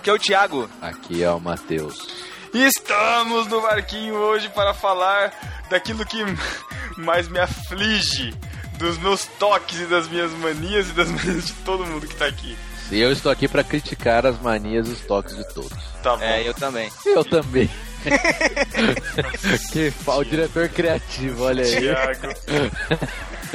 Aqui 0.00 0.08
é 0.08 0.12
o 0.14 0.18
Thiago. 0.18 0.70
Aqui 0.80 1.22
é 1.22 1.30
o 1.30 1.38
Matheus. 1.38 2.08
Estamos 2.54 3.46
no 3.48 3.60
barquinho 3.60 4.14
hoje 4.14 4.48
para 4.48 4.72
falar 4.72 5.30
daquilo 5.68 6.06
que 6.06 6.24
mais 6.96 7.28
me 7.28 7.38
aflige, 7.38 8.34
dos 8.78 8.96
meus 8.96 9.26
toques 9.38 9.78
e 9.78 9.84
das 9.84 10.08
minhas 10.08 10.32
manias 10.32 10.88
e 10.88 10.92
das 10.92 11.06
manias 11.12 11.48
de 11.48 11.52
todo 11.66 11.84
mundo 11.84 12.06
que 12.06 12.14
tá 12.16 12.24
aqui. 12.24 12.56
E 12.90 12.98
eu 12.98 13.12
estou 13.12 13.30
aqui 13.30 13.46
para 13.46 13.62
criticar 13.62 14.24
as 14.24 14.40
manias 14.40 14.88
e 14.88 14.92
os 14.92 15.00
toques 15.00 15.36
de 15.36 15.44
todos. 15.52 15.76
Tá 16.02 16.16
bom. 16.16 16.22
É, 16.24 16.48
eu 16.48 16.54
também. 16.54 16.90
Eu 17.04 17.22
também. 17.22 17.68
que 19.70 19.90
fa- 19.90 20.16
o 20.16 20.24
diretor 20.24 20.70
criativo, 20.70 21.44
olha 21.44 21.62
aí. 21.62 21.76
Thiago. 21.78 22.34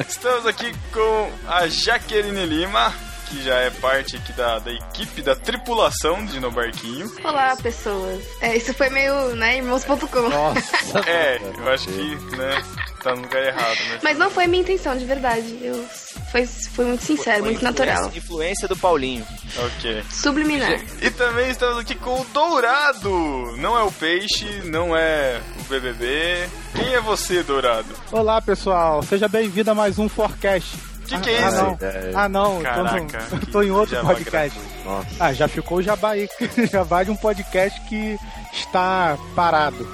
Estamos 0.07 0.45
aqui 0.45 0.71
com 0.93 1.31
a 1.47 1.67
Jaqueline 1.67 2.45
Lima, 2.45 2.93
que 3.25 3.43
já 3.43 3.55
é 3.59 3.69
parte 3.69 4.15
aqui 4.17 4.31
da, 4.33 4.59
da 4.59 4.71
equipe, 4.71 5.21
da 5.21 5.35
tripulação 5.35 6.25
de 6.25 6.39
No 6.39 6.51
Barquinho. 6.51 7.11
Olá, 7.23 7.55
pessoas. 7.61 8.23
É, 8.41 8.55
isso 8.55 8.73
foi 8.73 8.89
meio, 8.89 9.35
né, 9.35 9.57
irmãos.com. 9.57 10.29
Nossa. 10.29 10.99
É, 11.07 11.39
eu 11.57 11.69
acho 11.71 11.87
que, 11.87 12.15
né, 12.37 12.63
tá 13.03 13.15
no 13.15 13.21
lugar 13.23 13.43
errado, 13.43 13.77
né? 13.89 13.99
Mas 14.03 14.17
não 14.17 14.29
foi 14.29 14.47
minha 14.47 14.61
intenção, 14.61 14.95
de 14.97 15.05
verdade. 15.05 15.57
Eu 15.61 15.85
foi, 16.31 16.45
foi 16.45 16.85
muito 16.85 17.03
sincero, 17.03 17.43
Foi 17.43 17.51
muito 17.53 17.63
influência- 17.65 17.85
natural. 17.85 18.11
Influência 18.15 18.67
do 18.67 18.77
Paulinho. 18.77 19.25
Ok. 19.57 20.03
Subliminar. 20.11 20.79
E 21.01 21.09
também 21.11 21.49
estamos 21.49 21.77
aqui 21.79 21.95
com 21.95 22.21
o 22.21 22.25
Dourado. 22.33 23.09
Não 23.57 23.77
é 23.77 23.83
o 23.83 23.91
Peixe, 23.91 24.45
não 24.65 24.95
é 24.95 25.39
o 25.59 25.63
BBB. 25.63 26.47
Quem 26.75 26.93
é 26.93 27.01
você, 27.01 27.41
Dourado? 27.43 27.87
Olá 28.11 28.41
pessoal, 28.41 29.01
seja 29.03 29.27
bem-vindo 29.27 29.71
a 29.71 29.75
mais 29.75 29.97
um 29.99 30.09
Forecast. 30.09 30.77
Que 31.05 31.19
que 31.19 31.29
é 31.29 31.43
ah, 31.43 31.47
isso? 31.47 31.55
Não. 31.57 31.77
É. 31.81 32.11
Ah 32.15 32.29
não, 32.29 32.61
Caraca, 32.61 32.95
eu 32.97 33.29
tô, 33.29 33.35
no- 33.35 33.39
que 33.41 33.51
tô 33.51 33.63
em 33.63 33.71
outro 33.71 34.01
podcast. 34.01 34.59
gratuito. 34.59 35.15
Ah, 35.19 35.33
já 35.33 35.47
ficou 35.47 35.77
o 35.77 35.81
jabá 35.81 36.11
aí, 36.11 36.29
jabá 36.71 37.03
de 37.03 37.11
um 37.11 37.15
podcast 37.15 37.79
que 37.81 38.17
está 38.53 39.17
parado. 39.35 39.87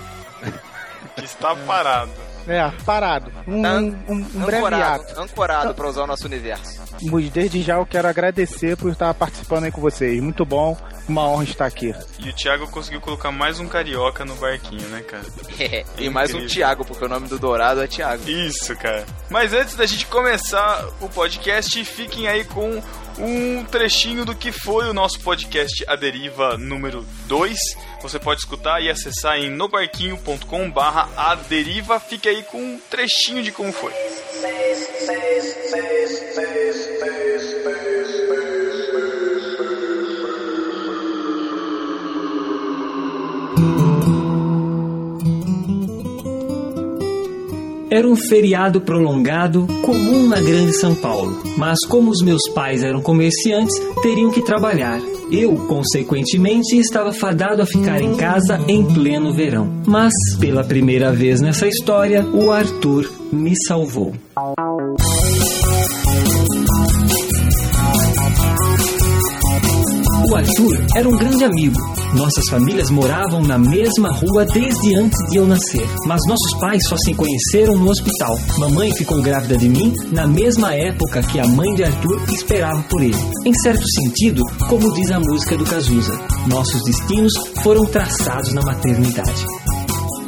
Que 1.16 1.26
está 1.26 1.56
parado. 1.56 2.12
É, 2.48 2.70
parado. 2.86 3.32
Um, 3.48 3.62
Tá 3.62 3.74
um, 3.74 3.88
um, 4.08 4.14
um 4.36 4.46
breve 4.46 4.58
ancorado, 4.58 5.04
ancorado 5.18 5.74
pra 5.74 5.88
usar 5.88 6.04
o 6.04 6.08
nosso 6.08 6.26
universo. 6.26 6.82
Desde 7.34 7.62
já 7.62 7.76
eu 7.76 7.86
quero 7.86 8.08
agradecer 8.08 8.76
por 8.78 8.92
estar 8.92 9.14
participando 9.14 9.66
aí 9.66 9.72
com 9.72 9.82
vocês. 9.82 10.22
Muito 10.22 10.46
bom, 10.46 10.78
uma 11.08 11.28
honra 11.28 11.44
estar 11.44 11.66
aqui. 11.66 11.94
E 12.20 12.30
o 12.30 12.34
Thiago 12.34 12.68
conseguiu 12.68 13.02
colocar 13.02 13.32
mais 13.32 13.60
um 13.60 13.68
carioca 13.68 14.24
no 14.26 14.36
barquinho, 14.36 14.88
né, 14.90 15.02
cara? 15.02 15.26
e 15.98 16.10
mais 16.10 16.34
um. 16.34 16.46
Thiago, 16.46 16.86
porque 16.86 17.06
o 17.06 17.10
nome 17.10 17.28
do 17.28 17.40
Dourado 17.40 17.82
é 17.82 17.88
Thiago. 17.88 18.28
Isso, 18.30 18.76
cara. 18.76 19.06
Mas 19.30 19.54
antes 19.54 19.76
da 19.76 19.86
gente 19.86 20.06
começar 20.08 20.88
o 21.00 21.10
podcast, 21.10 21.84
fiquem 21.86 22.28
aí 22.28 22.44
com 22.44 22.82
um 23.20 23.64
trechinho 23.66 24.26
do 24.26 24.36
que 24.36 24.52
foi 24.52 24.90
o 24.90 24.94
nosso 24.94 25.20
podcast 25.20 25.84
A 25.88 25.96
Deriva 25.96 26.58
número 26.58 27.06
2. 27.28 27.58
Você 28.02 28.18
pode 28.20 28.42
escutar 28.42 28.82
e 28.82 28.90
acessar 28.90 29.38
em 29.38 29.50
nobarquinho.com 29.50 30.72
barra 30.72 31.08
A 31.16 31.36
Deriva. 31.36 32.00
Fique 32.00 32.28
aí 32.28 32.44
com 32.44 32.58
um 32.58 32.80
trechinho 32.90 33.44
de 33.44 33.52
como 33.52 33.72
foi. 33.72 33.94
Era 47.92 48.08
um 48.08 48.16
feriado 48.16 48.82
prolongado 48.82 49.68
comum 49.86 50.28
na 50.28 50.40
Grande 50.40 50.74
São 50.74 50.96
Paulo, 50.96 51.44
mas 51.58 51.78
como 51.88 52.10
os 52.10 52.22
meus 52.24 52.48
pais 52.50 52.84
eram 52.84 53.02
comerciantes, 53.02 53.78
teriam 54.02 54.32
que 54.32 54.42
trabalhar. 54.42 55.00
Eu, 55.32 55.56
consequentemente, 55.68 56.76
estava 56.76 57.14
fadado 57.14 57.62
a 57.62 57.66
ficar 57.66 58.02
em 58.02 58.18
casa 58.18 58.60
em 58.68 58.84
pleno 58.86 59.34
verão. 59.34 59.82
Mas, 59.88 60.12
pela 60.38 60.62
primeira 60.62 61.14
vez 61.14 61.40
nessa 61.40 61.68
história, 61.68 62.26
o 62.26 62.52
Arthur 62.52 63.10
me 63.32 63.54
salvou. 63.66 64.14
O 70.32 70.36
Arthur 70.38 70.86
era 70.96 71.10
um 71.10 71.18
grande 71.18 71.44
amigo. 71.44 71.78
Nossas 72.16 72.46
famílias 72.50 72.90
moravam 72.90 73.42
na 73.42 73.60
mesma 73.60 74.14
rua 74.14 74.46
desde 74.46 74.96
antes 74.96 75.30
de 75.30 75.36
eu 75.36 75.46
nascer. 75.46 75.86
Mas 76.06 76.22
nossos 76.26 76.58
pais 76.58 76.82
só 76.88 76.96
se 76.96 77.14
conheceram 77.14 77.78
no 77.78 77.90
hospital. 77.90 78.40
Mamãe 78.58 78.94
ficou 78.94 79.22
grávida 79.22 79.58
de 79.58 79.68
mim 79.68 79.94
na 80.14 80.26
mesma 80.26 80.74
época 80.74 81.22
que 81.22 81.38
a 81.38 81.46
mãe 81.46 81.74
de 81.76 81.84
Arthur 81.84 82.24
esperava 82.32 82.82
por 82.84 83.02
ele. 83.02 83.18
Em 83.46 83.54
certo 83.56 83.84
sentido, 83.90 84.46
como 84.70 84.94
diz 84.94 85.12
a 85.12 85.20
música 85.20 85.58
do 85.58 85.66
Cazuza, 85.66 86.18
nossos 86.48 86.82
destinos 86.86 87.34
foram 87.62 87.86
traçados 87.88 88.54
na 88.54 88.62
maternidade. 88.62 89.46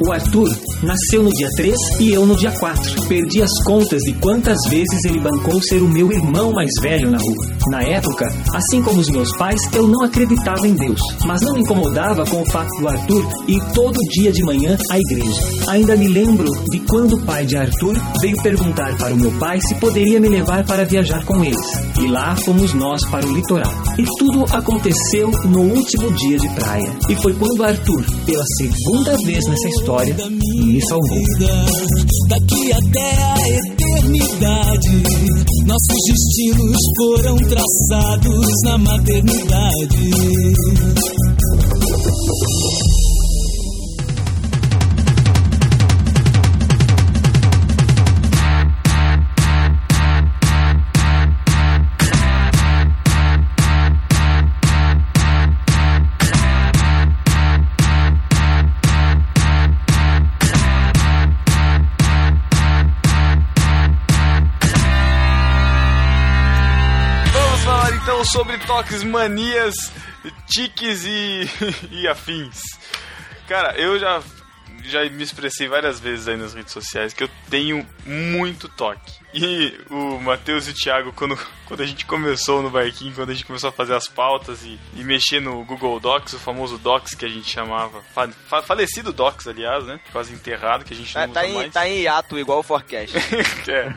O 0.00 0.10
Arthur 0.10 0.48
nasceu 0.82 1.22
no 1.22 1.30
dia 1.30 1.48
3 1.56 1.76
e 2.00 2.12
eu 2.12 2.26
no 2.26 2.36
dia 2.36 2.50
4. 2.50 3.02
Perdi 3.02 3.42
as 3.42 3.62
contas 3.64 4.02
de 4.02 4.12
quantas 4.14 4.58
vezes 4.68 5.04
ele 5.04 5.20
bancou 5.20 5.60
ser 5.62 5.80
o 5.82 5.88
meu 5.88 6.10
irmão 6.12 6.52
mais 6.52 6.70
velho 6.82 7.10
na 7.10 7.18
rua. 7.18 7.46
Na 7.68 7.82
época, 7.82 8.30
assim 8.52 8.82
como 8.82 9.00
os 9.00 9.08
meus 9.08 9.34
pais, 9.36 9.60
eu 9.72 9.86
não 9.86 10.02
acreditava 10.02 10.66
em 10.66 10.74
Deus, 10.74 11.00
mas 11.24 11.40
não 11.42 11.54
me 11.54 11.60
incomodava 11.60 12.26
com 12.26 12.42
o 12.42 12.46
fato 12.46 12.68
do 12.80 12.88
Arthur 12.88 13.24
ir 13.48 13.60
todo 13.72 13.96
dia 14.10 14.32
de 14.32 14.44
manhã 14.44 14.76
à 14.90 14.98
igreja. 14.98 15.42
Ainda 15.68 15.96
me 15.96 16.08
lembro 16.08 16.50
de 16.70 16.80
quando 16.80 17.14
o 17.14 17.22
pai 17.22 17.46
de 17.46 17.56
Arthur 17.56 17.96
veio 18.20 18.36
perguntar 18.42 18.96
para 18.98 19.14
o 19.14 19.16
meu 19.16 19.30
pai 19.38 19.60
se 19.60 19.74
poderia 19.76 20.20
me 20.20 20.28
levar 20.28 20.64
para 20.64 20.84
viajar 20.84 21.24
com 21.24 21.42
eles. 21.42 21.66
E 22.00 22.08
lá 22.08 22.36
fomos 22.36 22.74
nós 22.74 23.04
para 23.08 23.26
o 23.26 23.32
litoral. 23.32 23.72
E 23.96 24.04
tudo 24.18 24.44
aconteceu 24.52 25.30
no 25.44 25.60
último 25.60 26.10
dia 26.12 26.38
de 26.38 26.48
praia. 26.50 26.92
E 27.08 27.14
foi 27.16 27.32
quando 27.34 27.64
Arthur, 27.64 28.04
pela 28.26 28.44
segunda 28.58 29.16
vez 29.24 29.44
nessa 29.46 29.68
história, 29.68 29.83
me 29.86 30.80
salvou. 30.88 31.22
daqui 32.28 32.72
até 32.72 33.22
a 33.22 33.48
eternidade. 33.48 35.02
Nossos 35.66 35.98
destinos 36.08 36.78
foram 36.96 37.36
traçados 37.36 38.46
na 38.64 38.78
maternidade. 38.78 40.10
Toques, 68.66 69.02
manias, 69.04 69.92
tiques 70.46 71.04
e, 71.04 71.48
e 71.90 72.08
afins. 72.08 72.62
Cara, 73.46 73.74
eu 73.78 73.98
já, 73.98 74.22
já 74.84 75.04
me 75.10 75.22
expressei 75.22 75.68
várias 75.68 76.00
vezes 76.00 76.28
aí 76.28 76.36
nas 76.36 76.54
redes 76.54 76.72
sociais 76.72 77.12
que 77.12 77.24
eu 77.24 77.30
tenho 77.50 77.86
muito 78.06 78.68
toque. 78.68 79.12
E 79.36 79.76
o 79.90 80.20
Matheus 80.20 80.68
e 80.68 80.70
o 80.70 80.74
Thiago, 80.74 81.12
quando, 81.12 81.36
quando 81.66 81.82
a 81.82 81.86
gente 81.86 82.06
começou 82.06 82.62
no 82.62 82.70
barquinho, 82.70 83.12
quando 83.14 83.30
a 83.30 83.34
gente 83.34 83.44
começou 83.44 83.68
a 83.68 83.72
fazer 83.72 83.94
as 83.94 84.06
pautas 84.08 84.62
e, 84.62 84.78
e 84.94 85.02
mexer 85.04 85.40
no 85.40 85.64
Google 85.64 85.98
Docs, 86.00 86.34
o 86.34 86.38
famoso 86.38 86.78
Docs 86.78 87.14
que 87.14 87.24
a 87.24 87.28
gente 87.28 87.50
chamava, 87.50 88.00
fa- 88.14 88.28
fa- 88.48 88.62
falecido 88.62 89.12
Docs, 89.12 89.48
aliás, 89.48 89.84
né? 89.84 89.98
Quase 90.12 90.32
enterrado, 90.32 90.84
que 90.84 90.94
a 90.94 90.96
gente 90.96 91.14
não 91.14 91.22
Tá, 91.28 91.28
usa 91.28 91.34
tá, 91.40 91.46
em, 91.48 91.54
mais. 91.54 91.72
tá 91.72 91.88
em 91.88 92.00
hiato, 92.02 92.38
igual 92.38 92.60
o 92.60 92.62
Forecast. 92.62 93.14
É, 93.68 93.92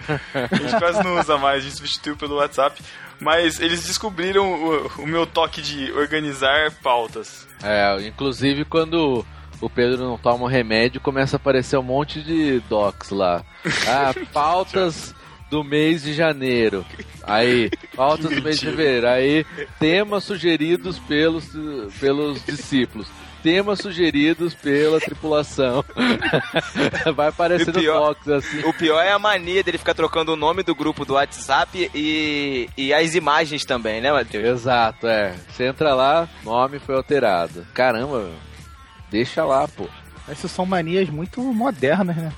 a 0.51 0.55
gente 0.55 0.77
quase 0.79 1.03
não 1.03 1.19
usa 1.19 1.37
mais, 1.37 1.59
a 1.59 1.67
gente 1.67 1.75
substituiu 1.77 2.17
pelo 2.17 2.35
WhatsApp. 2.37 2.81
Mas 3.19 3.59
eles 3.59 3.85
descobriram 3.85 4.53
o, 4.53 4.87
o 5.03 5.07
meu 5.07 5.25
toque 5.25 5.61
de 5.61 5.91
organizar 5.91 6.71
pautas. 6.83 7.47
É, 7.63 8.07
inclusive 8.07 8.63
quando 8.65 9.25
o 9.59 9.69
Pedro 9.69 10.03
não 10.03 10.17
toma 10.17 10.45
um 10.45 10.47
remédio, 10.47 11.01
começa 11.01 11.35
a 11.35 11.37
aparecer 11.37 11.77
um 11.77 11.83
monte 11.83 12.21
de 12.21 12.59
docs 12.69 13.09
lá. 13.09 13.43
Ah, 13.87 14.13
pautas 14.31 15.15
do 15.49 15.63
mês 15.63 16.03
de 16.03 16.13
janeiro. 16.13 16.85
Aí, 17.23 17.69
pautas 17.95 18.29
do 18.33 18.41
mês 18.41 18.59
de 18.59 18.65
fevereiro. 18.67 19.07
Aí, 19.07 19.45
temas 19.79 20.23
sugeridos 20.23 20.99
pelos, 20.99 21.45
pelos 21.99 22.43
discípulos. 22.45 23.07
Temas 23.47 23.79
sugeridos 23.79 24.53
pela 24.53 24.99
tripulação. 24.99 25.81
Vai 27.15 27.29
aparecendo 27.29 27.77
E 27.79 27.83
pior- 27.83 28.07
docs 28.13 28.27
assim. 28.27 28.59
O 28.65 28.73
pior 28.73 28.99
é 29.01 29.11
a 29.13 29.17
mania 29.17 29.63
dele 29.63 29.77
ficar 29.77 29.94
trocando 29.94 30.33
o 30.33 30.35
nome 30.35 30.63
do 30.63 30.75
grupo 30.75 31.05
do 31.05 31.13
WhatsApp 31.13 31.89
e, 31.95 32.69
e 32.75 32.94
as 32.94 33.15
imagens 33.15 33.63
também, 33.63 34.01
né, 34.01 34.11
Matheus? 34.11 34.44
Exato, 34.45 35.07
é. 35.07 35.33
Você 35.49 35.65
entra 35.65 35.94
lá, 35.95 36.27
nome 36.44 36.77
foi 36.77 36.95
alterado. 36.95 37.65
Caramba, 37.73 38.19
meu. 38.19 38.33
deixa 39.09 39.45
lá, 39.45 39.65
pô. 39.65 39.88
Essas 40.27 40.51
são 40.51 40.65
manias 40.65 41.09
muito 41.09 41.41
modernas, 41.41 42.17
né? 42.17 42.33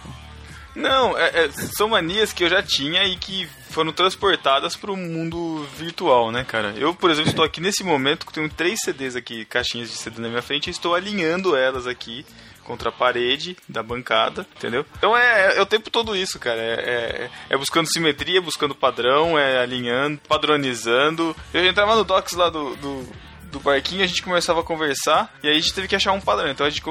Não, 0.79 1.17
é- 1.17 1.45
é, 1.45 1.49
são 1.51 1.89
manias 1.89 2.31
que 2.33 2.43
eu 2.43 2.49
já 2.49 2.63
tinha 2.63 3.03
e 3.03 3.15
que 3.17 3.47
foram 3.69 3.91
transportadas 3.91 4.75
pro 4.75 4.95
mundo 4.97 5.67
virtual, 5.77 6.31
né, 6.31 6.43
cara? 6.43 6.73
Eu, 6.77 6.93
por 6.95 7.11
exemplo, 7.11 7.29
estou 7.29 7.45
aqui 7.45 7.61
nesse 7.61 7.83
momento, 7.83 8.25
tenho 8.31 8.49
três 8.49 8.79
CDs 8.83 9.15
aqui, 9.15 9.45
caixinhas 9.45 9.89
de 9.91 9.97
CD 9.97 10.19
na 10.21 10.29
minha 10.29 10.41
frente, 10.41 10.67
e 10.67 10.71
estou 10.71 10.95
alinhando 10.95 11.55
elas 11.55 11.85
aqui 11.85 12.25
contra 12.63 12.89
a 12.89 12.91
parede 12.91 13.57
da 13.67 13.81
bancada, 13.83 14.45
entendeu? 14.55 14.85
Então 14.97 15.17
é, 15.17 15.57
é 15.57 15.61
o 15.61 15.65
tempo 15.65 15.89
todo 15.89 16.15
isso, 16.15 16.37
cara. 16.39 16.59
É, 16.61 16.73
é- 16.73 17.29
é 17.49 17.57
buscando 17.57 17.91
simetria, 17.91 18.41
buscando 18.41 18.73
padrão, 18.75 19.37
é 19.37 19.59
alinhando, 19.61 20.19
padronizando. 20.27 21.35
Eu 21.53 21.65
entrava 21.65 21.95
no 21.95 22.03
Docs 22.03 22.33
lá 22.33 22.49
do, 22.49 22.75
do, 22.75 23.07
do 23.51 23.59
barquinho, 23.59 24.03
a 24.03 24.07
gente 24.07 24.21
começava 24.21 24.59
a 24.59 24.63
conversar, 24.63 25.33
e 25.43 25.47
aí 25.47 25.57
a 25.57 25.59
gente 25.59 25.73
teve 25.73 25.87
que 25.87 25.95
achar 25.95 26.11
um 26.11 26.21
padrão. 26.21 26.47
Então 26.49 26.65
a 26.65 26.69
gente 26.69 26.81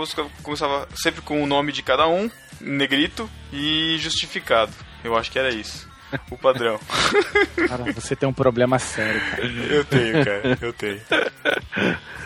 começava 0.43 0.88
sempre 0.96 1.20
com 1.23 1.43
o 1.43 1.46
nome 1.46 1.70
de 1.73 1.82
cada 1.82 2.06
um, 2.08 2.29
negrito 2.61 3.29
e 3.53 3.97
justificado. 3.99 4.73
Eu 5.05 5.17
acho 5.17 5.31
que 5.31 5.39
era 5.39 5.51
isso. 5.53 5.89
O 6.31 6.39
padrão. 6.39 6.81
Cara, 7.69 7.93
você 7.93 8.17
tem 8.17 8.29
um 8.29 8.33
problema 8.33 8.79
sério, 8.79 9.21
cara. 9.31 9.45
eu 9.45 9.85
tenho, 9.85 10.25
cara. 10.25 10.59
Eu 10.61 10.73
tenho. 10.73 11.01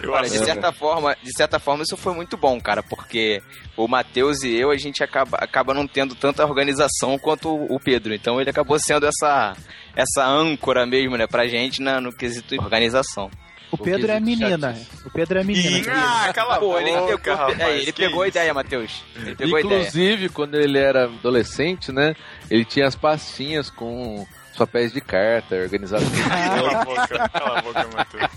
Eu 0.01 0.13
Olha, 0.13 0.29
de 0.29 0.39
certa 0.39 0.73
forma, 0.73 1.17
de 1.21 1.37
certa 1.37 1.59
forma 1.59 1.83
isso 1.83 1.97
foi 1.97 2.15
muito 2.15 2.37
bom, 2.37 2.61
cara, 2.61 2.83
porque 2.83 3.43
o 3.77 3.89
Matheus 3.89 4.43
e 4.43 4.55
eu 4.55 4.71
a 4.71 4.77
gente 4.77 5.03
acaba, 5.03 5.37
acaba 5.39 5.75
não 5.75 5.87
tendo 5.87 6.15
tanta 6.15 6.45
organização 6.45 7.19
quanto 7.19 7.49
o 7.49 7.75
o 7.75 7.81
Pedro. 7.81 8.15
Então 8.15 8.41
ele 8.41 8.51
acabou 8.51 8.79
sendo 8.79 9.07
essa 9.07 9.57
essa 9.97 10.25
âncora 10.25 10.87
mesmo, 10.87 11.17
né, 11.17 11.27
pra 11.27 11.47
gente 11.47 11.83
na, 11.83 12.01
no 12.01 12.13
quesito 12.13 12.55
organização. 12.55 13.31
O 13.73 13.79
Pedro 13.79 14.13
é 14.13 14.21
menina. 14.21 14.77
O 15.05 15.11
Pedro 15.11 15.39
é 15.39 15.45
menina. 15.45 15.93
Ah, 15.93 16.33
cala 16.33 16.57
a 16.57 16.59
Pô, 16.59 16.79
ele 16.79 16.93
boca, 16.93 17.19
pegou, 17.19 17.35
rapaz, 17.35 17.59
é, 17.59 17.79
ele 17.79 17.93
pegou 17.93 18.23
a 18.23 18.29
ideia, 18.29 18.53
Matheus. 18.53 19.03
Ele 19.17 19.35
pegou 19.35 19.57
a 19.57 19.61
ideia. 19.61 19.81
Inclusive, 19.81 20.29
quando 20.29 20.57
ele 20.57 20.79
era 20.79 21.05
adolescente, 21.05 21.91
né? 21.91 22.15
Ele 22.51 22.67
tinha 22.67 22.87
as 22.87 22.95
pastinhas 22.95 23.71
com 23.71 24.27
papéis 24.57 24.93
de 24.93 25.01
carta 25.01 25.55
organizados. 25.57 26.07
Cala 26.29 26.81
a 26.81 26.85
boca, 26.85 27.29
cala 27.29 27.59
a 27.59 27.63
boca, 27.63 27.89
Matheus. 27.95 28.31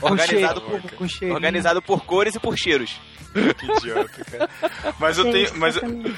Organizado 0.00 0.60
por, 0.60 0.80
com 0.92 1.08
cheirinho. 1.08 1.34
organizado 1.34 1.82
por 1.82 2.04
cores 2.04 2.34
e 2.34 2.40
por 2.40 2.56
cheiros. 2.56 3.00
Que 3.34 3.66
idiota, 3.78 4.24
cara. 4.30 4.48
Mas 5.00 5.18
eu 5.18 5.24
tenho, 5.32 5.50
mas, 5.56 5.74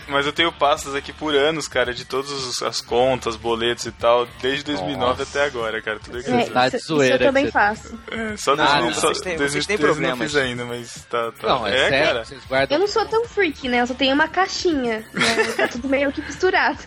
mas 0.06 0.26
eu 0.26 0.34
tenho 0.34 0.52
pastas 0.52 0.94
aqui 0.94 1.14
por 1.14 1.34
anos, 1.34 1.66
cara, 1.66 1.94
de 1.94 2.04
todas 2.04 2.62
as 2.62 2.82
contas, 2.82 3.36
boletos 3.36 3.86
e 3.86 3.92
tal, 3.92 4.26
desde 4.42 4.64
2009 4.64 5.00
Nossa. 5.00 5.22
até 5.22 5.46
agora, 5.46 5.80
cara. 5.80 5.98
Tudo 5.98 6.18
É, 6.18 6.20
organizado. 6.20 6.52
Tá 6.52 6.60
de 6.60 6.66
isso, 6.68 6.76
isso 6.76 6.86
zoeira 6.94 7.14
eu 7.14 7.18
também 7.28 7.46
você- 7.46 7.52
faço. 7.52 7.98
É, 8.10 8.36
só 8.36 8.54
Não, 8.54 8.64
2000, 8.66 8.84
não, 8.84 8.92
só 8.92 9.00
vocês 9.00 9.20
têm- 9.22 9.36
vocês 9.38 9.66
têm 9.66 9.78
2013 9.78 9.82
eu 9.82 9.86
não 9.88 9.94
problemas. 9.94 10.18
fiz 10.30 10.36
ainda, 10.36 10.64
mas 10.66 11.06
tá. 11.08 11.32
tá. 11.40 11.48
Não, 11.48 11.66
é, 11.66 11.70
sério, 11.88 12.06
cara. 12.06 12.24
vocês 12.26 12.44
guardam. 12.44 12.76
Eu 12.76 12.80
não 12.80 12.88
sou 12.88 13.06
tão 13.06 13.24
freak, 13.26 13.66
né? 13.66 13.80
Eu 13.80 13.86
só 13.86 13.94
tenho 13.94 14.14
uma 14.14 14.28
caixinha. 14.28 14.98
Né? 15.14 15.44
Tá 15.56 15.68
tudo 15.68 15.88
meio 15.88 16.12
que 16.12 16.20
misturado. 16.20 16.78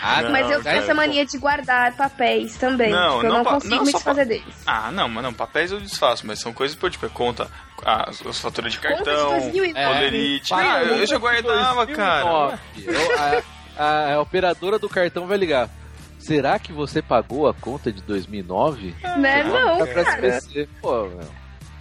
Ah, 0.00 0.22
Não, 0.22 0.30
Mas 0.30 0.48
eu 0.48 0.62
tenho 0.62 0.76
essa 0.78 0.94
mania 0.94 1.26
de 1.26 1.36
guardar 1.38 1.85
papéis 1.92 2.56
também. 2.56 2.90
Não, 2.90 3.14
tipo, 3.16 3.26
eu 3.26 3.28
não 3.30 3.36
não 3.38 3.44
consigo 3.44 3.74
não 3.74 3.84
me 3.84 3.92
desfazer 3.92 4.26
deles. 4.26 4.54
Ah, 4.66 4.90
não, 4.92 5.08
mas 5.08 5.22
não, 5.22 5.32
papéis 5.34 5.70
eu 5.72 5.80
desfaço, 5.80 6.26
mas 6.26 6.38
são 6.40 6.52
coisas, 6.52 6.76
tipo, 6.90 7.06
é 7.06 7.08
conta, 7.08 7.48
as, 7.84 8.24
as 8.26 8.40
faturas 8.40 8.72
de 8.72 8.78
cartão, 8.78 9.30
2009. 9.40 9.78
É. 9.78 9.86
polerite. 9.94 10.48
Pai, 10.50 10.66
Ah, 10.66 10.82
eu, 10.82 11.06
já 11.06 11.18
guardava, 11.18 11.86
cara. 11.86 12.58
2009. 12.76 13.02
Eu- 13.02 13.18
a, 13.78 13.82
a- 13.84 14.14
a 14.14 14.20
operadora 14.20 14.78
do 14.78 14.88
cartão 14.88 15.26
vai 15.26 15.36
ligar. 15.38 15.68
Será 16.18 16.58
que 16.58 16.72
você 16.72 17.00
pagou 17.02 17.46
a 17.46 17.54
conta 17.54 17.92
de 17.92 18.02
2009? 18.02 18.94
Né? 19.18 19.44
Não, 19.44 19.86
pra 19.86 20.04
cara. 20.04 20.38
Pô. 20.80 21.08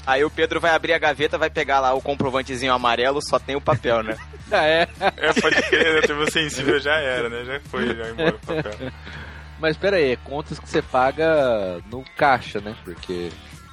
Aí 0.05 0.23
o 0.23 0.29
Pedro 0.29 0.59
vai 0.59 0.69
abrir 0.69 0.93
a 0.93 0.99
gaveta, 0.99 1.35
vai 1.35 1.49
pegar 1.49 1.79
lá 1.79 1.91
o 1.93 2.01
comprovantezinho 2.01 2.71
amarelo, 2.71 3.19
só 3.27 3.39
tem 3.39 3.55
o 3.55 3.61
papel, 3.61 4.03
né? 4.03 4.15
Ah, 4.51 4.61
é. 4.67 4.87
É, 5.17 5.33
pode 5.41 5.59
crer, 5.63 5.95
né? 5.95 6.01
Teve 6.01 6.29
sensível 6.29 6.79
já 6.79 6.93
era, 6.93 7.27
né? 7.27 7.43
Já 7.43 7.59
foi, 7.61 7.87
já 7.95 8.09
embora 8.09 8.35
o 8.35 8.39
papel. 8.39 8.91
Mas 9.59 9.77
pera 9.77 9.97
aí, 9.97 10.11
é 10.11 10.15
contas 10.15 10.59
que 10.59 10.67
você 10.67 10.81
paga 10.81 11.81
no 11.89 12.03
caixa, 12.15 12.59
né? 12.59 12.75
Porque. 12.83 13.29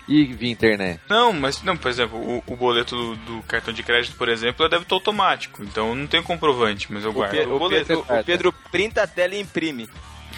E 0.09 0.25
via 0.25 0.51
internet. 0.51 1.01
Não, 1.09 1.33
mas, 1.33 1.63
não, 1.63 1.77
por 1.77 1.89
exemplo, 1.89 2.19
o, 2.19 2.43
o 2.47 2.57
boleto 2.57 2.97
do, 2.97 3.17
do 3.17 3.43
cartão 3.45 3.73
de 3.73 3.83
crédito, 3.83 4.17
por 4.17 4.29
exemplo, 4.29 4.67
é 4.67 4.69
débito 4.69 4.95
automático. 4.95 5.63
Então 5.63 5.91
eu 5.91 5.95
não 5.95 6.07
tenho 6.07 6.23
comprovante, 6.25 6.93
mas 6.93 7.05
eu 7.05 7.11
O, 7.11 7.15
guardo 7.15 7.35
o 7.35 7.55
o 7.55 7.59
boleto. 7.59 7.87
Pedro, 7.87 8.01
o 8.09 8.25
Pedro 8.25 8.53
printa 8.71 9.03
a 9.03 9.07
tela 9.07 9.35
e 9.35 9.41
imprime. 9.41 9.89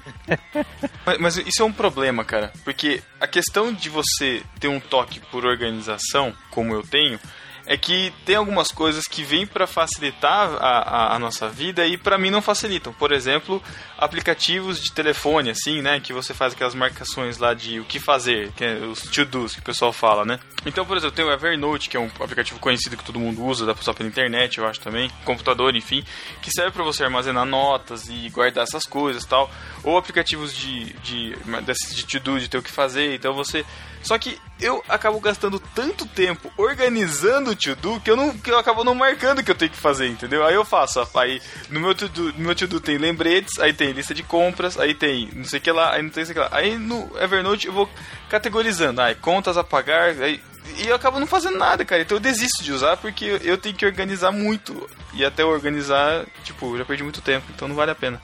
Mas, 1.07 1.19
mas 1.19 1.37
isso 1.37 1.63
é 1.63 1.65
um 1.65 1.73
problema, 1.73 2.25
cara. 2.25 2.53
Porque 2.65 3.03
a 3.21 3.27
questão 3.27 3.73
de 3.73 3.89
você 3.89 4.43
ter 4.59 4.69
um 4.69 4.81
toque 4.81 5.21
por 5.21 5.45
organização, 5.45 6.35
como 6.51 6.75
eu 6.75 6.83
tenho, 6.83 7.19
é 7.67 7.77
que 7.77 8.13
tem 8.25 8.37
algumas 8.37 8.71
coisas 8.71 9.07
que 9.07 9.23
vêm 9.23 9.47
para 9.47 9.67
facilitar 9.67 10.51
a, 10.61 10.79
a, 10.79 11.17
a 11.17 11.19
nossa 11.19 11.49
vida 11.49 11.87
e 11.87 11.97
para 11.97 12.19
mim 12.19 12.31
não 12.31 12.43
facilitam. 12.43 12.93
Por 12.93 13.13
exemplo, 13.13 13.63
aplicativos 13.99 14.83
de 14.83 14.93
telefone, 14.93 15.51
assim, 15.51 15.81
né? 15.81 16.01
Que 16.01 16.13
você 16.13 16.35
faz 16.35 16.53
aquelas 16.53 16.75
marcações 16.75 17.39
lá 17.39 17.55
de 17.55 17.81
o 17.81 17.85
que 17.85 17.99
fazer, 17.99 18.53
que 18.53 18.65
é 18.65 18.75
os 18.77 19.03
to-dos 19.03 19.55
que 19.55 19.61
o 19.61 19.65
pessoal 19.65 19.93
fala, 19.93 20.25
né? 20.25 20.39
Então, 20.67 20.85
por 20.85 20.97
exemplo, 20.97 21.17
tem 21.17 21.25
o 21.25 21.33
Evernote, 21.33 21.89
que 21.89 21.97
é 21.97 22.01
um 22.01 22.11
aplicativo 22.21 22.59
conhecido 22.61 22.97
que 22.97 23.05
todo 23.05 23.19
mundo 23.19 23.43
usa, 23.43 23.67
dá 23.67 23.75
pra 23.75 23.83
usar 23.83 23.95
pela 23.95 24.09
internet, 24.09 24.59
eu 24.59 24.67
acho 24.67 24.81
também, 24.81 25.11
computador, 25.25 25.75
enfim, 25.75 26.05
que 26.43 26.51
serve 26.51 26.73
para 26.73 26.85
você 26.85 27.05
armazenar 27.05 27.45
notas 27.45 28.09
e 28.09 28.29
guardar 28.31 28.65
essas 28.65 28.85
coisas 28.85 29.25
tal. 29.25 29.51
Ou 29.83 29.97
aplicativos 29.97 30.55
de, 30.55 30.93
de, 31.01 31.37
desses 31.65 31.95
de 31.95 32.07
to-do, 32.07 32.39
de 32.39 32.49
ter 32.49 32.59
o 32.59 32.63
que 32.63 32.71
fazer, 32.71 33.15
então 33.15 33.35
você... 33.35 33.65
Só 34.05 34.19
que 34.19 34.39
eu 34.61 34.85
acabo 34.89 35.19
gastando 35.19 35.59
tanto 35.75 36.07
tempo 36.07 36.53
organizando 36.57 37.51
o 37.51 37.57
to-do 37.57 37.99
que 38.01 38.11
eu, 38.11 38.17
não, 38.17 38.37
que 38.37 38.51
eu 38.51 38.59
acabo 38.59 38.85
não 38.85 38.95
marcando 38.95 39.39
o 39.39 39.45
que 39.45 39.51
eu 39.51 39.55
tenho 39.55 39.71
que 39.71 39.79
fazer, 39.79 40.09
entendeu? 40.09 40.47
Aí 40.47 40.55
eu 40.55 40.65
faço, 40.65 41.01
ó, 41.01 41.19
aí 41.19 41.41
no 41.71 41.81
meu 41.81 41.95
to-do 41.95 42.33
no 42.35 42.45
meu 42.45 42.55
to-do 42.55 42.81
tem 42.81 42.99
lembretes, 42.99 43.59
aí 43.59 43.73
tem 43.73 43.93
lista 43.93 44.15
de 44.15 44.23
compras, 44.23 44.79
aí 44.79 44.95
tem 44.95 45.31
não 45.35 45.45
sei 45.45 45.59
o 45.59 45.63
que 45.63 45.73
lá, 45.73 45.95
aí 45.95 46.03
não 46.03 46.11
tem 46.11 46.23
não 46.23 46.27
sei 46.27 46.33
o 46.33 46.35
que 46.35 46.41
lá. 46.41 46.49
Aí 46.53 46.79
no 46.79 47.11
Evernote 47.19 47.67
eu 47.67 47.73
vou 47.73 47.89
categorizando, 48.29 49.01
aí 49.01 49.15
contas 49.15 49.57
a 49.57 49.65
pagar, 49.65 50.11
aí, 50.21 50.41
e 50.77 50.87
eu 50.87 50.95
acabo 50.95 51.19
não 51.19 51.27
fazendo 51.27 51.59
nada, 51.59 51.85
cara. 51.85 52.03
Então 52.03 52.17
eu 52.17 52.21
desisto 52.21 52.63
de 52.63 52.73
usar 52.73 52.99
porque 52.99 53.41
eu 53.43 53.57
tenho 53.57 53.75
que 53.75 53.87
organizar 53.87 54.33
muito. 54.33 54.89
E 55.15 55.25
até 55.25 55.45
organizar, 55.45 56.27
tipo, 56.43 56.75
eu 56.75 56.79
já 56.79 56.85
perdi 56.85 57.03
muito 57.03 57.23
tempo, 57.23 57.47
então 57.55 57.69
não 57.69 57.77
vale 57.77 57.93
a 57.93 57.95
pena. 57.95 58.21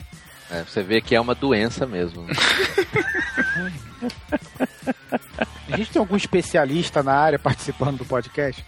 É, 0.50 0.64
você 0.64 0.82
vê 0.82 1.00
que 1.00 1.14
é 1.14 1.20
uma 1.20 1.34
doença 1.34 1.86
mesmo. 1.86 2.26
né? 2.26 2.34
A 5.72 5.76
gente 5.76 5.90
tem 5.90 6.00
algum 6.00 6.16
especialista 6.16 7.02
na 7.02 7.14
área 7.14 7.38
participando 7.38 7.98
do 7.98 8.04
podcast? 8.04 8.64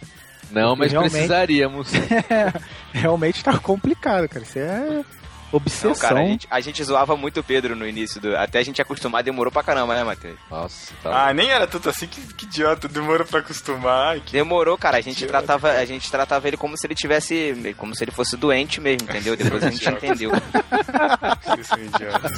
Não, 0.50 0.76
mas 0.76 0.90
Realmente. 0.92 1.12
precisaríamos. 1.12 1.88
Realmente 2.92 3.42
tá 3.42 3.58
complicado, 3.58 4.28
cara. 4.28 4.44
Isso 4.44 4.58
é 4.58 5.04
obsessão. 5.50 5.90
Não, 5.92 5.98
cara, 5.98 6.20
a 6.20 6.24
gente, 6.26 6.46
a 6.50 6.60
gente 6.60 6.82
zoava 6.82 7.16
muito 7.16 7.40
o 7.40 7.44
Pedro 7.44 7.76
no 7.76 7.86
início. 7.86 8.20
Do, 8.20 8.36
até 8.36 8.58
a 8.58 8.62
gente 8.62 8.80
acostumar, 8.80 9.22
demorou 9.22 9.52
pra 9.52 9.62
caramba, 9.62 9.94
né, 9.94 10.02
Matheus? 10.02 10.38
Nossa, 10.50 10.92
tá. 11.02 11.28
Ah, 11.28 11.34
nem 11.34 11.50
era 11.50 11.66
tanto 11.66 11.88
assim, 11.88 12.06
que, 12.06 12.20
que 12.34 12.44
idiota, 12.46 12.88
demorou 12.88 13.26
pra 13.26 13.40
acostumar. 13.40 14.20
Que 14.20 14.32
Demorou, 14.32 14.76
cara. 14.78 14.98
A 14.98 15.00
gente, 15.00 15.24
Idiota, 15.24 15.32
tratava, 15.32 15.70
a 15.72 15.84
gente 15.84 16.10
tratava 16.10 16.48
ele 16.48 16.56
como 16.56 16.76
se 16.76 16.86
ele 16.86 16.94
tivesse. 16.94 17.74
Como 17.76 17.94
se 17.94 18.04
ele 18.04 18.10
fosse 18.10 18.36
doente 18.36 18.80
mesmo, 18.80 19.08
entendeu? 19.08 19.36
Depois 19.36 19.62
a 19.62 19.70
gente 19.70 19.82
Idiota. 19.82 20.06
entendeu. 20.06 20.30
Vocês 21.44 21.66
são 21.66 21.78
idiotas. 21.78 22.32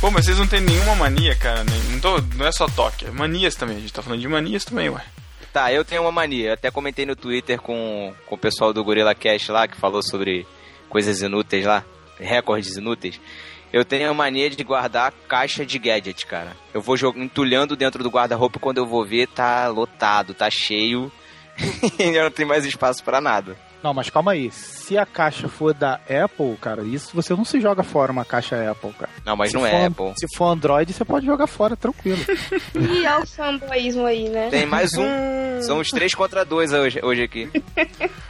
Pô, 0.00 0.10
mas 0.10 0.24
vocês 0.26 0.38
não 0.38 0.46
tem 0.46 0.60
nenhuma 0.60 0.94
mania, 0.94 1.34
cara. 1.34 1.64
nem- 1.64 1.82
Não, 1.92 2.00
tô, 2.00 2.18
não 2.36 2.46
é 2.46 2.52
só 2.52 2.66
toque, 2.68 3.06
é 3.06 3.10
manias 3.10 3.54
também. 3.54 3.76
A 3.76 3.80
gente 3.80 3.92
tá 3.92 4.02
falando 4.02 4.20
de 4.20 4.28
manias 4.28 4.64
também, 4.64 4.88
ué. 4.90 5.02
Tá, 5.52 5.72
eu 5.72 5.84
tenho 5.84 6.02
uma 6.02 6.12
mania. 6.12 6.48
Eu 6.48 6.52
até 6.54 6.70
comentei 6.70 7.06
no 7.06 7.16
Twitter 7.16 7.58
com, 7.60 8.12
com 8.26 8.34
o 8.34 8.38
pessoal 8.38 8.72
do 8.72 8.84
Gorilla 8.84 9.14
Cash 9.14 9.48
lá, 9.48 9.66
que 9.66 9.76
falou 9.76 10.02
sobre 10.02 10.46
coisas 10.88 11.22
inúteis 11.22 11.64
lá, 11.64 11.82
recordes 12.20 12.76
inúteis. 12.76 13.18
Eu 13.72 13.84
tenho 13.84 14.10
a 14.10 14.14
mania 14.14 14.48
de 14.50 14.62
guardar 14.62 15.12
caixa 15.28 15.64
de 15.66 15.78
gadget, 15.78 16.26
cara. 16.26 16.52
Eu 16.74 16.80
vou 16.80 16.96
jog- 16.96 17.18
entulhando 17.18 17.74
dentro 17.74 18.02
do 18.02 18.10
guarda-roupa 18.10 18.58
quando 18.60 18.78
eu 18.78 18.86
vou 18.86 19.04
ver, 19.04 19.26
tá 19.28 19.66
lotado, 19.68 20.34
tá 20.34 20.48
cheio. 20.50 21.10
e 21.98 22.10
não 22.12 22.30
tenho 22.30 22.48
mais 22.48 22.64
espaço 22.66 23.02
pra 23.02 23.20
nada. 23.20 23.56
Não, 23.82 23.94
mas 23.94 24.10
calma 24.10 24.32
aí. 24.32 24.50
Se 24.50 24.96
a 24.96 25.06
caixa 25.06 25.48
for 25.48 25.72
da 25.74 25.94
Apple, 25.94 26.56
cara, 26.60 26.82
isso 26.82 27.10
você 27.14 27.34
não 27.34 27.44
se 27.44 27.60
joga 27.60 27.82
fora 27.82 28.12
uma 28.12 28.24
caixa 28.24 28.70
Apple, 28.70 28.92
cara. 28.92 29.10
Não, 29.24 29.36
mas 29.36 29.50
se 29.50 29.54
não 29.56 29.62
for, 29.62 29.68
é 29.68 29.86
Apple. 29.86 30.12
Se 30.16 30.36
for 30.36 30.46
Android, 30.46 30.92
você 30.92 31.04
pode 31.04 31.26
jogar 31.26 31.46
fora 31.46 31.76
tranquilo. 31.76 32.18
E 32.74 33.06
olha 33.06 33.22
o 33.22 33.26
fanboyismo 33.26 34.04
aí, 34.06 34.28
né? 34.28 34.48
Tem 34.50 34.66
mais 34.66 34.92
um. 34.96 35.06
São 35.62 35.78
os 35.78 35.88
três 35.88 36.14
contra 36.14 36.44
dois 36.44 36.72
hoje, 36.72 37.00
hoje 37.02 37.22
aqui. 37.22 37.50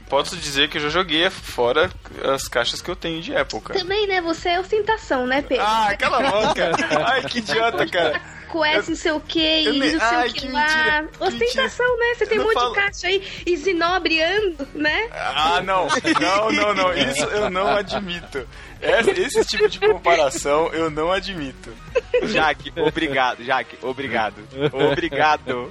Posso 0.09 0.37
dizer 0.37 0.69
que 0.69 0.79
eu 0.79 0.83
já 0.83 0.89
joguei 0.89 1.29
fora 1.31 1.91
as 2.35 2.47
caixas 2.49 2.81
que 2.81 2.89
eu 2.91 2.97
tenho 2.97 3.21
de 3.21 3.35
Apple, 3.37 3.61
cara. 3.61 3.79
Também, 3.81 4.07
né? 4.07 4.21
Você 4.21 4.51
é 4.51 4.61
ostentação, 4.61 5.27
né, 5.27 5.43
Pedro? 5.43 5.65
Ah, 5.67 5.95
cala 5.99 6.19
a 6.19 6.31
boca! 6.31 6.71
Ai, 7.07 7.23
que 7.23 7.39
idiota, 7.39 7.87
cara! 7.87 8.21
Com 8.57 8.65
essa 8.65 8.91
não 8.91 8.97
sei 8.97 9.13
o 9.13 9.21
que 9.21 9.39
eu 9.39 9.75
e 9.75 9.79
não 9.79 9.87
sei 9.89 9.99
Ai, 10.01 10.29
o 10.29 10.33
que, 10.33 10.41
que 10.41 10.49
lá. 10.49 10.61
mentira, 10.61 11.11
Ostentação, 11.21 11.99
né? 11.99 12.15
Você 12.15 12.27
tem 12.27 12.41
um 12.41 12.45
monte 12.45 12.55
falo- 12.55 12.71
de 12.75 12.81
caixa 12.81 13.07
aí 13.09 13.23
e 13.45 13.57
zinobriando, 13.57 14.69
né? 14.75 15.09
Ah, 15.13 15.61
não! 15.63 15.87
Não, 16.21 16.53
não, 16.53 16.75
não. 16.75 16.95
Isso 16.95 17.25
eu 17.25 17.51
não 17.51 17.69
admito. 17.69 18.49
Esse, 18.81 19.11
esse 19.11 19.45
tipo 19.45 19.69
de 19.69 19.79
comparação 19.81 20.69
eu 20.73 20.89
não 20.91 21.13
admito. 21.13 21.71
Jaque, 22.23 22.73
obrigado, 22.77 23.43
Jaque, 23.45 23.79
obrigado. 23.83 24.37
Obrigado. 24.73 25.71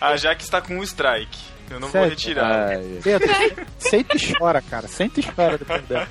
A 0.00 0.16
Jaque 0.16 0.42
está 0.42 0.60
com 0.60 0.78
um 0.78 0.82
strike. 0.82 1.38
Eu 1.70 1.80
não 1.80 1.88
vou 1.88 2.04
retirar. 2.04 2.68
Ai, 2.68 3.00
Pedro, 3.02 3.28
senta 3.78 4.16
e 4.16 4.32
chora, 4.34 4.62
cara. 4.62 4.86
Senta 4.88 5.20
e 5.20 5.22
chora 5.22 5.58
depois 5.58 5.82
dela. 5.82 6.08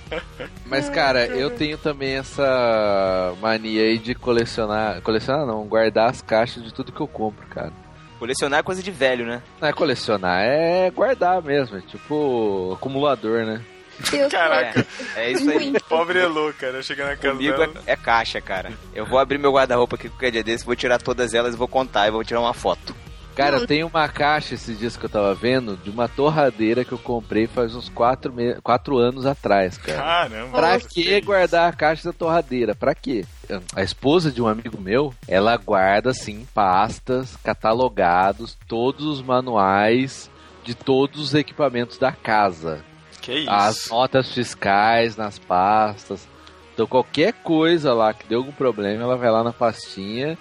Mas, 0.66 0.90
cara, 0.90 1.26
eu 1.28 1.50
tenho 1.50 1.78
também 1.78 2.16
essa 2.18 3.34
mania 3.42 3.84
aí 3.84 3.98
de 3.98 4.14
colecionar. 4.16 5.02
Colecionar 5.02 5.46
não, 5.46 5.66
guardar 5.66 6.10
as 6.10 6.22
caixas 6.22 6.64
de 6.64 6.74
tudo 6.74 6.92
que 6.92 7.02
eu 7.02 7.08
compro, 7.08 7.46
cara. 7.48 7.72
Colecionar 8.20 8.60
é 8.60 8.64
coisa 8.64 8.82
de 8.82 8.92
velho, 8.92 9.26
né? 9.26 9.42
Não 9.62 9.68
é 9.68 9.74
colecionar, 9.74 10.42
é 10.44 10.90
guardar 10.92 11.42
mesmo. 11.42 11.78
É 11.78 11.82
tipo 11.82 12.74
acumulador, 12.74 13.46
né? 13.46 13.62
Eu 14.12 14.30
Caraca, 14.30 14.86
É 15.16 15.32
isso 15.32 15.50
aí. 15.50 15.70
Muito. 15.72 15.84
pobre 15.86 16.20
Elô, 16.20 16.52
cara. 16.60 16.84
Chega 16.84 17.06
na 17.06 17.16
casa 17.16 17.34
Comigo 17.34 17.58
dela. 17.58 17.74
é, 17.88 17.94
é 17.94 17.96
caixa, 17.96 18.42
cara. 18.42 18.74
Eu 18.94 19.06
vou 19.06 19.18
abrir 19.20 19.38
meu 19.38 19.54
guarda-roupa 19.54 19.96
aqui 19.96 20.10
qualquer 20.10 20.32
dia 20.32 20.44
desse, 20.44 20.66
vou 20.66 20.76
tirar 20.76 21.02
todas 21.02 21.34
elas 21.34 21.54
e 21.54 21.58
vou 21.58 21.68
contar 21.68 22.08
e 22.08 22.12
vou 22.12 22.24
tirar 22.24 22.42
uma 22.42 22.54
foto. 22.54 22.94
Cara, 23.36 23.60
Não. 23.60 23.66
tem 23.68 23.84
uma 23.84 24.08
caixa 24.08 24.54
esses 24.56 24.80
dias 24.80 24.96
que 24.96 25.06
eu 25.06 25.10
tava 25.10 25.36
vendo 25.36 25.76
de 25.76 25.90
uma 25.90 26.08
torradeira 26.08 26.86
que 26.86 26.94
eu 26.94 26.98
comprei 26.98 27.48
faz 27.48 27.76
uns 27.76 27.90
4 27.90 28.32
me... 28.32 28.56
quatro 28.62 28.98
anos 28.98 29.26
atrás, 29.26 29.78
cara. 29.78 30.02
Caramba. 30.02 30.58
Pra 30.58 30.80
que 30.80 31.20
guardar 31.22 31.70
a 31.70 31.76
caixa 31.76 32.12
da 32.12 32.14
torradeira? 32.14 32.74
Pra 32.74 32.96
quê? 32.96 33.26
A 33.76 33.84
esposa 33.84 34.32
de 34.32 34.42
um 34.42 34.48
amigo 34.48 34.80
meu, 34.80 35.14
ela 35.28 35.58
guarda 35.58 36.12
assim 36.12 36.48
pastas, 36.54 37.36
catalogados, 37.44 38.58
todos 38.68 39.06
os 39.06 39.22
manuais 39.22 40.32
de 40.64 40.74
todos 40.74 41.20
os 41.22 41.34
equipamentos 41.34 41.98
da 41.98 42.12
casa. 42.12 42.84
Que 43.22 43.40
isso? 43.40 43.50
As 43.50 43.90
notas 43.90 44.32
fiscais 44.32 45.18
nas 45.18 45.38
pastas. 45.38 46.28
Então 46.74 46.88
qualquer 46.88 47.34
coisa 47.34 47.94
lá 47.94 48.14
que 48.14 48.28
deu 48.28 48.40
algum 48.40 48.52
problema, 48.52 49.04
ela 49.04 49.18
vai 49.18 49.30
lá 49.30 49.44
na 49.44 49.54
pastinha 49.54 50.38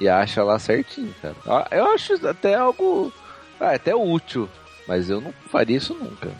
e 0.00 0.08
acha 0.08 0.42
lá 0.42 0.58
certinho, 0.58 1.14
cara. 1.22 1.36
Eu- 1.70 1.78
Eu 1.78 1.92
acho 1.92 2.14
até 2.26 2.54
algo 2.56 3.12
ah, 3.60 3.72
até 3.74 3.94
útil, 3.94 4.48
mas 4.88 5.08
eu 5.10 5.20
não 5.20 5.32
faria 5.52 5.76
isso 5.76 5.94
nunca. 5.94 6.30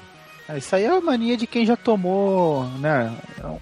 Ah, 0.48 0.56
Isso 0.58 0.74
aí 0.74 0.82
é 0.84 0.88
a 0.88 1.00
mania 1.00 1.36
de 1.36 1.46
quem 1.46 1.64
já 1.64 1.76
tomou, 1.76 2.64
né, 2.80 3.14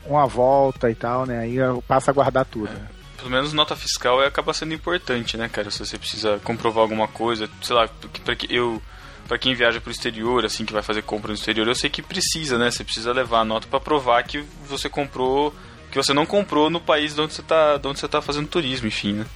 uma 0.07 0.27
volta 0.27 0.91
e 0.91 0.95
tal, 0.95 1.27
né? 1.27 1.41
Aí 1.41 1.57
passa 1.87 2.11
a 2.11 2.15
guardar 2.15 2.47
tudo. 2.47 2.71
Pelo 3.19 3.31
menos 3.31 3.53
nota 3.53 3.75
fiscal 3.77 4.23
é, 4.23 4.27
acaba 4.27 4.55
sendo 4.55 4.73
importante, 4.73 5.37
né, 5.37 5.49
cara? 5.49 5.71
Se 5.71 5.81
você 5.81 5.99
precisa 5.99 6.39
comprovar 6.45 6.83
alguma 6.83 7.09
coisa, 7.09 7.51
sei 7.61 7.75
lá, 7.77 7.89
pra 8.25 8.35
que 8.37 8.55
eu 8.55 8.81
para 9.27 9.37
quem 9.37 9.55
viaja 9.55 9.79
pro 9.79 9.91
exterior, 9.91 10.47
assim, 10.47 10.65
que 10.65 10.73
vai 10.73 10.81
fazer 10.81 11.03
compra 11.03 11.29
no 11.29 11.35
exterior, 11.35 11.69
eu 11.69 11.75
sei 11.75 11.91
que 11.91 12.01
precisa, 12.01 12.57
né? 12.57 12.71
Você 12.71 12.83
precisa 12.83 13.13
levar 13.13 13.41
a 13.41 13.45
nota 13.45 13.67
pra 13.69 13.79
provar 13.79 14.23
que 14.23 14.43
você 14.67 14.89
comprou, 14.89 15.53
que 15.91 15.99
você 15.99 16.15
não 16.15 16.25
comprou 16.25 16.71
no 16.71 16.81
país 16.81 17.15
de 17.15 17.21
onde 17.21 17.35
você 17.35 17.43
tá, 17.43 17.77
de 17.77 17.87
onde 17.87 17.99
você 18.01 18.09
tá 18.09 18.23
fazendo 18.23 18.49
turismo, 18.49 18.87
enfim, 18.89 19.13
né? 19.13 19.27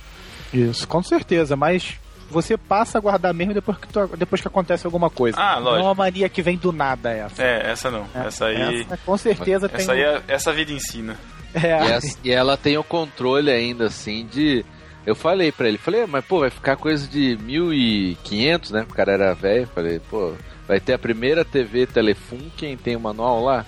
Isso, 0.53 0.87
com 0.87 1.03
certeza, 1.03 1.57
mas 1.57 1.95
você 2.31 2.57
passa 2.57 2.99
a 2.99 3.01
guardar 3.01 3.33
mesmo 3.35 3.53
depois 3.55 3.77
que, 3.79 3.89
tu- 3.89 4.11
depois 4.17 4.41
que 4.41 4.49
acontece 4.49 4.87
alguma 4.87 5.11
coisa. 5.11 5.37
Ah, 5.41 5.53
Não 5.55 5.61
é 5.61 5.71
lógico. 5.71 5.85
uma 5.89 5.95
mania 5.95 6.29
que 6.29 6.41
vem 6.43 6.57
do 6.57 6.73
nada 6.73 7.11
essa. 7.11 7.43
É, 7.43 7.71
essa 7.71 7.91
não. 7.91 8.07
É, 8.15 8.27
essa 8.27 8.47
aí, 8.47 8.83
essa, 8.83 8.97
com 8.99 9.17
certeza 9.19 9.69
tem. 9.69 9.81
essa 9.81 9.93
aí 9.93 10.01
é, 10.03 10.23
essa 10.29 10.53
vida 10.53 10.73
ensina. 10.73 11.19
é, 11.55 11.61
E, 11.89 11.93
essa- 11.93 12.19
e 12.25 12.31
ela 12.33 12.57
tem 12.57 12.77
o 12.79 12.85
controle 12.85 13.51
ainda, 13.51 13.87
assim, 13.87 14.27
de. 14.27 14.65
Eu 15.05 15.15
falei 15.17 15.51
pra 15.51 15.69
ele, 15.69 15.79
falei, 15.79 16.03
"Ah, 16.03 16.07
mas 16.07 16.25
pô, 16.25 16.41
vai 16.41 16.49
ficar 16.51 16.77
coisa 16.77 17.07
de 17.09 17.37
1.500, 17.43 18.71
né? 18.71 18.87
O 18.89 18.95
cara 18.95 19.13
era 19.13 19.35
velho. 19.35 19.67
Falei, 19.75 19.99
pô, 19.99 20.33
vai 20.67 20.79
ter 20.81 20.93
a 20.95 20.99
primeira 20.99 21.45
TV 21.45 21.87
Telefon, 21.87 22.39
quem 22.57 22.77
tem 22.77 22.95
o 22.97 23.01
manual 23.01 23.43
lá? 23.43 23.67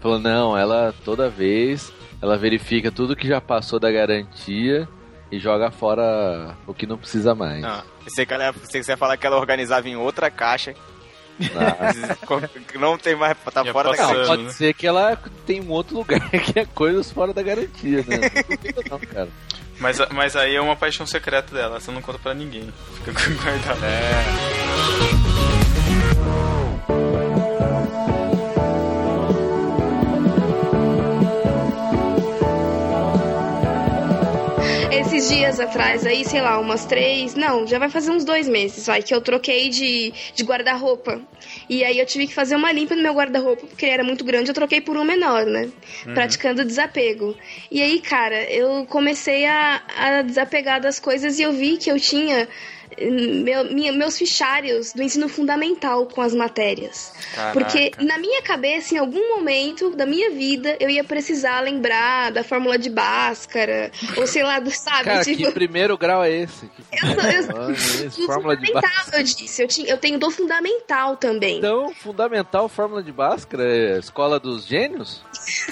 Falou, 0.00 0.18
não, 0.18 0.58
ela 0.58 0.92
toda 1.04 1.30
vez, 1.30 1.92
ela 2.20 2.36
verifica 2.36 2.90
tudo 2.90 3.16
que 3.16 3.26
já 3.28 3.40
passou 3.40 3.78
da 3.78 3.90
garantia 3.90 4.86
e 5.34 5.38
joga 5.40 5.70
fora 5.70 6.56
o 6.66 6.72
que 6.74 6.86
não 6.86 6.96
precisa 6.96 7.34
mais. 7.34 7.64
Ah, 7.64 7.82
pensei 8.04 8.24
que 8.24 8.32
ela, 8.34 8.52
pensei 8.52 8.80
que 8.80 8.84
você 8.86 8.92
ia 8.92 8.96
falar 8.96 9.16
que 9.16 9.26
ela 9.26 9.36
organizava 9.36 9.88
em 9.88 9.96
outra 9.96 10.30
caixa. 10.30 10.74
Ah, 11.56 11.92
que 12.70 12.78
não 12.78 12.96
tem 12.96 13.16
mais. 13.16 13.36
Tá 13.52 13.64
Ia 13.64 13.72
fora 13.72 13.90
da 13.90 13.96
passando. 13.96 14.14
caixa. 14.14 14.20
não, 14.20 14.26
pode 14.28 14.42
né? 14.44 14.50
ser 14.52 14.74
que 14.74 14.86
ela 14.86 15.18
tem 15.44 15.60
um 15.60 15.70
outro 15.70 15.96
lugar 15.96 16.30
que 16.30 16.58
é 16.60 16.64
coisas 16.64 17.10
fora 17.10 17.32
da 17.32 17.42
garantia, 17.42 18.04
né? 18.06 18.18
Não 18.88 18.98
não, 18.98 18.98
cara. 19.00 19.28
Mas, 19.80 19.98
mas 20.12 20.36
aí 20.36 20.54
é 20.54 20.60
uma 20.60 20.76
paixão 20.76 21.04
secreta 21.04 21.52
dela, 21.52 21.80
você 21.80 21.90
não 21.90 22.00
conta 22.00 22.18
pra 22.20 22.32
ninguém. 22.32 22.72
Fica 22.94 23.12
guardado. 23.42 23.80
Esses 35.00 35.28
dias 35.28 35.58
atrás, 35.58 36.06
aí, 36.06 36.24
sei 36.24 36.40
lá, 36.40 36.58
umas 36.60 36.84
três. 36.84 37.34
Não, 37.34 37.66
já 37.66 37.80
vai 37.80 37.90
fazer 37.90 38.12
uns 38.12 38.24
dois 38.24 38.48
meses, 38.48 38.86
vai, 38.86 39.02
que 39.02 39.12
eu 39.12 39.20
troquei 39.20 39.68
de, 39.68 40.12
de 40.34 40.44
guarda-roupa. 40.44 41.20
E 41.68 41.82
aí 41.82 41.98
eu 41.98 42.06
tive 42.06 42.28
que 42.28 42.34
fazer 42.34 42.54
uma 42.54 42.70
limpa 42.70 42.94
no 42.94 43.02
meu 43.02 43.12
guarda-roupa, 43.12 43.66
porque 43.66 43.84
ele 43.84 43.94
era 43.94 44.04
muito 44.04 44.24
grande, 44.24 44.50
eu 44.50 44.54
troquei 44.54 44.80
por 44.80 44.96
um 44.96 45.04
menor, 45.04 45.46
né? 45.46 45.68
Praticando 46.14 46.64
desapego. 46.64 47.36
E 47.70 47.82
aí, 47.82 48.00
cara, 48.00 48.44
eu 48.44 48.86
comecei 48.86 49.44
a, 49.46 49.82
a 49.96 50.22
desapegar 50.22 50.80
das 50.80 51.00
coisas 51.00 51.38
e 51.38 51.42
eu 51.42 51.52
vi 51.52 51.76
que 51.76 51.90
eu 51.90 51.98
tinha. 51.98 52.48
Meu- 53.00 53.64
minha- 53.72 53.92
meus 53.92 54.16
fichários 54.18 54.92
do 54.92 55.02
ensino 55.02 55.28
fundamental 55.28 56.06
com 56.06 56.20
as 56.20 56.34
matérias. 56.34 57.12
Caraca. 57.34 57.52
Porque 57.58 57.92
na 57.98 58.18
minha 58.18 58.42
cabeça, 58.42 58.94
em 58.94 58.98
algum 58.98 59.36
momento 59.36 59.90
da 59.96 60.06
minha 60.06 60.30
vida, 60.30 60.76
eu 60.80 60.88
ia 60.90 61.04
precisar 61.04 61.60
lembrar 61.60 62.30
da 62.32 62.42
fórmula 62.44 62.78
de 62.78 62.90
Bhaskara, 62.90 63.90
ou 64.16 64.26
sei 64.26 64.42
lá, 64.42 64.58
do, 64.60 64.70
sabe? 64.70 65.04
Cara, 65.04 65.24
tipo, 65.24 65.44
que 65.44 65.50
primeiro 65.52 65.96
grau 65.98 66.22
é 66.24 66.30
esse? 66.30 66.70
Eu, 66.92 67.44
sou- 67.44 67.58
eu, 67.60 67.70
esse, 67.72 68.26
fórmula 68.26 68.56
de 68.56 68.66
fundamental, 68.66 68.90
Bhaskara. 68.96 69.18
eu 69.18 69.24
disse. 69.24 69.62
Eu, 69.62 69.68
tinha, 69.68 69.88
eu 69.88 69.98
tenho 69.98 70.18
do 70.18 70.30
fundamental 70.30 71.16
também. 71.16 71.58
Então, 71.58 71.92
fundamental 71.94 72.68
fórmula 72.68 73.02
de 73.02 73.12
Bhaskara 73.12 73.64
é 73.64 73.98
escola 73.98 74.38
dos 74.40 74.66
gênios? 74.66 75.22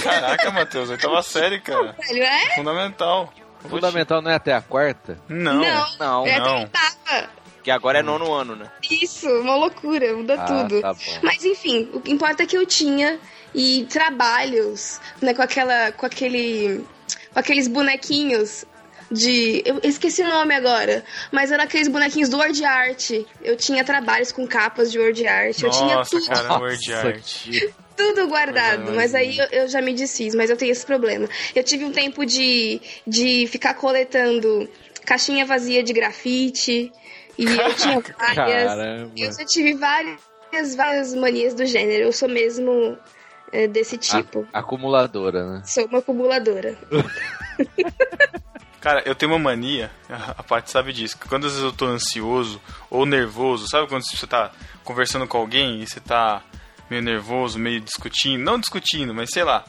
Caraca, 0.03 0.51
Matheus, 0.51 0.91
oitava 0.91 1.23
série, 1.23 1.61
cara. 1.61 1.95
Velho, 2.09 2.23
é? 2.23 2.55
Fundamental. 2.55 3.33
Fundamental 3.69 4.21
não 4.23 4.31
é 4.31 4.35
até 4.35 4.53
a 4.53 4.61
quarta? 4.61 5.19
Não. 5.29 5.61
Não, 5.61 5.87
Não, 5.99 6.27
é 6.27 6.39
não. 6.39 6.69
que 7.63 7.71
agora 7.71 8.01
é 8.01 8.03
nono 8.03 8.33
ano, 8.33 8.57
né? 8.57 8.71
Isso, 8.91 9.29
uma 9.41 9.55
loucura, 9.57 10.15
muda 10.17 10.35
Ah, 10.41 10.45
tudo. 10.45 10.81
tá 10.81 10.93
bom. 10.93 11.19
Mas 11.23 11.45
enfim, 11.45 11.89
o 11.93 12.01
que 12.01 12.11
importa 12.11 12.43
é 12.43 12.47
que 12.47 12.57
eu 12.57 12.67
tinha 12.67 13.19
e 13.55 13.85
trabalhos, 13.91 15.01
né, 15.21 15.33
com 15.35 15.43
aquela 15.43 15.93
com 15.93 16.07
aquele 16.07 16.85
com 17.33 17.39
aqueles 17.39 17.69
bonequinhos 17.69 18.65
de 19.11 19.63
eu 19.67 19.79
esqueci 19.83 20.23
o 20.23 20.29
nome 20.29 20.55
agora, 20.55 21.05
mas 21.31 21.53
eram 21.53 21.65
aqueles 21.65 21.87
bonequinhos 21.87 22.29
do 22.31 22.39
Word 22.39 22.65
Art. 22.65 23.11
Eu 23.43 23.57
tinha 23.57 23.85
trabalhos 23.85 24.33
com 24.33 24.47
capas 24.47 24.91
de 24.91 24.99
Word 24.99 25.27
Art, 25.27 25.63
eu 25.63 25.71
tinha 25.71 25.97
Nossa, 25.97 26.11
tudo, 26.11 26.27
cara, 26.27 26.59
Word 26.59 26.91
Nossa, 26.91 27.07
Art. 27.09 27.47
Tudo 27.97 28.27
guardado, 28.29 28.85
Coisa 28.85 28.97
mas 28.97 29.15
aí 29.15 29.37
eu, 29.39 29.47
eu 29.53 29.69
já 29.69 29.81
me 29.83 29.93
desfiz, 29.95 30.35
mas 30.35 30.51
eu 30.51 30.57
tenho 30.57 30.73
esse 30.73 30.85
problema. 30.87 31.29
Eu 31.55 31.63
tive 31.65 31.85
um 31.85 31.93
tempo 31.93 32.25
de 32.27 32.81
de 33.07 33.47
ficar 33.47 33.75
coletando 33.75 34.69
caixinha 35.05 35.45
vazia 35.47 35.83
de 35.83 35.93
grafite 35.93 36.93
e 37.39 37.45
eu 37.45 37.75
tinha 37.77 38.01
várias 38.19 38.67
Caramba. 38.67 39.13
eu 39.17 39.33
já 39.33 39.45
tive 39.45 39.75
várias, 39.75 40.75
várias 40.77 41.15
manias 41.15 41.55
do 41.55 41.65
gênero. 41.67 42.05
Eu 42.05 42.13
sou 42.13 42.29
mesmo 42.29 42.97
é, 43.51 43.67
desse 43.67 43.97
tipo. 43.99 44.47
A- 44.53 44.61
acumuladora, 44.61 45.45
né? 45.51 45.63
Sou 45.67 45.87
uma 45.87 45.99
acumuladora. 45.99 46.77
Cara, 48.81 49.01
eu 49.07 49.15
tenho 49.15 49.31
uma 49.31 49.39
mania, 49.39 49.91
a 50.11 50.43
Paty 50.43 50.69
sabe 50.71 50.93
disso, 50.93 51.17
que 51.17 51.29
quando 51.29 51.47
às 51.47 51.53
vezes 51.53 51.65
eu 51.65 51.73
tô 51.73 51.85
ansioso 51.87 52.61
ou 52.91 53.07
nervoso, 53.07 53.69
sabe 53.69 53.87
quando 53.89 54.03
você 54.05 54.27
tá 54.27 54.51
conversando 54.83 55.27
com 55.27 55.39
alguém 55.39 55.81
e 55.83 55.87
você 55.87 56.01
tá 56.01 56.43
meio 56.93 57.03
nervoso, 57.03 57.59
meio 57.59 57.81
discutindo, 57.81 58.43
não 58.43 58.59
discutindo, 58.61 59.15
mas 59.15 59.31
sei 59.33 59.45
lá, 59.45 59.65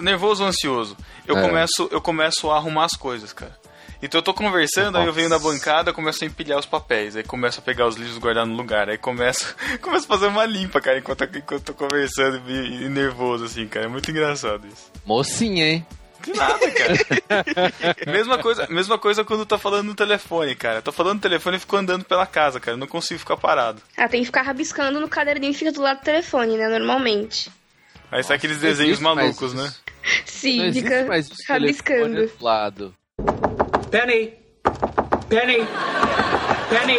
nervoso 0.00 0.42
ou 0.42 0.48
ansioso, 0.48 0.96
eu 1.26 1.36
É. 1.36 1.42
começo 1.42 1.88
eu 1.90 2.00
começo 2.00 2.50
a 2.50 2.56
arrumar 2.56 2.84
as 2.86 2.94
coisas, 2.96 3.32
cara. 3.32 3.56
Então 4.00 4.18
eu 4.20 4.22
tô 4.22 4.32
conversando, 4.32 4.96
aí 4.96 5.06
eu 5.06 5.12
venho 5.12 5.28
na 5.28 5.40
bancada, 5.40 5.92
começo 5.92 6.22
a 6.22 6.26
empilhar 6.26 6.56
os 6.58 6.66
papéis, 6.66 7.16
aí 7.16 7.24
começo 7.24 7.58
a 7.58 7.62
pegar 7.62 7.86
os 7.88 7.96
livros 7.96 8.16
e 8.16 8.20
guardar 8.20 8.46
no 8.46 8.54
lugar, 8.56 8.88
aí 8.88 8.96
começo, 8.96 9.54
começo 9.82 10.04
a 10.04 10.08
fazer 10.08 10.26
uma 10.28 10.44
limpa, 10.46 10.80
cara, 10.80 10.98
enquanto, 10.98 11.24
enquanto 11.24 11.52
eu 11.52 11.60
tô 11.60 11.74
conversando 11.74 12.40
e, 12.48 12.84
e 12.84 12.88
nervoso, 12.88 13.44
assim, 13.44 13.66
cara. 13.66 13.86
É 13.86 13.88
muito 13.88 14.08
engraçado 14.10 14.66
isso. 14.68 14.90
Mocinha, 15.04 15.66
hein? 15.68 15.86
Que 16.28 16.36
nada, 16.36 16.70
cara. 16.70 17.72
mesma, 18.12 18.38
coisa, 18.38 18.66
mesma 18.68 18.98
coisa 18.98 19.24
quando 19.24 19.46
tá 19.46 19.56
falando 19.56 19.86
no 19.86 19.94
telefone, 19.94 20.54
cara. 20.54 20.82
Tô 20.82 20.92
falando 20.92 21.14
no 21.14 21.20
telefone 21.22 21.56
e 21.56 21.60
fico 21.60 21.76
andando 21.76 22.04
pela 22.04 22.26
casa, 22.26 22.60
cara. 22.60 22.74
Eu 22.74 22.78
não 22.78 22.86
consigo 22.86 23.20
ficar 23.20 23.36
parado. 23.36 23.80
Ah, 23.96 24.08
tem 24.08 24.20
que 24.20 24.26
ficar 24.26 24.42
rabiscando 24.42 25.00
no 25.00 25.08
caderninho 25.08 25.52
que 25.52 25.58
fica 25.58 25.72
do 25.72 25.80
lado 25.80 26.00
do 26.00 26.04
telefone, 26.04 26.56
né? 26.56 26.68
Normalmente. 26.68 27.50
Aí 28.10 28.22
sai 28.22 28.36
aqueles 28.36 28.58
desenhos 28.58 29.00
malucos, 29.00 29.54
né? 29.54 29.72
Sim, 30.24 30.72
fica 30.72 31.04
mais 31.04 31.26
isso 31.26 31.36
telefone 31.46 31.60
rabiscando. 31.60 32.26
do 32.26 32.44
lado. 32.44 32.94
Penny! 33.90 34.34
Penny! 35.28 35.66
Penny! 36.68 36.98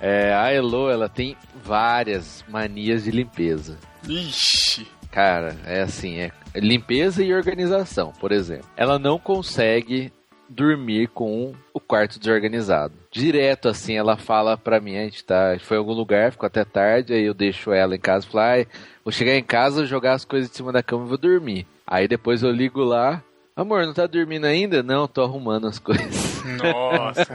É, 0.00 0.34
a 0.34 0.52
Elo, 0.52 0.90
ela 0.90 1.08
tem 1.08 1.36
várias 1.64 2.44
manias 2.48 3.04
de 3.04 3.10
limpeza. 3.10 3.78
Ixi. 4.06 4.86
Cara, 5.16 5.56
é 5.64 5.80
assim, 5.80 6.18
é 6.18 6.30
limpeza 6.54 7.24
e 7.24 7.32
organização, 7.32 8.12
por 8.20 8.32
exemplo. 8.32 8.66
Ela 8.76 8.98
não 8.98 9.18
consegue 9.18 10.12
dormir 10.46 11.08
com 11.08 11.54
o 11.72 11.80
quarto 11.80 12.18
desorganizado. 12.18 12.92
Direto 13.10 13.66
assim, 13.66 13.96
ela 13.96 14.18
fala 14.18 14.58
pra 14.58 14.78
mim, 14.78 14.94
a 14.94 15.04
gente 15.04 15.24
tá, 15.24 15.56
foi 15.58 15.78
em 15.78 15.80
algum 15.80 15.94
lugar, 15.94 16.32
ficou 16.32 16.46
até 16.46 16.66
tarde, 16.66 17.14
aí 17.14 17.24
eu 17.24 17.32
deixo 17.32 17.72
ela 17.72 17.96
em 17.96 17.98
casa 17.98 18.26
e 18.26 18.30
falo, 18.30 18.44
ai, 18.44 18.66
vou 19.02 19.10
chegar 19.10 19.34
em 19.34 19.42
casa, 19.42 19.86
jogar 19.86 20.12
as 20.12 20.26
coisas 20.26 20.50
em 20.50 20.54
cima 20.54 20.70
da 20.70 20.82
cama 20.82 21.06
e 21.06 21.08
vou 21.08 21.16
dormir. 21.16 21.66
Aí 21.86 22.06
depois 22.06 22.42
eu 22.42 22.50
ligo 22.50 22.84
lá, 22.84 23.22
amor, 23.56 23.86
não 23.86 23.94
tá 23.94 24.06
dormindo 24.06 24.44
ainda? 24.44 24.82
Não, 24.82 25.08
tô 25.08 25.22
arrumando 25.22 25.66
as 25.66 25.78
coisas. 25.80 26.44
Nossa, 26.62 27.26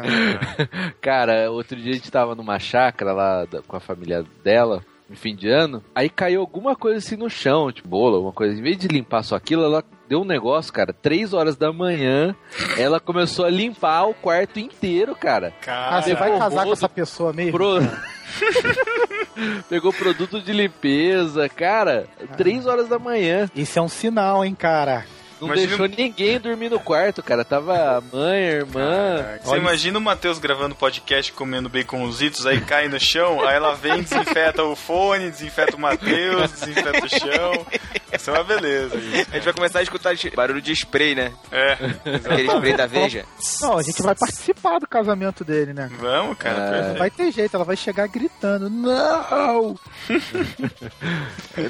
Cara, 1.02 1.50
outro 1.50 1.76
dia 1.76 1.94
a 1.94 1.96
gente 1.96 2.12
tava 2.12 2.36
numa 2.36 2.60
chácara 2.60 3.12
lá 3.12 3.48
com 3.68 3.76
a 3.76 3.80
família 3.80 4.24
dela, 4.44 4.84
no 5.12 5.18
fim 5.18 5.36
de 5.36 5.50
ano, 5.50 5.84
aí 5.94 6.10
caiu 6.10 6.39
alguma 6.39 6.74
coisa 6.74 7.00
assim 7.00 7.18
no 7.18 7.30
chão, 7.30 7.70
tipo 7.70 7.89
bola, 7.89 8.15
alguma 8.15 8.32
coisa. 8.32 8.58
Em 8.58 8.63
vez 8.63 8.77
de 8.77 8.88
limpar 8.88 9.24
só 9.24 9.36
aquilo, 9.36 9.63
ela 9.63 9.84
deu 10.08 10.22
um 10.22 10.25
negócio, 10.25 10.72
cara, 10.72 10.94
três 10.94 11.34
horas 11.34 11.58
da 11.58 11.72
manhã, 11.72 12.34
ela 12.77 12.98
começou 12.98 13.44
a 13.44 13.50
limpar 13.50 14.06
o 14.06 14.13
quarto 14.13 14.58
inteiro, 14.58 15.13
cara. 15.13 15.51
cara. 15.62 15.98
Ah, 15.98 16.01
você 16.01 16.15
vai 16.15 16.38
casar 16.38 16.65
com 16.65 16.72
essa 16.72 16.89
pessoa 16.89 17.34
mesmo? 17.34 17.51
Pro... 17.51 17.80
Pegou 19.68 19.91
produto 19.91 20.41
de 20.41 20.53
limpeza, 20.53 21.50
cara, 21.50 22.08
três 22.38 22.65
horas 22.65 22.88
da 22.88 22.98
manhã. 22.98 23.50
Isso 23.53 23.77
é 23.80 23.82
um 23.82 23.89
sinal, 23.89 24.46
hein, 24.46 24.56
cara. 24.56 25.06
Não 25.42 25.48
Imagina- 25.48 25.68
deixou 25.68 25.88
ninguém 25.88 26.40
dormir 26.40 26.70
no 26.70 26.80
quarto, 26.80 27.24
cara. 27.24 27.44
Tava 27.44 27.98
a 27.98 28.02
mãe, 28.02 28.44
a 28.44 28.52
irmã. 28.52 29.26
Você 29.44 29.58
imagina 29.58 29.98
o 29.98 30.02
Matheus 30.02 30.38
gravando 30.38 30.76
podcast 30.76 31.34
comendo 31.34 31.68
baconzitos, 31.68 32.46
aí 32.46 32.62
cai 32.62 32.88
no 32.88 33.00
chão, 33.00 33.42
aí 33.46 33.56
ela 33.56 33.74
vem, 33.74 34.04
desinfeta 34.04 34.64
o 34.64 34.76
fone, 34.76 35.32
desinfeta 35.32 35.76
o 35.76 35.80
Matheus, 35.80 36.52
desinfeta 36.52 37.06
o 37.06 37.10
chão. 37.10 37.66
Isso 38.14 38.30
é 38.30 38.34
uma 38.34 38.44
beleza. 38.44 38.96
Isso. 38.98 39.28
A 39.32 39.36
gente 39.36 39.44
vai 39.46 39.54
começar 39.54 39.80
a 39.80 39.84
escutar 39.84 40.14
barulho 40.36 40.62
de 40.62 40.74
spray, 40.74 41.16
né? 41.16 41.32
É, 41.52 41.72
Aquele 42.16 42.48
spray 42.48 42.74
da 42.78 42.86
Veja. 42.86 43.26
Não, 43.62 43.78
a 43.78 43.82
gente 43.82 44.02
vai 44.02 44.14
participar 44.14 44.80
do 44.80 44.88
casamento 44.88 45.44
dele, 45.44 45.74
né? 45.74 45.90
vamos, 45.98 46.38
cara. 46.38 46.56
É. 46.56 46.60
Não 46.62 46.72
perfeito. 46.72 46.98
vai 47.00 47.10
ter 47.10 47.32
jeito, 47.32 47.56
ela 47.56 47.66
vai 47.66 47.76
chegar 47.78 48.08
gritando, 48.08 48.70
não! 48.70 49.76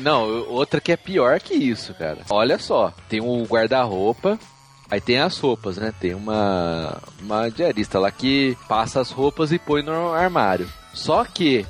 Não, 0.01 0.27
outra 0.47 0.79
que 0.81 0.91
é 0.91 0.97
pior 0.97 1.39
que 1.39 1.53
isso, 1.53 1.93
cara. 1.93 2.19
Olha 2.29 2.57
só, 2.57 2.93
tem 3.07 3.21
um 3.21 3.43
guarda-roupa, 3.61 4.39
aí 4.89 4.99
tem 4.99 5.19
as 5.19 5.37
roupas, 5.37 5.77
né? 5.77 5.93
Tem 5.99 6.13
uma, 6.13 6.97
uma 7.21 7.49
diarista 7.49 7.99
lá 7.99 8.11
que 8.11 8.57
passa 8.67 8.99
as 9.01 9.11
roupas 9.11 9.51
e 9.51 9.59
põe 9.59 9.81
no 9.83 10.13
armário. 10.13 10.69
Só 10.93 11.23
que 11.23 11.65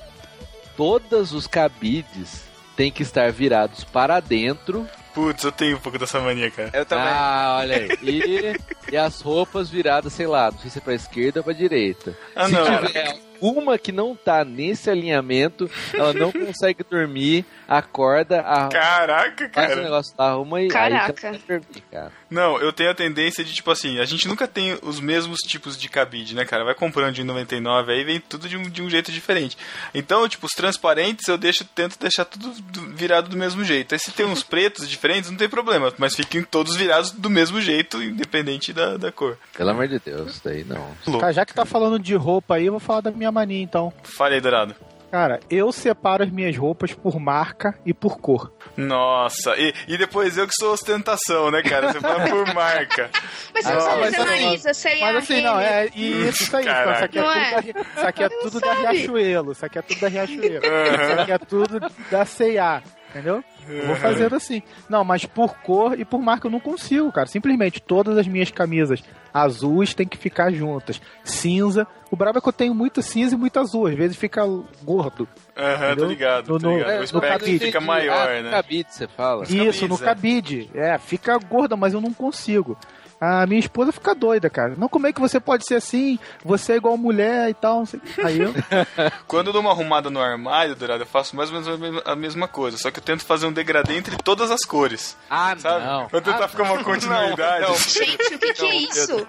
todos 0.78 1.34
os 1.34 1.48
cabides 1.48 2.44
têm 2.76 2.92
que 2.92 3.04
estar 3.04 3.32
virados 3.32 3.84
para 3.84 4.20
dentro. 4.20 4.88
Putz, 5.14 5.44
eu 5.44 5.52
tenho 5.52 5.76
um 5.76 5.80
pouco 5.80 6.00
dessa 6.00 6.20
mania, 6.22 6.50
cara. 6.50 6.72
Eu 6.74 6.86
também. 6.86 7.06
Ah, 7.08 7.58
olha 7.60 7.76
aí. 7.78 7.90
E, 8.02 8.94
e 8.94 8.98
as 8.98 9.22
roupas 9.22 9.70
viradas, 9.70 10.14
sei 10.14 10.26
lá, 10.26 10.50
não 10.52 10.58
sei 10.60 10.70
se 10.72 10.78
é 10.80 10.82
pra 10.82 10.94
esquerda 10.96 11.42
ou 11.42 11.44
pra 11.44 11.54
direita. 11.54 12.18
Ah, 12.36 12.46
Se 12.48 12.54
não. 12.54 12.66
tiver 12.88 13.20
uma 13.42 13.78
que 13.78 13.92
não 13.92 14.16
tá 14.16 14.46
nesse 14.46 14.90
alinhamento, 14.90 15.70
ela 15.94 16.14
não 16.14 16.32
consegue 16.32 16.84
dormir, 16.90 17.44
acorda, 17.68 18.42
a, 18.42 18.68
Caraca, 18.68 19.50
faz 19.54 19.66
o 19.68 19.70
cara. 19.70 19.84
negócio 19.84 20.16
da 20.18 20.26
arruma 20.32 20.62
e 20.62 20.68
Caraca. 20.68 21.30
aí 21.30 21.40
dormir, 21.48 21.84
cara. 21.92 22.12
Não, 22.30 22.58
eu 22.60 22.72
tenho 22.72 22.90
a 22.92 22.94
tendência 22.96 23.44
de, 23.44 23.54
tipo 23.54 23.70
assim, 23.72 24.00
a 24.00 24.06
gente 24.06 24.28
nunca 24.28 24.48
tem 24.48 24.78
os 24.82 25.00
mesmos 25.00 25.40
tipos 25.40 25.78
de 25.78 25.90
cabide, 25.90 26.34
né, 26.36 26.46
cara? 26.46 26.64
Vai 26.64 26.76
comprando 26.76 27.14
de 27.14 27.24
99, 27.24 27.92
aí 27.92 28.04
vem 28.04 28.20
tudo 28.22 28.48
de 28.48 28.56
um, 28.56 28.64
de 28.64 28.82
um 28.82 28.90
jeito 28.90 29.12
diferente. 29.12 29.58
Então, 29.94 30.28
tipo, 30.30 30.46
os 30.46 30.54
transparentes 30.54 31.28
eu 31.28 31.38
deixo, 31.38 31.66
tento 31.66 32.00
deixar 32.00 32.24
tudo 32.26 32.50
do- 32.62 32.96
virado 32.96 33.30
do 33.30 33.36
mesmo 33.38 33.64
jeito. 33.66 33.94
Aí 33.94 34.00
se 34.00 34.12
tem 34.12 34.26
uns 34.26 34.44
pretos 34.44 34.88
diferentes, 34.88 35.30
não 35.30 35.38
tem 35.38 35.50
problema, 35.50 35.92
mas 35.98 36.16
fiquem 36.16 36.44
todos 36.44 36.76
virados 36.76 37.12
do 37.12 37.30
mesmo 37.30 37.60
jeito, 37.60 38.02
independente 38.02 38.72
da, 38.72 38.96
da 38.98 39.12
cor. 39.12 39.38
Pelo 39.58 39.70
amor 39.72 39.88
de 39.88 40.00
Deus, 40.00 40.40
daí 40.44 40.64
não. 40.64 41.20
Cara, 41.20 41.34
já 41.34 41.46
que 41.46 41.54
tá 41.54 41.66
falando 41.66 42.00
de 42.00 42.16
roupa 42.16 42.56
aí, 42.56 42.66
eu 42.68 42.74
vou 42.74 42.80
falar 42.80 43.02
da 43.02 43.12
minha 43.12 43.31
mania 43.32 43.62
então. 43.62 43.92
Fale 44.04 44.36
aí, 44.36 44.42
Dourado. 44.42 44.76
Cara, 45.12 45.42
eu 45.50 45.74
separo 45.74 46.24
as 46.24 46.30
minhas 46.32 46.56
roupas 46.56 46.94
por 46.94 47.20
marca 47.20 47.78
e 47.86 47.94
por 47.94 48.18
cor. 48.22 48.50
Nossa, 48.78 49.54
e, 49.58 49.74
e 49.86 49.98
depois 49.98 50.38
eu 50.38 50.48
que 50.48 50.54
sou 50.58 50.72
ostentação, 50.72 51.52
né, 51.52 51.62
cara? 51.62 51.92
Você 51.92 52.00
fala 52.00 52.30
por 52.30 52.48
marca. 52.56 53.10
Mas 53.54 53.66
você 53.66 53.74
Não, 53.74 53.80
não 53.92 54.00
mas 54.00 54.16
sabe, 54.16 54.30
assim- 54.32 54.58
você 54.58 55.00
Mas 55.02 55.16
assim, 55.18 55.42
não, 55.42 55.60
é 55.60 55.90
e 55.94 56.30
isso 56.30 56.56
aí. 56.56 56.64
Caraca. 56.64 56.94
Isso 56.94 57.04
aqui 57.06 57.20
é 57.20 57.22
Não 57.22 57.30
tudo, 57.34 57.38
é? 57.38 57.52
da, 57.52 57.82
isso 57.82 58.08
aqui 58.08 58.24
é 58.24 58.30
tudo 58.30 58.60
da. 58.62 58.74
Riachuelo. 58.74 59.52
Isso 59.52 59.66
aqui 59.66 59.80
é 59.80 59.82
tudo 59.82 60.00
da 60.00 60.08
Riachuelo. 60.08 60.66
Isso 60.66 61.20
aqui 61.22 61.32
é 61.34 61.38
tudo 61.38 61.80
da 62.10 62.26
C&A. 62.26 62.82
Entendeu? 63.10 63.44
Eu 63.68 63.88
vou 63.88 63.96
fazendo 63.98 64.36
assim. 64.38 64.64
Não, 64.90 65.04
mas 65.04 65.26
por 65.26 65.56
cor 65.58 66.00
e 66.00 66.06
por 66.06 66.22
marca 66.22 66.48
eu 66.48 66.52
não 66.52 66.62
consigo, 66.62 67.12
cara. 67.12 67.28
Simplesmente 67.28 67.82
todas 67.82 68.18
as 68.18 68.26
minhas 68.26 68.50
camisas 68.50 69.04
azuis 69.34 69.94
tem 69.94 70.08
que 70.08 70.18
ficar 70.18 70.52
juntas. 70.52 71.02
Cinza. 71.24 71.88
O 72.12 72.16
brabo 72.16 72.38
é 72.40 72.42
que 72.42 72.48
eu 72.50 72.54
tenho 72.54 72.76
muito 72.76 73.02
cinza 73.02 73.36
e 73.36 73.38
muito 73.38 73.58
azul. 73.60 73.88
Às 73.88 73.96
vezes 73.96 74.18
fica 74.18 74.44
gordo. 74.84 75.28
Aham, 75.58 75.78
tô 75.80 75.86
Entendeu? 75.92 76.08
ligado, 76.10 76.46
tô 76.48 76.54
No- 76.60 76.60
no- 76.72 76.78
ligado. 76.78 76.92
é, 76.92 76.96
O 76.96 76.98
no 77.00 77.04
espectro 77.06 77.30
cabide. 77.40 77.66
fica 77.66 77.78
Ah, 77.78 77.82
maior, 77.82 78.28
no 78.38 78.44
né? 78.44 78.52
cabide, 78.52 78.88
você 78.94 79.08
fala. 79.08 79.44
Isso, 79.44 79.56
cabides, 79.56 79.90
no 79.90 79.96
é. 79.96 79.98
cabide. 80.00 80.70
É, 80.74 80.98
fica 80.98 81.38
gorda, 81.38 81.76
mas 81.78 81.94
eu 81.94 82.02
não 82.02 82.14
consigo. 82.14 82.78
A 83.24 83.46
minha 83.46 83.60
esposa 83.60 83.92
fica 83.92 84.16
doida, 84.16 84.50
cara. 84.50 84.74
Não, 84.76 84.90
como 84.90 85.06
é 85.06 85.14
que 85.14 85.22
você 85.22 85.40
pode 85.40 85.64
ser 85.68 85.76
assim? 85.76 86.18
Você 86.44 86.74
é 86.74 86.76
igual 86.78 86.98
mulher 86.98 87.50
e 87.50 87.54
tal. 87.54 87.78
não 87.80 87.86
sei. 87.86 88.02
Aí 88.24 88.40
eu. 88.40 88.52
Quando 89.28 89.48
eu 89.48 89.54
dou 89.54 89.62
uma 89.62 89.70
arrumada 89.70 90.10
no 90.10 90.20
armário, 90.20 90.76
Dourado, 90.76 91.04
eu 91.04 91.08
faço 91.08 91.36
mais 91.36 91.52
ou 91.52 91.62
menos 91.78 92.02
a 92.04 92.16
mesma- 92.16 92.48
coisa. 92.48 92.80
Só 92.80 92.90
que 92.90 92.98
eu 92.98 93.04
tento 93.04 93.24
fazer 93.24 93.46
um 93.46 93.54
degradê 93.54 93.96
entre 93.96 94.18
todas 94.18 94.50
as 94.50 94.62
cores. 94.62 95.16
Ah, 95.30 95.56
Sabe? 95.56 95.86
não. 95.86 96.08
Vou 96.08 96.20
tentar 96.20 96.46
Ah, 96.46 96.48
ficar 96.48 96.64
uma 96.64 96.84
continuidade. 96.84 97.66
Gente, 97.88 98.34
o 98.34 98.40
que, 98.40 98.54
que 98.54 98.66
é 98.66 98.76
isso? 98.76 99.28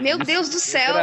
Meu 0.00 0.16
Deus 0.18 0.48
do 0.48 0.60
céu. 0.60 0.94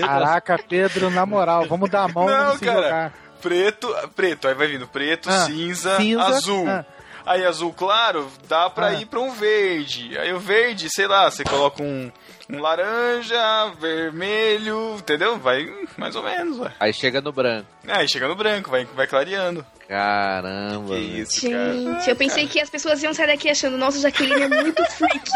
Caraca, 0.00 0.58
Pedro, 0.68 1.08
na 1.08 1.24
moral, 1.24 1.66
vamos 1.66 1.88
dar 1.88 2.02
a 2.04 2.08
mão 2.08 2.26
Não, 2.26 2.54
e 2.54 2.58
se 2.58 2.64
cara. 2.66 2.82
jogar. 2.82 3.12
Preto, 3.40 3.94
preto, 4.14 4.48
aí 4.48 4.54
vai 4.54 4.66
vindo 4.66 4.86
preto, 4.86 5.28
Ah, 5.30 5.46
cinza, 5.46 5.96
cinza, 5.96 6.22
azul. 6.24 6.66
ah. 6.68 6.84
Aí 7.26 7.44
azul 7.44 7.72
claro, 7.72 8.30
dá 8.48 8.68
pra 8.68 8.88
Ah. 8.88 8.94
ir 8.94 9.06
pra 9.06 9.20
um 9.20 9.32
verde. 9.32 10.16
Aí 10.18 10.32
o 10.32 10.38
verde, 10.38 10.88
sei 10.90 11.06
lá, 11.06 11.30
você 11.30 11.42
coloca 11.44 11.82
um, 11.82 12.10
um 12.50 12.60
laranja, 12.60 13.72
vermelho, 13.80 14.96
entendeu? 14.98 15.38
Vai 15.38 15.72
mais 15.96 16.14
ou 16.14 16.22
menos, 16.22 16.58
vai. 16.58 16.72
Aí 16.78 16.92
chega 16.92 17.20
no 17.20 17.32
branco. 17.32 17.66
Aí 17.86 18.08
chega 18.08 18.28
no 18.28 18.34
branco, 18.36 18.70
vai, 18.70 18.84
vai 18.84 19.06
clareando. 19.06 19.64
Caramba. 19.88 20.94
Que 20.94 21.00
velho. 21.00 21.22
isso, 21.22 21.50
cara. 21.50 21.72
Gente, 21.74 22.10
eu 22.10 22.16
pensei 22.16 22.46
que 22.46 22.60
as 22.60 22.70
pessoas 22.70 23.02
iam 23.02 23.12
sair 23.12 23.26
daqui 23.26 23.50
achando, 23.50 23.76
nossa, 23.76 23.98
Jaqueline 24.00 24.42
é 24.42 24.48
muito 24.48 24.82
freak. 24.84 25.30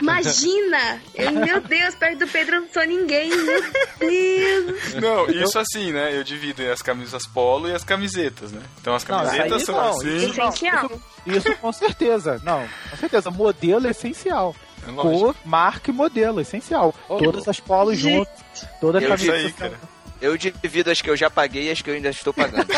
Imagina! 0.00 1.00
Eu, 1.14 1.32
meu 1.32 1.60
Deus, 1.60 1.94
perto 1.94 2.18
do 2.18 2.28
Pedro 2.28 2.56
eu 2.56 2.60
não 2.62 2.68
sou 2.68 2.84
ninguém. 2.84 3.30
Meu 3.30 3.62
Deus. 4.00 4.94
Não, 4.94 5.26
isso 5.30 5.58
assim, 5.58 5.92
né? 5.92 6.16
Eu 6.16 6.24
divido 6.24 6.62
as 6.70 6.82
camisas 6.82 7.26
polo 7.26 7.68
e 7.68 7.72
as 7.72 7.84
camisetas, 7.84 8.52
né? 8.52 8.62
Então 8.80 8.94
as 8.94 9.04
Não, 9.04 9.16
isso 9.22 9.26
camisetas 9.26 9.52
aí 9.60 9.64
são 9.66 9.74
não, 9.76 9.90
assim. 9.90 10.16
isso 10.16 10.38
não. 10.38 10.48
Essencial. 10.48 10.90
Isso 11.26 11.56
com 11.56 11.72
certeza. 11.72 12.40
Não, 12.44 12.68
com 12.90 12.96
certeza. 12.96 13.30
Modelo 13.30 13.86
é 13.86 13.90
essencial. 13.90 14.54
É. 14.90 14.92
Cor, 14.94 15.34
marca 15.44 15.90
e 15.90 15.94
modelo, 15.94 16.40
essencial. 16.40 16.94
Ô, 17.08 17.16
Todas 17.18 17.46
as 17.48 17.60
polos 17.60 17.98
juntas, 17.98 18.32
toda 18.80 18.98
a 18.98 19.02
camisa. 19.02 19.32
aí, 19.32 19.52
cara. 19.52 19.78
Eu 20.20 20.36
divido 20.38 20.90
as 20.90 21.02
que 21.02 21.10
eu 21.10 21.16
já 21.16 21.28
paguei 21.28 21.64
e 21.68 21.70
as 21.70 21.82
que 21.82 21.90
eu 21.90 21.94
ainda 21.94 22.08
estou 22.08 22.32
pagando. 22.32 22.66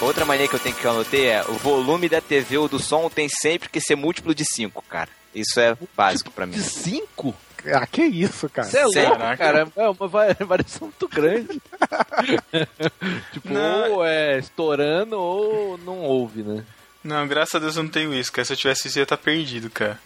Outra 0.00 0.24
mania 0.24 0.46
que 0.46 0.54
eu 0.54 0.60
tenho 0.60 0.76
que 0.76 0.84
eu 0.84 0.90
anotei 0.92 1.26
é 1.26 1.42
o 1.48 1.54
volume 1.54 2.08
da 2.08 2.20
TV 2.20 2.56
ou 2.56 2.68
do 2.68 2.78
som 2.78 3.10
tem 3.10 3.28
sempre 3.28 3.68
que 3.68 3.80
ser 3.80 3.96
múltiplo 3.96 4.32
de 4.32 4.44
5, 4.44 4.82
cara. 4.88 5.08
Isso 5.40 5.58
é 5.60 5.76
básico 5.96 6.30
pra 6.30 6.46
mim. 6.46 6.52
De 6.54 6.62
cinco? 6.62 7.34
Ah, 7.74 7.86
que 7.86 8.02
isso, 8.02 8.48
cara. 8.48 8.68
Você 8.68 8.78
é 8.78 8.84
louco, 8.84 9.18
Caraca. 9.18 9.36
cara. 9.36 9.68
É 9.76 9.88
uma 9.88 10.06
va- 10.08 10.26
variação 10.46 10.88
muito 10.88 11.08
grande. 11.08 11.60
tipo, 13.32 13.52
Não. 13.52 13.92
ou 13.94 14.04
é 14.04 14.38
estourando 14.38 15.18
ou 15.18 15.76
não 15.78 15.98
ouve, 15.98 16.42
né? 16.42 16.64
Não, 17.02 17.26
graças 17.26 17.54
a 17.56 17.58
Deus 17.58 17.76
eu 17.76 17.82
não 17.82 17.90
tenho 17.90 18.14
isso, 18.14 18.30
cara. 18.32 18.44
Se 18.44 18.52
eu 18.52 18.56
tivesse 18.56 18.88
isso, 18.88 18.98
eu 18.98 19.00
ia 19.00 19.04
estar 19.04 19.16
perdido, 19.16 19.68
cara. 19.70 19.98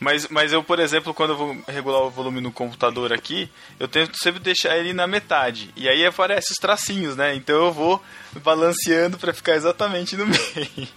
Mas, 0.00 0.26
mas 0.28 0.52
eu, 0.52 0.64
por 0.64 0.80
exemplo, 0.80 1.14
quando 1.14 1.30
eu 1.30 1.36
vou 1.36 1.56
regular 1.68 2.00
o 2.02 2.10
volume 2.10 2.40
no 2.40 2.50
computador 2.50 3.12
aqui, 3.12 3.48
eu 3.78 3.86
tento 3.86 4.18
sempre 4.18 4.40
deixar 4.40 4.76
ele 4.76 4.92
na 4.92 5.06
metade. 5.06 5.70
E 5.76 5.88
aí 5.88 6.04
aparece 6.04 6.50
os 6.52 6.58
tracinhos, 6.58 7.14
né? 7.16 7.34
Então 7.36 7.66
eu 7.66 7.72
vou 7.72 8.02
balanceando 8.42 9.16
pra 9.16 9.32
ficar 9.32 9.54
exatamente 9.54 10.16
no 10.16 10.26
meio. 10.26 10.88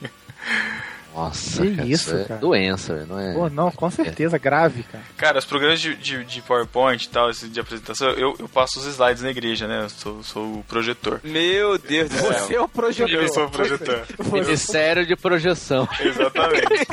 Nossa, 1.16 1.62
Que 1.62 1.76
cara, 1.78 1.88
isso, 1.88 2.14
é 2.16 2.24
cara. 2.26 2.40
doença, 2.42 2.94
velho, 2.94 3.08
não 3.08 3.20
é? 3.20 3.34
Pô, 3.34 3.50
não, 3.50 3.72
com 3.72 3.90
certeza, 3.90 4.38
grave, 4.38 4.84
cara. 4.84 5.04
Cara, 5.16 5.40
os 5.40 5.46
programas 5.46 5.80
de, 5.80 5.96
de, 5.96 6.26
de 6.26 6.42
PowerPoint 6.42 7.06
e 7.06 7.10
tal, 7.10 7.30
esse 7.30 7.48
de 7.48 7.58
apresentação, 7.58 8.10
eu, 8.10 8.36
eu 8.38 8.50
passo 8.50 8.80
os 8.80 8.86
slides 8.86 9.24
na 9.24 9.30
igreja, 9.30 9.66
né? 9.66 9.84
Eu 9.86 9.90
sou, 9.90 10.24
sou 10.24 10.44
o 10.60 10.64
projetor. 10.68 11.22
Meu 11.24 11.78
Deus 11.78 12.10
do 12.10 12.18
céu. 12.18 12.34
Você 12.34 12.56
é 12.56 12.62
o 12.62 12.68
projetor. 12.68 13.14
Eu 13.24 13.30
sou 13.30 13.46
o 13.46 13.50
projetor. 13.50 14.06
Ministério 14.32 15.06
de 15.06 15.16
projeção. 15.16 15.88
Exatamente. 16.02 16.88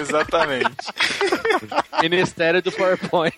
Exatamente. 0.00 0.76
Ministério 2.00 2.62
do 2.62 2.72
PowerPoint. 2.72 3.34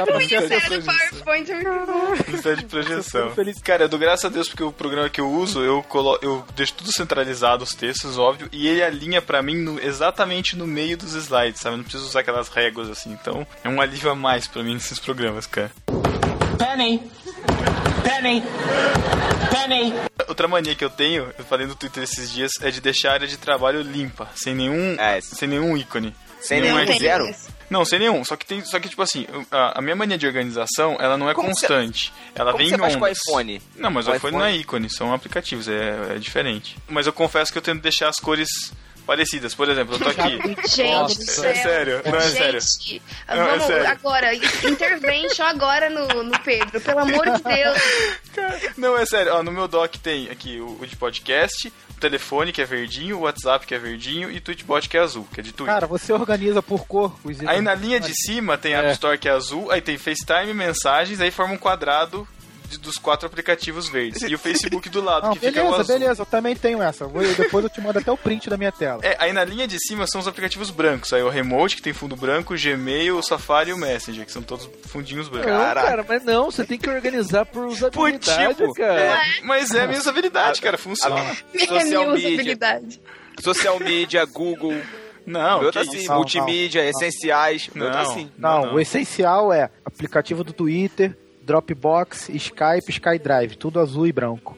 Ah, 0.00 0.04
pra 0.06 0.20
ser 0.20 0.36
assim. 0.36 0.78
Do 0.78 0.84
PowerPoint 0.84 1.52
é 1.52 1.54
muito 1.54 1.86
bom. 1.92 2.14
Ministério 2.26 2.58
de 2.58 2.66
projeção. 2.66 3.30
Feliz. 3.34 3.60
Cara, 3.60 3.84
eu 3.84 3.88
dou 3.88 3.98
graças 3.98 4.24
a 4.24 4.28
Deus 4.28 4.48
porque 4.48 4.64
o 4.64 4.72
programa 4.72 5.10
que 5.10 5.20
eu 5.20 5.30
uso, 5.30 5.60
eu, 5.62 5.82
colo... 5.82 6.18
eu 6.22 6.44
deixo 6.56 6.74
tudo 6.74 6.90
centralizado, 6.96 7.62
os 7.64 7.74
textos, 7.74 8.16
óbvio, 8.18 8.48
e 8.50 8.66
ele 8.66 8.82
alinha 8.82 9.20
pra 9.20 9.41
mim 9.42 9.56
no- 9.56 9.80
exatamente 9.80 10.56
no 10.56 10.66
meio 10.66 10.96
dos 10.96 11.14
slides, 11.14 11.60
sabe? 11.60 11.74
Eu 11.74 11.78
não 11.78 11.84
preciso 11.84 12.06
usar 12.06 12.20
aquelas 12.20 12.48
réguas 12.48 12.88
assim. 12.88 13.10
Então, 13.12 13.46
é 13.64 13.68
um 13.68 13.80
alívio 13.80 14.10
a 14.10 14.14
mais 14.14 14.46
pra 14.46 14.62
mim 14.62 14.74
nesses 14.74 14.98
programas, 14.98 15.46
cara. 15.46 15.70
Penny. 16.58 17.02
Penny. 18.04 18.42
Penny. 19.50 19.94
Outra 20.28 20.48
mania 20.48 20.74
que 20.74 20.84
eu 20.84 20.90
tenho, 20.90 21.32
eu 21.38 21.44
falei 21.44 21.66
no 21.66 21.74
Twitter 21.74 22.02
esses 22.02 22.30
dias, 22.32 22.52
é 22.60 22.70
de 22.70 22.80
deixar 22.80 23.10
a 23.10 23.12
área 23.14 23.28
de 23.28 23.36
trabalho 23.36 23.82
limpa, 23.82 24.28
sem 24.34 24.54
nenhum, 24.54 24.96
É. 24.98 25.20
sem 25.20 25.48
nenhum 25.48 25.76
ícone. 25.76 26.14
Sem 26.40 26.60
Nenhum 26.60 26.74
nenhum 26.74 26.84
ícone. 26.86 26.98
zero? 26.98 27.34
Não, 27.70 27.84
sem 27.84 28.00
nenhum. 28.00 28.24
Só 28.24 28.34
que 28.36 28.44
tem, 28.44 28.64
só 28.64 28.80
que 28.80 28.88
tipo 28.88 29.00
assim, 29.00 29.26
a, 29.50 29.78
a 29.78 29.82
minha 29.82 29.94
mania 29.94 30.18
de 30.18 30.26
organização, 30.26 30.96
ela 30.98 31.16
não 31.16 31.30
é 31.30 31.34
Como 31.34 31.48
você- 31.54 31.68
constante. 31.68 32.12
ela 32.34 32.50
Como 32.50 32.58
vem 32.64 32.68
você 32.70 32.74
em 32.74 32.78
faz 32.78 32.96
com 32.96 33.04
o 33.04 33.08
iPhone? 33.08 33.62
Não, 33.76 33.90
mas 33.92 34.08
o 34.08 34.10
O 34.10 34.14
iPhone, 34.16 34.30
iPhone- 34.36 34.36
não 34.38 34.44
é 34.44 34.56
ícone, 34.56 34.90
são 34.90 35.14
aplicativos, 35.14 35.68
é, 35.68 36.16
é 36.16 36.18
diferente. 36.18 36.76
Mas 36.88 37.06
eu 37.06 37.12
confesso 37.12 37.52
que 37.52 37.58
eu 37.58 37.62
tento 37.62 37.80
deixar 37.80 38.08
as 38.08 38.16
cores 38.18 38.72
parecidas. 39.06 39.54
Por 39.54 39.68
exemplo, 39.68 39.94
eu 39.94 39.98
tô 39.98 40.08
aqui. 40.08 40.38
Gente. 40.68 41.22
É 41.46 41.54
sério, 41.54 42.02
não 42.04 42.16
é 42.16 42.20
sério. 42.22 42.60
Gente, 42.60 43.02
Não, 43.28 43.34
é 43.34 43.50
vamos 43.50 43.66
sério. 43.66 43.88
agora, 43.88 44.34
intervention 44.34 45.44
agora 45.44 45.90
no, 45.90 46.22
no 46.22 46.38
Pedro, 46.40 46.80
pelo 46.80 46.98
amor 47.00 47.24
de 47.30 47.42
Deus. 47.42 47.78
Não, 48.76 48.96
é 48.96 49.04
sério. 49.06 49.34
Ó, 49.34 49.42
no 49.42 49.52
meu 49.52 49.68
doc 49.68 49.94
tem 49.96 50.30
aqui 50.30 50.60
o, 50.60 50.78
o 50.80 50.86
de 50.86 50.96
podcast, 50.96 51.72
o 51.96 52.00
telefone 52.00 52.52
que 52.52 52.62
é 52.62 52.64
verdinho, 52.64 53.18
o 53.18 53.20
WhatsApp 53.22 53.66
que 53.66 53.74
é 53.74 53.78
verdinho 53.78 54.30
e 54.30 54.38
o 54.38 54.40
Tweetbot 54.40 54.88
que 54.88 54.96
é 54.96 55.00
azul, 55.00 55.26
que 55.32 55.40
é 55.40 55.42
de 55.42 55.52
Twitter. 55.52 55.74
Cara, 55.74 55.86
você 55.86 56.12
organiza 56.12 56.62
por 56.62 56.86
cor 56.86 57.14
os 57.24 57.40
Aí 57.46 57.60
na 57.60 57.74
linha 57.74 58.00
de 58.00 58.12
cima 58.14 58.56
tem 58.56 58.74
a 58.74 58.80
App 58.80 58.92
Store 58.92 59.18
que 59.18 59.28
é 59.28 59.32
azul, 59.32 59.70
aí 59.70 59.80
tem 59.80 59.98
FaceTime, 59.98 60.54
mensagens, 60.54 61.20
aí 61.20 61.30
forma 61.30 61.54
um 61.54 61.58
quadrado 61.58 62.26
de- 62.72 62.78
dos 62.78 62.96
quatro 62.96 63.26
aplicativos 63.26 63.88
verdes. 63.88 64.22
E 64.22 64.34
o 64.34 64.38
Facebook 64.38 64.88
do 64.88 65.00
lado, 65.02 65.26
Não, 65.26 65.32
que 65.34 65.40
fica 65.40 65.60
o 65.60 65.64
beleza, 65.64 65.80
azul. 65.82 65.98
beleza, 65.98 66.22
eu 66.22 66.26
também 66.26 66.56
tenho 66.56 66.82
essa. 66.82 67.06
Vou, 67.06 67.22
depois 67.22 67.64
eu 67.64 67.70
te 67.70 67.80
mando 67.80 67.98
até 67.98 68.10
o 68.10 68.16
print 68.16 68.48
da 68.50 68.56
minha 68.56 68.72
tela. 68.72 69.00
É, 69.02 69.16
aí 69.18 69.32
na 69.32 69.44
linha 69.44 69.66
de 69.68 69.78
cima 69.78 70.06
são 70.06 70.20
os 70.20 70.26
aplicativos 70.28 70.70
brancos. 70.70 71.12
Aí 71.12 71.22
o 71.22 71.28
Remote, 71.28 71.76
que 71.76 71.82
tem 71.82 71.92
fundo 71.92 72.16
branco, 72.16 72.54
o 72.54 72.56
Gmail, 72.58 73.16
o 73.18 73.22
Safari 73.22 73.70
e 73.70 73.72
o 73.72 73.78
Messenger, 73.78 74.24
que 74.26 74.32
são 74.32 74.42
todos 74.42 74.68
fundinhos 74.86 75.28
brancos. 75.28 75.50
Não, 75.52 75.58
Caraca. 75.58 75.86
cara, 75.88 76.04
mas 76.08 76.24
não, 76.24 76.50
você 76.50 76.64
tem 76.64 76.78
que 76.78 76.88
organizar 76.88 77.46
por 77.46 77.66
usabilidade, 77.66 78.54
tipo, 78.56 78.72
cara. 78.74 79.00
é, 79.00 79.20
mas 79.44 79.72
é 79.74 79.82
a 79.82 79.86
minha 79.86 79.98
usabilidade, 80.00 80.60
cara, 80.60 80.76
funciona. 80.78 81.16
Minha 81.52 81.66
Social 81.66 81.84
minha 81.84 82.12
media. 82.12 82.28
usabilidade. 82.30 83.00
Social 83.40 83.80
media, 83.80 84.24
Google. 84.24 84.74
Não, 85.24 85.70
tá 85.70 85.80
assim. 85.82 86.06
Não, 86.06 86.16
multimídia, 86.16 86.84
essenciais. 86.88 87.70
Meu 87.74 87.90
tá 87.90 88.02
Não. 88.02 88.10
assim. 88.10 88.30
Não, 88.36 88.74
o 88.74 88.80
essencial 88.80 89.52
é 89.52 89.70
aplicativo 89.84 90.42
do 90.42 90.52
Twitter, 90.52 91.16
Dropbox, 91.44 92.28
Skype, 92.30 92.88
SkyDrive, 92.90 93.56
tudo 93.56 93.80
azul 93.80 94.06
e 94.06 94.12
branco. 94.12 94.56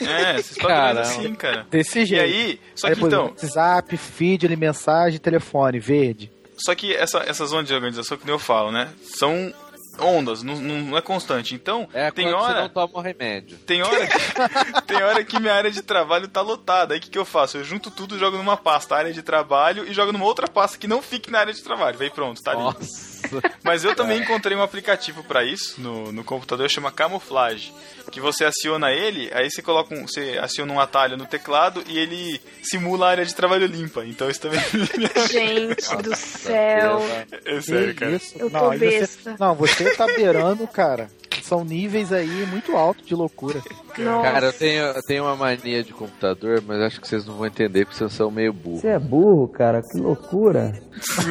É, 0.00 0.40
Caramba. 0.60 1.00
padrões 1.02 1.08
assim, 1.08 1.34
cara. 1.34 1.66
Desse 1.70 2.00
E 2.00 2.06
jeito. 2.06 2.22
aí, 2.24 2.60
só 2.74 2.86
Aí 2.88 2.94
que 2.96 3.04
então, 3.04 3.24
WhatsApp, 3.26 3.96
feed, 3.96 4.46
ali, 4.46 4.56
mensagem, 4.56 5.18
telefone, 5.18 5.78
verde. 5.80 6.30
Só 6.56 6.74
que 6.74 6.94
essa, 6.94 7.18
essas 7.26 7.52
ondas 7.52 7.66
de 7.68 7.74
organização 7.74 8.16
que 8.16 8.24
nem 8.24 8.34
eu 8.34 8.38
falo, 8.38 8.70
né? 8.70 8.88
São 9.02 9.52
ondas, 10.00 10.42
não, 10.42 10.56
não 10.56 10.96
é 10.98 11.00
constante. 11.02 11.54
Então, 11.54 11.88
É 11.92 12.10
tem 12.10 12.26
quando 12.26 12.38
você 12.38 12.50
hora. 12.52 12.60
não 12.62 12.68
toma 12.68 12.90
o 12.94 13.00
remédio. 13.00 13.56
Tem 13.58 13.82
hora, 13.82 14.06
que, 14.06 14.82
tem 14.86 15.02
hora 15.02 15.24
que 15.24 15.38
minha 15.40 15.54
área 15.54 15.70
de 15.70 15.82
trabalho 15.82 16.28
tá 16.28 16.40
lotada. 16.40 16.94
Aí 16.94 16.98
o 16.98 17.02
que, 17.02 17.10
que 17.10 17.18
eu 17.18 17.24
faço? 17.24 17.56
Eu 17.58 17.64
junto 17.64 17.90
tudo, 17.90 18.18
jogo 18.18 18.36
numa 18.36 18.56
pasta, 18.56 18.96
área 18.96 19.12
de 19.12 19.22
trabalho, 19.22 19.86
e 19.88 19.92
jogo 19.94 20.12
numa 20.12 20.24
outra 20.24 20.48
pasta 20.48 20.78
que 20.78 20.86
não 20.88 21.00
fique 21.02 21.30
na 21.30 21.40
área 21.40 21.52
de 21.52 21.62
trabalho. 21.62 21.96
Vem 21.98 22.10
pronto, 22.10 22.42
tá. 22.42 22.54
Nossa. 22.54 23.14
Mas 23.62 23.84
eu 23.84 23.94
também 23.94 24.20
encontrei 24.22 24.56
um 24.56 24.62
aplicativo 24.62 25.24
pra 25.24 25.44
isso 25.44 25.80
no, 25.80 26.12
no 26.12 26.24
computador, 26.24 26.68
chama 26.68 26.90
Camuflage. 26.92 27.72
Que 28.10 28.20
você 28.20 28.44
aciona 28.44 28.92
ele, 28.92 29.30
aí 29.32 29.50
você 29.50 29.62
coloca 29.62 29.94
um, 29.94 30.06
você 30.06 30.38
aciona 30.40 30.72
um 30.72 30.78
atalho 30.78 31.16
no 31.16 31.26
teclado 31.26 31.82
e 31.86 31.98
ele 31.98 32.40
simula 32.62 33.06
a 33.06 33.10
área 33.10 33.24
de 33.24 33.34
trabalho 33.34 33.66
limpa. 33.66 34.04
Então 34.04 34.28
isso 34.28 34.40
também 34.42 34.60
Gente 35.30 35.96
do 36.02 36.14
céu. 36.14 37.00
é 37.44 37.60
sério, 37.60 37.94
Que 37.94 38.00
cara. 38.00 38.12
isso? 38.16 38.34
Eu 38.38 38.50
tô 38.50 38.56
não, 38.58 38.70
aí 38.70 38.78
você, 38.78 38.90
besta. 39.00 39.36
não, 39.40 39.54
você 39.54 39.83
tá 39.90 40.06
beirando, 40.06 40.66
cara. 40.66 41.08
São 41.42 41.62
níveis 41.62 42.10
aí 42.10 42.46
muito 42.46 42.74
altos 42.74 43.04
de 43.06 43.14
loucura. 43.14 43.60
Nossa. 43.98 44.22
Cara, 44.30 44.46
eu 44.46 44.52
tenho, 44.52 44.82
eu 44.86 45.02
tenho 45.02 45.24
uma 45.24 45.36
mania 45.36 45.82
de 45.84 45.92
computador, 45.92 46.62
mas 46.66 46.80
acho 46.80 47.00
que 47.00 47.06
vocês 47.06 47.26
não 47.26 47.34
vão 47.36 47.46
entender 47.46 47.84
porque 47.84 47.98
vocês 47.98 48.12
são 48.14 48.30
meio 48.30 48.50
burros. 48.50 48.80
Você 48.80 48.88
é 48.88 48.98
burro, 48.98 49.46
cara, 49.48 49.82
que 49.82 49.98
loucura. 49.98 50.72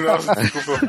Nossa, 0.06 0.36
desculpa. 0.36 0.88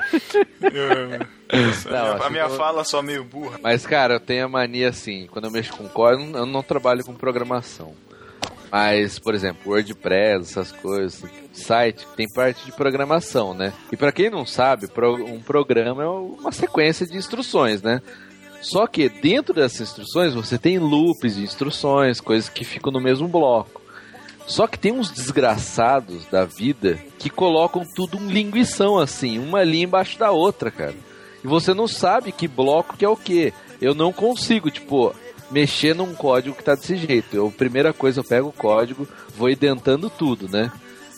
Eu- 0.61 1.67
Nossa, 1.67 1.91
Não, 1.91 1.99
a 1.99 2.15
minha, 2.15 2.27
a 2.27 2.31
minha 2.31 2.45
que 2.47 2.53
eu- 2.53 2.57
fala 2.57 2.85
só 2.85 3.01
meio 3.01 3.25
burra. 3.25 3.59
Mas, 3.63 3.87
cara, 3.87 4.15
eu 4.15 4.21
tenho 4.21 4.45
a 4.45 4.49
mania 4.49 4.91
assim, 4.91 5.27
quando 5.31 5.47
eu 5.47 5.51
mexo 5.51 5.73
com 5.75 5.89
código, 5.89 6.23
eu 6.23 6.27
não- 6.31 6.39
eu 6.41 6.47
não 6.47 6.63
trabalho 6.63 7.03
com 7.05 7.15
programação. 7.15 7.93
Mas, 8.77 9.21
por 9.21 9.37
exemplo, 9.37 9.71
WordPress, 9.71 10.51
essas 10.51 10.73
coisas, 10.73 11.23
site, 11.53 12.05
tem 12.17 12.29
parte 12.29 12.65
de 12.65 12.73
programação, 12.73 13.55
né? 13.55 13.73
E 13.93 13.97
pra 13.97 14.11
quem 14.11 14.29
não 14.29 14.45
sabe, 14.45 14.89
um 15.29 15.39
programa 15.39 16.03
é 16.03 16.09
uma 16.09 16.51
sequência 16.51 17.07
de 17.07 17.17
instruções, 17.17 17.83
né? 17.83 18.03
Só 18.61 18.89
que 18.89 19.09
dentro 19.09 19.55
dessas 19.55 19.83
instruções 19.83 20.35
você 20.35 20.59
tem 20.59 20.81
loops 20.81 21.37
de 21.37 21.45
instruções, 21.45 22.21
coisas 22.21 22.49
que 22.49 22.65
ficam 22.65 22.91
no 22.91 23.01
mesmo 23.01 23.29
bloco. 23.29 23.81
Só 24.45 24.67
que 24.67 24.77
tem 24.77 24.91
uns 24.91 25.09
desgraçados 25.09 26.27
da 26.27 26.45
vida 26.45 26.99
que 27.17 27.31
colocam 27.31 27.85
tudo 27.95 28.19
um 28.19 28.29
linguição 28.29 28.99
assim, 28.99 29.39
uma 29.39 29.63
linha 29.63 29.85
embaixo 29.85 30.19
da 30.19 30.33
outra, 30.33 30.73
cara. 30.73 30.97
E 31.45 31.47
você 31.47 31.73
não 31.73 31.87
sabe 31.87 32.33
que 32.33 32.49
bloco 32.49 32.97
que 32.97 33.05
é 33.05 33.09
o 33.09 33.17
que. 33.17 33.55
Eu 33.81 33.95
não 33.95 34.13
consigo, 34.13 34.69
tipo, 34.69 35.15
mexer 35.51 35.95
num 35.95 36.15
código 36.15 36.57
que 36.57 36.65
tá 36.65 36.75
desse 36.75 36.97
jeito. 36.97 37.37
Eu, 37.37 37.51
primeira 37.51 37.93
coisa, 37.93 38.21
eu 38.21 38.25
pego 38.25 38.49
o 38.49 38.53
código, 38.53 39.09
vou 39.37 39.51
identando 39.51 40.09
tudo, 40.11 40.49
né? 40.49 40.71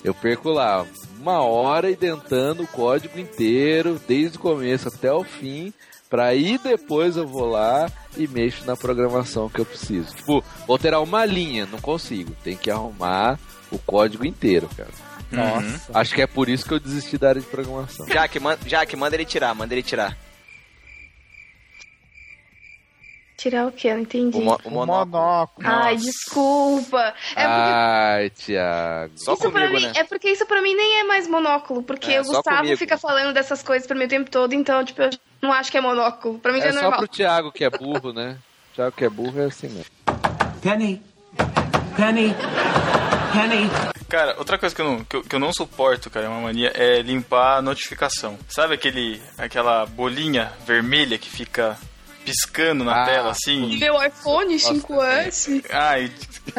Eu 0.05 0.15
perco 0.15 0.51
lá 0.51 0.87
uma 1.21 1.41
hora 1.41 1.91
identando 1.91 2.63
o 2.63 2.67
código 2.69 3.19
inteiro, 3.19 4.01
desde 4.07 4.37
o 4.37 4.41
começo 4.41 4.89
até 4.89 5.13
o 5.13 5.25
fim, 5.25 5.73
pra 6.09 6.27
aí 6.27 6.59
depois 6.59 7.17
eu 7.17 7.27
vou 7.27 7.51
lá 7.51 7.91
e 8.17 8.29
mexo 8.29 8.65
na 8.65 8.77
programação 8.77 9.49
que 9.49 9.61
eu 9.61 9.65
preciso. 9.65 10.15
Tipo, 10.15 10.45
vou 10.67 10.75
alterar 10.75 11.03
uma 11.03 11.25
linha, 11.25 11.67
não 11.67 11.81
consigo. 11.81 12.37
Tem 12.45 12.57
que 12.57 12.71
arrumar 12.71 13.39
o 13.71 13.79
código 13.79 14.25
inteiro, 14.25 14.69
cara. 14.77 14.91
Nossa. 15.33 15.91
Acho 15.93 16.15
que 16.15 16.23
é 16.23 16.27
por 16.27 16.49
isso 16.49 16.65
que 16.65 16.75
eu 16.75 16.81
desisti 16.81 17.19
da 17.19 17.31
área 17.31 17.41
de 17.41 17.47
programação. 17.49 18.07
Jack, 18.07 18.39
man, 18.39 18.57
Jack, 18.65 18.95
manda 18.97 19.17
ele 19.17 19.25
tirar, 19.25 19.55
manda 19.55 19.75
ele 19.75 19.83
tirar. 19.83 20.17
Tirar 23.37 23.67
o 23.67 23.73
quê? 23.73 23.89
Eu 23.89 23.95
não 23.95 24.01
entendi. 24.03 24.39
O, 24.39 24.41
mo- 24.43 24.59
o 24.65 24.69
O 24.69 24.71
monóculo. 24.73 25.67
Ai, 25.69 25.95
Nossa. 25.95 26.07
desculpa. 26.07 27.01
É 27.35 27.35
porque, 27.35 27.45
Ai, 27.47 28.31
Thiago. 28.31 29.13
Só 29.17 29.35
isso 29.35 29.51
pra 29.51 29.67
comigo, 29.69 29.75
mim, 29.75 29.83
né? 29.87 29.93
é 29.97 30.05
porque 30.05 30.31
isso 30.31 30.47
pra 30.47 30.63
mim 30.63 30.75
nem 30.75 31.01
é 31.01 31.05
mais 31.05 31.29
monóculo. 31.29 31.83
Porque 31.83 32.13
É, 32.13 32.21
o 32.21 32.25
Gustavo 32.25 32.57
comigo. 32.59 32.77
fica 32.79 32.97
falando 32.97 33.35
dessas 33.35 33.63
coisas 33.63 33.87
pra 33.87 33.97
mim 33.97 34.05
o 34.05 34.09
tempo 34.09 34.31
todo, 34.31 34.55
então, 34.55 34.83
tipo, 34.85 35.03
eu 35.03 35.11
não 35.43 35.53
acho 35.53 35.71
que 35.71 35.77
é 35.77 35.81
monóculo. 35.83 36.39
Pra 36.39 36.51
mim 36.53 36.61
já 36.61 36.67
É 36.67 36.69
é 36.69 36.73
só 36.73 36.81
normal. 36.83 36.99
pro 37.01 37.09
Thiago 37.09 37.53
que 37.53 37.63
é 37.65 37.69
burro, 37.71 38.13
né? 38.13 38.39
Thiago 38.75 38.97
que 38.97 39.05
é 39.05 39.09
burro 39.11 39.41
é 39.41 39.45
assim 39.47 39.69
mesmo. 39.69 39.91
Penny. 40.63 41.03
Penny. 41.97 42.35
Penny. 43.33 43.71
Cara, 44.09 44.37
outra 44.39 44.57
coisa 44.57 44.75
que 44.75 44.81
eu, 44.81 44.87
não, 44.87 45.05
que, 45.05 45.17
eu, 45.17 45.23
que 45.23 45.35
eu 45.35 45.41
não 45.41 45.53
suporto, 45.53 46.09
cara, 46.09 46.27
é 46.27 46.29
uma 46.29 46.41
mania, 46.41 46.73
é 46.75 47.03
limpar 47.03 47.59
a 47.59 47.63
notificação. 47.63 48.39
Sabe 48.49 48.75
aquele, 48.75 49.21
aquela 49.37 49.85
bolinha 49.85 50.53
vermelha 50.65 51.19
que 51.19 51.29
fica 51.29 51.77
piscando 52.27 52.85
na 52.85 53.03
Ah, 53.03 53.07
tela, 53.07 53.31
assim? 53.31 53.71
E 53.71 53.79
meu 53.79 54.03
iPhone 54.05 54.55
5S. 54.55 55.65
Ai, 55.71 56.11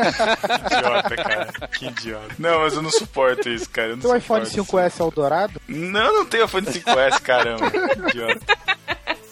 idiota, 0.65 1.15
cara. 1.15 1.53
Que 1.69 1.85
idiota. 1.87 2.35
Não, 2.39 2.59
mas 2.61 2.73
eu 2.73 2.81
não 2.81 2.89
suporto 2.89 3.49
isso, 3.49 3.69
cara. 3.69 3.89
Eu 3.89 3.97
iPhone 4.15 4.45
suporto 4.45 4.49
5S 4.71 4.99
é 4.99 5.03
o 5.03 5.11
dourado? 5.11 5.61
isso. 5.67 5.79
Não, 5.79 6.13
não 6.13 6.25
tenho 6.25 6.45
iPhone 6.45 6.65
5S, 6.65 7.21
caramba. 7.21 7.69
Que 7.69 7.77
idiota. 8.09 8.57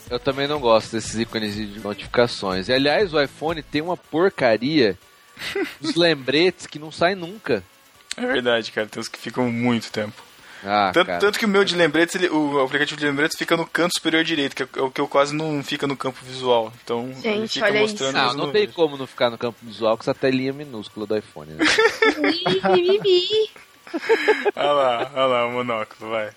Eu 0.09 0.19
também 0.19 0.47
não 0.47 0.59
gosto 0.59 0.91
desses 0.91 1.15
ícones 1.15 1.55
de 1.55 1.79
notificações. 1.79 2.67
E 2.69 2.73
aliás, 2.73 3.13
o 3.13 3.21
iPhone 3.21 3.63
tem 3.63 3.81
uma 3.81 3.97
porcaria 3.97 4.97
dos 5.81 5.95
lembretes 5.95 6.67
que 6.67 6.77
não 6.77 6.91
sai 6.91 7.15
nunca. 7.15 7.63
É 8.15 8.21
verdade, 8.25 8.71
cara. 8.71 8.87
Tem 8.87 9.01
uns 9.01 9.07
que 9.07 9.17
ficam 9.19 9.51
muito 9.51 9.91
tempo. 9.91 10.21
Ah, 10.65 10.91
Tanto, 10.93 11.19
tanto 11.19 11.37
que 11.39 11.45
o 11.45 11.47
meu 11.47 11.63
de 11.63 11.75
lembretes, 11.75 12.15
ele- 12.15 12.29
o 12.29 12.59
aplicativo 12.63 12.99
de 12.99 13.05
lembretes 13.05 13.37
fica 13.37 13.55
no 13.55 13.65
canto 13.67 13.93
superior 13.95 14.23
direito, 14.23 14.55
que 14.55 14.63
é 14.63 14.81
o 14.81 14.89
que 14.89 14.99
eu 14.99 15.07
quase 15.07 15.35
não 15.35 15.63
fica 15.63 15.85
no 15.85 15.95
campo 15.95 16.17
visual. 16.25 16.73
Então, 16.83 17.05
ele 17.23 17.37
Gente, 17.41 17.53
fica 17.53 17.65
olha 17.67 17.81
mostrando 17.81 18.13
Não, 18.13 18.21
mas 18.25 18.31
eu 18.33 18.37
não 18.45 18.51
tem 18.51 18.67
como 18.67 18.97
não 18.97 19.05
ficar 19.05 19.29
no 19.29 19.37
campo 19.37 19.57
visual 19.61 19.95
com 19.95 20.01
essa 20.03 20.13
telinha 20.15 20.51
minúscula 20.53 21.05
do 21.05 21.15
iPhone. 21.17 21.51
Né? 21.51 21.65
Olha 24.55 24.71
lá, 24.73 25.11
olha 25.13 25.25
lá, 25.25 25.47
o 25.47 25.51
monóculo, 25.51 26.09
vai. 26.11 26.29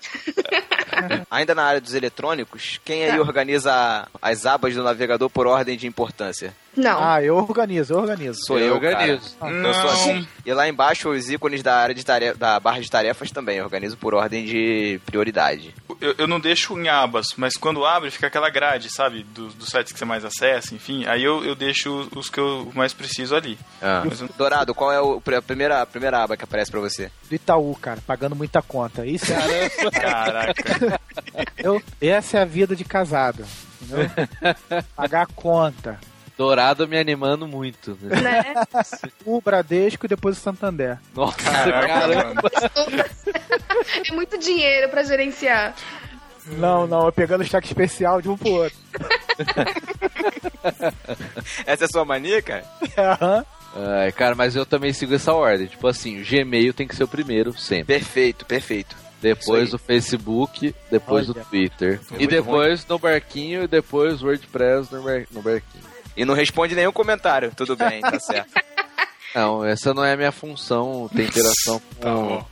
Ainda 1.31 1.55
na 1.55 1.63
área 1.63 1.81
dos 1.81 1.93
eletrônicos, 1.93 2.79
quem 2.85 3.03
aí 3.03 3.19
organiza 3.19 4.07
as 4.21 4.45
abas 4.45 4.75
do 4.75 4.83
navegador 4.83 5.29
por 5.29 5.47
ordem 5.47 5.75
de 5.77 5.87
importância? 5.87 6.53
Não. 6.75 7.03
Ah, 7.03 7.21
eu 7.21 7.35
organizo, 7.35 7.93
eu 7.93 7.97
organizo. 7.99 8.39
Sou 8.45 8.57
eu, 8.59 8.79
cara. 8.79 8.93
organizo. 8.93 9.35
Eu 9.41 9.73
sou 9.73 9.89
assim. 9.89 10.27
E 10.45 10.53
lá 10.53 10.67
embaixo 10.69 11.09
os 11.09 11.29
ícones 11.29 11.61
da 11.63 11.75
área 11.75 11.93
de 11.95 12.05
tarefa, 12.05 12.37
da 12.37 12.59
barra 12.59 12.79
de 12.79 12.89
tarefas 12.89 13.31
também, 13.31 13.57
eu 13.57 13.63
organizo 13.65 13.97
por 13.97 14.13
ordem 14.13 14.45
de 14.45 14.99
prioridade. 15.05 15.73
eu, 15.99 16.15
eu 16.17 16.27
não 16.27 16.39
deixo 16.39 16.77
em 16.79 16.87
abas, 16.87 17.27
mas 17.37 17.53
quando 17.55 17.85
abre 17.85 18.09
fica 18.11 18.27
aquela 18.27 18.49
grade, 18.49 18.89
sabe? 18.93 19.23
Dos 19.23 19.53
dos 19.53 19.69
sites 19.69 19.91
que 19.91 19.99
você 19.99 20.05
mais 20.05 20.23
acessa, 20.23 20.73
enfim. 20.73 21.05
Aí 21.05 21.23
eu, 21.23 21.43
eu 21.43 21.55
deixo 21.55 22.07
os 22.15 22.29
que 22.29 22.39
eu 22.39 22.71
mais 22.73 22.93
preciso 22.93 23.35
ali. 23.35 23.57
Ah. 23.81 24.03
Eu- 24.05 24.29
Dourado, 24.37 24.73
qual 24.73 24.91
é 24.91 25.01
o, 25.01 25.21
a, 25.37 25.41
primeira, 25.41 25.81
a 25.81 25.85
primeira 25.85 26.23
aba 26.23 26.37
que 26.37 26.43
aparece 26.43 26.71
pra 26.71 26.79
você? 26.79 27.11
Do 27.29 27.35
Itaú, 27.35 27.75
cara, 27.81 27.99
pagando 28.05 28.35
muita 28.35 28.61
conta. 28.61 29.05
Isso 29.05 29.31
é, 29.33 29.69
Caraca. 29.91 31.01
eu, 31.57 31.81
essa 32.01 32.37
é 32.37 32.41
a 32.41 32.45
vida 32.45 32.75
de 32.75 32.83
casado. 32.85 33.45
Entendeu? 33.81 34.09
Pagar 34.95 35.23
a 35.23 35.25
conta. 35.27 35.99
Dourado 36.39 36.87
me 36.87 36.97
animando 36.97 37.45
muito. 37.45 37.97
né? 38.01 38.21
Né? 38.21 38.53
O 39.25 39.41
Bradesco 39.41 40.05
e 40.05 40.09
depois 40.09 40.37
o 40.37 40.39
Santander. 40.39 40.97
Nossa, 41.13 41.35
Caraca, 41.37 41.87
caramba. 41.87 42.51
é 44.09 44.13
muito 44.15 44.37
dinheiro 44.37 44.87
pra 44.87 45.03
gerenciar. 45.03 45.75
Não, 46.57 46.87
não, 46.87 47.05
eu 47.07 47.11
pegando 47.11 47.41
o 47.41 47.45
cheque 47.45 47.67
especial 47.67 48.21
de 48.21 48.29
um 48.29 48.37
pro 48.37 48.49
outro. 48.51 48.77
Essa 51.65 51.83
é 51.83 51.85
a 51.85 51.89
sua 51.91 52.05
mania, 52.05 52.41
cara? 52.41 52.63
Aham. 52.97 53.45
Ai, 53.75 54.11
cara, 54.13 54.33
mas 54.33 54.55
eu 54.55 54.65
também 54.65 54.93
sigo 54.93 55.13
essa 55.13 55.33
ordem. 55.33 55.67
Tipo 55.67 55.87
assim, 55.89 56.21
o 56.21 56.25
Gmail 56.25 56.73
tem 56.73 56.87
que 56.87 56.95
ser 56.95 57.03
o 57.03 57.07
primeiro, 57.07 57.51
sempre. 57.57 57.95
Perfeito, 57.95 58.45
perfeito. 58.45 58.95
Depois 59.21 59.73
o 59.73 59.77
Facebook, 59.77 60.73
depois 60.89 61.29
Olha. 61.29 61.41
o 61.41 61.45
Twitter. 61.45 61.99
E 62.11 62.19
muito 62.19 62.29
depois 62.29 62.85
no 62.87 62.97
barquinho 62.97 63.63
e 63.63 63.67
depois 63.67 64.23
o 64.23 64.27
WordPress 64.27 64.93
no, 64.95 65.03
bar- 65.03 65.27
no 65.31 65.41
barquinho. 65.41 65.83
E 66.19 66.25
não 66.25 66.33
responde 66.35 66.75
nenhum 66.75 66.91
comentário. 66.91 67.51
Tudo 67.55 67.75
bem, 67.77 68.01
tá 68.01 68.19
certo. 68.19 68.51
Não, 69.33 69.63
essa 69.63 69.93
não 69.93 70.03
é 70.03 70.13
a 70.13 70.17
minha 70.17 70.31
função, 70.31 71.09
ter 71.15 71.23
interação 71.27 71.79
com 71.95 72.01
Tá 72.01 72.13
bom. 72.13 72.47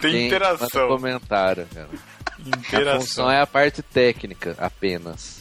Tem 0.00 0.26
interação. 0.26 0.88
comentário, 0.88 1.66
cara. 1.72 1.88
A 1.88 2.36
função 2.36 2.58
Interação. 2.58 3.30
é 3.30 3.40
a 3.40 3.46
parte 3.46 3.80
técnica, 3.82 4.54
apenas. 4.58 5.38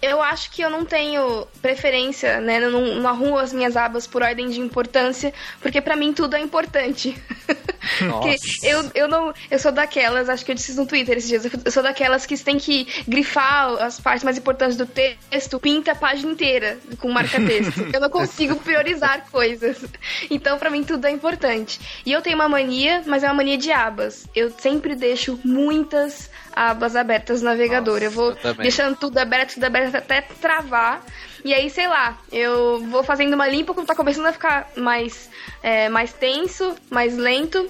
Eu 0.00 0.22
acho 0.22 0.50
que 0.50 0.62
eu 0.62 0.70
não 0.70 0.84
tenho 0.84 1.46
preferência, 1.60 2.40
né? 2.40 2.64
Eu 2.64 2.70
não, 2.70 2.94
não 2.96 3.08
arrumo 3.08 3.38
as 3.38 3.52
minhas 3.52 3.76
abas 3.76 4.06
por 4.06 4.22
ordem 4.22 4.48
de 4.48 4.60
importância, 4.60 5.32
porque 5.60 5.80
pra 5.80 5.96
mim 5.96 6.12
tudo 6.12 6.36
é 6.36 6.40
importante. 6.40 7.16
Porque 7.98 8.36
eu, 8.62 8.90
eu 8.94 9.08
não. 9.08 9.32
Eu 9.50 9.58
sou 9.58 9.72
daquelas, 9.72 10.28
acho 10.28 10.44
que 10.44 10.50
eu 10.50 10.54
disse 10.54 10.72
isso 10.72 10.80
no 10.80 10.86
Twitter 10.86 11.16
esses 11.16 11.28
dias, 11.28 11.44
eu 11.64 11.70
sou 11.70 11.82
daquelas 11.82 12.26
que 12.26 12.36
tem 12.36 12.58
que 12.58 12.86
grifar 13.06 13.82
as 13.82 13.98
partes 13.98 14.24
mais 14.24 14.36
importantes 14.36 14.76
do 14.76 14.84
texto, 14.84 15.58
pinta 15.58 15.92
a 15.92 15.94
página 15.94 16.32
inteira 16.32 16.78
com 16.98 17.10
marca-texto. 17.10 17.88
eu 17.92 18.00
não 18.00 18.10
consigo 18.10 18.56
priorizar 18.56 19.30
coisas. 19.30 19.78
Então, 20.30 20.58
pra 20.58 20.70
mim, 20.70 20.84
tudo 20.84 21.06
é 21.06 21.10
importante. 21.10 21.80
E 22.04 22.12
eu 22.12 22.20
tenho 22.20 22.36
uma 22.36 22.48
mania, 22.48 23.02
mas 23.06 23.22
é 23.22 23.26
uma 23.26 23.34
mania 23.34 23.56
de 23.56 23.70
abas. 23.70 24.26
Eu 24.34 24.50
sempre 24.58 24.94
deixo 24.94 25.38
muitas 25.44 26.30
abas 26.54 26.96
abertas 26.96 27.40
no 27.42 27.48
navegador. 27.50 28.02
eu 28.02 28.10
vou 28.10 28.36
eu 28.44 28.54
deixando 28.54 28.96
tudo 28.96 29.18
aberto, 29.18 29.54
tudo 29.54 29.64
aberto 29.64 29.94
até 29.94 30.20
travar. 30.22 31.04
E 31.44 31.54
aí, 31.54 31.70
sei 31.70 31.86
lá, 31.86 32.18
eu 32.32 32.80
vou 32.86 33.02
fazendo 33.04 33.34
uma 33.34 33.46
limpa 33.48 33.72
quando 33.72 33.86
tá 33.86 33.94
começando 33.94 34.26
a 34.26 34.32
ficar 34.32 34.68
mais, 34.76 35.30
é, 35.62 35.88
mais 35.88 36.12
tenso, 36.12 36.74
mais 36.90 37.16
lento. 37.16 37.68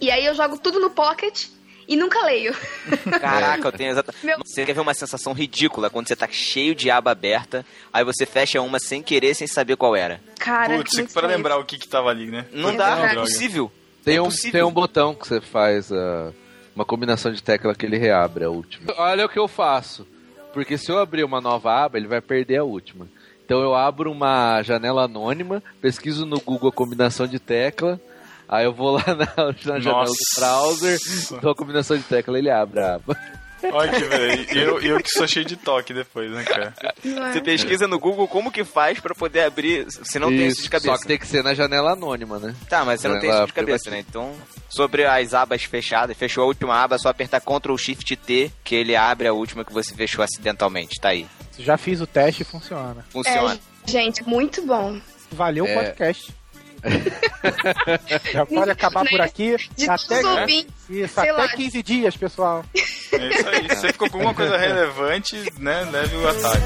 E 0.00 0.10
aí 0.10 0.24
eu 0.26 0.34
jogo 0.34 0.58
tudo 0.58 0.80
no 0.80 0.90
pocket 0.90 1.46
e 1.88 1.94
nunca 1.96 2.20
leio. 2.24 2.52
Caraca, 3.20 3.68
eu 3.68 3.72
tenho 3.72 3.90
exatamente. 3.92 4.26
Meu- 4.26 4.38
Você 4.44 4.64
quer 4.66 4.72
ver 4.74 4.80
uma 4.80 4.92
sensação 4.92 5.32
ridícula 5.32 5.88
quando 5.88 6.08
você 6.08 6.16
tá 6.16 6.26
cheio 6.30 6.74
de 6.74 6.90
aba 6.90 7.12
aberta, 7.12 7.64
aí 7.92 8.04
você 8.04 8.26
fecha 8.26 8.60
uma 8.60 8.78
sem 8.80 9.02
querer, 9.02 9.34
sem 9.34 9.46
saber 9.46 9.76
qual 9.76 9.94
era. 9.94 10.20
Cara, 10.38 10.76
Putz, 10.76 10.98
estranho. 10.98 11.28
lembrar 11.28 11.58
o 11.58 11.64
que 11.64 11.78
que 11.78 11.86
tava 11.88 12.10
ali, 12.10 12.26
né? 12.26 12.46
Não 12.52 12.70
É 12.70 12.76
dá, 12.76 13.08
é 13.08 13.12
impossível. 13.14 13.70
Tem 14.04 14.16
É 14.16 14.20
um, 14.20 14.26
impossível. 14.26 14.52
tem 14.52 14.62
um 14.64 14.72
botão 14.72 15.14
que 15.14 15.26
você 15.26 15.40
faz 15.40 15.90
ah, 15.92 16.32
uma 16.76 16.84
combinação 16.84 17.32
de 17.32 17.42
tecla 17.42 17.74
que 17.74 17.86
ele 17.86 17.96
reabre 17.96 18.44
a 18.44 18.50
última. 18.50 18.92
Olha 18.98 19.24
o 19.24 19.28
que 19.28 19.38
eu 19.38 19.48
faço. 19.48 20.06
Porque 20.52 20.76
se 20.76 20.92
eu 20.92 20.98
abrir 20.98 21.24
uma 21.24 21.40
nova 21.40 21.72
aba, 21.84 21.96
ele 21.96 22.06
vai 22.06 22.20
perder 22.20 22.58
a 22.58 22.64
última. 22.64 23.08
Então 23.44 23.60
eu 23.60 23.74
abro 23.74 24.12
uma 24.12 24.62
janela 24.62 25.04
anônima, 25.04 25.62
pesquiso 25.80 26.26
no 26.26 26.38
Google 26.40 26.68
a 26.68 26.72
combinação 26.72 27.26
de 27.26 27.38
tecla, 27.38 27.98
aí 28.48 28.64
eu 28.64 28.72
vou 28.72 28.92
lá 28.92 29.04
na, 29.06 29.52
na 29.74 29.80
janela 29.80 30.04
do 30.04 30.12
browser, 30.36 30.98
dou 31.40 31.52
a 31.52 31.54
combinação 31.54 31.96
de 31.96 32.02
tecla 32.02 32.38
ele 32.38 32.50
abre 32.50 32.80
a 32.80 32.96
aba. 32.96 33.16
Olha 33.72 33.92
que 33.92 34.04
velho. 34.04 34.46
E 34.54 34.58
eu, 34.58 34.80
eu 34.80 35.02
que 35.02 35.10
sou 35.10 35.26
cheio 35.26 35.44
de 35.44 35.56
toque 35.56 35.92
depois, 35.94 36.30
né, 36.30 36.44
cara? 36.44 36.74
Não? 37.04 37.32
Você 37.32 37.40
pesquisa 37.40 37.86
no 37.86 37.98
Google 37.98 38.26
como 38.28 38.50
que 38.50 38.64
faz 38.64 39.00
pra 39.00 39.14
poder 39.14 39.42
abrir, 39.44 39.86
se 39.90 40.18
não 40.18 40.28
tem 40.28 40.46
isso 40.46 40.62
de 40.62 40.70
cabeça. 40.70 40.92
Só 40.94 40.98
que 41.00 41.06
tem 41.06 41.18
que 41.18 41.26
ser 41.26 41.42
na 41.42 41.54
janela 41.54 41.92
anônima, 41.92 42.38
né? 42.38 42.54
Tá, 42.68 42.84
mas 42.84 43.00
você 43.00 43.08
não 43.08 43.18
tem 43.20 43.30
isso 43.30 43.46
de 43.46 43.52
cabeça, 43.52 43.90
né? 43.90 43.98
Então, 44.08 44.32
sobre 44.68 45.04
as 45.04 45.34
abas 45.34 45.64
fechadas, 45.64 46.16
fechou 46.16 46.44
a 46.44 46.46
última 46.46 46.74
aba, 46.82 46.96
é 46.96 46.98
só 46.98 47.08
apertar 47.08 47.40
Ctrl 47.40 47.76
Shift 47.76 48.16
T, 48.16 48.50
que 48.64 48.74
ele 48.74 48.94
abre 48.96 49.28
a 49.28 49.32
última 49.32 49.64
que 49.64 49.72
você 49.72 49.94
fechou 49.94 50.24
acidentalmente. 50.24 51.00
Tá 51.00 51.10
aí. 51.10 51.26
Já 51.58 51.76
fiz 51.78 52.00
o 52.00 52.06
teste 52.06 52.42
e 52.42 52.44
funciona. 52.44 53.04
Funciona. 53.10 53.54
É, 53.54 53.90
gente, 53.90 54.22
muito 54.28 54.60
bom. 54.66 55.00
Valeu 55.32 55.64
o 55.64 55.68
É. 55.68 55.74
podcast. 55.74 56.32
Já 58.32 58.46
pode 58.46 58.70
acabar 58.70 59.04
por 59.08 59.20
aqui. 59.20 59.56
De 59.76 59.88
Até, 59.88 60.26
ouvintes. 60.26 60.72
isso, 60.88 61.20
até 61.20 61.32
lá. 61.32 61.48
15 61.48 61.82
dias, 61.82 62.16
pessoal. 62.16 62.64
É 63.12 63.28
isso 63.28 63.48
aí. 63.48 63.68
Se 63.70 63.76
você 63.76 63.92
ficou 63.92 64.10
com 64.10 64.16
alguma 64.16 64.34
coisa 64.34 64.58
relevante, 64.58 65.36
né, 65.58 65.88
leve 65.90 66.16
o 66.16 66.28
ataque. 66.28 66.62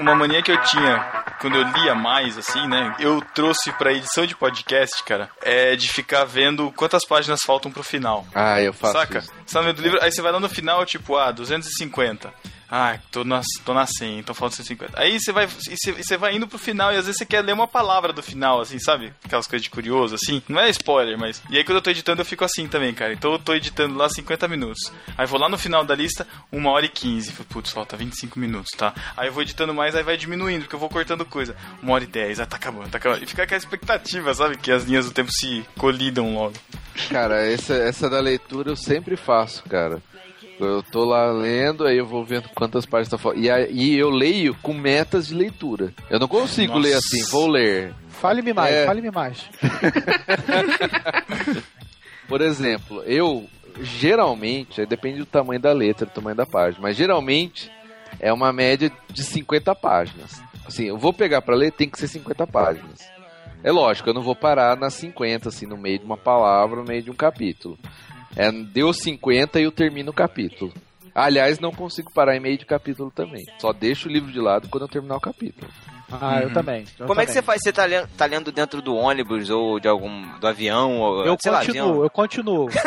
Uma 0.00 0.14
mania 0.14 0.40
que 0.40 0.52
eu 0.52 0.62
tinha 0.62 1.21
quando 1.42 1.56
eu 1.56 1.64
lia 1.64 1.92
mais, 1.92 2.38
assim, 2.38 2.68
né? 2.68 2.94
Eu 3.00 3.20
trouxe 3.34 3.72
pra 3.72 3.92
edição 3.92 4.24
de 4.24 4.36
podcast, 4.36 5.02
cara, 5.02 5.28
é 5.42 5.74
de 5.74 5.88
ficar 5.88 6.24
vendo 6.24 6.70
quantas 6.70 7.04
páginas 7.04 7.40
faltam 7.44 7.68
pro 7.68 7.82
final. 7.82 8.24
Ah, 8.32 8.60
eu 8.62 8.72
faço 8.72 8.92
Saca? 8.92 9.18
isso. 9.18 9.32
Você 9.44 9.52
tá 9.52 9.58
no 9.58 9.64
meio 9.64 9.74
do 9.74 9.82
livro, 9.82 9.98
aí 10.00 10.12
você 10.12 10.22
vai 10.22 10.30
lá 10.30 10.38
no 10.38 10.48
final, 10.48 10.86
tipo, 10.86 11.16
ah, 11.16 11.32
250. 11.32 12.32
Ah, 12.74 12.98
tô 13.10 13.22
na, 13.22 13.42
tô 13.66 13.74
na 13.74 13.84
100, 13.84 14.20
então 14.20 14.34
falta 14.34 14.56
150. 14.56 14.98
Aí 14.98 15.20
você 15.20 15.30
vai, 15.30 15.46
você, 15.46 16.16
vai 16.16 16.34
indo 16.34 16.48
pro 16.48 16.56
final 16.56 16.90
e 16.90 16.96
às 16.96 17.04
vezes 17.04 17.18
você 17.18 17.26
quer 17.26 17.42
ler 17.42 17.52
uma 17.52 17.68
palavra 17.68 18.14
do 18.14 18.22
final, 18.22 18.62
assim, 18.62 18.78
sabe? 18.78 19.12
Aquelas 19.22 19.46
coisas 19.46 19.62
de 19.62 19.68
curioso, 19.68 20.14
assim. 20.14 20.42
Não 20.48 20.58
é 20.58 20.70
spoiler, 20.70 21.18
mas. 21.18 21.42
E 21.50 21.58
aí 21.58 21.64
quando 21.64 21.76
eu 21.76 21.82
tô 21.82 21.90
editando 21.90 22.22
eu 22.22 22.24
fico 22.24 22.46
assim 22.46 22.66
também, 22.66 22.94
cara. 22.94 23.12
Então 23.12 23.32
eu 23.32 23.38
tô 23.38 23.52
editando 23.52 23.94
lá 23.94 24.08
50 24.08 24.48
minutos. 24.48 24.90
Aí 25.18 25.26
vou 25.26 25.38
lá 25.38 25.50
no 25.50 25.58
final 25.58 25.84
da 25.84 25.94
lista, 25.94 26.26
1 26.50 26.66
hora 26.66 26.86
e 26.86 26.88
15. 26.88 27.32
Falei, 27.32 27.46
Putz, 27.50 27.70
falta 27.70 27.94
25 27.94 28.38
minutos, 28.38 28.70
tá? 28.74 28.94
Aí 29.18 29.28
eu 29.28 29.34
vou 29.34 29.42
editando 29.42 29.74
mais, 29.74 29.94
aí 29.94 30.02
vai 30.02 30.16
diminuindo, 30.16 30.62
porque 30.62 30.74
eu 30.74 30.80
vou 30.80 30.88
cortando 30.88 31.26
coisa. 31.26 31.54
1 31.82 31.90
hora 31.90 32.04
e 32.04 32.06
10, 32.06 32.40
ah, 32.40 32.46
tá 32.46 32.56
acabando, 32.56 32.88
tá 32.88 32.96
acabando. 32.96 33.22
E 33.22 33.26
fica 33.26 33.42
aquela 33.42 33.58
expectativa, 33.58 34.32
sabe? 34.32 34.56
Que 34.56 34.72
as 34.72 34.84
linhas 34.84 35.04
do 35.04 35.12
tempo 35.12 35.30
se 35.30 35.62
colidam 35.76 36.34
logo. 36.34 36.54
Cara, 37.10 37.46
essa, 37.46 37.74
essa 37.74 38.08
da 38.08 38.18
leitura 38.18 38.70
eu 38.70 38.76
sempre 38.76 39.14
faço, 39.14 39.62
cara. 39.64 40.00
Eu 40.60 40.82
tô 40.82 41.04
lá 41.04 41.30
lendo, 41.32 41.84
aí 41.86 41.96
eu 41.98 42.06
vou 42.06 42.24
vendo 42.24 42.48
quantas 42.54 42.86
páginas 42.86 43.08
tá 43.08 43.18
faltando. 43.18 43.44
E 43.44 43.50
aí 43.50 43.94
eu 43.96 44.10
leio 44.10 44.54
com 44.62 44.72
metas 44.74 45.26
de 45.28 45.34
leitura. 45.34 45.92
Eu 46.08 46.20
não 46.20 46.28
consigo 46.28 46.74
Nossa. 46.74 46.86
ler 46.88 46.94
assim, 46.94 47.24
vou 47.30 47.48
ler. 47.48 47.92
Fale-me 48.08 48.52
mais, 48.52 48.74
É. 48.74 48.86
fale-me 48.86 49.10
mais. 49.10 49.44
Por 52.28 52.40
exemplo, 52.40 53.02
eu 53.04 53.46
geralmente, 53.80 54.80
aí 54.80 54.86
depende 54.86 55.18
do 55.18 55.26
tamanho 55.26 55.60
da 55.60 55.72
letra, 55.72 56.06
do 56.06 56.12
tamanho 56.12 56.36
da 56.36 56.46
página, 56.46 56.82
mas 56.82 56.96
geralmente 56.96 57.70
é 58.20 58.32
uma 58.32 58.52
média 58.52 58.90
de 59.10 59.22
50 59.24 59.74
páginas. 59.74 60.40
Assim, 60.66 60.84
eu 60.84 60.96
vou 60.96 61.12
pegar 61.12 61.42
pra 61.42 61.56
ler, 61.56 61.72
tem 61.72 61.88
que 61.88 61.98
ser 61.98 62.08
50 62.08 62.46
páginas. 62.46 63.00
É 63.64 63.70
lógico, 63.70 64.10
eu 64.10 64.14
não 64.14 64.22
vou 64.22 64.34
parar 64.34 64.76
nas 64.76 64.94
50, 64.94 65.48
assim, 65.48 65.66
no 65.66 65.76
meio 65.76 65.98
de 65.98 66.04
uma 66.04 66.16
palavra, 66.16 66.76
no 66.76 66.84
meio 66.84 67.02
de 67.02 67.10
um 67.10 67.14
capítulo. 67.14 67.78
É, 68.36 68.50
deu 68.50 68.92
50 68.92 69.60
e 69.60 69.64
eu 69.64 69.72
termino 69.72 70.10
o 70.10 70.14
capítulo. 70.14 70.72
Aliás, 71.14 71.58
não 71.58 71.70
consigo 71.72 72.10
parar 72.12 72.34
em 72.36 72.40
meio 72.40 72.56
de 72.56 72.64
capítulo 72.64 73.10
também. 73.14 73.44
Só 73.58 73.72
deixo 73.72 74.08
o 74.08 74.12
livro 74.12 74.32
de 74.32 74.40
lado 74.40 74.68
quando 74.70 74.82
eu 74.84 74.88
terminar 74.88 75.16
o 75.16 75.20
capítulo. 75.20 75.70
Ah, 76.10 76.40
eu 76.42 76.52
também. 76.52 76.84
eu 76.98 77.06
Como 77.06 77.20
é 77.20 77.26
que 77.26 77.32
também. 77.32 77.34
você 77.34 77.42
faz? 77.42 77.60
Você 77.62 77.72
tá 77.72 77.84
lendo, 77.84 78.08
tá 78.16 78.24
lendo 78.26 78.50
dentro 78.52 78.80
do 78.82 78.94
ônibus 78.94 79.48
ou 79.50 79.78
de 79.78 79.88
algum. 79.88 80.38
do 80.38 80.46
avião? 80.46 80.98
Ou, 81.00 81.24
Eu 81.26 81.36
sei 81.40 81.52
lá, 81.52 81.58
continuo, 81.60 81.88
avião? 81.90 82.02
eu 82.04 82.10
continuo. 82.10 82.68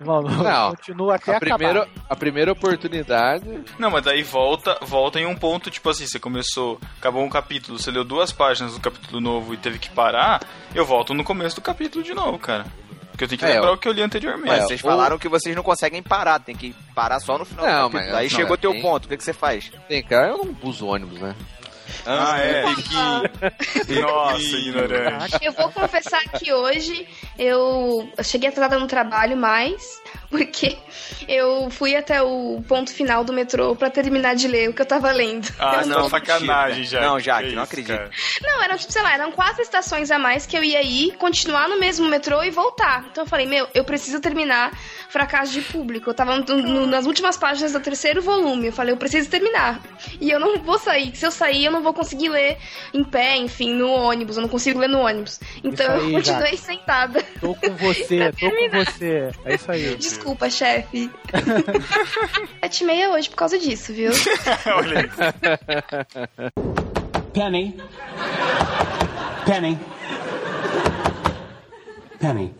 Mano, 0.00 0.28
Não, 0.28 0.66
eu 0.66 0.76
continuo 0.76 1.10
até 1.10 1.32
A 1.32 1.36
acabar. 1.38 1.56
primeira, 1.56 1.88
a 2.08 2.16
primeira 2.16 2.52
oportunidade. 2.52 3.44
Não, 3.78 3.90
mas 3.90 4.04
daí 4.04 4.22
volta, 4.22 4.78
volta 4.82 5.18
em 5.18 5.26
um 5.26 5.34
ponto, 5.34 5.70
tipo 5.72 5.90
assim, 5.90 6.06
você 6.06 6.20
começou, 6.20 6.80
acabou 7.00 7.24
um 7.24 7.28
capítulo, 7.28 7.78
você 7.78 7.90
leu 7.90 8.04
duas 8.04 8.30
páginas 8.30 8.74
do 8.74 8.80
capítulo 8.80 9.20
novo 9.20 9.52
e 9.54 9.56
teve 9.56 9.78
que 9.80 9.90
parar, 9.90 10.40
eu 10.72 10.86
volto 10.86 11.12
no 11.14 11.24
começo 11.24 11.56
do 11.56 11.62
capítulo 11.62 12.04
de 12.04 12.14
novo, 12.14 12.38
cara. 12.38 12.64
Porque 13.18 13.24
eu 13.24 13.28
tenho 13.30 13.38
que 13.40 13.44
É, 13.46 13.54
lembrar 13.54 13.70
ó. 13.72 13.74
o 13.74 13.76
que 13.76 13.88
eu 13.88 13.92
li 13.92 14.00
anteriormente. 14.00 14.46
Mas 14.46 14.60
É, 14.62 14.66
vocês 14.68 14.84
ou- 14.84 14.90
falaram 14.90 15.18
que 15.18 15.28
vocês 15.28 15.56
não 15.56 15.62
conseguem 15.64 16.00
parar, 16.00 16.38
tem 16.38 16.54
que 16.54 16.72
parar 16.94 17.18
só 17.18 17.36
no 17.36 17.44
final 17.44 17.66
Não, 17.66 17.72
do 17.88 17.92
capítulo. 17.94 18.10
mas- 18.12 18.14
Aí 18.20 18.28
não, 18.30 18.36
chegou 18.36 18.54
é 18.54 18.58
teu 18.58 18.72
bem- 18.72 18.80
ponto, 18.80 19.06
o 19.06 19.08
que, 19.08 19.16
que 19.16 19.24
você 19.24 19.32
faz? 19.32 19.72
Tem 19.88 20.04
cara, 20.04 20.28
eu 20.28 20.38
não 20.38 20.56
uso 20.62 20.86
ônibus, 20.86 21.18
né? 21.20 21.34
Ah, 22.06 22.38
é, 22.38 22.62
tem 22.62 22.74
que... 22.76 24.00
Nossa, 24.00 24.38
ignorante. 24.40 25.38
Eu 25.42 25.52
vou 25.52 25.68
confessar 25.72 26.22
que 26.38 26.52
hoje 26.52 27.08
eu 27.38 28.08
cheguei 28.22 28.48
atrasada 28.50 28.78
no 28.78 28.86
trabalho, 28.86 29.36
mas 29.36 30.00
Porque 30.30 30.76
eu 31.26 31.70
fui 31.70 31.96
até 31.96 32.20
o 32.22 32.62
ponto 32.68 32.92
final 32.92 33.24
do 33.24 33.32
metrô 33.32 33.74
pra 33.74 33.88
terminar 33.88 34.34
de 34.34 34.46
ler 34.46 34.68
o 34.68 34.74
que 34.74 34.82
eu 34.82 34.86
tava 34.86 35.10
lendo. 35.10 35.48
Ah, 35.58 35.80
Eu 35.82 35.86
não, 35.86 36.00
não, 36.00 36.08
sacanagem, 36.10 36.84
já. 36.84 37.00
Não, 37.00 37.18
Jaque, 37.18 37.52
não 37.54 37.62
acredito. 37.62 37.98
Não, 38.42 38.62
eram, 38.62 38.76
tipo, 38.76 38.92
sei 38.92 39.02
lá, 39.02 39.14
eram 39.14 39.32
quatro 39.32 39.62
estações 39.62 40.10
a 40.10 40.18
mais 40.18 40.44
que 40.44 40.56
eu 40.56 40.62
ia 40.62 40.82
ir, 40.82 41.12
continuar 41.16 41.68
no 41.68 41.80
mesmo 41.80 42.06
metrô 42.08 42.42
e 42.44 42.50
voltar. 42.50 43.06
Então 43.10 43.24
eu 43.24 43.28
falei, 43.28 43.46
meu, 43.46 43.66
eu 43.74 43.84
preciso 43.84 44.20
terminar 44.20 44.70
Fracasso 45.08 45.52
de 45.52 45.62
Público. 45.62 46.10
Eu 46.10 46.14
tava 46.14 46.36
no- 46.36 46.44
no- 46.62 46.86
nas 46.86 47.06
últimas 47.06 47.36
páginas 47.38 47.72
do 47.72 47.80
terceiro 47.80 48.20
volume. 48.20 48.66
Eu 48.66 48.72
falei, 48.72 48.92
eu 48.92 48.98
preciso 48.98 49.30
terminar. 49.30 49.80
E 50.20 50.30
eu 50.30 50.38
não 50.38 50.58
vou 50.58 50.78
sair. 50.78 51.16
Se 51.16 51.24
eu 51.26 51.30
sair, 51.30 51.64
eu 51.64 51.72
não 51.72 51.82
vou 51.82 51.94
conseguir 51.94 52.28
ler 52.28 52.58
em 52.92 53.02
pé, 53.02 53.36
enfim, 53.38 53.72
no 53.72 53.88
ônibus. 53.90 54.36
Eu 54.36 54.42
não 54.42 54.48
consigo 54.48 54.78
ler 54.78 54.88
no 54.88 54.98
ônibus. 55.00 55.40
Então 55.64 55.90
aí, 55.90 56.06
eu 56.08 56.12
continuei 56.12 56.50
Jaque. 56.52 56.58
sentada. 56.58 57.22
Tô 57.40 57.54
com 57.54 57.74
você, 57.76 58.30
tô 58.38 58.50
com 58.50 58.84
você. 58.84 59.30
É 59.46 59.54
isso 59.54 59.70
aí. 59.72 59.96
Desculpa, 60.18 60.50
chefe. 60.50 61.10
Sete 62.60 62.82
e 62.82 62.86
meia 62.86 63.10
hoje 63.10 63.30
por 63.30 63.36
causa 63.36 63.58
disso, 63.58 63.92
viu? 63.92 64.10
Olha 64.76 65.00
aí. 65.00 65.08
Penny. 67.32 67.76
Penny. 69.46 69.78
Penny. 72.18 72.54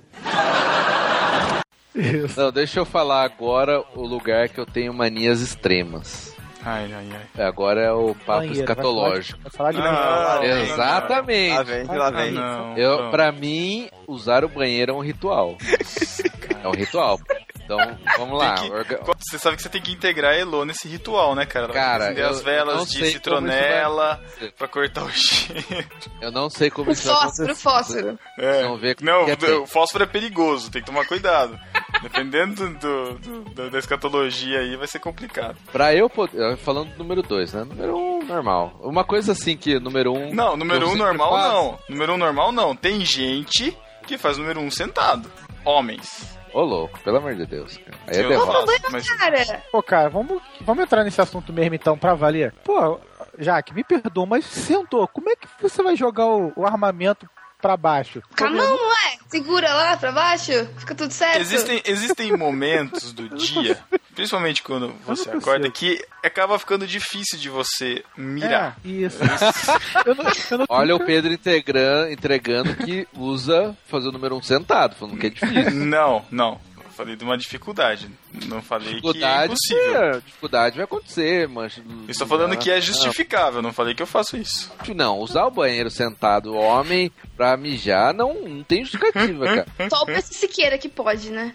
Não, 2.36 2.52
deixa 2.52 2.78
eu 2.78 2.84
falar 2.84 3.24
agora 3.24 3.82
o 3.96 4.06
lugar 4.06 4.48
que 4.48 4.58
eu 4.60 4.66
tenho 4.66 4.94
manias 4.94 5.40
extremas. 5.40 6.32
Ai, 6.64 6.92
ai, 6.92 7.08
ai. 7.12 7.20
É, 7.36 7.44
Agora 7.46 7.80
é 7.80 7.92
o 7.92 8.14
papo 8.14 8.40
Banheiro, 8.40 8.60
escatológico. 8.60 9.40
Vai 9.42 9.50
falar 9.52 9.72
de 9.72 9.78
não, 9.78 10.42
Exatamente. 10.44 11.54
Lá 11.54 11.62
vem, 11.62 11.84
lá 11.84 12.10
vem. 12.10 12.32
Não, 12.32 12.76
Eu, 12.76 13.10
pra 13.10 13.32
mim, 13.32 13.88
usar 14.06 14.44
o 14.44 14.48
banheiro 14.48 14.92
é 14.92 14.94
um 14.94 15.00
ritual. 15.00 15.56
É 16.62 16.68
um 16.68 16.72
ritual. 16.72 17.18
Então, 17.64 17.78
vamos 18.16 18.38
lá. 18.38 18.54
Que- 18.54 18.70
orga- 18.70 19.00
Você 19.18 19.38
sabe 19.38 19.56
que 19.56 19.62
você 19.62 19.68
tem 19.68 19.82
que 19.82 19.92
integrar 19.92 20.32
a 20.32 20.36
Elo 20.36 20.64
nesse 20.64 20.88
ritual, 20.88 21.34
né, 21.34 21.44
cara? 21.44 21.66
Ela 21.66 21.72
vai 21.74 21.82
Cara, 21.82 22.04
acender 22.04 22.24
eu- 22.24 22.30
as 22.30 22.42
velas 22.42 22.76
não 22.78 22.84
de 22.86 23.10
citronela 23.10 24.20
vai- 24.40 24.50
pra 24.52 24.68
cortar 24.68 25.04
o 25.04 25.10
cheiro. 25.10 25.86
Eu 26.20 26.32
não 26.32 26.48
sei 26.48 26.70
como 26.70 26.88
O 26.88 26.92
isso 26.92 27.06
vai 27.06 27.14
fósforo, 27.16 27.42
acontecer. 27.44 27.62
fósforo. 27.62 28.18
É. 28.38 28.62
Vamos 28.62 28.80
ver 28.80 28.96
Não, 29.02 29.24
que 29.26 29.44
é 29.44 29.50
o- 29.50 29.62
o 29.64 29.66
fósforo 29.66 30.04
é 30.04 30.06
perigoso, 30.06 30.70
tem 30.70 30.80
que 30.80 30.86
tomar 30.86 31.06
cuidado. 31.06 31.58
Dependendo 32.02 32.68
do, 32.78 33.14
do- 33.18 33.40
do- 33.50 33.70
da 33.70 33.78
escatologia 33.78 34.60
aí, 34.60 34.76
vai 34.76 34.86
ser 34.86 34.98
complicado. 35.00 35.56
Pra 35.72 35.94
eu 35.94 36.08
poder. 36.08 36.56
Falando 36.58 36.92
do 36.92 36.98
número 36.98 37.22
2, 37.22 37.52
né? 37.52 37.64
Número 37.64 37.96
1, 37.96 38.18
um, 38.20 38.24
normal. 38.24 38.78
Uma 38.80 39.04
coisa 39.04 39.32
assim 39.32 39.56
que 39.56 39.78
número 39.78 40.12
1. 40.12 40.28
Um, 40.30 40.34
Não, 40.34 40.56
número 40.56 40.80
eu 40.80 40.86
um 40.86 40.90
sempre 40.92 41.04
normal 41.04 41.30
faço. 41.32 41.48
não. 41.52 41.78
Número 41.88 42.12
um 42.14 42.16
normal 42.16 42.52
não. 42.52 42.74
Tem 42.76 43.04
gente 43.04 43.76
que 44.06 44.16
faz 44.16 44.38
número 44.38 44.60
um 44.60 44.70
sentado. 44.70 45.30
Homens. 45.64 46.37
Ô, 46.58 46.64
louco, 46.64 46.98
pelo 47.04 47.18
amor 47.18 47.36
de 47.36 47.46
Deus, 47.46 47.76
cara. 47.76 47.96
Aí 48.08 48.18
é 48.18 48.26
derrota. 48.26 48.72
mas 48.90 49.08
Cara, 49.08 49.62
Pô, 49.70 49.80
cara, 49.80 50.08
vamos, 50.08 50.42
vamos 50.62 50.82
entrar 50.82 51.04
nesse 51.04 51.20
assunto 51.20 51.52
mesmo 51.52 51.76
então 51.76 51.96
pra 51.96 52.14
valer. 52.14 52.52
Pô, 52.64 52.98
Jaque, 53.38 53.72
me 53.72 53.84
perdoa, 53.84 54.26
mas 54.26 54.44
sentou. 54.44 55.06
Como 55.06 55.30
é 55.30 55.36
que 55.36 55.46
você 55.62 55.80
vai 55.84 55.94
jogar 55.94 56.26
o, 56.26 56.52
o 56.56 56.66
armamento 56.66 57.30
pra 57.60 57.76
baixo? 57.76 58.22
com 58.36 58.44
a 58.44 58.50
mão, 58.50 58.76
não 58.76 58.92
é? 58.92 59.18
Segura 59.28 59.72
lá 59.74 59.96
pra 59.96 60.10
baixo, 60.10 60.52
fica 60.78 60.94
tudo 60.94 61.12
certo. 61.12 61.40
Existem, 61.40 61.82
existem 61.84 62.34
momentos 62.36 63.12
do 63.12 63.28
dia, 63.28 63.78
principalmente 64.14 64.62
quando 64.62 64.94
você 65.06 65.30
acorda, 65.30 65.70
que 65.70 66.02
acaba 66.24 66.58
ficando 66.58 66.86
difícil 66.86 67.38
de 67.38 67.50
você 67.50 68.02
mirar. 68.16 68.78
É, 68.84 68.88
isso. 68.88 69.18
eu 70.06 70.14
não, 70.14 70.24
eu 70.50 70.58
não 70.58 70.66
Olha 70.68 70.96
o 70.96 71.04
Pedro 71.04 71.30
integra- 71.32 72.10
entregando 72.10 72.74
que 72.76 73.06
usa 73.12 73.76
fazer 73.86 74.08
o 74.08 74.12
número 74.12 74.34
1 74.36 74.38
um 74.38 74.42
sentado, 74.42 74.96
falando 74.96 75.18
que 75.18 75.26
é 75.26 75.30
difícil. 75.30 75.72
Não, 75.72 76.24
não. 76.30 76.58
Falei 76.98 77.14
de 77.14 77.22
uma 77.22 77.38
dificuldade. 77.38 78.10
Não 78.46 78.60
falei 78.60 78.88
que 78.88 78.90
é 78.90 78.94
Dificuldade, 78.96 79.52
impossível. 79.52 80.02
é, 80.02 80.10
dificuldade 80.20 80.74
vai 80.76 80.84
acontecer, 80.84 81.46
mas. 81.46 81.76
Eu 81.78 82.10
estou 82.10 82.26
falando 82.26 82.56
que 82.56 82.72
é 82.72 82.80
justificável, 82.80 83.62
não 83.62 83.72
falei 83.72 83.94
que 83.94 84.02
eu 84.02 84.06
faço 84.06 84.36
isso. 84.36 84.68
Não, 84.96 85.20
usar 85.20 85.46
o 85.46 85.50
banheiro 85.52 85.92
sentado 85.92 86.56
homem 86.56 87.12
pra 87.36 87.56
mijar 87.56 88.12
não, 88.12 88.34
não 88.34 88.64
tem 88.64 88.82
justificativa, 88.84 89.44
cara. 89.44 89.66
Só 89.88 90.02
o 90.02 90.06
PC 90.06 90.34
Siqueira 90.34 90.76
que 90.76 90.88
pode, 90.88 91.30
né? 91.30 91.54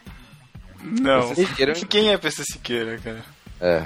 Não. 0.82 1.28
PC 1.28 1.46
Siqueira- 1.46 1.74
Quem 1.74 2.14
é 2.14 2.18
PC 2.18 2.44
Siqueira, 2.46 2.98
cara? 3.00 3.26
É. 3.60 3.84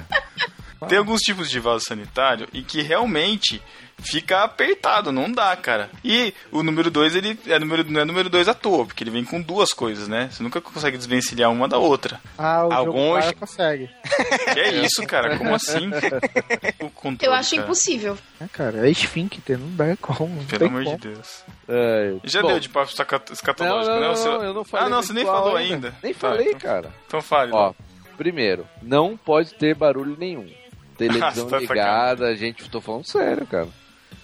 Tem 0.88 0.96
alguns 0.98 1.18
tipos 1.22 1.50
de 1.50 1.58
vaso 1.58 1.84
sanitário 1.88 2.46
e 2.52 2.62
que 2.62 2.82
realmente 2.82 3.60
fica 4.00 4.42
apertado, 4.44 5.10
não 5.12 5.30
dá, 5.30 5.54
cara. 5.56 5.90
E 6.04 6.32
o 6.52 6.62
número 6.62 6.90
2, 6.90 7.14
ele 7.16 7.38
é 7.46 7.58
número, 7.58 7.84
não 7.90 8.00
é 8.00 8.04
número 8.04 8.28
2 8.30 8.48
à 8.48 8.54
toa, 8.54 8.86
porque 8.86 9.02
ele 9.04 9.10
vem 9.10 9.24
com 9.24 9.40
duas 9.40 9.72
coisas, 9.72 10.08
né? 10.08 10.28
Você 10.30 10.42
nunca 10.42 10.60
consegue 10.60 10.96
desvencilhar 10.96 11.50
uma 11.50 11.66
da 11.68 11.78
outra. 11.78 12.20
Ah, 12.36 12.66
o 12.66 12.72
Alguns- 12.72 13.24
jogo 13.26 13.38
consegue. 13.40 13.90
Que 14.54 14.60
é 14.60 14.70
isso, 14.84 15.06
cara? 15.06 15.36
Como 15.36 15.54
assim? 15.54 15.90
O 16.80 16.90
controle, 16.90 17.26
Eu 17.26 17.32
acho 17.34 17.50
cara. 17.54 17.62
impossível. 17.62 18.18
É, 18.40 18.46
cara, 18.48 18.86
é 18.86 18.90
esfíncter, 18.90 19.58
não 19.58 19.74
dá 19.74 19.96
como. 20.00 20.34
Não 20.36 20.44
Pelo 20.44 20.66
amor 20.66 20.84
como. 20.84 20.98
de 20.98 21.08
Deus. 21.08 21.44
É, 21.68 22.14
Já 22.24 22.40
bom, 22.42 22.48
deu 22.48 22.60
de 22.60 22.68
papo 22.68 22.90
Não, 22.96 23.34
escatológico, 23.34 23.92
não, 23.94 24.00
né? 24.00 24.06
não, 24.08 24.16
seu- 24.16 24.32
não, 24.32 24.44
eu 24.44 24.54
não 24.54 24.64
falei. 24.64 24.86
Ah, 24.86 24.88
não, 24.88 25.02
você 25.02 25.12
nem 25.12 25.24
falou 25.24 25.56
ainda. 25.56 25.94
Nem 26.02 26.12
Tá, 26.14 26.18
falei, 26.20 26.48
então- 26.48 26.60
cara. 26.60 26.92
Então 27.06 27.20
fale. 27.20 27.52
Ó, 27.52 27.72
primeiro, 28.16 28.66
não 28.82 29.16
pode 29.16 29.54
ter 29.54 29.74
barulho 29.74 30.16
nenhum. 30.18 30.46
Televisão 30.96 31.48
Você 31.48 31.50
tá 31.50 31.58
ligada, 31.74 32.36
gente, 32.36 32.68
tô 32.70 32.80
falando 32.80 33.06
sério, 33.06 33.46
cara. 33.46 33.68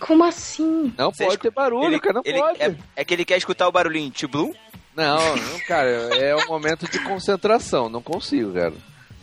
Como 0.01 0.25
assim? 0.25 0.93
Não 0.99 1.11
Você 1.13 1.25
pode 1.25 1.35
escu- 1.37 1.43
ter 1.43 1.51
barulho, 1.51 1.87
Ele, 1.87 2.01
cara, 2.01 2.15
não 2.15 2.23
ele- 2.25 2.39
pode. 2.39 2.63
é, 2.63 2.77
é 2.97 3.05
que 3.05 3.15
ele 3.15 3.25
quer 3.25 3.39
escutar 3.39 3.67
o 3.69 3.73
barulhinho 3.73 4.11
Tiblu? 4.11 4.55
Não, 4.95 5.37
não, 5.37 5.59
cara, 5.67 5.89
é 5.89 6.37
um 6.37 6.47
momento 6.47 6.89
de 6.91 6.99
concentração, 7.01 7.89
não 7.89 8.01
consigo, 8.03 8.53
cara. 8.53 8.75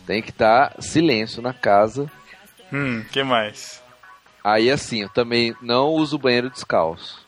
Tem 0.06 0.20
que 0.20 0.30
estar 0.30 0.74
silêncio 0.80 1.40
na 1.40 1.52
casa. 1.54 2.10
Hum, 2.72 3.04
que 3.12 3.22
mais? 3.22 3.80
Aí 4.42 4.70
assim, 4.70 5.02
eu 5.02 5.08
também 5.08 5.54
não 5.62 5.90
uso 5.90 6.18
banheiro 6.18 6.50
descalço. 6.50 7.24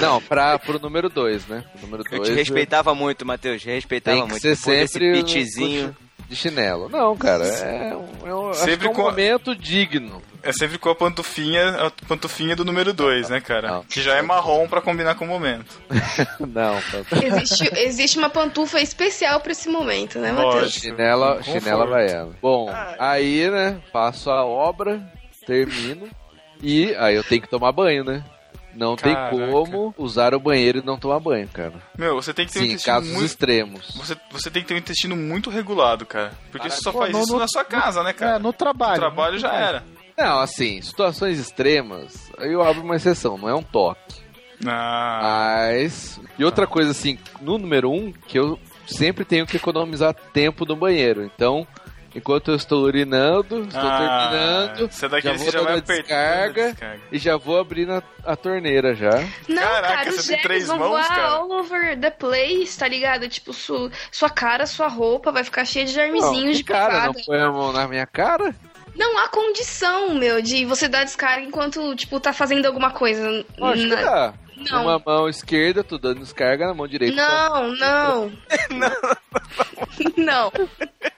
Não, 0.00 0.22
pra, 0.22 0.58
pro 0.58 0.78
número 0.78 1.08
2, 1.10 1.46
né? 1.46 1.64
O 1.74 1.80
número 1.82 2.02
Eu 2.10 2.18
dois 2.18 2.28
te 2.28 2.34
respeitava 2.34 2.94
muito, 2.94 3.26
Matheus. 3.26 3.62
Respeitava 3.62 4.16
tem 4.16 4.24
que 4.24 4.30
muito. 4.30 4.42
ser 4.42 4.56
Depois 4.56 4.78
desse 4.78 4.92
sempre 4.94 5.22
pitzinho. 5.22 5.96
De 6.28 6.36
chinelo. 6.36 6.88
Não, 6.88 7.16
cara, 7.16 7.44
é 7.46 7.94
um, 7.96 8.26
é 8.28 8.34
um, 8.34 8.50
acho 8.50 8.60
Sempre 8.60 8.78
que 8.80 8.86
é 8.86 8.90
um 8.90 8.94
com 8.94 9.02
a- 9.02 9.10
momento 9.10 9.54
digno. 9.54 10.22
É 10.42 10.52
sempre 10.52 10.78
com 10.78 10.88
a 10.88 10.94
pantufinha, 10.94 11.70
a 11.70 11.90
pantufinha 12.06 12.54
do 12.54 12.64
número 12.64 12.92
2, 12.94 13.30
né, 13.30 13.40
cara? 13.40 13.68
Não. 13.68 13.82
Que 13.84 14.00
já 14.00 14.14
é 14.14 14.22
marrom 14.22 14.68
pra 14.68 14.80
combinar 14.80 15.16
com 15.16 15.24
o 15.24 15.28
momento. 15.28 15.80
Não, 16.38 16.80
tá- 16.80 17.16
Existe, 17.20 17.68
existe 17.80 18.16
uma 18.18 18.30
pantufa 18.30 18.80
especial 18.80 19.40
pra 19.40 19.50
esse 19.50 19.68
momento, 19.68 20.20
né. 20.20 20.30
Matheus? 20.30 20.72
chinela, 20.74 21.38
Conforto. 21.38 21.58
chinela 21.60 21.84
havaiana. 21.84 22.30
Bom, 22.40 22.72
aí, 22.98 23.50
né, 23.50 23.80
faço 23.92 24.30
a 24.30 24.44
obra, 24.44 25.02
termino, 25.44 26.08
e 26.62 26.94
aí 26.96 27.16
eu 27.16 27.24
tenho 27.24 27.42
que 27.42 27.48
tomar 27.48 27.72
banho, 27.72 28.04
né? 28.04 28.22
Não 28.76 28.94
Caraca. 28.96 29.34
tem 29.36 29.50
como 29.50 29.94
usar 29.96 30.34
o 30.34 30.40
banheiro 30.40 30.78
e 30.78 30.84
não 30.84 30.98
tomar 30.98 31.18
banho, 31.18 31.48
cara. 31.48 31.72
Meu, 31.96 32.14
você 32.14 32.34
tem 32.34 32.46
que 32.46 32.52
ter 32.52 32.58
um 32.58 32.62
Sim, 32.62 32.68
intestino 32.72 32.94
casos 32.94 33.10
muito... 33.10 33.24
extremos. 33.26 33.94
Você, 33.96 34.16
você 34.30 34.50
tem 34.50 34.62
que 34.62 34.68
ter 34.68 34.74
um 34.74 34.78
intestino 34.78 35.16
muito 35.16 35.48
regulado, 35.50 36.04
cara. 36.04 36.32
Porque 36.52 36.68
você 36.68 36.80
só 36.82 36.92
Pô, 36.92 36.98
faz 36.98 37.12
no- 37.12 37.20
isso 37.22 37.32
no- 37.32 37.38
na 37.38 37.48
sua 37.48 37.64
casa, 37.64 38.02
né, 38.02 38.10
É, 38.10 38.12
cara? 38.12 38.38
no 38.38 38.52
trabalho. 38.52 38.96
O 38.96 39.00
trabalho 39.00 39.38
já 39.38 39.52
era. 39.54 39.82
Não, 40.18 40.40
assim, 40.40 40.80
situações 40.82 41.38
extremas, 41.38 42.30
aí 42.38 42.52
eu 42.52 42.62
abro 42.62 42.82
uma 42.82 42.96
exceção, 42.96 43.36
não 43.38 43.48
é 43.48 43.54
um 43.54 43.62
toque. 43.62 44.24
Ah, 44.66 45.20
Mas. 45.68 46.20
E 46.38 46.44
outra 46.44 46.66
coisa, 46.66 46.90
assim, 46.90 47.18
no 47.40 47.58
número 47.58 47.90
um, 47.90 48.10
que 48.12 48.38
eu 48.38 48.58
sempre 48.86 49.24
tenho 49.24 49.46
que 49.46 49.56
economizar 49.56 50.14
tempo 50.32 50.64
no 50.64 50.74
banheiro. 50.76 51.22
Então, 51.24 51.66
enquanto 52.16 52.50
eu 52.50 52.56
estou 52.56 52.82
urinando, 52.84 53.62
estou 53.64 53.80
Ah, 53.80 54.28
terminando, 54.30 54.90
Você 54.92 55.06
é 55.06 55.08
daquele 55.08 55.34
já 55.38 55.38
que 55.38 55.44
vou 55.44 55.52
já 55.52 55.60
vai 55.60 55.66
dando 55.68 55.76
a 55.76 55.78
apertando 55.78 56.16
a 56.16 56.24
descarga. 56.24 56.64
descarga. 56.70 57.00
e 57.12 57.18
já 57.18 57.36
vou 57.36 57.60
abrir 57.60 57.86
na, 57.86 58.02
a 58.24 58.34
torneira 58.36 58.94
já. 58.94 59.10
Não, 59.48 59.62
Caraca, 59.62 59.94
cara, 59.94 60.08
os 60.10 60.16
você 60.16 60.22
tem 60.22 60.26
germes 60.36 60.42
três 60.42 60.66
vão 60.66 60.78
mãos, 60.78 60.88
voar 60.90 61.08
cara? 61.08 61.28
all 61.28 61.50
over 61.52 61.98
the 62.00 62.10
place, 62.10 62.78
tá 62.78 62.88
ligado? 62.88 63.28
Tipo, 63.28 63.52
su- 63.52 63.90
sua 64.10 64.30
cara, 64.30 64.66
sua 64.66 64.88
roupa 64.88 65.30
vai 65.30 65.44
ficar 65.44 65.64
cheia 65.64 65.84
de 65.84 65.96
Não, 65.96 66.02
germezinhos 66.04 66.56
de 66.56 66.64
cara, 66.64 67.04
não 67.06 67.12
privada. 67.12 67.22
põe 67.26 67.38
a 67.40 67.52
mão 67.52 67.72
na 67.72 67.86
minha 67.86 68.06
cara? 68.06 68.54
Não 68.96 69.18
há 69.18 69.28
condição, 69.28 70.14
meu, 70.14 70.40
de 70.40 70.64
você 70.64 70.88
dar 70.88 71.04
descarga 71.04 71.42
enquanto, 71.44 71.94
tipo, 71.94 72.18
tá 72.18 72.32
fazendo 72.32 72.64
alguma 72.64 72.90
coisa. 72.90 73.44
Que 73.54 73.86
Na- 73.86 73.96
dá. 73.96 74.34
Não. 74.70 74.84
Uma 74.84 74.98
mão 74.98 75.28
esquerda, 75.28 75.84
tô 75.84 75.98
dando 75.98 76.20
descarga, 76.20 76.66
na 76.66 76.72
mão 76.72 76.88
direita. 76.88 77.14
Não, 77.14 77.72
não. 77.76 78.32
não. 80.16 80.50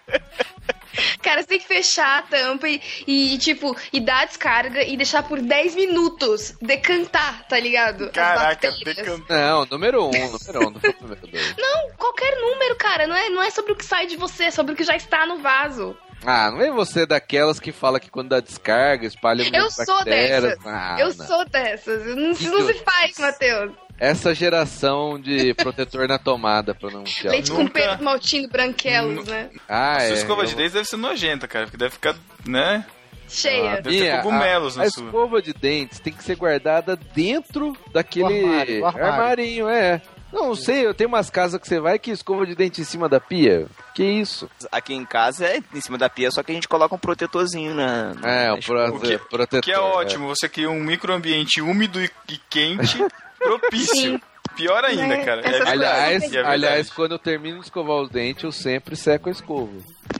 Cara, 1.22 1.42
você 1.42 1.48
tem 1.48 1.58
que 1.58 1.66
fechar 1.66 2.18
a 2.18 2.22
tampa 2.22 2.68
e, 2.68 2.80
e, 3.06 3.38
tipo, 3.38 3.76
e 3.92 4.00
dar 4.00 4.26
descarga 4.26 4.82
e 4.82 4.96
deixar 4.96 5.22
por 5.22 5.40
10 5.40 5.74
minutos 5.74 6.54
decantar, 6.60 7.46
tá 7.48 7.58
ligado? 7.58 8.10
Caraca, 8.10 8.72
decantando. 8.84 9.24
Não, 9.28 9.66
número 9.66 10.04
um, 10.04 10.10
número 10.10 10.68
um, 10.68 10.70
não 10.70 10.80
foi 10.80 10.90
o 10.90 11.02
número 11.02 11.26
dois. 11.26 11.54
Não, 11.58 11.90
qualquer 11.96 12.36
número, 12.40 12.76
cara. 12.76 13.06
Não 13.06 13.16
é, 13.16 13.28
não 13.28 13.42
é 13.42 13.50
sobre 13.50 13.72
o 13.72 13.76
que 13.76 13.84
sai 13.84 14.06
de 14.06 14.16
você, 14.16 14.44
é 14.44 14.50
sobre 14.50 14.72
o 14.72 14.76
que 14.76 14.84
já 14.84 14.96
está 14.96 15.26
no 15.26 15.38
vaso. 15.38 15.96
Ah, 16.24 16.50
não 16.50 16.60
é 16.60 16.70
você 16.70 17.06
daquelas 17.06 17.60
que 17.60 17.70
fala 17.70 18.00
que 18.00 18.10
quando 18.10 18.30
dá 18.30 18.40
descarga, 18.40 19.06
espalha 19.06 19.44
Eu 19.54 19.70
sou 19.70 19.86
bactérias. 19.98 20.42
dessas. 20.42 20.66
Ah, 20.66 20.96
eu 20.98 21.14
não. 21.14 21.26
sou 21.26 21.44
dessas. 21.48 22.06
Não, 22.06 22.50
não 22.52 22.66
se 22.66 22.74
faz, 22.82 23.18
Matheus. 23.18 23.72
Essa 23.98 24.34
geração 24.34 25.18
de 25.20 25.52
protetor 25.54 26.06
na 26.08 26.18
tomada 26.18 26.74
pra 26.74 26.90
não 26.90 27.04
te 27.04 27.26
Leite 27.28 27.50
com 27.50 27.66
Pedro 27.66 28.02
Maltinho 28.04 28.48
Branquelos, 28.48 29.26
né? 29.26 29.50
Ah, 29.68 29.98
Sua 30.00 30.08
é. 30.08 30.12
escova 30.12 30.42
eu- 30.42 30.46
de 30.46 30.54
dente 30.54 30.72
deve 30.74 30.84
ser 30.88 30.96
nojenta, 30.96 31.48
cara, 31.48 31.64
porque 31.66 31.76
deve 31.76 31.90
ficar, 31.92 32.14
né? 32.46 32.84
Cheia. 33.28 33.82
Deve 33.82 33.98
ter 33.98 34.22
cogumelos 34.22 34.78
a, 34.78 34.82
a 34.82 34.84
na 34.84 34.90
sua. 34.90 35.04
escova 35.04 35.42
de 35.42 35.52
dentes 35.52 36.00
tem 36.00 36.12
que 36.12 36.24
ser 36.24 36.34
guardada 36.36 36.96
dentro 37.14 37.76
daquele 37.92 38.40
Do 38.40 38.46
armário, 38.46 38.78
do 38.80 38.86
armário. 38.86 39.12
armarinho, 39.12 39.68
é. 39.68 40.00
Não 40.32 40.54
sei, 40.54 40.84
eu 40.86 40.92
tenho 40.94 41.08
umas 41.08 41.30
casas 41.30 41.58
que 41.60 41.66
você 41.66 41.80
vai 41.80 41.98
que 41.98 42.10
escova 42.10 42.46
de 42.46 42.54
dente 42.54 42.80
em 42.82 42.84
cima 42.84 43.08
da 43.08 43.18
pia. 43.18 43.66
Que 43.94 44.04
isso? 44.04 44.48
Aqui 44.70 44.92
em 44.94 45.04
casa 45.04 45.46
é 45.46 45.62
em 45.74 45.80
cima 45.80 45.96
da 45.98 46.08
pia, 46.08 46.30
só 46.30 46.42
que 46.42 46.52
a 46.52 46.54
gente 46.54 46.68
coloca 46.68 46.94
um 46.94 46.98
protetorzinho 46.98 47.74
na. 47.74 48.12
É, 48.22 48.48
na 48.48 48.54
o 48.54 48.60
pro, 48.60 48.96
O 48.96 49.00
que- 49.00 49.18
protetor. 49.18 49.62
Que 49.62 49.72
é 49.72 49.78
ótimo, 49.78 50.26
você 50.28 50.46
cria 50.48 50.70
um 50.70 50.80
microambiente 50.82 51.60
úmido 51.62 51.98
e, 52.02 52.10
e 52.30 52.38
quente 52.50 52.98
propício. 53.38 53.94
Sim. 53.94 54.20
Pior 54.56 54.84
ainda, 54.84 55.06
Né? 55.06 55.24
cara. 55.24 55.42
É 55.42 55.68
Aliás, 55.70 56.32
é 56.34 56.40
aliás, 56.40 56.90
quando 56.90 57.12
eu 57.12 57.18
termino 57.18 57.58
de 57.58 57.64
escovar 57.64 57.98
os 57.98 58.10
dentes, 58.10 58.42
eu 58.42 58.50
sempre 58.50 58.96
seco 58.96 59.28
a 59.28 59.32
escova. 59.32 59.70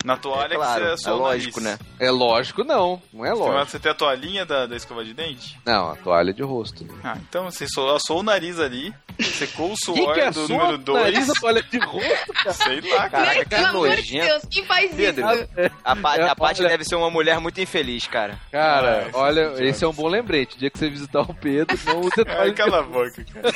Na 0.05 0.16
toalha 0.16 0.55
É 0.55 0.57
claro, 0.57 0.80
que 0.80 0.86
é 0.86 0.91
você 0.97 1.03
assou 1.09 1.14
o 1.14 1.22
lógico, 1.22 1.61
nariz. 1.61 1.78
né? 1.80 1.86
É 1.99 2.11
lógico, 2.11 2.64
não. 2.64 3.03
Não 3.12 3.24
é 3.24 3.32
lógico. 3.32 3.70
Você 3.70 3.78
tem 3.78 3.91
a 3.93 3.95
toalhinha 3.95 4.47
da, 4.47 4.66
da 4.66 4.76
escova 4.76 5.05
de 5.05 5.12
dente? 5.14 5.59
Não, 5.66 5.91
a 5.91 5.97
toalha 5.97 6.32
de 6.32 6.43
rosto. 6.43 6.86
Ah, 7.05 7.16
então 7.28 7.45
você 7.45 7.66
só 7.68 7.97
assou 7.97 8.20
o 8.20 8.22
nariz 8.22 8.59
ali, 8.61 8.95
secou 9.20 9.72
o 9.72 9.76
suor 9.84 10.14
que 10.14 10.20
é 10.20 10.30
do 10.30 10.49
número 10.49 10.78
2. 10.78 11.03
nariz 11.03 11.30
a 11.30 11.34
toalha 11.34 11.62
de 11.62 11.78
rosto, 11.78 12.32
cara? 12.32 12.53
Sei 12.53 12.80
lá, 12.80 13.09
cara. 13.09 13.11
Caraca, 13.11 13.45
que 13.45 13.49
Pelo 13.49 13.66
amor 13.66 13.89
de 13.91 13.97
nojento. 13.97 14.26
Deus, 14.26 14.43
quem 14.51 14.64
faz 14.64 14.95
Pedro, 14.95 15.24
isso? 15.32 15.49
A, 15.84 15.97
Pa- 15.97 16.16
É, 16.16 16.28
a 16.28 16.36
Paty 16.36 16.61
olha- 16.62 16.70
deve 16.70 16.84
ser 16.84 16.95
uma 16.97 17.11
mulher 17.11 17.41
muito 17.41 17.61
infeliz, 17.61 18.07
cara. 18.07 18.39
Cara, 18.53 19.09
Ah, 19.12 19.18
olha, 19.18 19.53
esse 19.53 19.62
é 19.62 19.66
esse 19.68 19.84
é 19.84 19.89
um 19.89 19.93
bom 19.93 20.09
lembrete. 20.09 20.57
O 20.57 20.59
dia 20.59 20.70
que 20.70 20.78
você 20.78 20.89
visitar 20.89 21.20
o 21.22 21.34
Pedro, 21.34 21.76
não 21.86 22.01
use 22.01 22.11
toalha 22.24 22.41
Ai, 22.41 22.51
de 22.51 22.57
cala 22.57 22.78
a 22.80 22.82
boca, 22.82 23.24
cara. 23.32 23.53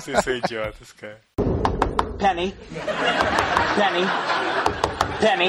Vocês 0.00 0.22
são 0.24 0.34
idiotas, 0.34 0.92
cara. 0.92 1.20
Penny. 2.22 2.54
Penny. 3.74 4.04
Penny. 5.18 5.48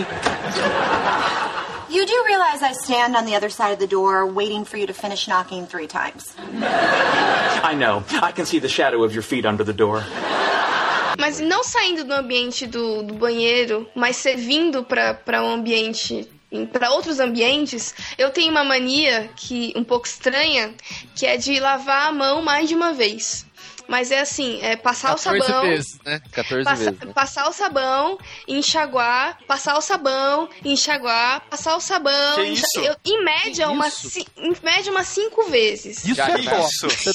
You 1.87 2.03
do 2.03 2.23
realize 2.25 2.63
I 2.63 2.71
stand 2.71 3.15
on 3.15 3.25
the 3.25 3.35
other 3.35 3.51
side 3.51 3.73
of 3.73 3.77
the 3.77 3.85
door 3.85 4.25
waiting 4.25 4.65
for 4.65 4.77
you 4.77 4.87
to 4.87 4.93
finish 4.93 5.27
knocking 5.27 5.67
three 5.67 5.85
times. 5.85 6.35
I 6.41 7.75
know. 7.77 8.03
I 8.23 8.31
can 8.31 8.47
see 8.47 8.57
the 8.57 8.69
shadow 8.69 9.03
of 9.03 9.13
your 9.13 9.21
feet 9.21 9.45
under 9.45 9.63
the 9.63 9.73
door. 9.73 10.03
Mas 11.19 11.39
não 11.39 11.63
saindo 11.63 12.03
do 12.05 12.13
ambiente 12.13 12.65
do, 12.65 13.03
do 13.03 13.13
banheiro, 13.13 13.87
mas 13.93 14.15
servindo 14.15 14.83
para 14.83 15.43
um 15.43 15.51
ambiente 15.51 16.27
para 16.71 16.91
outros 16.91 17.19
ambientes, 17.19 17.93
eu 18.17 18.29
tenho 18.29 18.51
uma 18.51 18.63
mania 18.63 19.29
que 19.35 19.73
um 19.75 19.83
pouco 19.83 20.05
estranha, 20.05 20.73
que 21.15 21.25
é 21.25 21.37
de 21.37 21.59
lavar 21.59 22.07
a 22.07 22.11
mão 22.11 22.41
mais 22.41 22.69
de 22.69 22.75
uma 22.75 22.93
vez. 22.93 23.45
Mas 23.87 24.11
é 24.11 24.21
assim, 24.21 24.59
é 24.61 24.75
passar 24.75 25.09
o 25.13 25.17
14 25.17 25.39
sabão, 25.45 25.61
vezes, 25.63 25.99
né? 26.05 26.21
14 26.31 26.63
passa- 26.63 26.83
vezes. 26.91 26.99
né? 26.99 27.13
passar 27.13 27.47
o 27.49 27.53
sabão, 27.53 28.17
enxaguar, 28.47 29.37
passar 29.47 29.77
o 29.77 29.81
sabão, 29.81 30.49
enxaguar, 30.63 31.41
passar 31.49 31.75
o 31.75 31.79
sabão, 31.81 32.35
Que 32.35 32.45
enxa- 32.47 32.65
isso? 32.67 32.79
eu- 32.79 32.95
em 33.05 33.23
média 33.23 33.67
Que 33.67 33.71
umas 33.73 33.93
isso? 33.97 34.09
ci- 34.09 34.27
em 34.37 34.55
média 34.63 34.91
umas 34.91 35.07
cinco 35.07 35.43
vezes. 35.49 35.97
Isso 36.05 36.15
Já 36.15 36.29
é 36.29 36.39
isso? 36.39 36.87
Isso 36.87 37.09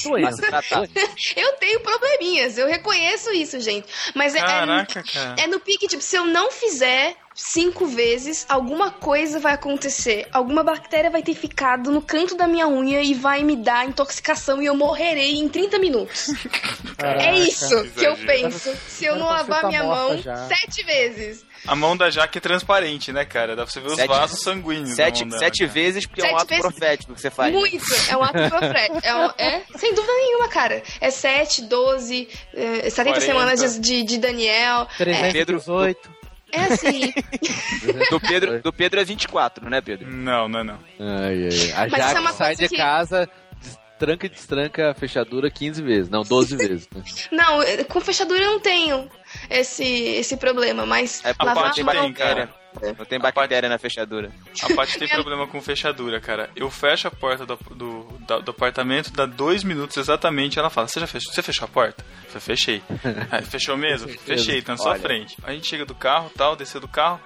é 0.45 0.51
tá. 0.51 0.63
Eu 1.37 1.53
tenho 1.55 1.81
probleminhas, 1.81 2.59
eu 2.59 2.67
reconheço 2.67 3.31
isso, 3.33 3.59
gente. 3.61 3.87
Mas 4.15 4.35
é- 4.35 4.39
é, 4.39 4.43
Caraca, 4.43 5.03
cara. 5.03 5.35
é 5.39 5.47
no 5.47 5.61
pique, 5.61 5.87
tipo, 5.89 6.03
se 6.03 6.17
eu 6.17 6.27
não 6.27 6.51
fizer 6.51 7.17
cinco 7.41 7.87
vezes, 7.87 8.45
alguma 8.49 8.91
coisa 8.91 9.39
vai 9.39 9.55
acontecer. 9.55 10.27
Alguma 10.33 10.65
bactéria 10.65 11.09
vai 11.09 11.23
ter 11.23 11.35
ficado 11.35 11.91
no 11.93 12.03
canto 12.03 12.37
da 12.37 12.49
minha 12.49 12.67
unha 12.69 13.01
e 13.01 13.15
vai 13.15 13.45
me 13.45 13.55
dar 13.55 13.87
intoxicação 13.87 14.61
e 14.61 14.67
eu 14.67 14.75
morrerei 14.75 15.37
em 15.39 15.49
30 15.49 15.79
minutos. 15.79 16.29
é 16.99 17.39
isso 17.39 17.85
que 17.93 18.05
eu 18.05 18.17
penso. 18.17 18.75
Se 18.89 19.05
eu 19.05 19.15
não 19.17 19.27
Você 19.29 19.33
lavar 19.35 19.61
tá 19.63 19.69
minha 19.69 19.85
mão 19.85 20.19
já. 20.19 20.49
sete 20.49 20.83
vezes. 20.85 21.47
A 21.67 21.75
mão 21.77 21.97
da 21.97 22.09
Jaque 22.11 22.39
é 22.39 22.41
transparente, 22.41 23.13
né, 23.13 23.25
cara? 23.25 23.55
Dá 23.57 23.65
pra 23.65 23.73
você 23.73 23.81
ver 23.81 23.89
os 23.89 23.97
Sete- 23.97 24.09
vasos 24.09 24.41
sanguíneos 24.43 24.91
Sete, 24.97 25.21
da 25.21 25.27
mão 25.27 25.31
dela, 25.31 25.39
sete 25.45 25.59
cara. 25.61 25.73
vezes, 25.73 26.07
porque 26.07 26.21
é 26.21 26.25
um 26.25 26.29
Sete 26.29 26.37
ato 26.41 26.49
vezes. 26.49 26.63
profético 26.63 27.15
que 27.15 27.21
você 27.21 27.31
faz. 27.31 27.53
Muito. 27.53 27.85
É 28.09 28.17
um 28.17 28.23
ato 28.23 28.49
profético. 28.49 29.01
É, 29.03 29.15
um- 29.15 29.31
é, 29.39 29.63
sem 29.77 29.95
dúvida 29.95 30.13
nenhuma, 30.13 30.49
cara. 30.49 30.83
É 31.01 31.11
7, 31.11 31.63
12, 31.63 32.29
é, 32.55 32.91
70 32.91 32.93
40. 32.95 33.21
semanas 33.21 33.61
de, 33.61 33.81
de, 33.81 34.03
de 34.05 34.19
Daniel. 34.19 34.83
É, 35.01 35.05
318. 35.05 36.18
É 36.53 36.61
assim. 36.61 37.13
Do 38.11 38.21
Pedro, 38.21 38.63
do 38.63 38.73
Pedro 38.73 39.01
é 39.01 39.05
24, 39.05 39.69
né, 39.69 39.81
Pedro? 39.81 40.11
Não, 40.11 40.49
não, 40.49 40.65
não. 40.65 40.79
Ai, 40.99 41.49
ai. 41.49 41.73
A 41.75 41.87
é 41.87 41.91
Jaque 41.91 42.21
uma 42.21 42.33
sai 42.33 42.57
de 42.57 42.69
que- 42.69 42.77
casa, 42.77 43.29
tranca 43.99 44.27
e 44.27 44.29
destranca 44.29 44.91
a 44.91 44.95
fechadura 44.95 45.51
15 45.51 45.83
vezes. 45.83 46.09
Não, 46.09 46.23
12 46.23 46.57
vezes. 46.57 46.89
Né? 46.95 47.03
Não, 47.33 47.61
com 47.89 48.01
fechadura 48.01 48.43
eu 48.45 48.53
não 48.53 48.61
tenho 48.61 49.09
esse, 49.51 49.85
esse 49.85 50.37
problema, 50.37 50.87
mas 50.87 51.23
É 51.25 51.35
lavar 51.43 51.73
a 51.79 51.85
mão... 51.85 51.95
tem, 52.05 52.13
cara. 52.13 52.49
Não 52.99 53.05
tem 53.05 53.19
bactéria 53.19 53.69
na 53.69 53.79
fechadura. 53.79 54.31
A 54.63 54.75
Paty 54.75 54.99
tem 54.99 55.09
problema 55.09 55.47
com 55.47 55.61
fechadura, 55.61 56.21
cara. 56.21 56.51
Eu 56.57 56.71
fecho 56.71 57.09
a 57.09 57.11
porta 57.11 57.45
do, 57.47 57.57
do, 57.75 58.19
da- 58.27 58.39
do 58.39 58.51
apartamento, 58.51 59.13
dá 59.13 59.27
dois 59.27 59.63
minutos 59.65 59.97
exatamente, 59.97 60.59
ela 60.59 60.71
fala, 60.71 60.89
você 60.89 61.01
já 61.01 61.07
fechou? 61.07 61.33
Você 61.33 61.43
fechou 61.43 61.65
a 61.65 61.69
porta? 61.69 62.05
Eu 62.25 62.41
falei, 62.41 62.41
fechei. 62.57 62.83
Aí, 63.31 63.45
fechou 63.45 63.77
mesmo? 63.77 64.09
Fechei, 64.09 64.63
tá 64.63 64.73
na 64.73 64.79
sua 64.79 64.93
Olha. 64.93 65.01
frente. 65.01 65.37
A 65.43 65.53
gente 65.53 65.67
chega 65.67 65.85
do 65.85 65.95
carro, 65.95 66.31
tal, 66.37 66.55
desceu 66.57 66.81
do 66.81 66.89
carro, 66.89 67.21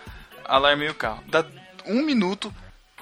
alarmei 0.45 0.89
o 0.89 0.95
carro. 0.95 1.23
Dá 1.29 1.45
um 1.87 2.03
minuto, 2.03 2.53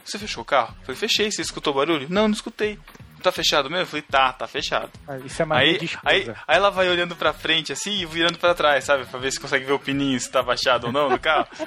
você 0.04 0.18
fechou 0.18 0.42
o 0.42 0.46
carro? 0.46 0.74
Eu 0.80 0.86
falei, 0.86 0.96
fechei, 0.98 1.30
você 1.30 1.42
escutou 1.42 1.74
barulho? 1.74 2.06
Não, 2.10 2.28
não 2.28 2.34
escutei. 2.34 2.78
Tá 3.22 3.30
fechado 3.32 3.68
mesmo? 3.70 3.82
Eu 3.82 3.86
falei, 3.86 4.02
tá, 4.02 4.32
tá 4.32 4.46
fechado. 4.46 4.90
Ah, 5.06 5.18
Isso 5.24 5.42
é 5.42 5.44
mania 5.44 5.64
Aí, 5.72 5.78
de 5.78 5.84
esposa. 5.84 6.02
aí, 6.08 6.28
aí 6.48 6.56
ela 6.56 6.70
vai 6.70 6.88
olhando 6.88 7.14
pra 7.16 7.32
frente 7.32 7.72
assim 7.72 7.92
e 8.00 8.06
virando 8.06 8.38
pra 8.38 8.54
trás, 8.54 8.84
sabe? 8.84 9.04
Pra 9.06 9.18
ver 9.20 9.30
se 9.32 9.38
consegue 9.40 9.64
ver 9.64 9.72
o 9.72 9.78
pininho, 9.78 10.18
se 10.18 10.30
tá 10.30 10.42
baixado 10.42 10.86
ou 10.88 10.92
não 10.92 11.08
no 11.10 11.18
carro. 11.18 11.46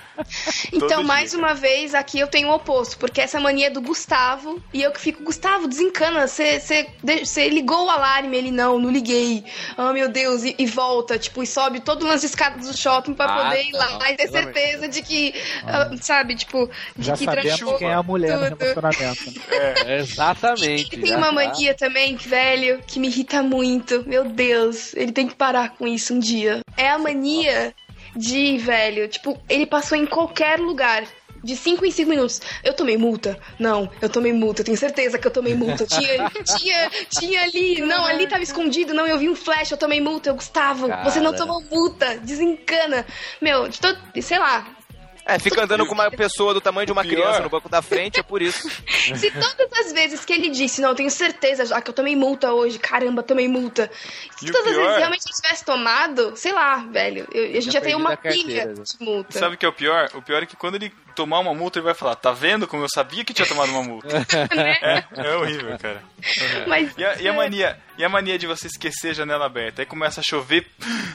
Então, 0.72 0.88
Todo 0.88 1.04
mais 1.04 1.32
dia, 1.32 1.40
uma 1.40 1.54
vez, 1.54 1.94
aqui 1.94 2.20
eu 2.20 2.28
tenho 2.28 2.48
o 2.50 2.54
oposto, 2.56 2.98
porque 2.98 3.22
essa 3.22 3.40
mania 3.40 3.68
é 3.68 3.70
do 3.70 3.82
Gustavo, 3.82 4.62
e 4.74 4.82
eu 4.82 4.92
que 4.92 5.00
fico, 5.00 5.24
Gustavo, 5.24 5.68
desencana, 5.68 6.26
você 6.28 7.50
ligou 7.50 7.86
o 7.86 7.90
alarme, 7.90 8.36
ele 8.38 8.52
não, 8.52 8.80
não 8.80 8.90
liguei. 8.90 9.44
Oh, 9.78 9.92
meu 9.94 10.10
Deus, 10.10 10.44
e, 10.44 10.56
e 10.58 10.66
volta, 10.66 11.18
tipo, 11.20 11.44
e 11.44 11.48
sobe 11.48 11.80
todo 11.80 12.06
nas 12.08 12.24
escadas 12.24 12.68
do 12.68 12.76
shopping 12.76 13.14
pra 13.14 13.26
Ah, 13.26 13.44
poder 13.44 13.64
ir 13.64 13.72
lá 13.74 14.00
não, 14.00 14.06
e 14.08 14.16
ter 14.16 14.28
certeza 14.30 14.88
de 14.88 15.02
que, 15.02 15.34
ah, 15.66 15.92
sabe, 16.02 16.36
tipo, 16.36 16.70
de 16.96 17.06
Já 17.06 17.18
que 17.18 17.26
sabemos 17.26 17.78
quem 17.78 17.90
é 17.90 17.94
a 17.94 18.04
mulher 18.04 18.38
no 18.50 18.56
tudo. 18.58 18.64
relacionamento. 18.82 19.42
Exatamente. 19.88 20.90
Ele 20.96 21.02
tem 21.04 21.12
já 21.12 21.18
uma 21.18 21.28
tá. 21.28 21.34
Mania 21.48 21.74
também, 21.74 22.16
velho, 22.16 22.82
que 22.88 23.00
me 23.00 23.08
irrita 23.08 23.42
muito. 23.44 24.04
Meu 24.08 24.26
Deus, 24.26 24.94
ele 24.96 25.12
tem 25.12 25.28
que 25.28 25.36
parar 25.36 25.72
com 25.72 25.88
isso 25.88 26.14
um 26.14 26.20
dia. 26.20 26.62
É 26.78 26.90
a 26.90 26.98
mania 26.98 27.74
de, 28.16 28.58
velho, 28.58 29.08
tipo, 29.08 29.40
ele 29.50 29.66
passou 29.66 29.98
em 29.98 30.06
qualquer 30.06 30.60
lugar. 30.60 31.04
De 31.44 31.58
5 31.58 31.86
em 31.86 31.92
5 31.92 32.10
minutos. 32.10 32.42
Eu 32.64 32.74
tomei 32.74 32.96
multa? 32.96 33.38
Não, 33.60 33.92
eu 34.02 34.08
tomei 34.08 34.32
multa, 34.32 34.62
eu 34.62 34.66
tenho 34.66 34.78
certeza 34.78 35.20
que 35.20 35.28
eu 35.28 35.32
tomei 35.32 35.54
multa. 35.54 35.86
Tinha, 35.86 36.30
tinha, 36.58 36.90
tinha 37.10 37.42
ali, 37.42 37.82
não, 37.82 38.06
ali 38.06 38.26
tava 38.28 38.42
escondido, 38.42 38.94
não, 38.94 39.06
eu 39.06 39.20
vi 39.20 39.28
um 39.28 39.36
flash, 39.36 39.72
eu 39.72 39.78
tomei 39.78 40.00
multa. 40.00 40.30
Eu, 40.30 40.36
Gustavo, 40.36 40.88
você 41.04 41.20
não 41.20 41.34
Cara. 41.34 41.46
tomou 41.46 41.62
multa, 41.70 42.18
desencana. 42.20 43.06
Meu, 43.42 43.68
de 43.68 43.82
todo, 43.82 44.00
sei 44.22 44.40
lá, 44.40 44.66
É, 45.26 45.40
fica 45.40 45.64
andando 45.64 45.86
com 45.86 45.94
uma 45.94 46.12
pessoa 46.12 46.54
do 46.54 46.60
tamanho 46.60 46.86
de 46.86 46.92
uma 46.92 47.04
criança 47.04 47.40
no 47.42 47.50
banco 47.50 47.70
da 47.70 47.82
frente, 47.82 48.20
é 48.20 48.24
por 48.24 48.42
isso. 48.42 48.68
Se 49.16 49.32
todas 49.32 49.72
as 49.80 49.94
vezes 49.94 50.26
que 50.26 50.34
ele 50.34 50.50
disse, 50.50 50.82
não, 50.82 50.90
eu 50.90 50.96
tenho 50.96 51.10
certeza 51.10 51.66
já 51.66 51.82
que 51.82 51.90
eu 51.90 51.94
tomei 51.94 52.16
multa 52.16 52.52
hoje, 52.54 52.78
caramba, 52.78 53.24
tomei 53.24 53.48
multa. 53.48 53.90
Se 54.38 54.48
E 54.48 54.52
todas 54.52 54.68
as 54.68 54.76
vezes 54.78 54.98
realmente 54.98 55.24
eu 55.30 55.36
tivesse 55.42 55.64
tomado, 55.66 56.36
sei 56.36 56.52
lá, 56.52 56.76
velho, 56.78 57.26
eu- 57.34 57.46
a 57.58 57.62
gente 57.62 57.72
já, 57.72 57.80
tem 57.82 57.96
uma 57.96 58.18
pilha 58.18 58.74
de 58.74 59.06
multa. 59.06 59.40
Sabe 59.40 59.56
o 59.56 59.58
que 59.58 59.66
é 59.66 59.70
o 59.70 59.74
pior? 59.74 60.10
O 60.14 60.22
pior 60.22 60.44
é 60.44 60.46
que 60.46 60.56
quando 60.58 60.76
ele 60.76 60.92
tomar 61.16 61.40
uma 61.40 61.54
multa, 61.54 61.80
ele 61.80 61.86
vai 61.86 61.94
falar, 61.94 62.16
tá 62.16 62.32
vendo 62.32 62.68
como 62.68 62.84
eu 62.84 62.90
sabia 62.90 63.24
que 63.24 63.34
tinha 63.34 63.48
tomado 63.48 63.70
uma 63.72 63.84
multa? 63.84 64.08
é, 64.82 65.04
é 65.16 65.36
horrível, 65.38 65.78
cara. 65.80 66.02
Mas, 66.68 66.92
E 66.98 67.06
a, 67.06 67.16
e 67.22 67.28
a 67.28 67.34
mania, 67.34 67.80
e 67.98 68.04
a 68.04 68.10
mania 68.10 68.38
de 68.38 68.46
você 68.48 68.68
esquecer 68.68 69.12
a 69.12 69.14
janela 69.14 69.46
aberta. 69.46 69.82
Aí 69.82 69.86
começa 69.86 70.20
a 70.20 70.24
chover, 70.24 70.68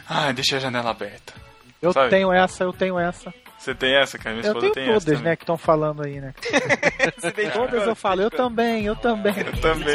ah, 0.09 0.32
deixa 0.32 0.56
a 0.56 0.61
janela 0.61 0.90
aberta. 0.90 1.34
Eu 1.82 1.92
Sabe? 1.92 2.11
tenho 2.11 2.32
essa, 2.32 2.64
eu 2.64 2.72
tenho 2.72 2.98
essa. 2.98 3.32
Você 3.69 3.75
tem 3.75 3.95
essa, 3.97 4.16
cara? 4.16 4.35
Minha 4.35 4.47
Eu 4.47 4.53
esposa 4.55 4.61
tenho 4.61 4.75
tem 4.75 4.87
todas, 4.87 5.03
essa 5.03 5.11
também. 5.12 5.31
né, 5.31 5.37
que 5.37 5.43
estão 5.43 5.59
falando 5.59 6.03
aí, 6.03 6.21
né? 6.23 6.33
Você 7.19 7.31
tem 7.33 7.51
Todas 7.51 7.87
eu 7.87 7.95
falo, 7.95 8.23
eu 8.23 8.31
também, 8.31 8.87
eu 8.87 8.97
também. 8.97 9.35
Eu 9.37 9.61
também. 9.61 9.95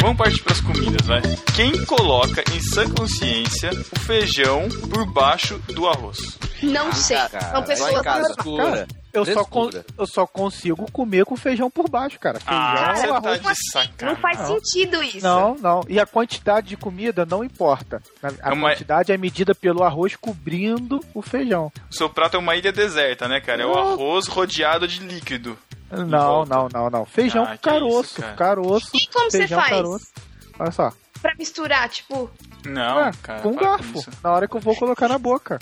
Vamos 0.00 0.16
partir 0.16 0.42
pras 0.42 0.60
comidas, 0.60 1.06
vai. 1.06 1.20
Quem 1.56 1.84
coloca 1.84 2.42
em 2.54 2.60
sã 2.72 2.88
consciência 2.94 3.70
o 3.70 3.98
feijão 4.00 4.68
por 4.90 5.04
baixo 5.12 5.58
do 5.74 5.86
arroz? 5.88 6.38
não 6.62 6.92
sei, 6.92 7.16
cara, 7.16 7.50
são 7.52 7.62
pessoas... 7.64 7.92
em 7.92 8.02
casa. 8.02 8.30
Escura. 8.30 8.86
eu, 9.12 9.24
só 9.24 9.44
con- 9.44 9.70
eu 9.98 10.06
só 10.06 10.26
consigo 10.26 10.90
comer 10.92 11.24
com 11.24 11.36
feijão 11.36 11.68
por 11.70 11.88
baixo, 11.90 12.18
cara. 12.18 12.38
Feijão, 12.40 12.58
Ah, 12.62 12.94
você 12.94 13.06
tá 13.08 13.16
arroz. 13.16 13.40
de 13.40 13.70
sacanagem. 13.72 13.94
Não 14.02 14.16
faz 14.16 14.38
sentido 14.46 15.02
isso. 15.02 15.20
Não, 15.26 15.56
não. 15.56 15.84
E 15.88 15.98
a 16.00 16.06
quantidade 16.06 16.68
de 16.68 16.76
comida 16.76 17.26
não 17.26 17.42
importa. 17.44 18.00
A 18.22 18.50
É 18.50 18.52
uma- 18.52 18.70
quantidade 18.70 19.12
é 19.12 19.16
medida 19.16 19.54
pelo 19.54 19.82
arroz 19.82 20.14
cobrindo 20.16 21.00
o 21.12 21.20
feijão. 21.22 21.72
O 21.90 21.94
seu 21.94 22.08
prato 22.08 22.36
é 22.36 22.40
uma 22.40 22.54
ilha 22.56 22.72
deserta, 22.72 23.26
né, 23.28 23.40
cara? 23.40 23.62
É 23.62 23.66
o 23.66 23.74
arroz 23.76 24.26
rodeado 24.28 24.86
de 24.86 25.00
líquido. 25.00 25.58
Não, 25.90 26.44
não, 26.44 26.68
não, 26.72 26.90
não. 26.90 27.04
Feijão 27.06 27.44
Ah, 27.44 27.56
caroço, 27.56 28.00
isso, 28.12 28.20
cara. 28.20 28.34
caroço. 28.34 28.90
E 28.94 29.06
como 29.12 29.30
você 29.30 29.48
faz? 29.48 29.68
caroço. 29.70 30.06
Olha 30.58 30.70
só. 30.70 30.92
Pra 31.22 31.34
misturar, 31.36 31.88
tipo, 31.88 32.30
Não, 32.64 32.96
Ué, 32.98 33.10
cara. 33.22 33.40
com 33.40 33.48
um 33.48 33.56
garfo. 33.56 33.98
isso. 33.98 34.10
Na 34.22 34.30
hora 34.32 34.46
que 34.46 34.56
eu 34.56 34.60
vou 34.60 34.76
colocar 34.76 35.08
na 35.08 35.18
boca. 35.18 35.58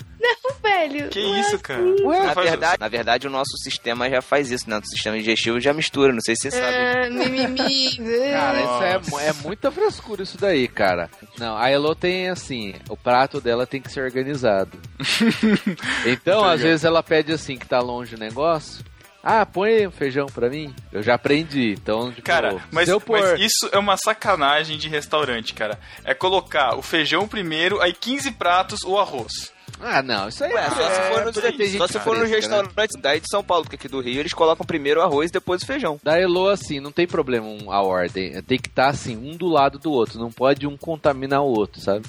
velho. 0.61 1.09
Que 1.09 1.23
não 1.23 1.35
é 1.35 1.39
isso, 1.39 1.57
cara? 1.59 1.81
Ué, 2.03 2.23
Na 2.23 2.33
verdade, 2.35 2.79
na 2.79 2.87
verdade, 2.87 3.27
o 3.27 3.29
nosso 3.31 3.57
sistema 3.63 4.07
já 4.09 4.21
faz 4.21 4.51
isso, 4.51 4.69
né? 4.69 4.77
O 4.77 4.85
sistema 4.85 5.17
digestivo 5.17 5.59
já 5.59 5.73
mistura, 5.73 6.13
não 6.13 6.21
sei 6.21 6.35
se 6.35 6.51
você 6.51 6.51
sabe. 6.51 6.75
Ah, 6.77 7.09
mimimi. 7.09 7.97
Cara, 8.31 8.61
isso 9.01 9.17
é, 9.17 9.27
é 9.29 9.33
muita 9.43 9.71
frescura 9.71 10.21
isso 10.21 10.37
daí, 10.37 10.67
cara. 10.67 11.09
Não, 11.39 11.57
a 11.57 11.69
Elo 11.69 11.95
tem 11.95 12.29
assim, 12.29 12.75
o 12.89 12.95
prato 12.97 13.41
dela 13.41 13.65
tem 13.65 13.81
que 13.81 13.91
ser 13.91 14.01
organizado. 14.01 14.77
Então, 16.05 16.43
às 16.45 16.61
vezes 16.61 16.83
ela 16.85 17.01
pede 17.01 17.31
assim, 17.31 17.57
que 17.57 17.67
tá 17.67 17.79
longe 17.79 18.15
o 18.15 18.19
negócio. 18.19 18.83
Ah, 19.29 19.45
põe 19.45 19.85
um 19.85 19.91
feijão 19.91 20.27
pra 20.27 20.49
mim. 20.49 20.73
Eu 20.89 21.03
já 21.03 21.15
aprendi, 21.15 21.73
então, 21.73 22.11
tipo, 22.11 22.21
Cara, 22.21 22.63
mas, 22.71 22.87
pôr... 23.03 23.19
mas 23.19 23.37
isso 23.41 23.69
é 23.73 23.77
uma 23.77 23.97
sacanagem 23.97 24.77
de 24.77 24.87
restaurante, 24.87 25.53
cara. 25.53 25.77
É 26.05 26.13
colocar 26.13 26.77
o 26.77 26.81
feijão 26.81 27.27
primeiro, 27.27 27.81
aí 27.81 27.91
15 27.91 28.31
pratos, 28.31 28.79
o 28.85 28.97
arroz. 28.97 29.51
Ah, 29.79 30.01
não, 30.01 30.27
isso 30.27 30.43
aí 30.43 30.51
Ué, 30.53 30.63
só 30.69 30.89
se 30.89 31.01
for, 31.13 31.25
nos, 31.25 31.35
tem 31.35 31.51
gente 31.67 31.77
só 31.77 31.87
se 31.87 31.99
for 31.99 32.15
fresca, 32.17 32.27
né? 32.29 32.35
restaurantes 32.35 32.95
daí 33.01 33.19
de 33.19 33.29
São 33.29 33.43
Paulo, 33.43 33.63
porque 33.63 33.75
aqui 33.75 33.87
do 33.87 33.99
Rio 34.01 34.19
eles 34.19 34.33
colocam 34.33 34.65
primeiro 34.65 34.99
o 34.99 35.03
arroz 35.03 35.29
e 35.29 35.33
depois 35.33 35.61
o 35.61 35.65
feijão. 35.65 35.99
Da 36.03 36.19
Elo, 36.19 36.47
assim, 36.49 36.79
não 36.79 36.91
tem 36.91 37.05
problema 37.05 37.45
um- 37.47 37.71
a 37.71 37.81
ordem. 37.81 38.41
Tem 38.43 38.57
que 38.57 38.69
estar, 38.69 38.87
assim, 38.89 39.15
um 39.15 39.35
do 39.37 39.47
lado 39.47 39.77
do 39.77 39.91
outro. 39.91 40.19
Não 40.19 40.31
pode 40.31 40.65
um 40.65 40.75
contaminar 40.75 41.41
o 41.41 41.47
outro, 41.47 41.79
sabe? 41.81 42.05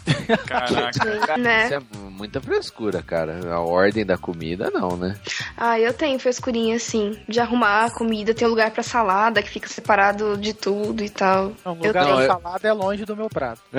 Caraca. 0.46 0.98
Né? 1.38 1.66
Isso 1.66 1.74
é 1.74 1.80
muita 2.10 2.40
frescura, 2.40 3.02
cara. 3.02 3.40
A 3.52 3.60
ordem 3.60 4.04
da 4.04 4.16
comida, 4.16 4.70
não, 4.70 4.96
né? 4.96 5.16
Ah, 5.56 5.78
eu 5.78 5.92
tenho 5.92 6.18
frescurinha 6.18 6.76
assim, 6.76 7.18
de 7.28 7.38
arrumar 7.38 7.84
a 7.84 7.90
comida, 7.90 8.34
ter 8.34 8.46
um 8.46 8.50
lugar 8.50 8.70
pra 8.70 8.82
salada 8.82 9.42
que 9.42 9.50
fica 9.50 9.68
separado 9.68 10.36
de 10.36 10.52
tudo 10.54 11.04
e 11.04 11.10
tal. 11.10 11.52
Não, 11.64 11.74
o 11.74 11.78
Eu 11.82 11.88
lugar 11.88 12.04
tenho- 12.04 12.16
da 12.16 12.26
salada 12.26 12.66
é 12.68 12.72
longe 12.72 13.04
do 13.04 13.14
meu 13.16 13.28
prato. 13.28 13.60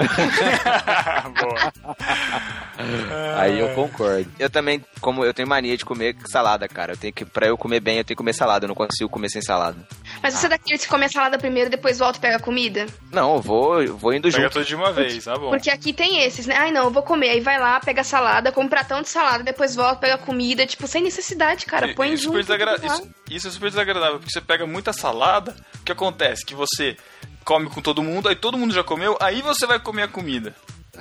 Boa. 1.40 1.96
Aí 3.38 3.60
eu 3.60 3.70
concordo. 3.88 4.32
Eu 4.40 4.50
também, 4.50 4.84
como 5.02 5.24
eu 5.24 5.34
tenho 5.34 5.48
mania 5.48 5.76
de 5.78 5.86
comer 5.86 6.16
salada, 6.28 6.68
cara. 6.68 6.94
Eu 6.94 6.98
tenho 6.98 7.14
que, 7.14 7.24
pra 7.26 7.48
eu 7.48 7.58
comer 7.58 7.80
bem, 7.80 7.98
eu 7.98 8.04
tenho 8.04 8.16
que 8.16 8.22
comer 8.22 8.34
salada. 8.34 8.66
Eu 8.66 8.70
não 8.70 8.76
consigo 8.76 9.10
comer 9.10 9.30
sem 9.30 9.42
salada. 9.42 9.78
Mas 10.22 10.34
você 10.34 10.46
é 10.46 10.50
daqueles 10.50 10.84
que 10.84 10.88
come 10.90 11.06
a 11.06 11.10
salada 11.10 11.38
primeiro, 11.38 11.70
depois 11.70 12.00
volta 12.00 12.18
e 12.18 12.22
pega 12.22 12.38
a 12.38 12.40
comida? 12.40 12.86
Não, 13.12 13.36
eu 13.36 13.42
vou, 13.42 13.82
eu 13.82 13.98
vou 13.98 14.14
indo 14.14 14.30
Pega 14.30 14.44
junto. 14.44 14.54
tudo 14.54 14.66
de 14.66 14.76
uma 14.76 14.92
vez, 14.92 15.24
tá 15.24 15.36
bom. 15.38 15.50
Porque 15.50 15.70
aqui 15.70 15.94
tem 15.94 16.24
esses, 16.24 16.46
né? 16.46 16.56
Ai, 16.58 16.72
não, 16.72 16.86
eu 16.86 16.92
vou 16.92 17.04
comer. 17.04 17.30
Aí 17.30 17.40
vai 17.40 17.60
lá, 17.60 17.80
pega 17.80 18.02
a 18.02 18.04
salada, 18.04 18.52
come 18.52 18.68
um 18.68 18.70
pratão 18.70 19.02
de 19.02 19.10
salada, 19.10 19.44
depois 19.44 19.76
volta, 19.76 19.96
pega 20.02 20.16
a 20.16 20.18
comida. 20.18 20.66
Tipo, 20.66 20.88
sem 20.88 21.02
necessidade, 21.04 21.66
cara. 21.66 21.94
Põe 21.96 22.14
E- 22.14 22.18
super 22.18 22.44
junto. 22.44 22.58
desagra- 22.58 22.80
isso, 22.86 23.10
isso 23.30 23.48
é 23.48 23.52
super 23.52 23.70
desagradável, 23.70 24.20
porque 24.20 24.32
você 24.32 24.42
pega 24.42 24.66
muita 24.68 24.92
salada, 24.94 25.56
o 25.82 25.84
que 25.84 25.92
acontece? 25.92 26.46
Que 26.46 26.54
você 26.54 26.98
come 27.46 27.68
com 27.70 27.82
todo 27.82 28.04
mundo, 28.04 28.30
aí 28.30 28.36
todo 28.36 28.58
mundo 28.58 28.74
já 28.74 28.84
comeu, 28.84 29.18
aí 29.20 29.42
você 29.42 29.66
vai 29.66 29.80
comer 29.80 30.04
a 30.04 30.08
comida. 30.08 30.54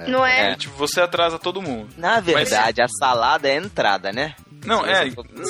Não 0.06 0.24
é? 0.24 0.50
Aí, 0.50 0.56
tipo, 0.56 0.76
você 0.76 1.00
atrasa 1.00 1.38
todo 1.38 1.62
mundo. 1.62 1.88
Na 1.96 2.20
verdade, 2.20 2.80
a 2.82 2.88
salada 2.88 3.48
é 3.48 3.52
a 3.52 3.56
entrada, 3.56 4.12
né? 4.12 4.34
Não, 4.66 4.82
Se 4.84 4.90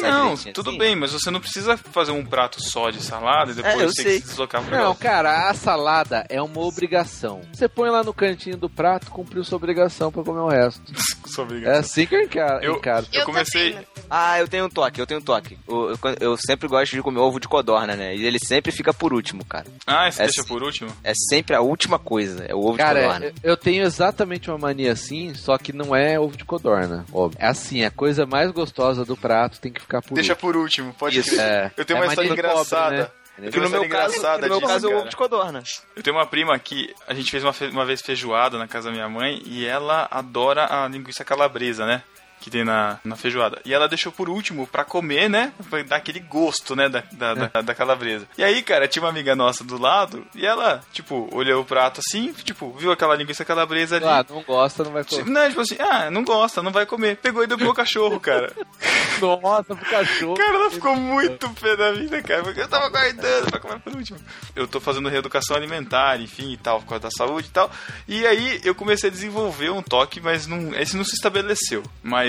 é. 0.05 0.11
Não, 0.11 0.35
tudo 0.53 0.71
assim. 0.71 0.79
bem, 0.79 0.95
mas 0.97 1.13
você 1.13 1.31
não 1.31 1.41
precisa 1.41 1.77
fazer 1.77 2.13
um 2.13 2.25
prato 2.25 2.63
só 2.63 2.91
de 2.91 3.03
salada 3.03 3.53
e 3.53 3.55
depois 3.55 3.75
É, 3.81 3.85
eu 3.85 3.91
sei. 3.93 4.05
que 4.05 4.27
se 4.27 4.29
deslocar 4.29 4.63
pra 4.63 4.79
Não, 4.79 4.95
cara, 4.95 5.49
a 5.49 5.55
salada 5.55 6.25
é 6.29 6.41
uma 6.41 6.61
obrigação. 6.61 7.41
Você 7.53 7.69
põe 7.69 7.91
lá 7.91 8.03
no 8.05 8.13
cantinho 8.13 8.57
do 8.57 8.69
prato, 8.69 9.11
cumpriu 9.11 9.43
sua 9.45 9.57
obrigação 9.57 10.11
pra 10.13 10.23
comer 10.23 10.41
o 10.41 10.49
resto. 10.49 10.83
Sou 11.29 11.45
É 11.45 11.47
obrigado. 11.47 11.77
assim 11.77 12.07
que 12.07 12.15
eu 12.17 12.23
encaro. 12.23 12.65
Eu- 12.65 12.77
encaro. 12.77 13.07
Eu 13.13 13.25
comecei. 13.25 13.73
também. 13.73 13.87
Ah, 14.11 14.39
eu 14.41 14.49
tenho 14.49 14.65
um 14.65 14.71
toque, 14.71 15.01
eu 15.01 15.07
tenho 15.07 15.21
um 15.21 15.23
toque. 15.23 15.59
Eu, 15.69 15.91
eu- 15.91 15.99
eu 16.21 16.37
sempre 16.39 16.67
gosto 16.69 16.93
de 16.97 17.03
comer 17.03 17.19
ovo 17.21 17.39
de 17.39 17.47
codorna, 17.47 17.95
né? 17.95 18.17
E 18.17 18.25
ele 18.25 18.39
sempre 18.43 18.73
fica 18.73 18.95
por 18.95 19.13
último, 19.13 19.45
cara. 19.45 19.67
Ah, 19.87 20.11
você 20.11 20.23
É 20.23 20.25
deixa 20.27 20.43
sim. 20.43 20.49
por 20.49 20.63
último? 20.63 20.91
É 21.05 21.13
sempre 21.29 21.55
a 21.55 21.61
última 21.61 21.99
coisa, 21.99 22.45
é 22.45 22.55
o 22.55 22.61
ovo 22.61 22.73
de 22.73 22.79
Cara, 22.79 23.03
codorna. 23.03 23.27
eu- 23.27 23.33
eu 23.43 23.57
tenho 23.57 23.83
exatamente 23.85 24.49
uma 24.51 24.57
mania 24.59 24.93
assim, 24.93 25.35
só 25.35 25.59
que 25.59 25.73
não 25.73 25.95
é 25.95 26.19
ovo 26.19 26.37
de 26.37 26.45
codorna, 26.45 27.05
óbvio. 27.13 27.39
É 27.41 27.47
assim, 27.49 27.85
a 27.85 27.91
coisa 27.91 28.25
mais 28.25 28.51
gostosa 28.51 28.98
do 29.05 29.17
prato 29.17 29.61
tem 29.61 29.73
que 29.73 29.81
ficar 29.81 30.03
por 30.03 30.15
Deixa 30.15 30.33
último. 30.33 30.53
por 30.53 30.57
último, 30.57 30.95
pode 30.95 31.19
Isso, 31.19 31.41
é. 31.41 31.71
Eu 31.77 31.85
tenho 31.85 31.99
É 31.99 32.01
uma 32.03 32.07
história 32.09 32.31
de 32.31 32.37
pobre, 32.37 32.51
engraçada. 32.51 32.97
né? 32.97 33.09
Eu 33.41 33.51
tenho 33.53 33.63
no 33.63 33.69
uma 33.69 33.81
meu 33.81 33.89
caso, 33.89 34.09
engraçada 34.17 34.43
no 34.43 34.49
meu 34.49 34.59
disso, 34.59 34.73
caso 34.73 34.87
é 34.87 34.89
o 34.89 34.91
cara. 34.91 35.01
ovo 35.03 35.09
de 35.11 35.17
codorna. 35.17 35.63
Eu 35.95 36.03
tenho 36.03 36.17
uma 36.17 36.27
prima 36.27 36.59
que 36.59 36.93
a 37.07 37.15
gente 37.15 37.31
fez 37.31 37.45
uma, 37.45 37.53
fe- 37.53 37.69
uma 37.69 37.85
vez 37.85 38.03
feijoada 38.03 38.59
na 38.59 38.67
casa 38.67 38.89
da 38.89 38.93
minha 38.93 39.09
mãe 39.09 39.41
e 39.47 39.65
ela 39.65 40.09
adora 40.11 40.67
a 40.69 40.89
linguiça 40.89 41.25
calabresa, 41.25 41.87
né? 41.87 42.03
Que 42.41 42.51
tem 42.51 42.65
na, 42.65 42.99
na 43.05 43.17
feijoada. 43.17 43.61
E 43.65 43.75
ela 43.75 43.89
deixou 43.89 44.13
por 44.13 44.29
último 44.29 44.67
pra 44.67 44.85
comer, 44.85 45.29
né? 45.29 45.53
Pra 45.69 45.83
dar 45.83 45.97
aquele 45.97 46.21
gosto, 46.21 46.75
né? 46.77 46.89
Da, 46.89 47.03
da, 47.13 47.35
da, 47.35 47.63
da 47.63 47.75
calabresa. 47.75 48.27
E 48.37 48.45
aí, 48.45 48.63
cara, 48.63 48.87
tinha 48.89 49.03
uma 49.03 49.11
amiga 49.11 49.35
nossa 49.35 49.65
do 49.65 49.81
lado 49.81 50.27
e 50.35 50.47
ela, 50.47 50.81
tipo, 50.93 51.29
olhou 51.33 51.63
o 51.63 51.65
prato 51.65 52.01
assim, 52.01 52.33
tipo, 52.33 52.73
viu 52.79 52.93
aquela 52.93 53.15
linguiça 53.17 53.45
calabresa 53.45 53.97
ali. 53.97 54.05
Ah, 54.07 54.25
não 54.29 54.43
gosta, 54.43 54.85
não 54.85 54.93
vai 54.93 55.05
comer. 55.05 55.19
Tipo, 55.23 55.31
Não, 55.31 55.49
tipo 55.49 55.61
assim, 55.61 55.77
ah, 55.81 56.11
não 56.11 56.25
gosta, 56.25 56.63
não 56.63 56.71
vai 56.71 56.87
comer. 56.87 57.17
Pegou 57.17 57.43
e 57.43 57.47
deu 57.47 57.59
pro 57.59 57.75
cachorro, 57.75 58.19
cara. 58.21 58.53
Nossa, 59.21 59.75
pro 59.75 59.91
cachorro. 59.91 60.35
Cara, 60.35 60.55
ela 60.55 60.71
ficou 60.71 60.95
muito 60.95 61.49
pé 61.51 61.77
da 61.77 61.93
vida, 61.93 62.23
cara, 62.23 62.43
porque 62.43 62.61
eu 62.61 62.69
tava 62.69 62.89
guardando 62.89 63.51
pra 63.51 63.59
comer 63.61 63.81
por 63.81 63.95
último. 63.95 64.19
Eu 64.55 64.69
tô 64.69 64.81
fazendo 64.81 65.09
reeducação 65.09 65.57
alimentar, 65.57 66.21
enfim, 66.21 66.53
e 66.53 66.57
tal, 66.57 66.81
por 66.81 66.89
causa 66.91 67.03
da 67.03 67.11
saúde 67.11 67.49
e 67.49 67.51
tal. 67.51 67.71
E 68.07 68.27
aí 68.27 68.61
eu 68.65 68.75
comecei 68.75 69.09
a 69.11 69.13
desenvolver 69.13 69.71
um 69.71 69.83
toque, 69.83 70.21
mas 70.21 70.47
não, 70.47 70.75
esse 70.75 70.97
não 70.97 71.05
se 71.05 71.15
estabeleceu. 71.15 71.83
Mas 72.03 72.28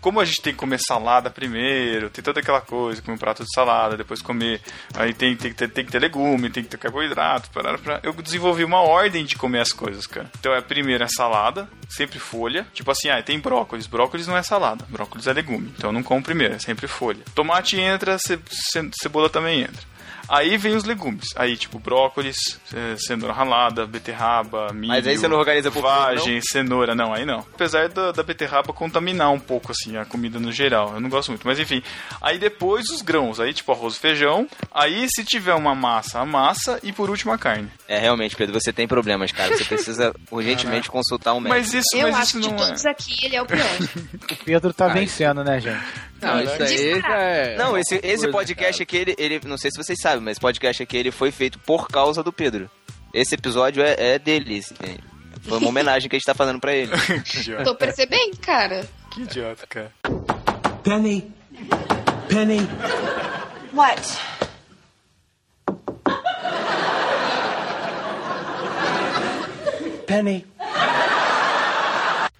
como 0.00 0.18
a 0.18 0.24
gente 0.24 0.40
tem 0.40 0.52
que 0.54 0.58
comer 0.58 0.78
salada 0.78 1.28
primeiro, 1.28 2.08
tem 2.08 2.24
toda 2.24 2.40
aquela 2.40 2.60
coisa, 2.62 3.02
comer 3.02 3.16
um 3.16 3.18
prato 3.18 3.42
de 3.44 3.52
salada, 3.54 3.96
depois 3.98 4.22
comer. 4.22 4.60
Aí 4.94 5.12
tem, 5.12 5.36
tem, 5.36 5.52
ter, 5.52 5.68
tem 5.68 5.84
que 5.84 5.92
ter 5.92 5.98
legume, 5.98 6.48
tem 6.48 6.62
que 6.62 6.70
ter 6.70 6.78
carboidrato. 6.78 7.50
Parará, 7.50 7.76
parará. 7.76 8.00
Eu 8.02 8.12
desenvolvi 8.14 8.64
uma 8.64 8.80
ordem 8.80 9.24
de 9.26 9.36
comer 9.36 9.60
as 9.60 9.72
coisas, 9.72 10.06
cara. 10.06 10.30
Então 10.38 10.54
é 10.54 10.60
primeiro 10.62 11.04
a 11.04 11.08
salada, 11.08 11.68
sempre 11.88 12.18
folha. 12.18 12.66
Tipo 12.72 12.90
assim, 12.90 13.10
ah, 13.10 13.22
tem 13.22 13.38
brócolis. 13.38 13.86
Brócolis 13.86 14.26
não 14.26 14.36
é 14.36 14.42
salada, 14.42 14.86
brócolis 14.88 15.26
é 15.26 15.32
legume. 15.34 15.72
Então 15.76 15.90
eu 15.90 15.92
não 15.92 16.02
como 16.02 16.22
primeiro, 16.22 16.54
é 16.54 16.58
sempre 16.58 16.86
folha. 16.88 17.20
Tomate 17.34 17.78
entra, 17.78 18.16
ce, 18.18 18.38
ce- 18.48 18.90
cebola 19.02 19.28
também 19.28 19.62
entra. 19.62 19.90
Aí 20.32 20.56
vem 20.56 20.76
os 20.76 20.84
legumes. 20.84 21.26
Aí, 21.34 21.56
tipo, 21.56 21.78
brócolis, 21.80 22.36
eh, 22.72 22.94
cenoura 22.96 23.34
ralada, 23.34 23.84
beterraba, 23.84 24.72
milho. 24.72 24.92
Mas 24.92 25.04
aí 25.06 25.18
você 25.18 25.26
não 25.26 25.36
organiza 25.36 25.72
por 25.72 25.82
vagem, 25.82 26.40
cenoura, 26.40 26.94
não, 26.94 27.12
aí 27.12 27.26
não. 27.26 27.40
Apesar 27.40 27.88
da, 27.88 28.12
da 28.12 28.22
beterraba 28.22 28.72
contaminar 28.72 29.32
um 29.32 29.40
pouco, 29.40 29.72
assim, 29.72 29.96
a 29.96 30.04
comida 30.04 30.38
no 30.38 30.52
geral. 30.52 30.94
Eu 30.94 31.00
não 31.00 31.08
gosto 31.08 31.30
muito, 31.30 31.44
mas 31.44 31.58
enfim. 31.58 31.82
Aí 32.22 32.38
depois 32.38 32.88
os 32.90 33.02
grãos, 33.02 33.40
aí 33.40 33.52
tipo 33.52 33.72
arroz 33.72 33.96
e 33.96 33.98
feijão. 33.98 34.46
Aí 34.72 35.06
se 35.10 35.24
tiver 35.24 35.54
uma 35.54 35.74
massa, 35.74 36.20
a 36.20 36.24
massa. 36.24 36.78
E 36.82 36.92
por 36.92 37.10
último 37.10 37.32
a 37.32 37.38
carne. 37.38 37.68
É, 37.88 37.98
realmente, 37.98 38.36
Pedro, 38.36 38.58
você 38.58 38.72
tem 38.72 38.86
problemas, 38.86 39.32
cara. 39.32 39.56
Você 39.56 39.64
precisa 39.64 40.14
urgentemente 40.30 40.88
consultar 40.88 41.34
um 41.34 41.40
médico. 41.40 41.58
Mas 41.58 41.74
isso, 41.74 41.96
Eu 41.96 42.02
mas 42.12 42.14
acho 42.14 42.24
isso 42.24 42.34
que 42.38 42.42
de 42.42 42.48
não 42.54 42.62
é. 42.62 42.66
todos 42.68 42.86
aqui, 42.86 43.26
ele 43.26 43.34
é 43.34 43.42
o 43.42 43.46
pior. 43.46 43.66
O 44.30 44.36
Pedro 44.44 44.72
tá 44.72 44.86
Ah, 44.86 44.88
vencendo, 44.94 45.42
né, 45.42 45.58
gente? 45.60 45.82
Não, 46.20 46.40
isso 46.42 46.62
aí 46.62 47.00
já 47.00 47.18
é. 47.18 47.56
Não, 47.56 47.78
esse, 47.78 48.00
esse 48.02 48.28
podcast 48.28 48.82
aqui, 48.82 48.96
ele, 48.96 49.14
ele. 49.18 49.40
Não 49.44 49.56
sei 49.58 49.70
se 49.70 49.76
vocês 49.82 49.98
sabem, 50.00 50.20
mas 50.20 50.32
esse 50.32 50.40
podcast 50.40 50.82
aqui 50.82 50.96
ele 50.96 51.10
foi 51.10 51.30
feito 51.30 51.58
por 51.60 51.88
causa 51.88 52.22
do 52.22 52.32
Pedro. 52.32 52.70
Esse 53.12 53.34
episódio 53.34 53.82
é, 53.82 53.94
é 53.98 54.18
dele. 54.18 54.58
assim, 54.58 54.74
Foi 55.42 55.58
uma 55.58 55.68
homenagem 55.68 56.08
que 56.08 56.16
a 56.16 56.18
gente 56.18 56.26
tá 56.26 56.34
fazendo 56.34 56.60
pra 56.60 56.72
ele. 56.74 56.90
Que 57.24 57.38
idiota, 57.38 57.64
Tô 57.64 57.74
percebendo, 57.74 58.36
cara. 58.38 58.86
que 59.10 59.22
idiota, 59.22 59.66
cara. 59.66 59.92
Penny. 60.84 61.32
Penny. 62.28 62.68
What? 63.72 64.00
Penny. 70.06 70.44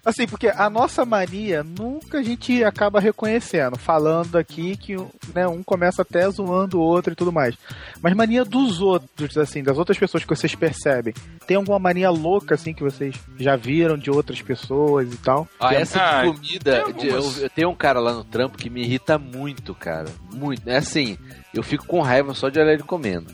Assim, 0.03 0.25
porque 0.25 0.47
a 0.47 0.67
nossa 0.67 1.05
mania 1.05 1.63
nunca 1.63 2.17
a 2.19 2.23
gente 2.23 2.63
acaba 2.63 2.99
reconhecendo, 2.99 3.77
falando 3.77 4.35
aqui 4.35 4.75
que 4.75 4.95
né, 5.35 5.47
um 5.47 5.61
começa 5.61 6.01
até 6.01 6.27
zoando 6.29 6.79
o 6.79 6.81
outro 6.81 7.13
e 7.13 7.15
tudo 7.15 7.31
mais. 7.31 7.55
Mas 8.01 8.15
mania 8.15 8.43
dos 8.43 8.81
outros, 8.81 9.37
assim, 9.37 9.61
das 9.61 9.77
outras 9.77 9.99
pessoas 9.99 10.23
que 10.23 10.29
vocês 10.35 10.55
percebem. 10.55 11.13
Tem 11.45 11.55
alguma 11.57 11.77
mania 11.77 12.09
louca, 12.09 12.55
assim, 12.55 12.73
que 12.73 12.81
vocês 12.83 13.13
já 13.37 13.55
viram 13.55 13.95
de 13.95 14.09
outras 14.09 14.41
pessoas 14.41 15.13
e 15.13 15.17
tal? 15.17 15.47
Ah, 15.59 15.75
essa 15.75 15.99
Ah, 16.01 16.23
de 16.25 16.33
comida, 16.33 16.83
tem 16.83 16.93
de- 16.95 17.07
eu, 17.07 17.31
eu 17.39 17.49
tenho 17.51 17.69
um 17.69 17.75
cara 17.75 17.99
lá 17.99 18.13
no 18.13 18.23
trampo 18.23 18.57
que 18.57 18.69
me 18.71 18.81
irrita 18.81 19.19
muito, 19.19 19.75
cara. 19.75 20.09
Muito. 20.33 20.67
É 20.67 20.77
assim, 20.77 21.15
eu 21.53 21.61
fico 21.61 21.85
com 21.85 22.01
raiva 22.01 22.33
só 22.33 22.49
de 22.49 22.59
olhar 22.59 22.73
ele 22.73 22.81
comendo. 22.83 23.31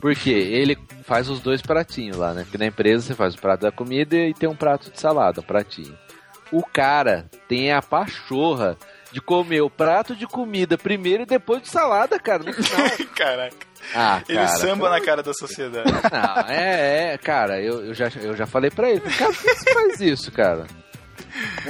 Porque 0.00 0.30
ele 0.30 0.76
faz 1.02 1.28
os 1.30 1.40
dois 1.40 1.62
pratinhos 1.62 2.18
lá, 2.18 2.34
né? 2.34 2.42
Porque 2.44 2.58
na 2.58 2.66
empresa 2.66 3.06
você 3.06 3.14
faz 3.14 3.34
o 3.34 3.38
prato 3.40 3.62
da 3.62 3.72
comida 3.72 4.14
e 4.16 4.34
tem 4.34 4.48
um 4.48 4.54
prato 4.54 4.90
de 4.92 5.00
salada, 5.00 5.40
um 5.40 5.44
pratinho. 5.44 5.96
O 6.54 6.64
cara 6.64 7.28
tem 7.48 7.72
a 7.72 7.82
pachorra 7.82 8.78
de 9.10 9.20
comer 9.20 9.60
o 9.60 9.68
prato 9.68 10.14
de 10.14 10.24
comida 10.24 10.78
primeiro 10.78 11.24
e 11.24 11.26
depois 11.26 11.60
de 11.60 11.68
salada, 11.68 12.16
cara, 12.16 12.44
no 12.44 12.52
final. 12.52 12.88
Caraca. 13.16 13.56
Ah, 13.92 14.22
Ele 14.28 14.38
cara, 14.38 14.48
samba 14.48 14.88
na 14.88 15.00
cara 15.00 15.20
da 15.20 15.34
sociedade. 15.34 15.90
Não, 15.92 16.48
é, 16.48 17.14
é, 17.14 17.18
cara, 17.18 17.60
eu, 17.60 17.86
eu, 17.86 17.92
já, 17.94 18.08
eu 18.22 18.36
já 18.36 18.46
falei 18.46 18.70
pra 18.70 18.88
ele, 18.88 19.00
cara, 19.00 19.32
por 19.32 19.42
que 19.42 19.54
você 19.54 19.74
faz 19.74 20.00
isso, 20.00 20.30
cara? 20.30 20.64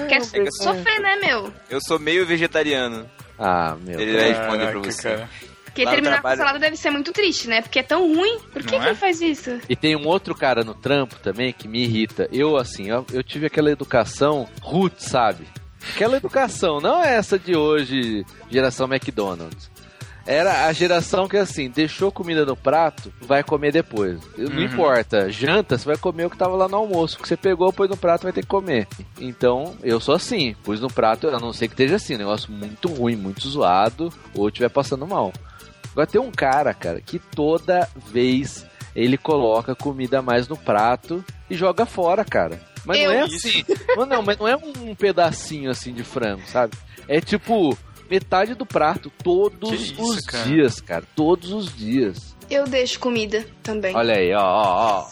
Quer 0.06 0.18
é 0.18 0.50
sofrer, 0.50 1.00
né, 1.00 1.16
meu? 1.16 1.50
Eu 1.70 1.80
sou 1.80 1.98
meio 1.98 2.26
vegetariano. 2.26 3.10
Ah, 3.38 3.76
meu. 3.80 3.98
Ele 3.98 4.18
vai 4.18 4.28
responder 4.28 4.70
pra 4.70 4.80
você. 4.80 5.02
cara. 5.16 5.30
Porque 5.74 5.84
Lá 5.86 5.90
terminar 5.90 6.12
trabalho- 6.20 6.36
com 6.36 6.44
salada 6.44 6.58
deve 6.60 6.76
ser 6.76 6.90
muito 6.90 7.12
triste, 7.12 7.48
né? 7.48 7.60
Porque 7.60 7.80
é 7.80 7.82
tão 7.82 8.14
ruim. 8.14 8.38
Por 8.52 8.62
que, 8.62 8.72
Não 8.76 8.80
que 8.80 8.86
é? 8.86 8.90
ele 8.90 8.94
faz 8.94 9.20
isso? 9.20 9.58
E 9.68 9.74
tem 9.74 9.96
um 9.96 10.06
outro 10.06 10.32
cara 10.32 10.62
no 10.62 10.72
trampo 10.72 11.16
também 11.16 11.52
que 11.52 11.66
me 11.66 11.82
irrita. 11.82 12.28
Eu, 12.32 12.56
assim, 12.56 12.90
eu, 12.90 13.04
eu 13.12 13.24
tive 13.24 13.46
aquela 13.46 13.72
educação 13.72 14.48
root, 14.62 15.02
sabe? 15.02 15.44
Aquela 15.92 16.16
educação, 16.16 16.80
não 16.80 17.02
é 17.02 17.16
essa 17.16 17.36
de 17.36 17.56
hoje, 17.56 18.24
geração 18.48 18.86
McDonald's. 18.86 19.68
Era 20.26 20.66
a 20.66 20.72
geração 20.72 21.28
que, 21.28 21.36
assim, 21.36 21.68
deixou 21.68 22.10
comida 22.12 22.46
no 22.46 22.56
prato, 22.56 23.12
vai 23.20 23.42
comer 23.42 23.72
depois. 23.72 24.18
Não 24.38 24.52
Uhum. 24.52 24.62
importa, 24.62 25.28
janta, 25.30 25.76
você 25.76 25.84
vai 25.84 25.96
comer 25.98 26.24
o 26.24 26.30
que 26.30 26.38
tava 26.38 26.54
lá 26.56 26.66
no 26.68 26.76
almoço. 26.76 27.18
O 27.18 27.20
que 27.22 27.28
você 27.28 27.36
pegou, 27.36 27.70
pôs 27.72 27.90
no 27.90 27.96
prato, 27.96 28.22
vai 28.22 28.32
ter 28.32 28.40
que 28.42 28.46
comer. 28.46 28.86
Então, 29.20 29.74
eu 29.82 29.98
sou 30.00 30.14
assim, 30.14 30.54
pus 30.64 30.80
no 30.80 30.88
prato, 30.88 31.28
a 31.28 31.38
não 31.40 31.52
ser 31.52 31.66
que 31.68 31.74
esteja 31.74 31.96
assim, 31.96 32.14
um 32.14 32.18
negócio 32.18 32.50
muito 32.50 32.88
ruim, 32.88 33.16
muito 33.16 33.46
zoado, 33.46 34.10
ou 34.34 34.48
estiver 34.48 34.70
passando 34.70 35.06
mal. 35.06 35.30
Agora 35.94 36.08
tem 36.08 36.20
um 36.20 36.32
cara, 36.32 36.74
cara, 36.74 37.00
que 37.00 37.20
toda 37.20 37.88
vez 37.94 38.66
ele 38.96 39.16
coloca 39.16 39.76
comida 39.76 40.18
a 40.18 40.22
mais 40.22 40.48
no 40.48 40.56
prato 40.56 41.24
e 41.48 41.54
joga 41.54 41.86
fora, 41.86 42.24
cara. 42.24 42.60
Mas 42.84 42.98
não 42.98 43.04
Eu? 43.04 43.12
é 43.12 43.20
assim. 43.22 43.64
Não, 43.96 44.04
não, 44.06 44.22
mas 44.22 44.36
não 44.36 44.48
é 44.48 44.56
um 44.56 44.92
pedacinho 44.96 45.70
assim 45.70 45.94
de 45.94 46.02
frango, 46.02 46.42
sabe? 46.48 46.76
É 47.06 47.20
tipo 47.20 47.78
metade 48.10 48.54
do 48.54 48.66
prato 48.66 49.08
todos 49.22 49.80
isso, 49.80 50.02
os 50.02 50.20
cara? 50.26 50.44
dias, 50.44 50.80
cara. 50.80 51.04
Todos 51.14 51.52
os 51.52 51.72
dias. 51.74 52.34
Eu 52.50 52.64
deixo 52.66 52.98
comida 52.98 53.46
também. 53.62 53.94
Olha 53.94 54.16
aí, 54.16 54.34
ó, 54.34 54.42
ó, 54.42 55.00
ó. 55.00 55.08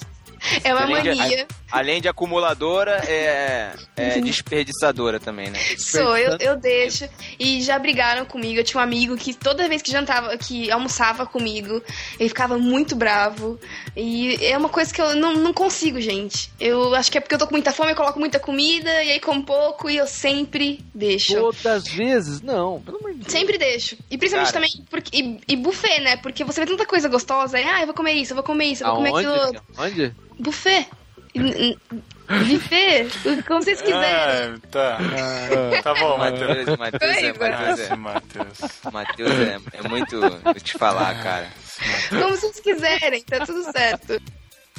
é 0.65 0.75
uma 0.75 0.87
mania. 0.89 1.47
Além 1.73 2.03
de 2.03 2.09
acumuladora, 2.09 3.03
é, 3.09 3.73
é 3.97 4.21
desperdiçadora 4.21 5.19
também, 5.19 5.51
né? 5.51 5.59
Sou, 5.79 6.17
eu, 6.19 6.37
eu 6.39 6.57
deixo. 6.57 7.09
E 7.39 7.63
já 7.63 7.79
brigaram 7.79 8.27
comigo. 8.27 8.61
Eu 8.61 8.65
tinha 8.65 8.79
um 8.79 8.85
amigo 8.85 9.17
que 9.17 9.33
toda 9.33 9.67
vez 9.69 9.81
que 9.81 9.91
jantava, 9.91 10.37
que 10.37 10.71
almoçava 10.71 11.25
comigo, 11.25 11.83
ele 12.21 12.29
ficava 12.29 12.59
muito 12.59 12.95
bravo. 12.95 13.59
E 13.97 14.37
é 14.45 14.57
uma 14.57 14.69
coisa 14.69 14.93
que 14.93 15.01
eu 15.01 15.17
não, 15.17 15.33
não 15.33 15.55
consigo, 15.55 15.99
gente. 15.99 16.53
Eu 16.61 16.95
acho 16.95 17.11
que 17.11 17.17
é 17.17 17.21
porque 17.23 17.35
eu 17.35 17.39
tô 17.39 17.47
com 17.47 17.55
muita 17.55 17.73
fome, 17.73 17.93
eu 17.93 17.97
coloco 17.97 18.21
muita 18.21 18.39
comida, 18.39 19.03
e 19.03 19.13
aí 19.13 19.21
como 19.21 19.43
pouco, 19.43 19.89
e 19.89 19.97
eu 19.97 20.07
sempre 20.07 20.85
deixo. 20.95 21.35
Todas 21.35 21.65
as 21.65 21.89
vezes, 21.89 22.43
não. 22.43 22.83
Pelo 22.83 22.99
amor 22.99 23.13
de 23.13 23.21
Deus. 23.21 23.33
Sempre 23.33 23.57
deixo. 23.57 23.97
E 24.11 24.19
principalmente 24.19 24.53
Cara. 24.53 24.67
também, 24.67 24.85
porque, 24.91 25.17
e, 25.17 25.41
e 25.49 25.57
buffet, 25.57 26.01
né? 26.01 26.19
Porque 26.19 26.45
você 26.45 26.61
vê 26.61 26.67
tanta 26.67 26.85
coisa 26.85 27.09
gostosa, 27.09 27.57
aí, 27.57 27.65
ah, 27.65 27.81
eu 27.81 27.87
vou 27.87 27.95
comer 27.95 28.13
isso, 28.13 28.33
eu 28.33 28.37
vou 28.37 28.45
comer 28.45 28.67
isso, 28.67 28.85
eu 28.85 28.89
vou 28.89 28.97
comer 28.97 29.09
aquilo 29.11 29.35
Aonde? 29.35 29.61
Aonde? 29.79 30.15
Buffet. 30.39 30.87
Buffet, 31.35 33.09
como 33.47 33.63
vocês 33.63 33.81
quiserem. 33.83 34.55
Ah, 34.55 34.59
tá. 34.71 34.99
Tá 35.83 35.95
bom, 35.95 36.17
Matheus. 36.19 36.77
Matheus, 36.79 37.17
é, 37.17 37.33
Matheus, 37.33 37.99
Matheus. 37.99 38.59
Matheus 38.93 39.31
é, 39.31 39.59
é 39.79 39.89
muito. 39.89 40.21
Vou 40.21 40.55
te 40.55 40.79
falar, 40.79 41.23
cara. 41.23 41.49
Como 42.09 42.31
vocês 42.37 42.61
quiserem, 42.61 43.23
tá 43.25 43.45
tudo 43.45 43.65
certo. 43.73 44.21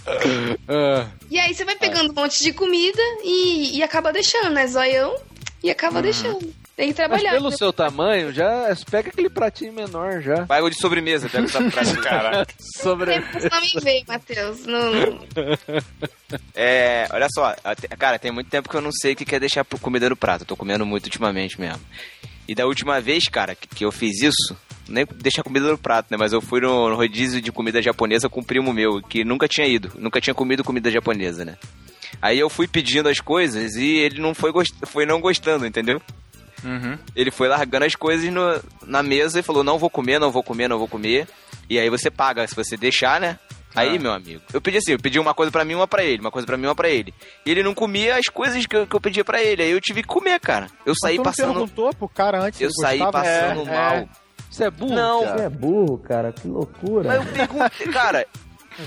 Ah, 0.08 1.08
E 1.30 1.39
aí 1.39 1.54
você 1.54 1.64
vai 1.66 1.76
pegando 1.76 2.12
um 2.12 2.16
monte 2.16 2.43
de 2.43 2.54
comida 2.54 3.01
e, 3.24 3.78
e 3.78 3.84
acaba 3.84 4.12
deixando, 4.12 4.49
né? 4.49 4.68
Zoião 4.68 5.16
e 5.64 5.70
acaba 5.72 6.01
deixando. 6.01 6.54
Tem 6.76 6.91
que 6.91 6.99
mas 6.99 7.07
trabalhar. 7.07 7.32
pelo 7.32 7.51
seu 7.51 7.71
tamanho, 7.71 8.34
já 8.34 8.76
pega 8.89 9.09
aquele 9.09 9.30
pratinho 9.30 9.74
menor 9.74 10.21
já. 10.21 10.43
Vai 10.43 10.61
o 10.61 10.69
de 10.69 10.80
sobremesa, 10.80 11.30
pega 11.30 11.45
essa 11.45 11.69
frase. 11.69 11.97
Caraca. 12.01 12.53
Sobre... 12.82 13.13
Tempo 13.13 13.28
você 13.34 13.49
não 13.49 13.61
me 13.61 13.82
vê, 13.82 14.03
Matheus. 14.07 14.65
Não... 14.65 15.19
É, 16.55 17.07
olha 17.11 17.28
só, 17.32 17.55
cara, 17.99 18.17
tem 18.17 18.32
muito 18.32 18.49
tempo 18.49 18.67
que 18.67 18.76
eu 18.76 18.82
não 18.82 18.91
sei 18.91 19.13
o 19.13 19.15
que 19.15 19.36
é 19.36 19.39
deixar 19.39 19.63
comida 19.63 20.09
no 20.09 20.15
prato. 20.15 20.41
Eu 20.41 20.47
tô 20.47 20.55
comendo 20.55 20.84
muito 20.84 21.05
ultimamente 21.05 21.61
mesmo. 21.61 21.82
E 22.47 22.55
da 22.55 22.65
última 22.65 22.99
vez, 22.99 23.26
cara, 23.26 23.55
que, 23.55 23.86
eu 23.86 23.91
fiz 23.91 24.21
isso, 24.21 24.57
nem 24.88 25.05
deixar 25.15 25.43
comida 25.43 25.69
no 25.69 25.78
prato, 25.78 26.07
né? 26.09 26.17
Mas 26.19 26.34
eu 26.34 26.41
fui 26.41 26.59
no, 26.59 26.89
no 26.89 26.95
rodízio 26.95 27.39
de 27.39 27.51
comida 27.51 27.82
japonesa 27.82 28.28
com 28.28 28.41
um 28.41 28.43
primo 28.43 28.74
meu, 28.74 29.01
que 29.01 29.24
nunca 29.24 29.47
tinha 29.47 29.67
ido, 29.67 29.91
nunca 29.95 30.19
tinha 30.19 30.34
comido 30.34 30.63
comida 30.63 30.89
japonesa, 30.89 31.45
né? 31.45 31.55
Aí 32.21 32.39
eu 32.39 32.49
fui 32.49 32.67
pedindo 32.67 33.09
as 33.09 33.19
coisas 33.19 33.76
e 33.76 33.97
ele 33.97 34.19
não 34.19 34.34
foi, 34.34 34.51
gost... 34.51 34.74
foi 34.86 35.05
não 35.05 35.21
gostando, 35.21 35.65
entendeu? 35.65 36.01
Uhum. 36.64 36.97
Ele 37.16 37.30
foi 37.32 37.47
largando 37.47 37.86
as 37.86 37.95
coisas 37.95 38.32
no- 38.32 38.61
na 38.86 39.03
mesa 39.03 39.39
e 39.39 39.43
falou: 39.43 39.64
Não 39.64 39.78
vou 39.78 39.89
comer, 39.89 40.20
não 40.20 40.32
vou 40.32 40.43
comer, 40.43 40.68
não 40.68 40.78
vou 40.80 40.88
comer. 40.88 41.28
E 41.70 41.80
aí 41.80 41.89
você 41.89 42.09
paga 42.11 42.47
se 42.47 42.55
você 42.55 42.76
deixar, 42.78 43.20
né? 43.20 43.38
Aí, 43.76 43.97
Ah. 43.97 43.99
meu 43.99 44.11
amigo, 44.14 44.41
eu 44.53 44.61
pedi 44.61 44.78
assim: 44.78 44.91
eu 44.91 44.99
pedi 44.99 45.20
uma 45.20 45.34
coisa 45.34 45.51
pra 45.51 45.66
mim, 45.66 45.74
uma 45.74 45.88
pra 45.88 46.03
ele, 46.03 46.20
uma 46.22 46.30
coisa 46.32 46.45
pra 46.45 46.55
mim, 46.57 46.68
uma 46.68 46.76
pra 46.76 46.89
ele. 46.89 47.14
E 47.45 47.49
ele 47.51 47.64
não 47.64 47.74
comia 47.74 48.16
as 48.18 48.28
coisas 48.28 48.66
que 48.66 48.76
eu, 48.76 48.86
que 48.88 48.95
eu 48.95 49.01
pedia 49.01 49.26
pra 49.26 49.41
ele. 49.41 49.64
Aí 49.64 49.72
eu 49.72 49.82
tive 49.82 50.01
que 50.03 50.07
comer, 50.07 50.39
cara. 50.39 50.68
Eu 50.86 50.93
saí 50.95 51.18
não 51.18 51.24
passando. 51.24 51.47
perguntou 51.53 51.93
pro 51.95 52.07
cara 52.07 52.39
antes 52.41 52.61
Eu 52.61 52.70
saí 52.72 52.99
gostava? 52.99 53.24
passando 53.24 53.61
É, 53.70 53.76
mal. 53.76 53.93
é. 53.95 54.07
Você 54.49 54.64
é 54.66 54.70
burro, 54.70 54.93
Não. 54.95 55.24
cara. 55.24 55.38
Você 55.38 55.43
é 55.45 55.49
burro, 55.49 55.97
cara, 55.97 56.32
que 56.32 56.47
loucura. 56.47 57.07
Mas 57.09 57.26
eu 57.28 57.34
perguntei, 57.34 57.88
cara, 57.88 58.28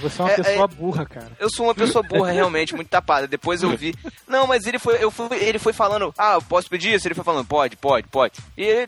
Você 0.00 0.20
é 0.20 0.24
uma 0.24 0.30
É, 0.32 0.36
pessoa 0.36 0.64
é- 0.64 0.74
burra, 0.74 1.06
cara. 1.06 1.32
eu 1.38 1.48
sou 1.50 1.66
uma 1.66 1.74
pessoa 1.74 2.02
burra, 2.02 2.30
realmente, 2.32 2.74
muito 2.74 2.88
tapada. 2.88 3.26
Depois 3.28 3.62
eu 3.62 3.70
vi. 3.76 3.94
Não, 4.26 4.46
mas 4.46 4.66
ele 4.66 4.78
foi, 4.78 5.02
eu 5.02 5.10
fui, 5.10 5.28
ele 5.38 5.58
foi 5.58 5.72
falando, 5.72 6.12
ah, 6.18 6.34
eu 6.34 6.42
posso 6.42 6.68
pedir 6.68 6.94
isso? 6.94 7.06
Ele 7.06 7.14
foi 7.14 7.24
falando, 7.24 7.46
pode, 7.46 7.76
pode, 7.76 8.06
pode. 8.08 8.34
E 8.56 8.62
ele 8.64 8.86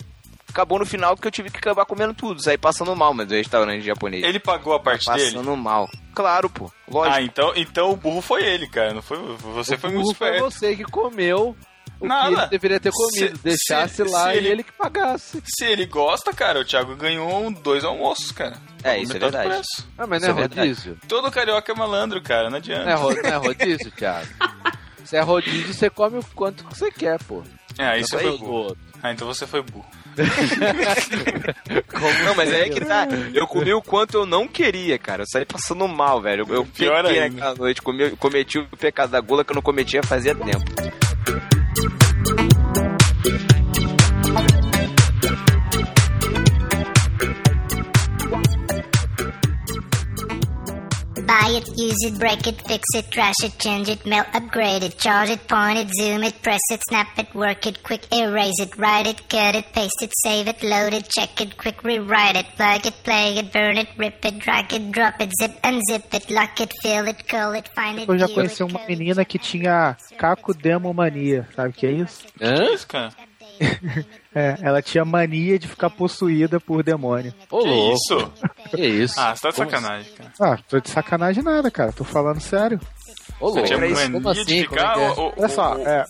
acabou 0.49 0.79
no 0.79 0.87
final 0.87 1.15
porque 1.15 1.29
eu 1.29 1.33
tive 1.33 1.51
que 1.51 1.59
acabar 1.59 1.85
comendo 1.85 2.15
tudo, 2.15 2.43
saí 2.43 2.57
passando 2.59 2.95
mal, 2.97 3.13
mas 3.15 3.31
o 3.31 3.35
restaurante 3.35 3.85
japonês. 3.85 4.25
Ele 4.25 4.41
pagou 4.41 4.73
a 4.75 4.81
parte 4.81 5.05
dele? 5.13 5.33
Passando 5.33 5.57
mal. 5.57 5.89
Claro, 6.15 6.49
pô. 6.51 6.71
Lógico. 6.91 7.17
Ah, 7.17 7.23
então, 7.23 7.53
então 7.55 7.91
o 7.93 7.97
burro 7.97 8.21
foi 8.21 8.43
ele, 8.45 8.67
cara. 8.67 8.93
Não 8.95 9.03
foi 9.03 9.19
você 9.55 9.75
O 9.75 9.79
foi 9.79 9.91
burro 9.91 10.03
muito 10.05 10.17
foi 10.17 10.29
esperto. 10.29 10.51
você 10.51 10.75
que 10.75 10.85
comeu 10.85 11.55
o 12.01 12.07
Nada. 12.07 12.29
que 12.29 12.35
ele 12.41 12.47
deveria 12.49 12.81
ter 12.81 12.93
comido. 12.93 13.37
Se- 13.37 13.43
Deixasse 13.43 13.95
se- 13.97 14.05
lá 14.05 14.29
se 14.31 14.35
e 14.35 14.37
ele- 14.39 14.49
ele... 14.49 14.63
que 14.63 14.73
pagasse. 14.73 15.43
Se 15.45 15.65
ele 15.65 15.87
gosta, 15.87 16.33
cara, 16.33 16.61
o 16.61 16.65
Thiago 16.65 16.95
ganhou 16.97 17.51
dois 17.51 17.85
almoços, 17.85 18.31
cara. 18.33 18.57
É, 18.85 18.99
isso 18.99 19.17
é 19.17 19.19
verdade. 19.19 19.49
preço. 19.49 19.89
Ah, 19.99 20.07
mas 20.07 20.23
Isso 20.23 20.31
não 20.33 20.39
é 20.39 20.45
é 20.45 20.49
verdade. 20.49 20.69
rodízio? 20.69 20.99
Todo 21.09 21.31
carioca 21.31 21.73
é 21.73 21.75
malandro, 21.75 22.23
cara. 22.23 22.49
Não 22.51 22.59
adianta. 22.59 22.85
Não 22.85 22.93
é, 22.93 22.95
ro- 22.95 23.23
não 23.23 23.31
é 23.31 23.37
rodízio, 23.37 23.91
Thiago? 23.93 24.29
Se 25.05 25.17
é 25.17 25.21
rodízio, 25.21 25.73
você 25.75 25.91
come 25.91 26.19
o 26.19 26.25
quanto 26.35 26.65
que 26.65 26.79
você 26.79 26.91
quer, 26.91 27.19
pô. 27.25 27.43
É, 27.79 27.87
aí 27.87 28.03
você 28.05 28.19
foi 28.19 28.39
burro. 28.39 28.77
Ah, 29.03 29.13
então 29.13 29.27
você 29.27 29.47
foi 29.47 29.63
burro. 29.63 29.87
Não, 32.25 32.35
mas 32.35 32.53
aí 32.53 32.63
é 32.63 32.69
que 32.69 32.85
tá. 32.85 33.07
Eu 33.33 33.47
comi 33.47 33.73
o 33.73 33.81
quanto 33.81 34.15
eu 34.17 34.27
não 34.27 34.49
queria, 34.49 34.99
cara. 34.99 35.23
Eu 35.23 35.27
saí 35.29 35.45
passando 35.45 35.87
mal, 35.87 36.21
velho. 36.21 36.45
Eu, 36.49 36.55
eu 36.57 36.67
Pior 36.67 37.05
pequei 37.05 37.21
ainda. 37.23 37.37
naquela 37.37 37.55
noite, 37.55 37.81
comi, 37.83 38.11
cometi 38.17 38.59
o 38.59 38.67
pecado 38.77 39.11
da 39.11 39.21
gula 39.21 39.45
que 39.45 39.53
eu 39.53 39.55
não 39.55 39.63
cometia 39.63 40.03
fazia 40.03 40.35
tempo. 40.35 40.65
you 41.81 42.08
Buy 51.41 51.51
it, 51.51 51.69
use 51.77 52.03
it, 52.05 52.19
break 52.19 52.47
it, 52.47 52.61
fix 52.67 52.83
it, 52.95 53.11
trash 53.11 53.41
it, 53.45 53.59
change 53.59 53.89
it, 53.89 54.05
melt, 54.05 54.27
upgrade 54.35 54.83
it, 54.83 54.99
charge 54.99 55.31
it, 55.31 55.47
point 55.47 55.79
it, 55.79 55.89
zoom 55.95 56.25
it, 56.25 56.43
press 56.43 56.61
it, 56.73 56.81
snap 56.89 57.17
it, 57.17 57.33
work 57.33 57.65
it, 57.67 57.83
quick 57.85 58.13
erase 58.13 58.59
it, 58.61 58.77
write 58.77 59.07
it, 59.07 59.29
cut 59.29 59.55
it, 59.55 59.73
paste 59.73 60.03
it, 60.03 60.13
save 60.25 60.49
it, 60.49 60.63
load 60.65 60.95
it, 60.95 61.09
check 61.09 61.41
it, 61.41 61.57
quick 61.57 61.85
rewrite 61.85 62.37
it, 62.37 62.47
plug 62.57 62.85
it, 62.85 62.95
play 63.05 63.39
it, 63.39 63.53
burn 63.53 63.77
it, 63.79 63.89
rip 63.97 64.25
it, 64.25 64.39
drag 64.41 64.73
it, 64.73 64.91
drop 64.91 65.21
it, 65.21 65.31
zip 65.41 65.53
unzip 65.63 66.13
it, 66.13 66.29
lock 66.31 66.61
it, 66.61 66.73
fill 66.83 67.07
it, 67.07 67.29
call 67.29 67.53
it, 67.55 67.69
find 67.69 68.01
it, 68.01 68.09
Eu 68.09 68.19
já 68.19 68.29
conheci 68.29 68.63
uma 68.65 68.81
menina 68.89 69.25
que 69.25 69.39
tinha 69.39 69.97
caco 70.19 70.53
demomania, 70.53 71.47
sabe 71.55 71.69
o 71.69 71.73
que 71.73 71.87
é 71.87 71.93
isso? 71.93 72.25
Que 72.37 72.45
Hã? 72.45 72.75
isso, 72.75 72.87
cara? 72.89 73.13
É, 74.35 74.57
ela 74.63 74.81
tinha 74.83 75.05
mania 75.05 75.59
de 75.59 75.67
ficar 75.67 75.91
possuída 75.91 76.61
por 76.61 76.83
demônio. 76.83 77.35
Ô, 77.51 77.59
Que 77.61 77.69
louco. 77.69 77.95
isso? 77.97 78.33
Que 78.71 78.87
isso? 78.87 79.19
Ah, 79.19 79.35
você 79.35 79.43
tá 79.43 79.51
de 79.51 79.57
Como 79.57 79.71
sacanagem, 79.71 80.13
cara. 80.13 80.33
Ah, 80.41 80.59
tô 80.69 80.81
de 80.81 80.91
sacanagem 80.91 81.43
nada, 81.43 81.71
cara. 81.71 81.93
Tô 81.93 82.05
falando 82.05 82.41
sério. 82.41 82.79
Ô, 83.41 83.51
Você 83.51 83.61
louco. 83.61 83.67
tinha 83.67 84.11
Como 84.13 84.29
assim? 84.29 84.45
de 84.45 84.67
Como 84.67 84.81
é 84.81 84.95
que 84.95 85.01
é? 85.01 85.09
o- 85.11 85.21
o- 85.29 85.33
Olha 85.39 85.49
só, 85.49 85.77
é, 85.79 86.05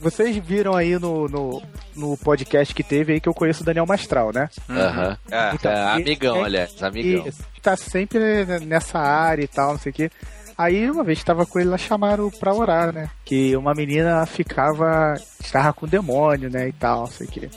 vocês 0.00 0.36
viram 0.36 0.74
aí 0.74 0.98
no, 0.98 1.26
no, 1.28 1.62
no 1.94 2.16
podcast 2.18 2.74
que 2.74 2.82
teve 2.82 3.14
aí 3.14 3.20
que 3.20 3.28
eu 3.28 3.34
conheço 3.34 3.62
o 3.62 3.66
Daniel 3.66 3.86
Mastral, 3.86 4.32
né? 4.32 4.48
Aham. 4.68 5.16
Ah, 5.30 5.50
Então, 5.54 5.70
É, 5.72 5.92
amigão, 5.94 6.36
é- 6.36 6.44
aliás, 6.44 6.82
amigão. 6.82 7.26
E 7.56 7.60
tá 7.60 7.76
sempre 7.76 8.18
nessa 8.64 8.98
área 8.98 9.42
e 9.44 9.48
tal, 9.48 9.72
não 9.72 9.78
sei 9.78 9.90
o 9.90 9.94
quê. 9.94 10.10
Aí 10.56 10.90
uma 10.90 11.04
vez 11.04 11.22
tava 11.22 11.44
com 11.44 11.58
ele 11.58 11.68
lá, 11.68 11.76
chamaram 11.76 12.30
pra 12.30 12.54
orar, 12.54 12.92
né? 12.92 13.10
Que 13.24 13.54
uma 13.56 13.74
menina 13.74 14.24
ficava. 14.24 15.14
estava 15.38 15.72
com 15.72 15.86
demônio, 15.86 16.50
né? 16.50 16.68
E 16.68 16.72
tal, 16.72 17.06
sei 17.06 17.26
o 17.26 17.30
quê. 17.30 17.50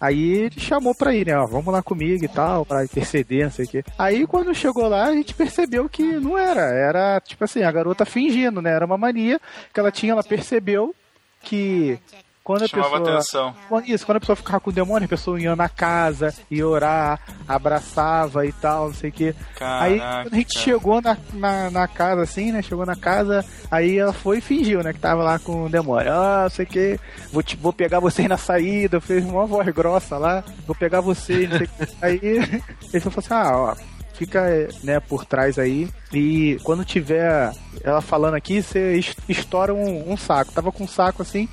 Aí 0.00 0.34
ele 0.34 0.60
chamou 0.60 0.94
pra 0.94 1.14
ir, 1.14 1.26
né? 1.26 1.38
Ó, 1.38 1.46
vamos 1.46 1.72
lá 1.72 1.82
comigo 1.82 2.22
e 2.22 2.28
tal, 2.28 2.66
pra 2.66 2.84
interceder, 2.84 3.44
não 3.44 3.50
sei 3.50 3.64
o 3.64 3.68
quê. 3.68 3.84
Aí 3.98 4.26
quando 4.26 4.54
chegou 4.54 4.86
lá, 4.86 5.04
a 5.06 5.14
gente 5.14 5.34
percebeu 5.34 5.88
que 5.88 6.02
não 6.02 6.36
era. 6.36 6.60
Era, 6.60 7.20
tipo 7.20 7.42
assim, 7.42 7.62
a 7.62 7.72
garota 7.72 8.04
fingindo, 8.04 8.60
né? 8.60 8.72
Era 8.72 8.84
uma 8.84 8.98
mania 8.98 9.40
que 9.72 9.80
ela 9.80 9.90
tinha, 9.90 10.12
ela 10.12 10.22
percebeu 10.22 10.94
que 11.40 11.98
quando 12.44 12.64
a 12.64 12.68
Chamava 12.68 12.98
pessoa. 13.00 13.10
atenção. 13.14 13.54
Isso, 13.86 14.04
quando 14.04 14.16
a 14.16 14.20
pessoa 14.20 14.36
ficava 14.36 14.60
com 14.60 14.68
o 14.68 14.72
demônio, 14.72 15.06
a 15.06 15.08
pessoa 15.08 15.40
ia 15.40 15.56
na 15.56 15.68
casa, 15.68 16.34
ia 16.50 16.68
orar, 16.68 17.18
abraçava 17.48 18.46
e 18.46 18.52
tal, 18.52 18.88
não 18.88 18.94
sei 18.94 19.08
o 19.08 19.12
quê. 19.12 19.34
aí, 19.58 19.98
quando 19.98 20.34
a 20.34 20.36
gente 20.36 20.58
chegou 20.58 21.00
na, 21.00 21.16
na, 21.32 21.70
na 21.70 21.88
casa, 21.88 22.22
assim, 22.22 22.52
né? 22.52 22.60
Chegou 22.60 22.84
na 22.84 22.94
casa, 22.94 23.42
aí 23.70 23.98
ela 23.98 24.12
foi 24.12 24.38
e 24.38 24.42
fingiu, 24.42 24.82
né? 24.82 24.92
Que 24.92 24.98
tava 24.98 25.22
lá 25.22 25.38
com 25.38 25.64
o 25.64 25.68
demônio. 25.70 26.12
Ah, 26.12 26.42
não 26.42 26.50
sei 26.50 26.66
o 26.66 26.68
quê, 26.68 27.00
vou, 27.32 27.42
te, 27.42 27.56
vou 27.56 27.72
pegar 27.72 27.98
vocês 27.98 28.28
na 28.28 28.36
saída. 28.36 29.00
Fez 29.00 29.24
uma 29.24 29.46
voz 29.46 29.66
grossa 29.68 30.18
lá, 30.18 30.44
vou 30.66 30.76
pegar 30.76 31.00
vocês, 31.00 31.48
não 31.48 31.56
sei 31.56 31.66
o 31.66 31.70
quê. 31.70 31.92
Aí 32.02 32.20
ele 32.92 33.00
falou 33.00 33.18
assim: 33.18 33.34
ah, 33.34 33.52
ó. 33.56 33.93
Fica, 34.14 34.68
né, 34.82 35.00
por 35.00 35.24
trás 35.24 35.58
aí. 35.58 35.88
E 36.12 36.58
quando 36.62 36.84
tiver 36.84 37.52
ela 37.82 38.00
falando 38.00 38.34
aqui, 38.34 38.62
você 38.62 38.94
es- 38.96 39.16
estoura 39.28 39.74
um, 39.74 40.12
um 40.12 40.16
saco. 40.16 40.52
Tava 40.52 40.70
com 40.70 40.84
um 40.84 40.88
saco 40.88 41.22
assim, 41.22 41.48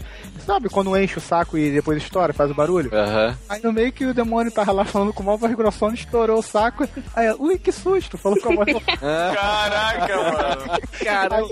sabe 0.45 0.69
quando 0.69 0.95
enche 0.95 1.17
o 1.17 1.21
saco 1.21 1.57
e 1.57 1.71
depois 1.71 1.97
estoura, 1.97 2.31
faz 2.33 2.51
o 2.51 2.53
barulho? 2.53 2.91
Aham. 2.93 3.35
Aí 3.49 3.59
no 3.63 3.73
meio 3.73 3.91
que 3.91 4.05
o 4.05 4.13
demônio 4.13 4.51
tava 4.51 4.71
lá 4.71 4.85
falando 4.85 5.11
com 5.11 5.23
uma 5.23 5.35
voz 5.35 5.53
grossona, 5.55 5.95
estourou 5.95 6.37
o 6.37 6.43
saco. 6.43 6.87
Aí 7.15 7.25
ela, 7.25 7.37
ui, 7.41 7.57
que 7.57 7.71
susto! 7.71 8.15
Falou 8.19 8.39
com 8.39 8.51
a 8.53 8.55
voz 8.55 8.77
Caraca, 9.01 10.15
mano. 10.17 10.71
Aí 11.01 11.07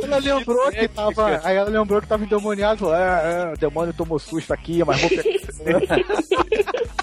ela 0.05 0.18
lembrou 0.20 0.72
que 0.72 0.88
tava. 0.89 1.41
Aí 1.43 1.57
ela 1.57 1.70
lembrou 1.70 2.01
que 2.01 2.07
tava 2.07 2.24
endemoniado. 2.24 2.80
falou, 2.82 2.95
É, 2.95 3.49
é, 3.49 3.53
o 3.53 3.57
demônio 3.57 3.93
tomou 3.93 4.20
susto 4.20 4.53
aqui, 4.53 4.84
mas 4.86 5.01
vou 5.01 5.10
pegar. 5.10 5.97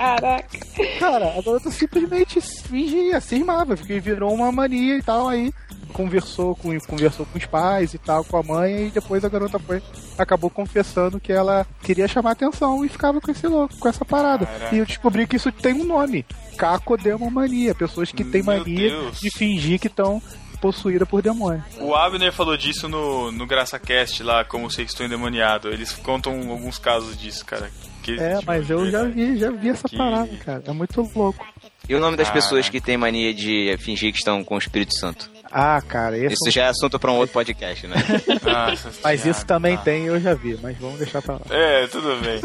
Caraca. 0.00 0.58
Cara, 0.98 1.28
a 1.38 1.42
garota 1.42 1.70
simplesmente 1.70 2.40
fingia, 2.40 3.20
cismava, 3.20 3.76
porque 3.76 4.00
virou 4.00 4.32
uma 4.32 4.50
mania 4.50 4.96
e 4.96 5.02
tal, 5.02 5.28
aí 5.28 5.52
conversou 5.92 6.56
com, 6.56 6.78
conversou 6.80 7.26
com 7.26 7.36
os 7.36 7.44
pais 7.44 7.92
e 7.92 7.98
tal, 7.98 8.24
com 8.24 8.38
a 8.38 8.42
mãe, 8.42 8.86
e 8.86 8.90
depois 8.90 9.22
a 9.26 9.28
garota 9.28 9.58
foi, 9.58 9.82
acabou 10.16 10.48
confessando 10.48 11.20
que 11.20 11.30
ela 11.30 11.66
queria 11.82 12.08
chamar 12.08 12.30
atenção 12.30 12.82
e 12.82 12.88
ficava 12.88 13.20
com 13.20 13.30
esse 13.30 13.46
louco, 13.46 13.76
com 13.76 13.88
essa 13.88 14.02
parada. 14.02 14.46
Caraca. 14.46 14.74
E 14.74 14.78
eu 14.78 14.86
descobri 14.86 15.26
que 15.26 15.36
isso 15.36 15.52
tem 15.52 15.74
um 15.74 15.84
nome, 15.84 16.24
cacodemomania, 16.56 17.74
pessoas 17.74 18.10
que 18.10 18.24
têm 18.24 18.42
Meu 18.42 18.56
mania 18.56 18.88
Deus. 18.88 19.20
de 19.20 19.30
fingir 19.30 19.78
que 19.78 19.88
estão 19.88 20.22
possuídas 20.62 21.06
por 21.06 21.20
demônio. 21.20 21.62
O 21.78 21.94
Abner 21.94 22.32
falou 22.32 22.56
disso 22.56 22.88
no, 22.88 23.30
no 23.30 23.46
GraçaCast 23.46 24.22
lá, 24.22 24.44
como 24.46 24.70
sei 24.70 24.86
que 24.86 24.92
estou 24.92 25.04
endemoniado. 25.04 25.68
Eles 25.68 25.92
contam 25.92 26.50
alguns 26.50 26.78
casos 26.78 27.18
disso, 27.18 27.44
cara. 27.44 27.70
Que 28.02 28.18
É, 28.18 28.30
existe 28.32 28.46
mas 28.46 28.70
eu 28.70 28.90
já 28.90 29.04
vi, 29.04 29.36
já 29.38 29.50
vi 29.50 29.68
essa 29.68 29.88
Que- 29.88 29.96
parada, 29.96 30.30
cara. 30.44 30.62
É 30.66 30.72
muito 30.72 31.00
louco. 31.14 31.46
E 31.88 31.94
o 31.94 32.00
nome 32.00 32.16
das 32.16 32.28
Ah. 32.28 32.32
pessoas 32.32 32.68
que 32.68 32.80
têm 32.80 32.96
mania 32.96 33.34
de 33.34 33.76
fingir 33.78 34.12
que 34.12 34.18
estão 34.18 34.42
com 34.44 34.54
o 34.54 34.58
Espírito 34.58 34.96
Santo? 34.98 35.30
Ah, 35.52 35.80
cara, 35.82 36.16
esse 36.16 36.34
Isso 36.34 36.50
já 36.50 36.64
é 36.64 36.68
assunto 36.68 36.98
pra 36.98 37.10
um 37.10 37.16
outro 37.16 37.32
podcast, 37.32 37.86
né? 37.86 37.96
Nossa 38.44 38.90
Mas 39.02 39.26
isso 39.26 39.44
também 39.44 39.76
tem, 39.78 40.04
eu 40.06 40.20
já 40.20 40.32
vi, 40.34 40.56
mas 40.62 40.76
vamos 40.78 40.98
deixar 40.98 41.20
pra 41.20 41.34
lá. 41.34 41.40
É, 41.50 41.86
tudo 41.88 42.16
bem. 42.22 42.40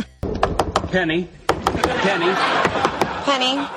Penny. 0.91 1.30
Penny. 2.03 2.36
Penny. 3.26 3.68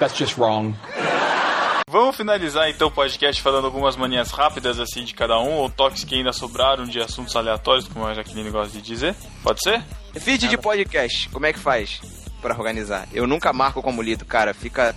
That's 0.00 0.16
just 0.18 0.36
wrong. 0.36 0.74
Vamos 1.94 2.16
finalizar 2.16 2.68
então 2.68 2.88
o 2.88 2.90
podcast 2.90 3.40
falando 3.40 3.66
algumas 3.66 3.94
manias 3.94 4.32
rápidas 4.32 4.80
assim 4.80 5.04
de 5.04 5.14
cada 5.14 5.38
um, 5.38 5.52
ou 5.52 5.70
toques 5.70 6.02
que 6.02 6.16
ainda 6.16 6.32
sobraram 6.32 6.84
de 6.84 6.98
assuntos 6.98 7.36
aleatórios, 7.36 7.86
como 7.86 8.04
a 8.04 8.12
Jaqueline 8.12 8.50
gosta 8.50 8.76
de 8.76 8.82
dizer. 8.82 9.14
Pode 9.44 9.62
ser? 9.62 9.80
Feed 10.12 10.48
de 10.48 10.58
podcast, 10.58 11.28
como 11.28 11.46
é 11.46 11.52
que 11.52 11.58
faz 11.60 12.00
pra 12.42 12.58
organizar? 12.58 13.06
Eu 13.12 13.28
nunca 13.28 13.52
marco 13.52 13.80
como 13.80 14.02
lido, 14.02 14.24
cara. 14.24 14.52
Fica 14.52 14.92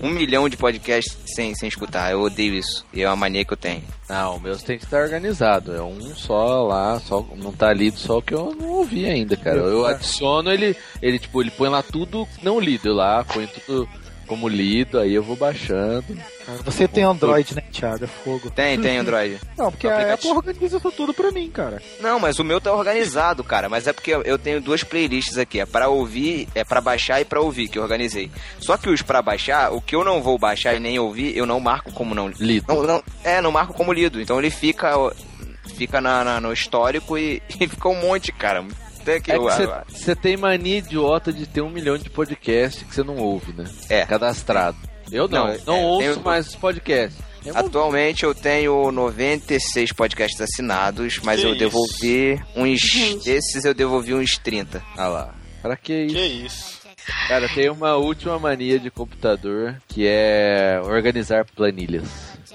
um 0.00 0.10
milhão 0.10 0.48
de 0.48 0.56
podcasts 0.56 1.16
sem, 1.24 1.54
sem 1.54 1.68
escutar. 1.68 2.10
Eu 2.10 2.22
odeio 2.22 2.54
isso. 2.54 2.84
E 2.92 3.00
é 3.00 3.06
uma 3.06 3.14
mania 3.14 3.44
que 3.44 3.52
eu 3.52 3.56
tenho. 3.56 3.84
Não, 4.08 4.34
o 4.34 4.40
meu 4.40 4.58
tem 4.58 4.76
que 4.76 4.84
estar 4.84 5.02
organizado. 5.02 5.72
É 5.72 5.80
um 5.80 6.00
só 6.16 6.66
lá, 6.66 6.98
só 6.98 7.24
não 7.36 7.52
tá 7.52 7.72
lido 7.72 7.96
só 7.96 8.18
o 8.18 8.22
que 8.22 8.34
eu 8.34 8.56
não 8.58 8.70
ouvi 8.70 9.06
ainda, 9.06 9.36
cara. 9.36 9.58
Eu 9.58 9.86
adiciono 9.86 10.50
ele, 10.50 10.76
ele 11.00 11.20
tipo, 11.20 11.40
ele 11.40 11.52
põe 11.52 11.68
lá 11.68 11.80
tudo 11.80 12.26
não 12.42 12.58
lido 12.58 12.88
eu 12.88 12.94
lá, 12.94 13.22
põe 13.22 13.46
tudo 13.46 13.88
como 14.30 14.48
lido, 14.48 14.96
aí 15.00 15.12
eu 15.12 15.24
vou 15.24 15.34
baixando. 15.34 16.04
Você 16.64 16.86
tem 16.86 17.02
Android, 17.02 17.52
né, 17.52 17.62
Thiago? 17.72 18.04
É 18.04 18.06
fogo. 18.06 18.48
Tem, 18.48 18.80
tem 18.80 18.96
Android. 18.98 19.40
Não, 19.58 19.72
porque 19.72 19.88
a 19.88 19.92
Aplicativo. 19.94 20.38
Apple 20.38 20.50
organiza 20.52 20.76
isso 20.76 20.90
tudo 20.92 21.12
pra 21.12 21.32
mim, 21.32 21.50
cara. 21.50 21.82
Não, 22.00 22.20
mas 22.20 22.38
o 22.38 22.44
meu 22.44 22.60
tá 22.60 22.72
organizado, 22.72 23.42
cara. 23.42 23.68
Mas 23.68 23.88
é 23.88 23.92
porque 23.92 24.12
eu 24.12 24.38
tenho 24.38 24.60
duas 24.60 24.84
playlists 24.84 25.36
aqui. 25.36 25.58
É 25.58 25.66
pra 25.66 25.88
ouvir, 25.88 26.46
é 26.54 26.62
pra 26.62 26.80
baixar 26.80 27.20
e 27.20 27.24
pra 27.24 27.40
ouvir, 27.40 27.66
que 27.66 27.76
eu 27.76 27.82
organizei. 27.82 28.30
Só 28.60 28.76
que 28.76 28.88
os 28.88 29.02
pra 29.02 29.20
baixar, 29.20 29.72
o 29.72 29.80
que 29.80 29.96
eu 29.96 30.04
não 30.04 30.22
vou 30.22 30.38
baixar 30.38 30.74
e 30.76 30.78
nem 30.78 30.96
ouvir, 30.96 31.36
eu 31.36 31.44
não 31.44 31.58
marco 31.58 31.90
como 31.92 32.14
não 32.14 32.28
lido. 32.28 32.66
Não, 32.72 32.82
não, 32.84 33.02
é, 33.24 33.40
não 33.40 33.50
marco 33.50 33.74
como 33.74 33.92
lido. 33.92 34.20
Então 34.20 34.38
ele 34.38 34.50
fica, 34.50 34.94
fica 35.76 36.00
na, 36.00 36.22
na- 36.22 36.40
no 36.40 36.52
histórico 36.52 37.18
e, 37.18 37.42
e 37.60 37.66
fica 37.66 37.88
um 37.88 38.00
monte, 38.00 38.30
cara. 38.30 38.64
Tem 39.04 39.20
que, 39.20 39.32
É 39.32 39.38
que 39.38 39.92
você 39.92 40.14
tem 40.14 40.36
mania 40.36 40.78
idiota 40.78 41.32
de 41.32 41.46
ter 41.46 41.60
um 41.62 41.70
milhão 41.70 41.96
de 41.96 42.10
podcasts 42.10 42.82
que 42.82 42.94
você 42.94 43.02
não 43.02 43.16
ouve, 43.16 43.52
né? 43.52 43.64
É. 43.88 44.04
Cadastrado. 44.04 44.76
Eu 45.10 45.26
não, 45.26 45.46
Não, 45.48 45.56
não, 45.66 45.74
é, 45.74 45.80
ouço 45.86 45.98
tenho- 46.12 46.20
mais 46.24 46.48
os 46.48 46.56
podcasts. 46.56 47.18
Eu 47.44 47.56
Atualmente 47.56 48.22
eu 48.22 48.34
tenho 48.34 48.92
96 48.92 49.92
podcasts 49.92 50.38
assinados, 50.40 51.18
mas 51.24 51.40
Que 51.40 51.46
eu 51.46 51.50
isso? 51.50 51.58
devolvi 51.58 52.40
uns. 52.54 52.78
Gente. 52.80 53.30
Esses 53.30 53.64
eu 53.64 53.72
devolvi 53.72 54.12
uns 54.14 54.36
30. 54.36 54.82
Ah 54.96 55.08
lá. 55.08 55.34
Pra 55.62 55.74
que 55.76 56.02
isso? 56.04 56.14
Que 56.14 56.22
isso? 56.26 56.80
Cara, 57.28 57.48
tem 57.48 57.70
uma 57.70 57.96
última 57.96 58.38
mania 58.38 58.78
de 58.78 58.90
computador 58.90 59.74
que 59.88 60.06
é 60.06 60.80
organizar 60.84 61.44
planilhas. 61.56 62.04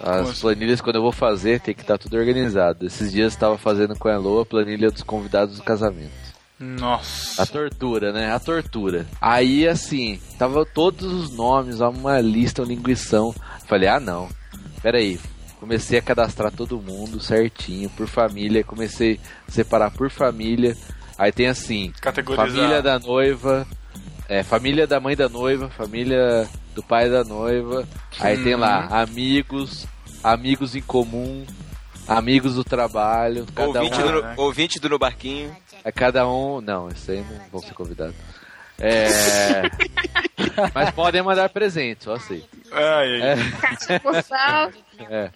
As 0.01 0.29
assim? 0.29 0.41
planilhas, 0.41 0.81
quando 0.81 0.97
eu 0.97 1.01
vou 1.01 1.11
fazer, 1.11 1.59
tem 1.61 1.73
que 1.73 1.81
estar 1.81 1.97
tudo 1.97 2.15
organizado. 2.17 2.85
Esses 2.85 3.11
dias 3.11 3.33
eu 3.33 3.39
tava 3.39 3.57
fazendo 3.57 3.95
com 3.97 4.07
a 4.07 4.13
Elo 4.13 4.41
a 4.41 4.45
planilha 4.45 4.91
dos 4.91 5.01
convidados 5.03 5.57
do 5.57 5.63
casamento. 5.63 6.11
Nossa. 6.59 7.43
A 7.43 7.45
tortura, 7.45 8.13
né? 8.13 8.31
A 8.31 8.39
tortura. 8.39 9.05
Aí, 9.19 9.67
assim, 9.67 10.19
tava 10.37 10.65
todos 10.65 11.11
os 11.11 11.35
nomes, 11.35 11.79
uma 11.81 12.19
lista, 12.21 12.61
uma 12.61 12.67
linguição. 12.67 13.33
Falei, 13.67 13.89
ah, 13.89 13.99
não. 13.99 14.29
Pera 14.81 14.97
aí. 14.97 15.19
Comecei 15.59 15.97
a 15.99 16.01
cadastrar 16.01 16.51
todo 16.51 16.81
mundo 16.81 17.19
certinho, 17.19 17.89
por 17.89 18.07
família. 18.07 18.63
Comecei 18.63 19.19
a 19.47 19.51
separar 19.51 19.91
por 19.91 20.09
família. 20.09 20.75
Aí 21.17 21.31
tem 21.31 21.47
assim, 21.47 21.93
família 22.35 22.81
da 22.81 22.99
noiva, 22.99 23.65
é, 24.27 24.43
família 24.43 24.85
da 24.85 24.99
mãe 24.99 25.15
da 25.15 25.29
noiva, 25.29 25.69
família 25.69 26.47
do 26.73 26.83
pai 26.83 27.09
da 27.09 27.23
noiva. 27.23 27.87
Aí 28.19 28.43
tem 28.43 28.55
lá, 28.55 28.87
amigos, 28.87 29.87
amigos 30.21 30.75
em 30.75 30.81
comum, 30.81 31.45
amigos 32.07 32.55
do 32.55 32.63
trabalho. 32.63 33.45
Cada 33.55 33.81
Ouvinte, 33.81 34.01
um, 34.01 34.11
do, 34.11 34.41
ouvinte 34.41 34.79
do 34.79 34.89
No 34.89 34.99
Barquinho. 34.99 35.55
É 35.85 35.91
cada 35.91 36.27
um. 36.27 36.59
Não, 36.59 36.89
isso 36.89 37.11
aí 37.11 37.23
não 37.23 37.39
vão 37.51 37.61
ser 37.61 37.73
convidados. 37.73 38.15
É. 38.79 39.61
Mas 40.73 40.91
podem 40.91 41.21
mandar 41.21 41.47
presentes, 41.49 42.07
eu 42.07 42.13
aceito. 42.13 42.49
Ai, 42.71 43.21
ai. 43.21 43.39
É. 44.99 45.25
É. 45.25 45.31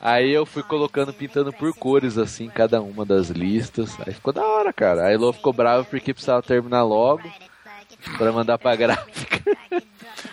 Aí 0.00 0.30
eu 0.30 0.44
fui 0.46 0.62
colocando, 0.62 1.12
pintando 1.12 1.52
por 1.52 1.74
cores, 1.74 2.18
assim, 2.18 2.48
cada 2.48 2.80
uma 2.80 3.04
das 3.04 3.30
listas. 3.30 3.96
Aí 4.06 4.12
ficou 4.12 4.32
da 4.32 4.44
hora, 4.44 4.72
cara. 4.72 5.06
Aí 5.06 5.16
Lô 5.16 5.32
ficou 5.32 5.52
bravo 5.52 5.86
porque 5.86 6.12
precisava 6.12 6.42
terminar 6.42 6.84
logo 6.84 7.28
pra 8.18 8.32
mandar 8.32 8.58
pra 8.58 8.76
gráfica. 8.76 9.40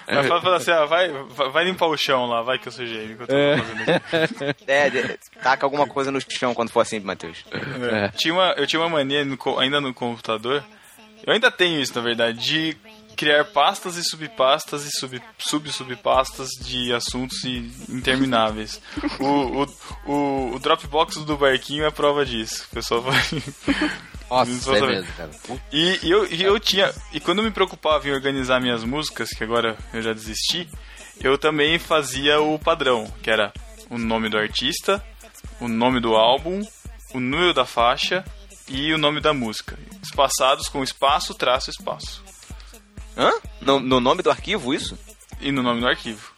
Mas 0.07 0.27
fala, 0.27 0.41
fala 0.41 0.57
assim, 0.57 0.71
ah, 0.71 0.85
vai, 0.85 1.09
vai 1.09 1.49
vai 1.49 1.63
limpar 1.63 1.85
o 1.87 1.97
chão 1.97 2.25
lá, 2.25 2.41
vai 2.41 2.57
que 2.59 2.67
eu 2.67 2.71
sujei. 2.71 3.11
enquanto 3.13 3.29
eu. 3.31 4.55
É, 4.67 4.89
de- 4.89 5.17
taca 5.41 5.65
alguma 5.65 5.87
coisa 5.87 6.11
no 6.11 6.19
chão 6.21 6.53
quando 6.53 6.69
for 6.69 6.81
assim, 6.81 6.99
Matheus. 6.99 7.45
É. 7.51 8.09
Tinha 8.09 8.33
uma, 8.33 8.53
eu 8.57 8.67
tinha 8.67 8.79
uma 8.81 8.89
mania 8.89 9.23
no 9.23 9.37
ainda 9.59 9.79
no 9.79 9.93
computador. 9.93 10.63
Eu 11.25 11.33
ainda 11.33 11.51
tenho 11.51 11.79
isso, 11.79 11.93
na 11.95 12.01
verdade, 12.01 12.39
de 12.39 12.77
criar 13.15 13.45
pastas 13.45 13.95
e 13.97 14.03
subpastas 14.03 14.85
e 14.85 14.91
sub, 14.91 15.21
sub-subpastas 15.37 16.49
de 16.59 16.91
assuntos 16.93 17.43
intermináveis. 17.87 18.81
o, 19.19 19.63
o, 19.63 19.67
o, 20.11 20.55
o 20.55 20.59
Dropbox 20.59 21.17
do 21.17 21.37
barquinho 21.37 21.85
é 21.85 21.91
prova 21.91 22.25
disso. 22.25 22.65
O 22.71 22.73
pessoal 22.75 23.01
vai. 23.01 23.15
Nossa, 24.31 24.77
é 24.77 24.81
mesmo, 24.81 25.13
cara. 25.13 25.29
E, 25.71 25.99
e 26.03 26.09
eu, 26.11 26.25
e 26.31 26.41
eu 26.41 26.59
tinha. 26.59 26.93
E 27.11 27.19
quando 27.19 27.39
eu 27.39 27.43
me 27.43 27.51
preocupava 27.51 28.07
em 28.07 28.11
organizar 28.11 28.61
minhas 28.61 28.83
músicas, 28.83 29.29
que 29.29 29.43
agora 29.43 29.77
eu 29.93 30.01
já 30.01 30.13
desisti, 30.13 30.67
eu 31.21 31.37
também 31.37 31.77
fazia 31.77 32.39
o 32.41 32.57
padrão, 32.57 33.11
que 33.21 33.29
era 33.29 33.51
o 33.89 33.97
nome 33.97 34.29
do 34.29 34.37
artista, 34.37 35.03
o 35.59 35.67
nome 35.67 35.99
do 35.99 36.15
álbum, 36.15 36.65
o 37.13 37.19
número 37.19 37.53
da 37.53 37.65
faixa 37.65 38.23
e 38.69 38.93
o 38.93 38.97
nome 38.97 39.19
da 39.19 39.33
música. 39.33 39.77
Espaçados 40.01 40.69
com 40.69 40.81
espaço, 40.81 41.33
traço, 41.35 41.69
espaço. 41.69 42.23
Hã? 43.17 43.31
No, 43.59 43.79
no 43.81 43.99
nome 43.99 44.23
do 44.23 44.31
arquivo, 44.31 44.73
isso? 44.73 44.97
E 45.41 45.51
no 45.51 45.61
nome 45.61 45.81
do 45.81 45.87
arquivo. 45.87 46.31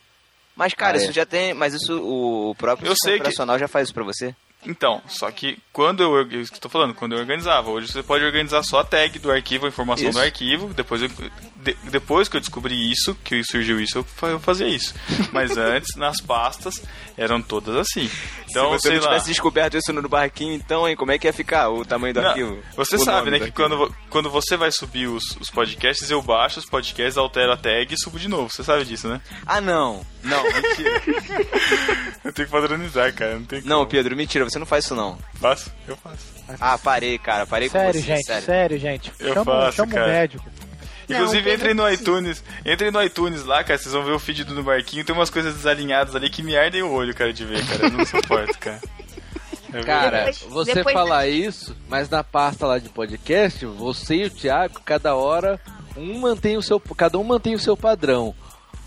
Mas, 0.56 0.74
cara, 0.74 0.98
Ah, 0.98 1.00
é. 1.00 1.04
isso 1.04 1.14
já 1.14 1.26
tem. 1.26 1.54
Mas 1.54 1.74
isso 1.74 2.00
o 2.02 2.56
próprio 2.56 2.88
Eu 2.88 2.96
sei 2.96 3.14
que- 3.14 3.20
operacional 3.22 3.58
já 3.60 3.68
faz 3.68 3.88
isso 3.88 3.94
pra 3.94 4.04
você. 4.04 4.36
Então, 4.66 5.02
só 5.08 5.30
que 5.32 5.58
quando 5.72 6.02
eu, 6.04 6.16
eu 6.32 6.48
tô 6.62 6.70
falando, 6.70 6.94
quando 6.94 7.14
eu 7.14 7.20
organizava, 7.20 7.70
hoje 7.70 7.92
você 7.92 8.02
pode 8.04 8.24
organizar 8.24 8.64
só 8.64 8.80
a 8.80 8.84
tag 8.84 9.20
do 9.20 9.32
arquivo, 9.32 9.66
a 9.66 9.70
informação 9.70 10.10
Isso. 10.10 10.18
do 10.18 10.24
arquivo, 10.24 10.74
depois 10.74 11.02
eu, 11.02 11.10
de- 11.10 11.78
depois 11.90 12.28
que 12.30 12.38
eu 12.38 12.42
descobri 12.42 12.92
isso, 12.92 13.16
que 13.24 13.44
surgiu 13.44 13.80
isso, 13.80 13.98
eu, 13.98 14.04
fa- 14.04 14.28
eu 14.28 14.40
fazia 14.40 14.68
isso. 14.68 14.94
Mas 15.32 15.56
antes, 15.58 15.96
nas 15.98 16.22
pastas, 16.22 16.82
eram 17.18 17.42
todas 17.42 17.76
assim. 17.76 18.10
Então, 18.50 18.72
Se 18.74 18.82
você 18.84 18.88
sei 18.90 18.98
não 18.98 19.04
lá. 19.04 19.10
tivesse 19.10 19.28
descoberto 19.30 19.76
isso 19.78 19.92
no 19.92 20.08
barquinho, 20.08 20.54
então, 20.54 20.88
hein, 20.88 20.96
como 20.96 21.12
é 21.12 21.18
que 21.18 21.28
ia 21.28 21.34
ficar 21.34 21.70
o 21.70 21.84
tamanho 21.84 22.14
do 22.14 22.22
Não, 22.22 22.30
arquivo? 22.30 22.60
Você 22.76 22.98
sabe, 23.00 23.32
né, 23.32 23.40
que 23.40 23.52
quando, 23.52 23.94
quando 24.10 24.30
você 24.30 24.56
vai 24.56 24.72
subir 24.72 25.08
os, 25.08 25.24
os 25.40 25.50
podcasts, 25.50 26.10
eu 26.10 26.22
baixo 26.22 26.60
os 26.60 26.66
podcasts, 26.66 27.18
altero 27.18 27.52
a 27.52 27.58
tag 27.58 27.94
e 27.94 27.98
subo 28.00 28.20
de 28.20 28.28
novo. 28.28 28.50
Você 28.52 28.64
sabe 28.64 28.86
disso, 28.86 29.08
né? 29.08 29.20
Ah, 29.46 29.60
não. 29.60 30.06
Não, 30.24 30.42
mentira. 30.44 31.02
Eu 32.24 32.32
tenho 32.32 32.48
que 32.48 32.52
padronizar, 32.54 33.14
cara. 33.14 33.36
Não 33.36 33.44
tem 33.44 33.62
não, 33.64 33.86
Pedro, 33.86 34.16
mentira, 34.16 34.46
você 34.54 34.60
não 34.60 34.66
faz 34.66 34.86
isso 34.86 34.96
não. 34.96 35.18
Faço? 35.36 35.72
Eu 35.88 35.98
faço. 35.98 36.34
Ah, 36.60 36.78
parei, 36.78 37.18
cara, 37.18 37.46
parei 37.48 37.70
com 37.70 37.78
Sério, 37.78 38.00
você, 38.00 38.06
gente, 38.08 38.26
sério. 38.26 38.46
sério, 38.46 38.78
gente. 38.80 39.12
Eu 39.20 39.34
chama 39.34 39.46
faço, 39.46 39.78
chama 39.78 39.92
cara. 39.94 40.06
o 40.06 40.10
médico. 40.10 40.46
Inclusive, 41.10 41.48
Não, 41.50 41.56
entrem 41.56 41.74
no 41.74 41.90
iTunes. 41.92 42.44
Entrem 42.66 42.90
no 42.92 43.04
iTunes 43.04 43.44
lá, 43.44 43.64
cara. 43.64 43.78
Vocês 43.78 43.94
vão 43.94 44.04
ver 44.06 44.12
o 44.14 44.20
feed 44.20 44.44
do 44.46 44.64
Barquinho. 44.64 45.04
Tem 45.04 45.14
umas 45.14 45.30
coisas 45.30 45.54
desalinhadas 45.56 46.16
ali 46.16 46.30
que 46.30 46.42
me 46.42 46.56
ardem 46.56 46.82
o 46.82 46.92
olho, 46.92 47.14
cara, 47.14 47.34
de 47.34 47.44
ver, 47.46 47.66
cara. 47.68 47.86
Eu 47.86 47.92
não 47.92 48.06
suporto, 48.06 48.58
cara. 48.60 48.80
É 49.76 49.82
Cara, 49.82 50.32
você 50.50 50.72
depois- 50.76 50.94
falar 50.94 51.28
isso, 51.28 51.76
mas 51.90 52.08
na 52.08 52.24
pasta 52.24 52.68
lá 52.68 52.78
de 52.78 52.90
podcast, 52.90 53.66
você 53.66 54.18
e 54.18 54.26
o 54.26 54.30
Thiago, 54.30 54.80
cada 54.86 55.16
hora, 55.16 55.60
um 55.98 56.20
mantém 56.20 56.56
o 56.58 56.62
seu. 56.62 56.80
Cada 56.80 57.18
um 57.18 57.24
mantém 57.24 57.56
o 57.56 57.60
seu 57.60 57.76
padrão. 57.76 58.36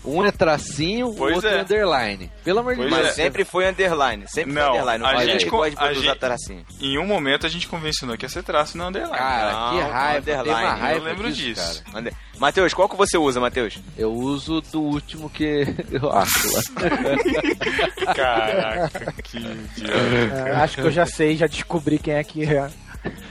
Um 0.07 0.25
é 0.25 0.31
tracinho, 0.31 1.07
o 1.09 1.15
Pois 1.15 1.35
outro 1.35 1.49
é. 1.49 1.57
é 1.57 1.61
underline. 1.61 2.31
Pelo 2.43 2.59
amor 2.59 2.75
de 2.75 2.81
Deus. 2.81 2.91
Mas 2.91 3.07
é. 3.07 3.11
sempre 3.11 3.43
foi 3.43 3.67
underline, 3.67 4.25
sempre 4.27 4.53
Não, 4.53 4.61
foi 4.61 4.71
underline. 4.79 5.03
Não 5.03 5.09
a 5.09 5.17
gente 5.25 5.31
gente 5.41 5.45
co- 5.49 5.57
gosta 5.57 5.71
de 5.75 5.77
a 5.83 5.91
usar 5.91 6.01
gente- 6.01 6.19
tracinho. 6.19 6.65
Em 6.81 6.97
um 6.97 7.05
momento 7.05 7.45
a 7.45 7.49
gente 7.49 7.67
convencionou 7.67 8.17
que 8.17 8.25
ia 8.25 8.29
ser 8.29 8.43
traço 8.43 8.75
e 8.75 8.79
não 8.79 8.87
underline. 8.87 9.17
Cara, 9.17 9.51
Não, 9.51 9.71
que 9.77 9.81
raiva. 9.91 10.21
Tem 10.25 10.33
underline, 10.35 10.65
uma 10.65 10.73
eu 10.73 10.79
raiva 10.79 11.05
lembro 11.05 11.31
disso, 11.31 11.83
disso. 11.93 12.17
Matheus, 12.39 12.73
qual 12.73 12.87
que 12.87 12.95
você 12.95 13.17
usa, 13.17 13.39
Matheus? 13.39 13.79
Eu 13.97 14.13
uso 14.13 14.61
do 14.61 14.81
último 14.81 15.29
que 15.29 15.65
eu 15.91 16.11
acho. 16.11 16.47
Caraca, 18.15 19.13
que 19.23 19.37
idiota. 19.37 20.49
É, 20.49 20.55
acho 20.55 20.75
que 20.75 20.81
eu 20.81 20.91
já 20.91 21.05
sei, 21.05 21.35
já 21.35 21.47
descobri 21.47 21.97
quem 21.99 22.13
é 22.13 22.23
que 22.23 22.43
é. 22.45 22.69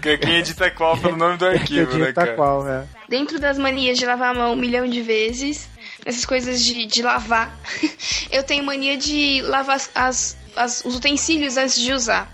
Quem 0.00 0.36
edita 0.36 0.70
qual 0.70 0.96
pelo 0.96 1.16
nome 1.16 1.36
do 1.36 1.44
arquivo, 1.46 1.98
né, 1.98 2.12
cara? 2.12 2.34
qual, 2.34 2.64
né? 2.64 2.86
Dentro 3.08 3.38
das 3.38 3.58
manias 3.58 3.98
de 3.98 4.06
lavar 4.06 4.34
a 4.34 4.38
mão 4.38 4.52
um 4.52 4.56
milhão 4.56 4.86
de 4.86 5.02
vezes, 5.02 5.68
essas 6.06 6.24
coisas 6.24 6.64
de, 6.64 6.86
de 6.86 7.02
lavar, 7.02 7.54
eu 8.32 8.42
tenho 8.42 8.64
mania 8.64 8.96
de 8.96 9.42
lavar 9.42 9.76
as, 9.94 10.36
as- 10.56 10.82
os 10.84 10.96
utensílios 10.96 11.56
antes 11.58 11.78
de 11.78 11.92
usar. 11.92 12.32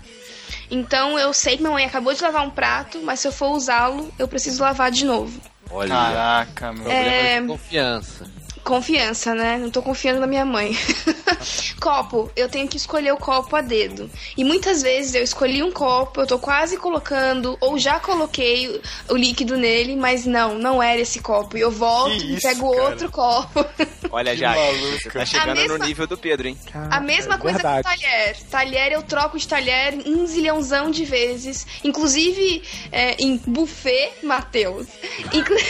Então 0.71 1.19
eu 1.19 1.33
sei 1.33 1.57
que 1.57 1.61
minha 1.63 1.73
mãe 1.73 1.83
acabou 1.85 2.13
de 2.13 2.21
lavar 2.21 2.45
um 2.45 2.49
prato, 2.49 3.01
mas 3.03 3.19
se 3.19 3.27
eu 3.27 3.31
for 3.31 3.51
usá-lo, 3.51 4.13
eu 4.17 4.27
preciso 4.27 4.61
lavar 4.63 4.89
de 4.91 5.03
novo. 5.05 5.41
Olha, 5.69 5.89
Caraca, 5.95 6.71
meu. 6.71 6.83
problema 6.83 7.01
É. 7.11 7.41
de 7.41 7.47
confiança. 7.47 8.31
Confiança, 8.63 9.35
né? 9.35 9.57
Não 9.57 9.69
tô 9.69 9.81
confiando 9.81 10.19
na 10.19 10.27
minha 10.27 10.45
mãe. 10.45 10.75
copo, 11.83 12.31
eu 12.35 12.47
tenho 12.47 12.67
que 12.67 12.77
escolher 12.77 13.11
o 13.11 13.17
copo 13.17 13.55
a 13.55 13.61
dedo. 13.61 14.09
E 14.37 14.43
muitas 14.43 14.81
vezes 14.81 15.13
eu 15.13 15.21
escolhi 15.21 15.61
um 15.61 15.71
copo, 15.71 16.21
eu 16.21 16.27
tô 16.27 16.39
quase 16.39 16.77
colocando, 16.77 17.55
ou 17.59 17.77
já 17.77 17.99
coloquei 17.99 18.81
o, 19.09 19.17
líquido 19.17 19.57
nele, 19.57 19.97
mas 19.97 20.25
não, 20.25 20.57
não 20.57 20.81
era 20.81 21.01
esse 21.01 21.19
copo. 21.19 21.57
E 21.57 21.61
eu 21.61 21.69
volto 21.69 22.17
Que 22.17 22.25
e 22.25 22.33
isso, 22.35 22.47
pego 22.47 22.71
cara? 22.71 22.83
outro 22.83 23.11
copo. 23.11 23.65
Olha, 24.09 24.33
maluco. 24.35 25.01
você 25.01 25.09
tá 25.09 25.25
chegando 25.25 25.49
A 25.49 25.55
mesma- 25.55 25.77
no 25.77 25.85
nível 25.85 26.07
do 26.07 26.17
Pedro, 26.17 26.47
hein? 26.47 26.57
A 26.89 27.01
mesma 27.01 27.37
coisa 27.37 27.57
verdade. 27.57 27.83
com 27.83 27.89
talher. 27.89 28.37
Talher 28.49 28.91
eu 28.93 29.01
troco 29.01 29.37
de 29.37 29.45
talher 29.47 29.95
um 30.05 30.25
zilhãozão 30.25 30.89
de 30.91 31.03
vezes. 31.03 31.65
Inclusive 31.83 32.63
é, 32.91 33.15
em 33.19 33.37
buffet, 33.45 34.13
Matheus. 34.23 34.87
Inclu... 35.33 35.57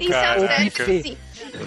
em 0.00 0.08
Caraca. 0.36 0.86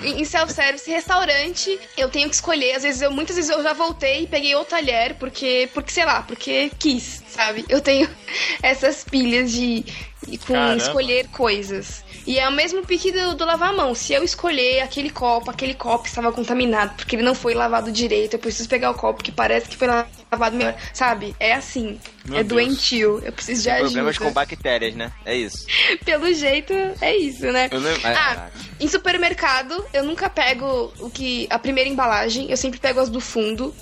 Em 0.04 0.24
self-service, 0.24 0.90
restaurante, 0.90 1.78
eu 1.98 2.10
tenho 2.10 2.30
que 2.30 2.36
escolher. 2.36 2.76
Às 2.76 2.84
vezes 2.84 3.02
eu, 3.02 3.12
muitas 3.12 3.36
vezes 3.36 3.52
eu 3.52 3.62
já 3.62 3.74
voltei 3.74 4.24
e 4.24 4.28
peguei 4.28 4.56
outro 4.56 4.72
talher, 4.76 5.16
porque, 5.16 5.70
porque 5.74 5.92
sei 5.92 6.06
lá, 6.06 6.22
porque 6.24 6.72
quis, 6.80 7.22
sabe? 7.28 7.66
Eu 7.68 7.82
tenho 7.82 8.08
essas 8.64 9.04
pilhas 9.04 9.52
de, 9.52 9.82
de- 10.28 10.38
com 10.38 10.54
Caramba. 10.54 10.78
escolher 10.78 11.28
coisas. 11.30 12.04
E 12.26 12.40
é 12.40 12.48
o 12.48 12.52
mesmo 12.52 12.86
pique 12.86 13.12
do, 13.12 13.36
do 13.36 13.46
lavar 13.46 13.70
a 13.70 13.74
mão. 13.74 13.94
Se 13.94 14.14
eu 14.14 14.24
escolher 14.24 14.80
aquele 14.82 15.10
copo, 15.10 15.52
aquele 15.52 15.74
copo 15.74 16.08
estava 16.08 16.32
contaminado, 16.32 16.96
porque 16.96 17.16
ele 17.18 17.24
não 17.24 17.36
foi 17.36 17.54
lavado 17.54 17.92
direito, 17.92 18.36
eu 18.36 18.40
preciso 18.40 18.70
pegar 18.70 18.92
o 18.92 18.96
copo 18.96 19.22
que 19.24 19.32
parece 19.32 19.68
que 19.68 19.76
foi 19.76 19.88
lavado 19.88 20.10
melhor. 20.38 20.76
Sabe? 20.94 21.36
É 21.40 21.54
assim. 21.54 22.00
Meu 22.26 22.40
é 22.40 22.44
Deus. 22.44 22.48
doentio. 22.48 23.22
Eu 23.24 23.32
preciso 23.32 23.64
de 23.64 23.70
Problemas 23.70 24.16
ajuda. 24.16 24.26
com 24.26 24.34
bactérias, 24.34 24.96
né? 24.96 25.12
É 25.26 25.36
isso. 25.36 25.66
Pelo 26.06 26.34
jeito, 26.34 26.74
é 27.02 27.16
isso, 27.16 27.46
né? 27.52 27.70
Ah, 28.04 28.50
em 28.80 28.88
supermercado, 28.88 29.86
eu 29.94 30.04
nunca 30.04 30.30
pego 30.30 30.94
o 31.00 31.10
que 31.10 31.48
a 31.50 31.60
primeira 31.60 31.90
embalagem, 31.90 32.50
eu 32.50 32.58
sempre 32.58 32.80
pego 32.80 33.00
as 33.00 33.10
do 33.10 33.20
fundo. 33.20 33.74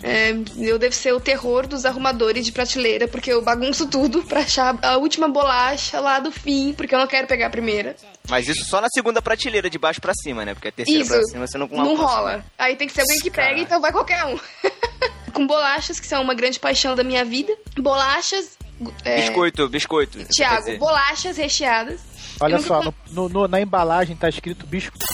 É, 0.00 0.30
eu 0.58 0.78
devo 0.78 0.94
ser 0.94 1.12
o 1.12 1.18
terror 1.18 1.66
dos 1.66 1.84
arrumadores 1.84 2.44
de 2.44 2.52
prateleira, 2.52 3.08
porque 3.08 3.32
eu 3.32 3.42
bagunço 3.42 3.88
tudo 3.88 4.22
pra 4.22 4.40
achar 4.40 4.78
a 4.80 4.96
última 4.96 5.28
bolacha 5.28 5.98
lá 5.98 6.20
do 6.20 6.30
fim, 6.30 6.72
porque 6.72 6.94
eu 6.94 7.00
não 7.00 7.06
quero 7.08 7.26
pegar 7.26 7.46
a 7.46 7.50
primeira. 7.50 7.96
Mas 8.28 8.46
isso 8.46 8.64
só 8.66 8.80
na 8.80 8.88
segunda 8.90 9.20
prateleira, 9.20 9.68
de 9.68 9.76
baixo 9.76 10.00
pra 10.00 10.12
cima, 10.14 10.44
né? 10.44 10.54
Porque 10.54 10.68
a 10.68 10.72
terceira 10.72 11.02
Isso, 11.02 11.12
pra 11.12 11.22
cima 11.24 11.46
você 11.48 11.58
não 11.58 11.66
não 11.66 11.96
rola. 11.96 12.44
Aí 12.56 12.76
tem 12.76 12.86
que 12.86 12.94
ser 12.94 13.00
alguém 13.00 13.18
que 13.18 13.30
pega, 13.30 13.60
então 13.60 13.80
vai 13.80 13.90
qualquer 13.90 14.24
um. 14.24 14.38
Com 15.32 15.46
bolachas, 15.46 15.98
que 16.00 16.06
são 16.06 16.22
uma 16.22 16.34
grande 16.34 16.58
paixão 16.60 16.94
da 16.94 17.02
minha 17.04 17.24
vida. 17.24 17.52
Bolachas. 17.78 18.56
É, 19.04 19.22
Biscoito, 19.22 19.68
biscoito. 19.68 20.24
Tiago, 20.26 20.78
bolachas 20.78 21.36
recheadas. 21.36 22.00
Olha 22.40 22.60
só, 22.60 22.80
com- 22.82 22.92
no, 23.10 23.28
no- 23.28 23.48
na 23.48 23.60
embalagem 23.60 24.14
tá 24.14 24.28
escrito 24.28 24.64
biscoito. 24.66 25.04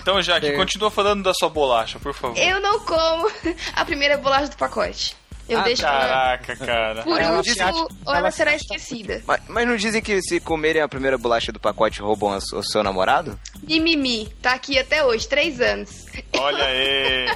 Então, 0.00 0.20
Jaque, 0.22 0.46
Certo. 0.46 0.58
continua 0.58 0.90
falando 0.90 1.22
da 1.22 1.32
sua 1.34 1.48
bolacha, 1.48 1.98
por 2.00 2.14
favor. 2.14 2.36
Eu 2.36 2.60
não 2.60 2.80
como 2.80 3.30
a 3.76 3.84
primeira 3.84 4.16
bolacha 4.16 4.48
do 4.48 4.56
pacote. 4.56 5.14
Eu 5.50 5.58
Ah, 5.58 5.62
deixo 5.62 5.84
ela 5.84 5.98
Caraca, 5.98 6.56
cara. 6.56 7.02
por 7.02 7.20
Ela 7.20 7.36
último 7.38 7.64
acha- 7.66 7.72
ou 7.76 7.88
ela 8.06 8.18
ela 8.18 8.30
será 8.30 8.52
acha- 8.52 8.62
esquecida. 8.62 9.20
Mas, 9.26 9.40
mas 9.48 9.66
não 9.66 9.76
dizem 9.76 10.00
que 10.00 10.22
se 10.22 10.38
comerem 10.38 10.80
a 10.80 10.88
primeira 10.88 11.18
bolacha 11.18 11.50
do 11.50 11.58
pacote 11.58 12.00
roubam 12.00 12.38
o 12.54 12.62
seu 12.62 12.82
namorado? 12.84 13.38
Mimimi, 13.64 14.26
tá 14.40 14.52
aqui 14.52 14.78
até 14.78 15.04
hoje, 15.04 15.26
três 15.28 15.60
anos. 15.60 16.06
Olha 16.38 16.64
aí. 16.64 17.26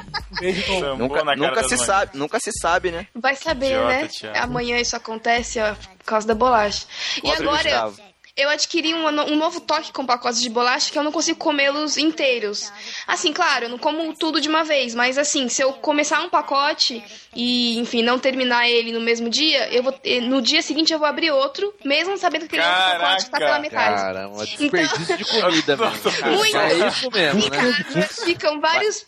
Nunca, 0.99 1.25
nunca 1.37 1.69
se 1.69 1.77
sabe, 1.79 2.17
nunca 2.17 2.39
se 2.41 2.51
sabe, 2.61 2.91
né? 2.91 3.07
Vai 3.15 3.35
saber, 3.37 3.67
Idiota, 3.67 3.89
né? 3.89 4.09
Thiago. 4.09 4.39
Amanhã 4.39 4.79
isso 4.79 4.95
acontece, 4.97 5.59
ó, 5.61 5.75
por 5.75 6.05
causa 6.05 6.27
da 6.27 6.35
bolacha. 6.35 6.87
E 7.23 7.31
agora 7.31 7.93
eu, 8.37 8.49
adquiri 8.49 8.93
um, 8.93 9.07
um 9.07 9.37
novo 9.37 9.61
toque 9.61 9.93
com 9.93 10.05
pacotes 10.05 10.41
de 10.41 10.51
bolacha 10.51 10.91
que 10.91 10.99
eu 10.99 11.05
não 11.05 11.12
consigo 11.12 11.39
comê-los 11.39 11.97
inteiros. 11.97 12.72
Assim, 13.07 13.32
claro, 13.32 13.66
eu 13.66 13.68
não 13.68 13.78
como 13.78 14.12
tudo 14.14 14.41
de 14.41 14.49
uma 14.49 14.64
vez, 14.64 14.95
mas 14.95 15.16
assim, 15.18 15.49
se 15.49 15.62
eu 15.62 15.72
começar 15.74 16.20
um 16.20 16.28
pacote 16.28 17.03
e, 17.35 17.78
enfim, 17.78 18.03
não 18.03 18.18
terminar 18.18 18.68
ele 18.68 18.93
no 18.93 19.01
mesmo 19.01 19.28
dia, 19.28 19.68
eu 19.72 19.82
vou, 19.85 19.95
eh, 20.05 20.20
no 20.20 20.43
dia 20.43 20.62
seguinte 20.62 20.93
eu 20.93 20.99
vou 20.99 21.07
abrir 21.07 21.30
outro, 21.30 21.72
mesmo 21.85 22.16
sabendo 22.18 22.49
que 22.49 22.57
aquele 22.57 22.62
outro 22.62 22.76
Caraca. 22.76 23.05
pacote 23.05 23.30
tá 23.30 23.39
pela 23.39 23.59
metade. 23.61 24.03
Cara, 24.03 24.28
um 24.28 24.45
desperdício 24.45 25.16
de 25.16 25.24
comida, 25.24 25.76
velho. 25.76 26.37
Muito. 26.37 26.57
É 26.57 26.89
isso 26.89 27.11
mesmo, 27.11 27.51
né? 27.51 28.09
Ficam 28.24 28.61
vários 28.61 29.05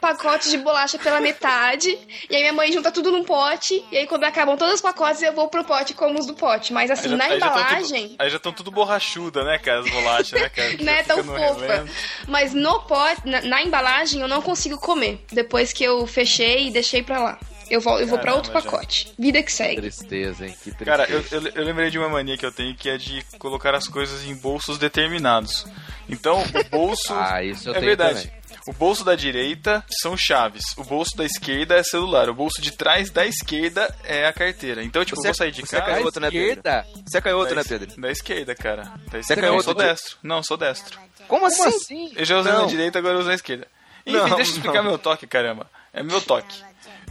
pacotes 0.00 0.50
de 0.50 0.58
bolacha 0.58 0.98
pela 0.98 1.20
metade. 1.20 1.98
E 2.30 2.34
aí 2.36 2.42
minha 2.42 2.52
mãe 2.52 2.72
junta 2.72 2.92
tudo 2.92 3.10
num 3.10 3.24
pote. 3.24 3.84
E 3.90 3.98
aí 3.98 4.06
quando 4.06 4.24
acabam 4.24 4.56
todos 4.56 4.74
os 4.74 4.80
pacotes, 4.80 5.22
eu 5.22 5.32
vou 5.32 5.48
pro 5.48 5.64
pote 5.64 5.92
e 5.92 5.96
como 5.96 6.18
os 6.18 6.26
do 6.26 6.34
pote. 6.34 6.72
Mas 6.72 6.90
assim, 6.90 7.16
na 7.16 7.24
aí 7.24 7.40
já 7.40 7.50
tão 7.50 7.60
embalagem. 7.60 8.08
tudo, 8.08 8.16
aí 8.22 8.30
já 8.30 8.36
estão 8.36 8.52
tudo 8.52 8.67
borrachuda, 8.70 9.44
né, 9.44 9.58
cara? 9.58 9.80
As 9.80 9.90
bolachas, 9.90 10.40
né, 10.40 10.48
cara? 10.48 10.76
Que 10.76 10.84
Não 10.84 10.92
é 10.92 11.02
tão 11.02 11.22
fofa. 11.24 11.38
relento. 11.38 11.90
Mas 12.26 12.54
no 12.54 12.80
pote, 12.80 13.22
na, 13.26 13.40
na 13.42 13.62
embalagem, 13.62 14.20
eu 14.20 14.28
não 14.28 14.42
consigo 14.42 14.78
comer. 14.78 15.24
Depois 15.32 15.72
que 15.72 15.84
eu 15.84 16.06
fechei 16.06 16.68
e 16.68 16.70
deixei 16.70 17.02
pra 17.02 17.20
lá. 17.20 17.38
Eu 17.70 17.82
vou, 17.82 18.00
eu 18.00 18.06
vou 18.06 18.18
pra 18.18 18.34
outro 18.34 18.50
Caramba, 18.50 18.70
gente. 18.70 18.80
pacote. 18.80 19.12
Vida 19.18 19.42
que 19.42 19.52
segue. 19.52 19.82
Tristeza, 19.82 20.46
hein? 20.46 20.52
Que 20.64 20.70
tristeza. 20.70 20.84
Cara, 20.90 21.04
eu, 21.10 21.22
eu, 21.30 21.48
eu 21.54 21.64
lembrei 21.64 21.90
de 21.90 21.98
uma 21.98 22.08
mania 22.08 22.38
que 22.38 22.46
eu 22.46 22.50
tenho 22.50 22.74
que 22.74 22.88
é 22.88 22.96
de 22.96 23.22
colocar 23.38 23.74
as 23.74 23.86
coisas 23.86 24.24
em 24.24 24.34
bolsos 24.34 24.78
determinados. 24.78 25.66
Então, 26.08 26.42
o 26.42 26.64
bolso. 26.70 27.12
Ah, 27.12 27.42
isso 27.44 27.68
eu 27.68 27.72
é 27.72 27.74
tenho 27.74 27.86
verdade. 27.88 28.22
também. 28.22 28.37
O 28.68 28.72
bolso 28.74 29.02
da 29.02 29.16
direita 29.16 29.82
são 30.02 30.14
chaves. 30.14 30.62
O 30.76 30.84
bolso 30.84 31.16
da 31.16 31.24
esquerda 31.24 31.76
é 31.76 31.82
celular. 31.82 32.28
O 32.28 32.34
bolso 32.34 32.60
de 32.60 32.70
trás 32.70 33.08
da 33.10 33.24
esquerda 33.26 33.92
é 34.04 34.26
a 34.26 34.32
carteira. 34.32 34.84
Então, 34.84 35.02
tipo, 35.04 35.16
Você- 35.20 35.28
eu 35.28 35.32
vou 35.32 35.34
sair 35.38 35.50
de 35.52 35.62
você 35.62 35.76
é 35.76 35.80
casa. 35.80 35.92
canhoto, 35.94 36.20
né, 36.20 36.30
Pedro? 36.30 36.48
Esquerda? 36.48 36.86
Você 37.06 37.16
é 37.16 37.20
canhoto, 37.22 37.48
da, 37.50 37.56
né, 37.56 37.62
Pedro? 37.66 38.00
Da 38.00 38.10
esquerda, 38.10 38.54
cara. 38.54 38.82
Da 38.82 38.92
Você 39.10 39.16
é 39.16 39.20
esquerda. 39.20 39.42
Não, 39.46 39.54
eu 39.56 39.62
sou 39.62 39.74
canhoto? 39.74 39.94
destro. 39.94 40.18
Não, 40.22 40.42
sou 40.42 40.56
destro. 40.58 40.98
Como 41.26 41.46
assim? 41.46 41.62
Como 41.64 41.76
assim? 41.76 42.12
Eu 42.14 42.24
já 42.26 42.38
usei 42.38 42.52
Não. 42.52 42.60
na 42.62 42.66
direita, 42.68 42.98
agora 42.98 43.14
eu 43.14 43.20
uso 43.20 43.28
na 43.28 43.34
esquerda. 43.34 43.66
Enfim, 44.06 44.18
Não, 44.18 44.24
deixa 44.36 44.50
eu 44.52 44.54
explicar 44.56 44.82
não. 44.82 44.90
meu 44.90 44.98
toque, 44.98 45.26
caramba. 45.26 45.66
É 45.92 46.02
meu 46.02 46.20
toque. 46.20 46.62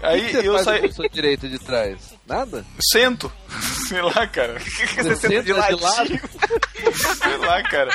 Aí 0.01 0.21
que 0.21 0.41
que 0.41 0.49
você 0.49 0.69
eu 0.79 0.85
o 0.85 0.93
seu 0.93 1.09
direito 1.09 1.49
de 1.49 1.57
trás? 1.57 2.13
Nada? 2.27 2.63
Sento. 2.91 3.31
Sei 3.89 3.99
lá, 4.01 4.27
cara. 4.27 4.59
Você 4.59 4.87
senta 4.87 5.03
de 5.03 5.19
senta 5.19 5.43
de 5.43 5.53
ladinho. 5.53 6.21
Sei 7.17 7.37
lá, 7.37 7.63
cara. 7.63 7.91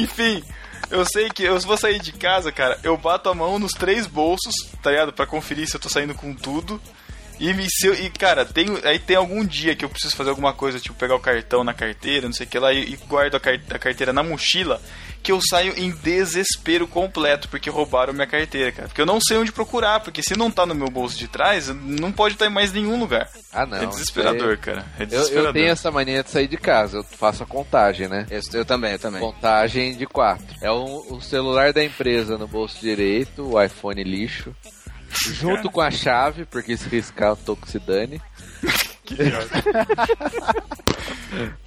Enfim. 0.00 0.44
Eu 0.90 1.04
sei 1.04 1.28
que 1.28 1.42
eu 1.42 1.58
vou 1.60 1.76
sair 1.76 1.98
de 2.00 2.12
casa, 2.12 2.52
cara, 2.52 2.78
eu 2.82 2.96
bato 2.96 3.28
a 3.28 3.34
mão 3.34 3.58
nos 3.58 3.72
três 3.72 4.06
bolsos, 4.06 4.54
tá 4.82 4.90
ligado? 4.90 5.12
Pra 5.12 5.26
conferir 5.26 5.66
se 5.68 5.76
eu 5.76 5.80
tô 5.80 5.88
saindo 5.88 6.14
com 6.14 6.32
tudo. 6.34 6.80
E, 7.38 7.52
me, 7.52 7.66
se 7.68 7.86
eu- 7.88 7.94
e 7.94 8.08
cara, 8.08 8.46
tem, 8.46 8.66
aí 8.84 8.98
tem 8.98 9.16
algum 9.16 9.44
dia 9.44 9.74
que 9.76 9.84
eu 9.84 9.88
preciso 9.90 10.16
fazer 10.16 10.30
alguma 10.30 10.54
coisa, 10.54 10.80
tipo 10.80 10.94
pegar 10.94 11.16
o 11.16 11.20
cartão 11.20 11.62
na 11.62 11.74
carteira, 11.74 12.26
não 12.26 12.32
sei 12.32 12.46
o 12.46 12.48
que 12.48 12.58
lá, 12.58 12.72
e, 12.72 12.92
e 12.94 12.96
guardo 13.08 13.34
a, 13.34 13.40
car- 13.40 13.60
a 13.70 13.78
carteira 13.78 14.10
na 14.12 14.22
mochila, 14.22 14.80
que 15.26 15.32
eu 15.32 15.40
saio 15.42 15.74
em 15.76 15.90
desespero 15.90 16.86
completo, 16.86 17.48
porque 17.48 17.68
roubaram 17.68 18.12
minha 18.12 18.28
carteira, 18.28 18.70
cara. 18.70 18.86
Porque 18.86 19.00
eu 19.00 19.06
não 19.06 19.20
sei 19.20 19.36
onde 19.36 19.50
procurar, 19.50 19.98
porque 19.98 20.22
se 20.22 20.36
não 20.36 20.52
tá 20.52 20.64
no 20.64 20.72
meu 20.72 20.88
bolso 20.88 21.18
de 21.18 21.26
trás, 21.26 21.66
não 21.68 22.12
pode 22.12 22.36
estar 22.36 22.46
em 22.46 22.48
mais 22.48 22.72
nenhum 22.72 22.96
lugar. 22.96 23.28
Ah, 23.52 23.66
não. 23.66 23.76
É 23.78 23.86
desesperador, 23.86 24.50
aí- 24.50 24.56
cara. 24.56 24.86
É 24.96 25.02
Eu, 25.02 25.06
desesperador. 25.06 25.48
eu 25.48 25.52
tenho 25.52 25.66
essa 25.66 25.90
mania 25.90 26.22
de 26.22 26.30
sair 26.30 26.46
de 26.46 26.56
casa, 26.56 26.98
eu 26.98 27.02
faço 27.02 27.42
a 27.42 27.46
contagem, 27.46 28.06
né? 28.06 28.24
Eu, 28.30 28.40
eu 28.54 28.64
também, 28.64 28.92
eu 28.92 28.98
também. 29.00 29.20
Contagem 29.20 29.96
de 29.96 30.06
quatro. 30.06 30.46
É 30.62 30.70
o, 30.70 31.14
o 31.16 31.20
celular 31.20 31.72
da 31.72 31.82
empresa 31.82 32.38
no 32.38 32.46
bolso 32.46 32.78
direito, 32.80 33.52
o 33.52 33.60
iPhone 33.60 34.04
lixo. 34.04 34.54
Junto 35.10 35.68
com 35.70 35.80
a 35.80 35.90
chave, 35.90 36.44
porque 36.44 36.76
se 36.76 36.88
riscar 36.88 37.30
eu 37.30 37.36
tô 37.36 37.56
que 37.56 37.68
se 37.68 37.80
dane. 37.82 38.22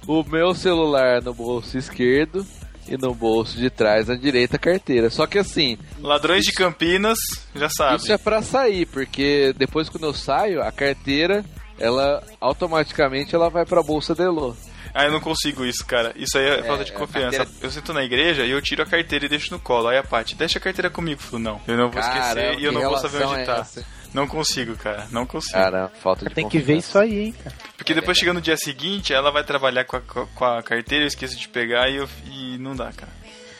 o 0.06 0.22
meu 0.24 0.54
celular 0.54 1.22
no 1.22 1.34
bolso 1.34 1.76
esquerdo 1.76 2.46
e 2.88 2.96
no 2.96 3.14
bolso 3.14 3.56
de 3.58 3.70
trás 3.70 4.08
na 4.08 4.14
direita 4.14 4.56
a 4.56 4.58
carteira. 4.58 5.10
Só 5.10 5.26
que 5.26 5.38
assim, 5.38 5.78
Ladrões 6.00 6.44
de 6.44 6.52
Campinas, 6.52 7.18
já 7.54 7.68
sabe. 7.68 7.96
isso 7.96 8.12
é 8.12 8.18
pra 8.18 8.42
sair, 8.42 8.86
porque 8.86 9.54
depois 9.56 9.88
quando 9.88 10.04
eu 10.04 10.14
saio, 10.14 10.62
a 10.62 10.72
carteira, 10.72 11.44
ela 11.78 12.22
automaticamente 12.40 13.34
ela 13.34 13.48
vai 13.48 13.64
pra 13.64 13.82
bolsa 13.82 14.14
de 14.14 14.22
Elô. 14.22 14.54
Ah, 14.92 15.04
eu 15.04 15.12
não 15.12 15.20
consigo 15.20 15.64
isso, 15.64 15.86
cara. 15.86 16.12
Isso 16.16 16.36
aí 16.36 16.44
é, 16.46 16.62
falta 16.64 16.84
de 16.84 16.90
é, 16.90 16.94
confiança. 16.94 17.36
carteira- 17.38 17.58
Eu 17.62 17.70
sento 17.70 17.92
na 17.92 18.02
igreja 18.02 18.44
e 18.44 18.50
eu 18.50 18.60
tiro 18.60 18.82
a 18.82 18.86
carteira 18.86 19.24
e 19.24 19.28
deixo 19.28 19.52
no 19.52 19.60
colo. 19.60 19.86
Aí 19.86 19.96
a 19.96 20.02
Paty, 20.02 20.34
deixa 20.34 20.58
a 20.58 20.60
carteira 20.60 20.90
comigo. 20.90 21.20
Eu 21.20 21.24
falo, 21.30 21.42
não, 21.42 21.60
eu 21.68 21.76
não 21.76 21.90
vou 21.90 22.02
Caramba, 22.02 22.26
esquecer 22.40 22.58
e 22.58 22.64
eu 22.64 22.72
não 22.72 22.80
vou 22.82 22.98
saber 22.98 23.24
onde 23.24 23.42
é 23.42 23.44
tá. 23.44 23.58
essa? 23.58 23.86
Não 24.12 24.26
consigo, 24.26 24.76
cara. 24.76 25.06
Não 25.10 25.24
consigo. 25.24 25.54
Cara, 25.54 25.88
falta 26.02 26.28
de 26.28 26.34
Tem 26.34 26.48
que 26.48 26.58
ver 26.58 26.78
isso 26.78 26.98
aí, 26.98 27.26
hein, 27.26 27.34
cara. 27.44 27.56
Porque 27.76 27.94
depois 27.94 28.18
chega 28.18 28.32
no 28.32 28.40
dia 28.40 28.56
seguinte, 28.56 29.12
ela 29.12 29.30
vai 29.30 29.44
trabalhar 29.44 29.84
com 29.84 29.96
a, 29.96 30.00
com 30.00 30.44
a 30.44 30.62
carteira, 30.62 31.04
eu 31.04 31.08
esqueço 31.08 31.36
de 31.36 31.48
pegar 31.48 31.88
e, 31.88 31.96
eu, 31.96 32.08
e 32.26 32.58
não 32.58 32.74
dá, 32.74 32.92
cara. 32.92 33.12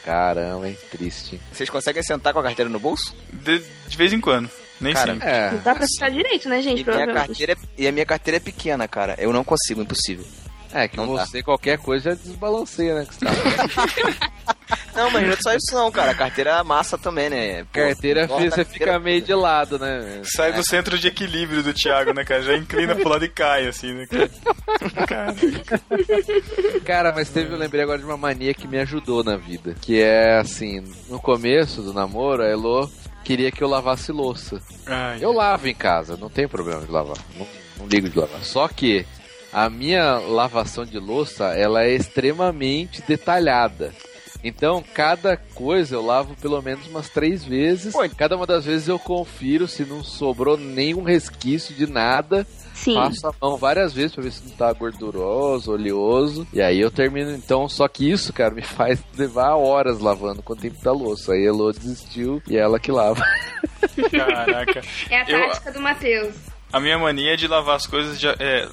Caramba, 0.03 0.67
hein? 0.67 0.77
Triste. 0.89 1.39
Vocês 1.51 1.69
conseguem 1.69 2.01
sentar 2.03 2.33
com 2.33 2.39
a 2.39 2.43
carteira 2.43 2.69
no 2.69 2.79
bolso? 2.79 3.15
De, 3.31 3.59
de 3.87 3.97
vez 3.97 4.11
em 4.11 4.19
quando. 4.19 4.49
Nem 4.79 4.93
Cara, 4.93 5.13
sempre. 5.13 5.29
É. 5.29 5.51
Dá 5.63 5.75
pra 5.75 5.85
ficar 5.85 6.09
direito, 6.09 6.49
né, 6.49 6.59
gente? 6.61 6.81
E, 6.81 6.83
minha 6.83 7.13
carteira 7.13 7.53
é- 7.53 7.55
e 7.77 7.87
a 7.87 7.91
minha 7.91 8.05
carteira 8.05 8.37
é 8.37 8.39
pequena, 8.39 8.87
cara. 8.87 9.15
Eu 9.19 9.31
não 9.31 9.43
consigo, 9.43 9.81
impossível. 9.81 10.25
É, 10.73 10.87
que 10.87 10.95
Não 10.97 11.13
dá. 11.15 11.25
você, 11.25 11.43
qualquer 11.43 11.77
coisa, 11.77 12.11
já 12.11 12.15
desbalanceia, 12.15 12.95
né? 12.95 13.07
tá- 13.19 13.31
Não, 14.95 15.09
mas 15.11 15.23
não 15.23 15.33
é 15.33 15.37
só 15.41 15.53
isso 15.53 15.73
não, 15.73 15.91
cara. 15.91 16.11
A 16.11 16.15
carteira 16.15 16.51
é 16.51 16.63
massa 16.63 16.97
também, 16.97 17.29
né? 17.29 17.63
Pô, 17.65 17.69
carteira 17.73 18.25
você 18.27 18.49
carteira- 18.49 18.65
fica 18.65 18.99
meio 18.99 19.21
de 19.21 19.33
lado, 19.33 19.77
né? 19.79 20.21
Sai 20.23 20.53
do 20.53 20.65
centro 20.65 20.97
de 20.97 21.07
equilíbrio 21.09 21.61
do 21.63 21.73
Thiago, 21.73 22.13
né, 22.13 22.23
cara? 22.23 22.41
Já 22.41 22.55
inclina 22.55 22.95
pro 22.95 23.09
lado 23.09 23.23
e 23.25 23.29
cai, 23.29 23.67
assim, 23.67 23.93
né? 23.93 24.05
cara? 25.07 25.35
Cara, 26.85 27.11
mas 27.13 27.29
teve, 27.29 27.53
eu 27.53 27.57
lembrei 27.57 27.83
agora 27.83 27.99
de 27.99 28.05
uma 28.05 28.17
mania 28.17 28.53
que 28.53 28.67
me 28.67 28.79
ajudou 28.79 29.23
na 29.23 29.35
vida. 29.37 29.75
Que 29.81 30.01
é 30.01 30.37
assim, 30.39 30.83
no 31.09 31.19
começo 31.19 31.81
do 31.81 31.93
namoro, 31.93 32.43
a 32.43 32.47
Elo 32.47 32.89
queria 33.23 33.51
que 33.51 33.63
eu 33.63 33.67
lavasse 33.69 34.11
louça. 34.11 34.61
Ai, 34.85 35.19
Eu 35.21 35.31
lavo 35.31 35.67
em 35.67 35.75
casa, 35.75 36.17
não 36.17 36.29
tem 36.29 36.47
problema 36.47 36.81
de 36.85 36.91
lavar. 36.91 37.17
Não, 37.37 37.47
não 37.79 37.87
ligo 37.87 38.09
de 38.09 38.17
lavar. 38.17 38.43
Só 38.43 38.67
que 38.67 39.05
a 39.51 39.69
minha 39.69 40.17
lavação 40.19 40.85
de 40.85 40.97
louça, 40.99 41.45
ela 41.55 41.83
é 41.83 41.91
extremamente 41.93 43.01
detalhada. 43.01 43.91
Então, 44.43 44.83
cada 44.95 45.37
coisa 45.37 45.93
eu 45.95 46.03
lavo 46.03 46.35
pelo 46.41 46.59
menos 46.63 46.87
umas 46.87 47.07
três 47.09 47.45
vezes. 47.45 47.93
Cada 48.17 48.35
uma 48.35 48.47
das 48.47 48.65
vezes 48.65 48.87
eu 48.87 48.97
confiro 48.97 49.67
se 49.67 49.85
não 49.85 50.03
sobrou 50.03 50.57
nenhum 50.57 51.03
resquício 51.03 51.75
de 51.75 51.85
nada. 51.85 52.47
Sim. 52.73 52.95
Passo 52.95 53.27
a 53.27 53.33
mão 53.39 53.55
várias 53.55 53.93
vezes 53.93 54.13
pra 54.15 54.23
ver 54.23 54.31
se 54.31 54.43
não 54.49 54.55
tá 54.55 54.73
gorduroso, 54.73 55.71
oleoso. 55.71 56.47
E 56.51 56.59
aí 56.59 56.79
eu 56.81 56.89
termino. 56.89 57.29
Então, 57.35 57.69
só 57.69 57.87
que 57.87 58.09
isso, 58.09 58.33
cara, 58.33 58.51
me 58.55 58.63
faz 58.65 58.99
levar 59.15 59.55
horas 59.57 59.99
lavando 59.99 60.41
com 60.41 60.53
o 60.53 60.57
tempo 60.57 60.81
da 60.83 60.91
louça. 60.91 61.33
Aí 61.33 61.43
a 61.45 61.49
Elo 61.49 61.71
desistiu 61.71 62.41
e 62.47 62.57
é 62.57 62.61
ela 62.61 62.79
que 62.79 62.91
lava. 62.91 63.23
Caraca. 64.09 64.81
É 65.09 65.21
a 65.21 65.29
Eu- 65.29 65.49
tática 65.49 65.71
do 65.71 65.81
Matheus. 65.81 66.33
A 66.73 66.79
minha 66.79 66.97
mania 66.97 67.33
é 67.33 67.35
de 67.35 67.47
lavar 67.47 67.75
as 67.75 67.85
coisas 67.85 68.19
de, 68.19 68.27
é, 68.27 68.67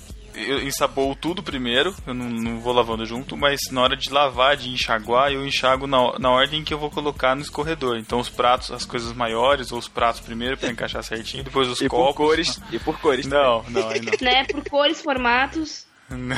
eu 0.46 0.62
ensaboo 0.62 1.14
tudo 1.14 1.42
primeiro, 1.42 1.94
eu 2.06 2.14
não, 2.14 2.26
não 2.28 2.60
vou 2.60 2.72
lavando 2.72 3.04
junto, 3.06 3.36
mas 3.36 3.58
na 3.70 3.82
hora 3.82 3.96
de 3.96 4.10
lavar, 4.10 4.56
de 4.56 4.68
enxaguar, 4.70 5.32
eu 5.32 5.46
enxago 5.46 5.86
na, 5.86 6.18
na 6.18 6.30
ordem 6.30 6.62
que 6.64 6.72
eu 6.72 6.78
vou 6.78 6.90
colocar 6.90 7.34
no 7.34 7.42
escorredor. 7.42 7.96
Então 7.98 8.18
os 8.20 8.28
pratos, 8.28 8.70
as 8.70 8.84
coisas 8.84 9.12
maiores, 9.12 9.72
ou 9.72 9.78
os 9.78 9.88
pratos 9.88 10.20
primeiro 10.20 10.56
pra 10.56 10.70
encaixar 10.70 11.02
certinho, 11.02 11.44
depois 11.44 11.68
os 11.68 11.80
E 11.80 11.88
copos. 11.88 12.06
por 12.06 12.14
cores. 12.14 12.60
E 12.72 12.78
por 12.78 12.98
cores. 13.00 13.26
Não, 13.26 13.62
não, 13.68 13.88
aí 13.88 14.00
não. 14.00 14.12
Né? 14.20 14.44
Por 14.44 14.64
cores, 14.68 15.00
formatos. 15.02 15.86
não. 16.10 16.36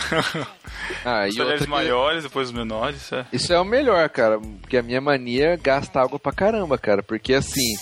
Ah, 1.04 1.26
Os 1.28 1.34
e 1.34 1.38
talheres 1.38 1.38
outra 1.38 1.58
que- 1.64 1.66
maiores, 1.70 2.22
depois 2.24 2.48
os 2.48 2.54
menores. 2.54 3.12
É. 3.12 3.24
Isso 3.32 3.52
é 3.52 3.60
o 3.60 3.64
melhor, 3.64 4.08
cara, 4.08 4.38
porque 4.60 4.76
a 4.76 4.82
minha 4.82 5.00
mania 5.00 5.56
gasta 5.56 6.00
água 6.00 6.18
pra 6.18 6.32
caramba, 6.32 6.76
cara, 6.78 7.02
porque 7.02 7.34
assim, 7.34 7.74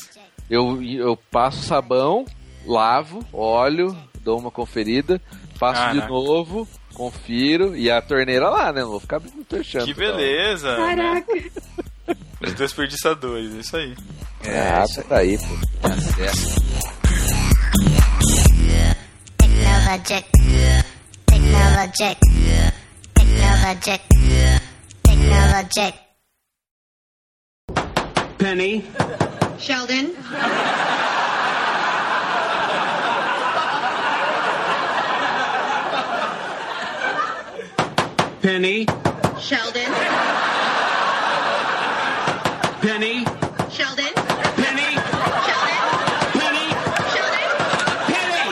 eu, 0.50 0.82
eu 0.82 1.16
passo 1.30 1.62
sabão, 1.62 2.24
lavo, 2.66 3.24
olho, 3.32 3.96
dou 4.22 4.38
uma 4.38 4.50
conferida, 4.50 5.20
faço 5.58 5.80
de 5.92 6.00
Caraca. 6.00 6.08
novo, 6.08 6.68
confiro, 6.94 7.76
e 7.76 7.90
a 7.90 8.00
torneira 8.00 8.48
lá, 8.48 8.72
né? 8.72 8.82
Não 8.82 8.90
vou 8.90 9.00
ficar 9.00 9.16
abrindo 9.16 9.40
e 9.40 9.44
fechando. 9.44 9.84
Que 9.92 10.00
hora. 10.00 10.12
beleza! 10.16 10.76
Né? 10.76 10.86
Caraca. 10.86 11.32
Os 12.40 12.54
desperdiçadores, 12.54 13.54
é 13.54 13.58
isso 13.58 13.76
aí. 13.76 13.94
Ah, 14.46 14.84
tá 14.94 15.02
daí, 15.08 15.36
pô. 15.38 15.88
Tá 15.88 15.96
certo. 16.00 16.68
Technologic. 19.38 20.24
Technologic. 21.26 22.20
Technologic. 23.14 24.02
Technologic. 25.02 25.94
Penny. 28.38 28.84
Sheldon. 29.58 30.14
Penny. 38.48 38.86
Sheldon. 39.38 39.92
Penny. 42.80 43.24
Sheldon. 43.68 44.12
Penny. 44.56 44.90
Sheldon. 45.44 45.82
Penny. 46.32 46.66
Sheldon. 47.12 47.50
Penny. 48.08 48.46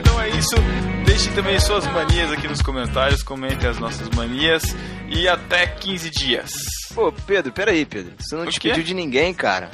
Então 0.00 0.20
é 0.20 0.28
isso. 0.28 0.56
Deixe 1.06 1.30
também 1.30 1.58
suas 1.60 1.86
manias 1.86 2.30
aqui 2.30 2.46
nos 2.46 2.60
comentários, 2.60 3.22
comentem 3.22 3.70
as 3.70 3.78
nossas 3.78 4.10
manias 4.10 4.62
e 5.08 5.26
até 5.26 5.66
15 5.66 6.10
dias. 6.10 6.81
Pô, 6.94 7.12
Pedro, 7.26 7.52
peraí, 7.52 7.84
Pedro. 7.84 8.12
Você 8.18 8.34
não 8.34 8.42
O 8.42 8.46
quê? 8.46 8.50
despediu 8.52 8.82
de 8.84 8.94
ninguém, 8.94 9.32
cara. 9.32 9.70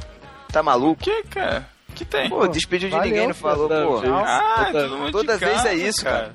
Tá 0.52 0.62
maluco? 0.62 1.00
O 1.00 1.04
que, 1.04 1.22
cara? 1.24 1.68
O 1.88 1.92
que 1.94 2.04
tem? 2.04 2.28
Pô, 2.28 2.46
despediu 2.46 2.88
de 2.88 2.94
valeu, 2.94 3.10
ninguém, 3.10 3.26
não 3.28 3.34
falou, 3.34 3.68
pô. 3.68 4.02
Ah, 4.24 4.66
Toda- 4.66 4.88
todo 4.88 4.98
mundo 4.98 5.12
toda 5.12 5.32
de 5.38 5.44
vez 5.44 5.56
casa, 5.56 5.68
é 5.70 5.74
isso, 5.74 6.04
cara. 6.04 6.32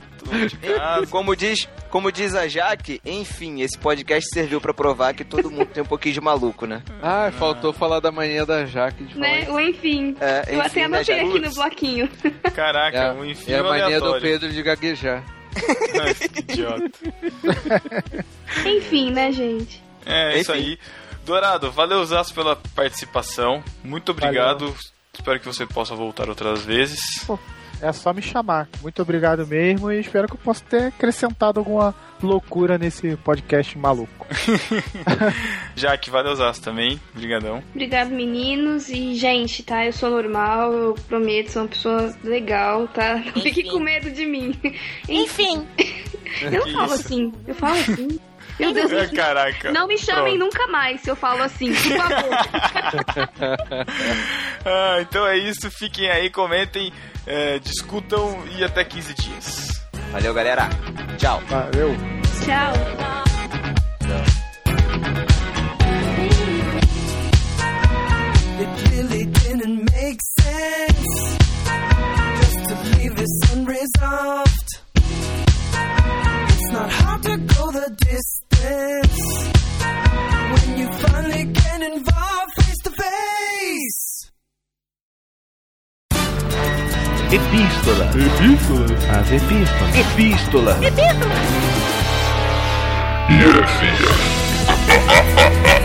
Casa. 0.78 1.08
Como 1.08 1.36
diz, 1.36 1.68
como 1.90 2.12
diz 2.12 2.34
a 2.36 2.48
Jaque, 2.48 3.02
enfim, 3.06 3.62
esse 3.62 3.78
podcast 3.78 4.30
serviu 4.34 4.60
pra 4.62 4.74
provar 4.74 5.14
que 5.14 5.24
todo 5.26 5.50
mundo 5.52 5.66
tem 5.68 5.84
um 5.84 5.86
pouquinho 5.86 6.14
de 6.14 6.22
maluco, 6.22 6.66
né? 6.66 6.82
Ah, 7.02 7.32
faltou 7.38 7.74
falar 7.74 8.00
da 8.00 8.12
manhã 8.12 8.46
da 8.46 8.66
Jaque 8.66 9.04
de 9.04 9.18
Né? 9.18 9.46
falar. 9.46 9.56
O 9.56 9.60
enfim. 9.60 10.16
É, 10.22 10.44
Eu 10.48 10.60
enfim, 10.60 10.60
até 10.66 10.80
né, 10.80 10.86
anotei 10.98 11.20
aqui 11.20 11.40
no 11.40 11.52
bloquinho. 11.54 12.10
Caraca, 12.56 12.98
É, 12.98 13.12
um 13.14 13.26
enfim 13.26 13.52
é 13.52 13.60
a 13.60 13.64
mania 13.64 14.00
do. 14.00 14.20
Pedro 14.22 14.50
de 14.52 14.62
gaguejar. 14.64 15.24
que 16.34 16.40
idiota. 16.40 16.90
enfim, 18.66 19.12
né, 19.12 19.32
gente? 19.32 19.83
É, 20.06 20.40
isso 20.40 20.52
Enfim. 20.52 20.62
aí. 20.62 20.80
Dourado, 21.26 21.72
valeu 21.72 22.04
Zaço 22.06 22.34
pela 22.34 22.56
participação. 22.76 23.64
Muito 23.84 24.12
obrigado. 24.12 24.76
Espero 25.14 25.40
que 25.40 25.46
você 25.46 25.66
possa 25.66 25.96
voltar 25.96 26.28
outras 26.28 26.64
vezes. 26.66 27.26
É 27.82 27.92
só 27.92 28.14
me 28.14 28.22
chamar. 28.22 28.68
Muito 28.82 29.02
obrigado 29.02 29.46
mesmo 29.46 29.92
e 29.92 30.00
espero 30.00 30.28
que 30.28 30.34
eu 30.34 30.40
possa 30.40 30.64
ter 30.66 30.86
acrescentado 30.88 31.60
alguma 31.60 31.94
loucura 32.22 32.78
nesse 32.78 33.16
podcast 33.18 33.78
maluco. 33.78 34.26
Jaque, 35.76 36.10
valeu 36.10 36.36
Zaço 36.36 36.62
também. 36.62 37.00
Obrigadão. 37.14 37.62
Obrigado, 37.72 38.10
meninos. 38.10 38.90
E, 38.90 39.16
gente, 39.16 39.64
tá? 39.64 39.86
Eu 39.86 39.94
sou 39.94 40.10
normal, 40.10 40.72
eu 40.74 40.94
prometo, 41.08 41.52
sou 41.52 41.62
uma 41.64 41.68
pessoa 41.70 42.16
legal, 42.24 42.88
tá? 42.88 43.16
Não 43.18 43.34
fique 43.42 43.64
com 43.64 43.80
medo 43.80 44.12
de 44.12 44.26
mim. 44.26 44.54
Enfim. 45.08 45.68
Eu 46.42 46.52
não 46.52 46.64
Que 46.64 46.74
falo 46.74 46.86
isso? 46.86 47.06
assim. 47.06 47.32
Eu 47.48 47.56
falo 47.56 47.74
assim. 47.80 48.20
Meu 48.60 48.72
Deus, 48.74 48.92
É, 48.92 49.08
Caraca. 49.08 49.72
não 49.72 49.88
me 49.88 49.98
chamem 49.98 50.38
Pronto. 50.38 50.54
nunca 50.54 50.68
mais 50.68 51.02
se 51.02 51.10
eu 51.10 51.16
falo 51.16 51.42
assim, 51.44 51.74
por 51.74 51.98
favor. 51.98 52.38
Ah, 54.66 54.98
então 55.02 55.28
é 55.28 55.38
isso, 55.38 55.70
fiquem 55.70 56.10
aí, 56.10 56.30
comentem, 56.30 56.94
é, 57.28 57.60
discutam 57.60 58.42
e 58.58 58.64
até 58.64 58.84
15 58.86 59.14
dias. 59.14 59.68
Valeu, 60.12 60.34
galera. 60.34 60.70
Tchau. 61.18 61.42
Valeu. 61.50 61.94
Tchau. 62.46 62.74
It 68.56 68.70
really 68.92 69.26
didn't 69.26 69.92
make 69.92 70.20
sense 70.40 71.38
just 72.42 72.60
to 72.70 72.76
leave 72.98 73.16
this 73.16 73.36
unresolved. 73.54 74.70
It's 76.54 76.72
not 76.72 76.90
hard 76.92 77.24
to 77.24 77.38
go 77.38 77.72
the 77.72 77.90
distance 77.98 78.43
when 80.52 80.78
you 80.78 80.88
finally 81.04 81.44
get 81.46 81.82
involved 81.82 82.54
face 82.62 82.82
to 82.84 82.92
face. 82.92 84.32
Epístola. 87.32 88.06
Epístola. 88.16 88.96
As 89.20 89.32
epístolas. 89.32 89.96
Epístola. 89.96 90.78
Estamos 90.80 91.28
na 95.68 95.83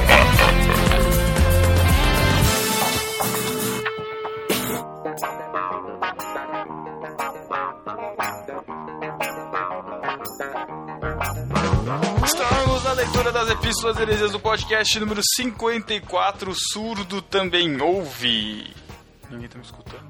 leitura 13.19 13.33
das 13.33 13.51
epístolas 13.51 13.99
heresias 13.99 14.31
do 14.31 14.39
podcast 14.39 15.01
número 15.01 15.21
54, 15.35 16.53
Surdo 16.73 17.21
Também 17.21 17.81
Ouve. 17.81 18.73
Ninguém 19.29 19.49
tá 19.49 19.59
me 19.59 19.65
escutando? 19.65 20.07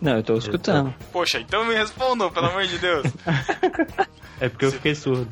Não, 0.00 0.16
eu 0.18 0.22
tô 0.22 0.36
escutando. 0.36 0.94
Poxa, 1.12 1.40
então 1.40 1.64
me 1.64 1.74
respondam, 1.74 2.30
pelo 2.30 2.46
amor 2.46 2.64
de 2.66 2.78
Deus. 2.78 3.06
É 4.40 4.48
porque 4.48 4.66
eu 4.66 4.70
fiquei 4.70 4.94
surdo. 4.94 5.28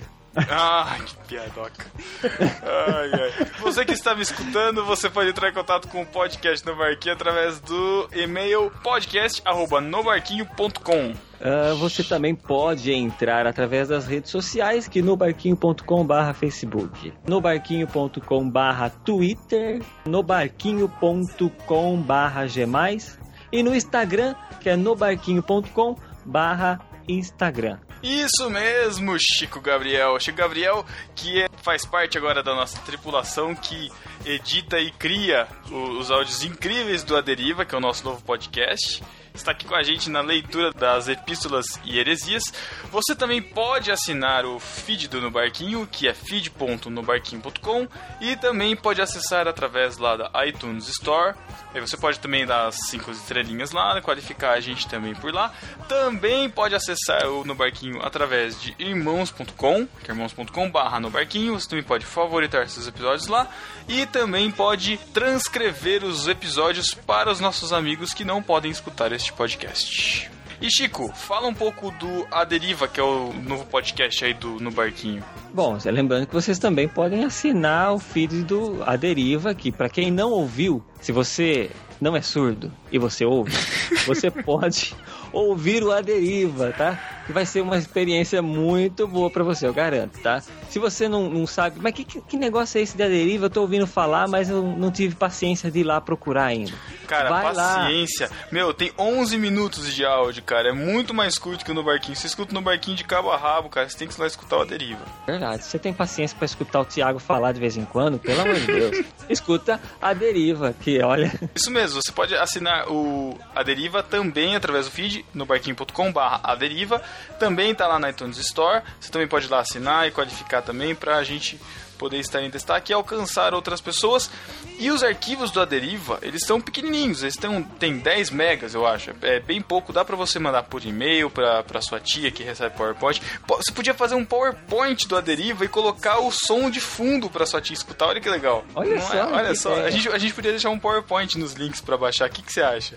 Ai, 0.51 1.01
que 1.01 1.17
piadoca. 1.29 1.87
Ai, 2.23 3.11
ai. 3.15 3.33
Você 3.61 3.85
que 3.85 3.93
está 3.93 4.15
me 4.15 4.23
escutando, 4.23 4.85
você 4.85 5.09
pode 5.09 5.31
entrar 5.31 5.49
em 5.49 5.55
contato 5.55 5.89
com 5.89 6.03
o 6.03 6.07
podcast 6.07 6.67
No 6.67 6.77
Barquinho 6.77 7.15
através 7.15 7.59
do 7.61 8.09
e-mail 8.13 8.71
podcast.nobarquinho.com. 8.83 11.15
Ah, 11.41 11.73
você 11.79 12.05
também 12.05 12.35
pode 12.35 12.93
entrar 12.93 13.47
através 13.47 13.89
das 13.89 14.07
redes 14.07 14.31
sociais, 14.31 14.87
que 14.89 15.01
no 15.03 15.17
barquinho.com 15.17 16.07
barra 16.07 16.35
Facebook, 16.35 17.13
no 17.27 17.41
barquinho.com 17.41 18.51
barra 18.51 18.91
Twitter, 18.91 19.81
no 20.07 20.23
barquinho.com 20.23 22.03
barra 22.03 22.45
Gmais 22.47 23.19
e 23.53 23.63
no 23.63 23.75
Instagram, 23.75 24.35
que 24.61 24.69
é 24.69 24.77
no 24.77 24.95
barquinho.com 24.95 25.97
barra 26.25 26.81
Instagram. 27.09 27.79
Isso 28.07 28.49
mesmo, 28.49 29.17
Chico 29.19 29.61
Gabriel. 29.61 30.19
Chico 30.21 30.39
Gabriel, 30.39 30.87
que 31.17 31.43
é- 31.43 31.49
faz 31.63 31.85
parte 31.85 32.17
agora 32.17 32.41
da 32.43 32.55
nossa 32.55 32.79
tripulação, 32.83 33.55
que 33.55 33.91
edita 34.25 34.79
e 34.79 34.93
cria 34.93 35.49
o- 35.71 35.99
os 35.99 36.11
áudios 36.11 36.45
incríveis 36.45 37.03
do 37.03 37.17
Aderiva, 37.17 37.65
que 37.65 37.75
é 37.75 37.79
o 37.79 37.81
nosso 37.81 38.05
novo 38.05 38.23
podcast. 38.23 39.03
Está 39.37 39.53
aqui 39.53 39.67
com 39.67 39.75
a 39.75 39.83
gente 39.83 40.11
na 40.11 40.21
leitura 40.21 40.73
das 40.73 41.09
epístolas 41.09 41.67
e 41.85 41.99
heresias. 41.99 42.43
Você 42.91 43.15
também 43.15 43.41
pode 43.41 43.93
assinar 43.93 44.45
o 44.45 44.59
feed 44.59 45.09
do 45.09 45.21
No 45.21 45.31
Barquinho, 45.31 45.87
que 45.87 46.09
é 46.09 46.15
feed.nobarquinho.com, 46.15 47.87
e 48.21 48.35
também 48.37 48.75
pode 48.75 49.01
acessar 49.01 49.47
através 49.47 49.99
lá 49.99 50.17
da 50.17 50.47
iTunes 50.47 50.89
Store. 50.89 51.35
Aí 51.75 51.81
você 51.81 51.97
pode 51.97 52.19
também 52.19 52.47
dar 52.47 52.67
as 52.67 52.77
cinco 52.89 53.11
estrelinhas 53.11 53.71
lá, 53.71 54.01
qualificar 54.01 54.53
a 54.53 54.61
gente 54.61 54.89
também 54.89 55.15
por 55.15 55.33
lá. 55.33 55.53
Também 55.87 56.49
pode 56.49 56.75
acessar 56.75 57.29
o 57.29 57.45
No 57.45 57.55
Barquinho 57.55 58.01
através 58.03 58.61
de 58.61 58.75
irmãos.com, 58.79 59.87
que 59.87 60.11
é 60.11 60.15
irmãos.com 60.15 60.71
barra 60.71 60.99
no 60.99 61.11
barquinho. 61.11 61.59
Você 61.59 61.69
também 61.69 61.85
pode 61.85 62.07
favoritar 62.07 62.65
esses 62.65 62.87
episódios 62.87 63.27
lá. 63.27 63.47
E 63.89 64.07
também 64.07 64.51
pode 64.51 64.97
transcrever 65.13 66.03
os 66.03 66.27
episódios 66.27 66.95
para 66.95 67.31
os 67.31 67.41
nossos 67.41 67.73
amigos 67.73 68.15
que 68.15 68.25
não 68.25 68.43
podem 68.43 68.71
escutar 68.71 69.13
este 69.13 69.26
podcast. 69.33 70.31
E 70.61 70.71
Chico, 70.71 71.13
fala 71.15 71.47
um 71.47 71.55
pouco 71.55 71.91
do 71.93 72.27
A 72.31 72.43
Deriva, 72.43 72.89
que 72.89 72.99
é 72.99 73.03
o 73.03 73.31
novo 73.33 73.67
podcast 73.67 74.25
aí 74.25 74.33
do 74.33 74.59
No 74.59 74.71
Barquinho. 74.71 75.23
Bom, 75.53 75.77
lembrando 75.85 76.27
que 76.27 76.33
vocês 76.33 76.59
também 76.59 76.89
podem 76.89 77.25
assinar 77.25 77.93
o 77.93 77.99
feed 77.99 78.43
do 78.43 78.83
A 78.85 78.97
Deriva, 78.97 79.55
que 79.55 79.71
para 79.71 79.91
quem 79.91 80.11
não 80.11 80.31
ouviu, 80.31 80.83
se 81.01 81.13
você 81.13 81.71
não 82.01 82.17
é 82.17 82.23
surdo 82.23 82.73
e 82.91 82.99
você 82.99 83.25
ouve, 83.25 83.53
você 84.07 84.31
pode 84.31 84.95
ouvir 85.33 85.83
o 85.83 85.93
A 85.93 86.01
Deriva, 86.01 86.73
tá? 86.73 87.16
Que 87.27 87.33
vai 87.33 87.45
ser 87.45 87.61
uma 87.61 87.77
experiência 87.77 88.41
muito 88.41 89.07
boa 89.07 89.29
para 89.29 89.43
você, 89.43 89.67
eu 89.67 89.75
garanto, 89.75 90.19
tá? 90.21 90.41
Se 90.69 90.79
você 90.79 91.09
não, 91.09 91.29
não 91.29 91.47
sabe, 91.47 91.81
mas 91.81 91.93
que, 91.93 92.05
que, 92.05 92.37
negócio 92.37 92.79
é 92.79 92.83
esse 92.83 92.97
de 92.97 93.03
A 93.03 93.09
Deriva? 93.09 93.47
Eu 93.47 93.51
tô 93.51 93.63
ouvindo 93.63 93.87
falar, 93.87 94.29
mas 94.29 94.49
eu 94.49 94.63
não 94.63 94.91
tive 94.91 95.15
paciência 95.15 95.71
de 95.71 95.81
ir 95.81 95.85
lá 95.85 96.01
procurar 96.01 96.47
ainda. 96.47 96.73
Cara, 97.07 97.31
Vai 97.31 97.55
lá. 97.55 97.77
paciência. 97.77 98.31
Meu, 98.51 98.75
tem 98.75 98.93
11 98.99 99.39
minutos 99.39 99.95
de 99.95 100.05
áudio, 100.05 100.43
cara. 100.43 100.71
É 100.71 100.73
muito 100.73 101.15
mais 101.15 101.39
curto 101.39 101.65
que 101.65 101.73
No 101.73 101.83
Barquinho. 101.83 102.17
Você 102.17 102.27
escuta 102.27 102.53
no 102.53 102.61
Barquinho 102.61 102.97
de 102.97 103.05
cabo 103.05 103.31
a 103.31 103.37
rabo, 103.37 103.69
cara. 103.69 103.89
Você 103.89 103.97
tem 103.97 104.09
que 104.09 104.15
ir 104.15 104.21
lá 104.21 104.27
escutar 104.27 104.59
o 104.59 104.63
A 104.63 104.65
Deriva. 104.65 105.05
Verdade, 105.27 105.65
você 105.65 105.79
tem 105.79 105.93
paciência 105.93 106.37
pra 106.37 106.45
escutar 106.45 106.81
o 106.81 106.85
Thiago 106.85 107.19
falar 107.19 107.53
de 107.53 107.61
vez 107.61 107.77
em 107.77 107.85
quando, 107.85 108.19
pelo 108.19 108.41
amor 108.41 108.55
de 108.55 108.67
Deus. 108.67 109.07
Escuta 109.29 109.81
a 110.01 110.13
deriva, 110.13 110.73
que 110.73 111.01
olha. 111.03 111.33
Isso 111.55 111.71
mesmo, 111.71 112.01
você 112.01 112.13
pode 112.13 112.35
assinar 112.37 112.89
o 112.89 113.37
A 113.55 113.63
Deriva 113.63 114.03
também 114.03 114.55
através 114.55 114.87
do 114.87 114.93
feed 114.93 115.25
no 115.35 115.45
barquinho.com 115.45 116.13
barra 116.13 116.41
A 116.45 116.55
Deriva. 116.55 117.03
Também 117.39 117.75
tá 117.75 117.87
lá 117.87 117.99
na 117.99 118.11
iTunes 118.11 118.39
Store. 118.39 118.83
Você 119.01 119.11
também 119.11 119.29
pode 119.29 119.47
ir 119.47 119.51
lá 119.51 119.61
assinar 119.61 120.07
e 120.07 120.11
qualificar 120.11 120.63
também 120.63 120.95
pra 120.95 121.23
gente 121.23 121.61
poder 121.97 122.19
estar 122.19 122.43
em 122.43 122.51
destaque 122.51 122.93
e 122.93 122.95
alcançar 122.95 123.53
outras 123.55 123.81
pessoas. 123.81 124.31
E 124.79 124.91
os 124.91 125.03
arquivos 125.03 125.51
do 125.51 125.61
A 125.61 125.65
Deriva, 125.65 126.19
eles 126.23 126.43
são 126.47 126.61
pequenininhos, 126.61 127.23
eles 127.23 127.37
têm, 127.37 127.63
têm 127.79 127.99
10 127.99 128.31
megas, 128.31 128.75
eu 128.75 128.87
acho. 128.87 129.11
É 129.23 129.41
bem 129.41 129.61
pouco, 129.63 129.93
dá 129.93 130.05
pra 130.05 130.15
você 130.17 130.39
mandar 130.39 130.65
por 130.65 130.85
e-mail 130.85 131.31
pra, 131.31 131.63
pra 131.63 131.81
sua 131.81 131.99
tia 131.99 132.31
que 132.31 132.43
recebe 132.43 132.77
PowerPoint. 132.77 133.21
Po- 133.47 133.57
Você 133.57 133.73
podia 133.73 133.95
fazer 133.95 134.15
um 134.15 134.25
PowerPoint 134.25 135.09
do 135.09 135.17
A 135.17 135.21
Deriva 135.23 135.65
e 135.65 135.69
colocar 135.69 136.19
o 136.21 136.31
som 136.31 136.71
de 136.71 136.81
fundo 136.81 137.31
pra 137.31 137.47
sua 137.47 137.61
tia 137.61 137.75
escutar. 137.75 138.07
Olha 138.09 138.21
que 138.21 138.29
legal. 138.29 138.65
Olha 138.75 138.97
Não 138.97 139.03
só, 139.03 139.15
é? 139.15 139.23
Olha 139.33 139.55
só, 139.55 139.73
ideia. 139.73 139.87
a 139.87 139.91
gente, 139.91 140.09
a 140.11 140.19
gente 140.19 140.35
podia 140.35 140.51
deixar 140.51 140.69
um 140.71 140.79
PowerPoint 140.79 141.39
nos 141.39 141.55
links 141.55 141.81
pra 141.81 141.97
baixar. 141.97 142.29
O 142.29 142.33
que, 142.33 142.43
que 142.43 142.53
você 142.53 142.61
acha? 142.63 142.97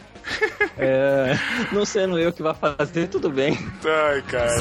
É, 0.77 1.37
não 1.71 1.85
sendo 1.85 2.19
eu 2.19 2.33
que 2.33 2.43
vai 2.43 2.53
fazer, 2.53 3.07
tudo 3.07 3.29
bem. 3.29 3.57
Ai, 3.85 4.21
caraca. 4.23 4.59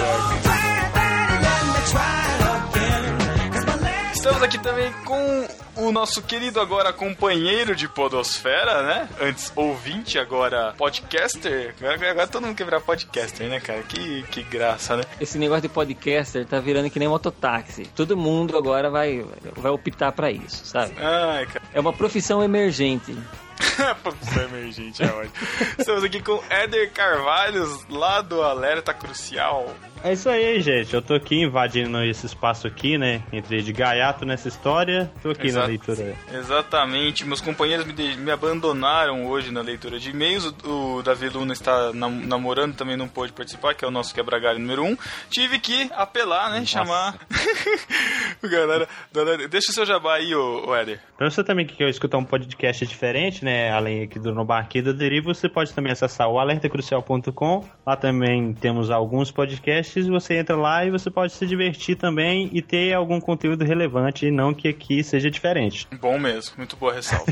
Estamos 4.18 4.42
aqui 4.42 4.58
também 4.58 4.92
com 5.04 5.46
o 5.76 5.92
nosso 5.92 6.20
querido 6.20 6.60
agora 6.60 6.92
companheiro 6.92 7.76
de 7.76 7.86
podosfera, 7.86 8.82
né? 8.82 9.08
Antes 9.20 9.52
ouvinte, 9.54 10.18
agora 10.18 10.74
podcaster. 10.76 11.72
Agora, 11.80 12.10
agora 12.10 12.26
todo 12.26 12.44
mundo 12.44 12.56
quer 12.56 12.64
virar 12.64 12.80
podcaster, 12.80 13.48
né, 13.48 13.60
cara? 13.60 13.80
Que, 13.84 14.24
que 14.24 14.42
graça, 14.42 14.96
né? 14.96 15.04
Esse 15.20 15.38
negócio 15.38 15.62
de 15.62 15.68
podcaster 15.68 16.44
tá 16.44 16.58
virando 16.58 16.90
que 16.90 16.98
nem 16.98 17.06
mototáxi. 17.06 17.84
Todo 17.94 18.16
mundo 18.16 18.58
agora 18.58 18.90
vai, 18.90 19.24
vai 19.56 19.70
optar 19.70 20.10
pra 20.10 20.32
isso, 20.32 20.66
sabe? 20.66 20.94
Ai, 20.98 21.46
cara. 21.46 21.62
É 21.72 21.78
uma 21.78 21.92
profissão 21.92 22.42
emergente. 22.42 23.16
Profissão 24.02 24.42
emergente, 24.44 25.02
é 25.02 25.06
ótimo. 25.06 25.34
Estamos 25.78 26.02
aqui 26.04 26.20
com 26.20 26.42
Éder 26.50 26.92
Carvalhos, 26.92 27.86
lá 27.88 28.20
do 28.20 28.42
Alerta 28.42 28.92
Crucial. 28.92 29.72
É 30.04 30.12
isso 30.12 30.28
aí, 30.28 30.60
gente. 30.60 30.94
Eu 30.94 31.02
tô 31.02 31.14
aqui 31.14 31.42
invadindo 31.42 32.02
esse 32.04 32.24
espaço 32.24 32.66
aqui, 32.66 32.96
né? 32.96 33.20
Entrei 33.32 33.60
de 33.62 33.72
gaiato 33.72 34.24
nessa 34.24 34.46
história. 34.48 35.10
Tô 35.22 35.30
aqui 35.30 35.48
Exato. 35.48 35.62
na 35.66 35.68
leitura. 35.68 36.14
Exatamente. 36.32 37.24
Meus 37.26 37.40
companheiros 37.40 37.84
me, 37.84 37.92
de- 37.92 38.16
me 38.16 38.30
abandonaram 38.30 39.26
hoje 39.26 39.50
na 39.50 39.60
leitura 39.60 39.98
de 39.98 40.10
e-mails. 40.10 40.54
O, 40.64 40.96
o 40.98 41.02
Davi 41.02 41.28
Luna 41.28 41.52
está 41.52 41.92
nam- 41.92 42.22
namorando, 42.26 42.76
também 42.76 42.96
não 42.96 43.08
pôde 43.08 43.32
participar, 43.32 43.74
que 43.74 43.84
é 43.84 43.88
o 43.88 43.90
nosso 43.90 44.14
quebra-galho 44.14 44.58
número 44.60 44.84
um. 44.84 44.96
Tive 45.30 45.58
que 45.58 45.90
apelar, 45.94 46.50
né? 46.52 46.64
Chamar. 46.64 47.18
galera, 48.42 48.88
galera, 49.12 49.48
deixa 49.48 49.70
o 49.72 49.74
seu 49.74 49.84
jabá 49.84 50.14
aí, 50.14 50.32
ô, 50.34 50.68
ô 50.68 50.74
Éder. 50.76 51.00
Pra 51.16 51.28
você 51.28 51.42
também 51.42 51.66
que 51.66 51.74
quer 51.74 51.88
escutar 51.88 52.18
um 52.18 52.24
podcast 52.24 52.86
diferente, 52.86 53.44
né? 53.44 53.72
Além 53.72 54.02
aqui 54.04 54.18
do 54.18 54.32
No 54.32 54.44
Barquinho 54.44 54.84
da 54.84 54.92
Deriva, 54.92 55.34
você 55.34 55.48
pode 55.48 55.74
também 55.74 55.92
acessar 55.92 56.28
o 56.28 56.38
alertacrucial.com. 56.38 57.64
Lá 57.84 57.96
também 57.96 58.52
temos 58.54 58.90
alguns 58.90 59.30
podcasts. 59.32 59.87
Você 60.10 60.34
entra 60.34 60.56
lá 60.56 60.84
e 60.84 60.90
você 60.90 61.10
pode 61.10 61.32
se 61.32 61.46
divertir 61.46 61.96
também 61.96 62.50
e 62.52 62.62
ter 62.62 62.94
algum 62.94 63.20
conteúdo 63.20 63.64
relevante, 63.64 64.30
não 64.30 64.54
que 64.54 64.68
aqui 64.68 65.02
seja 65.02 65.30
diferente. 65.30 65.86
Bom 66.00 66.18
mesmo, 66.18 66.54
muito 66.58 66.76
boa 66.76 66.92
ressalva. 66.92 67.26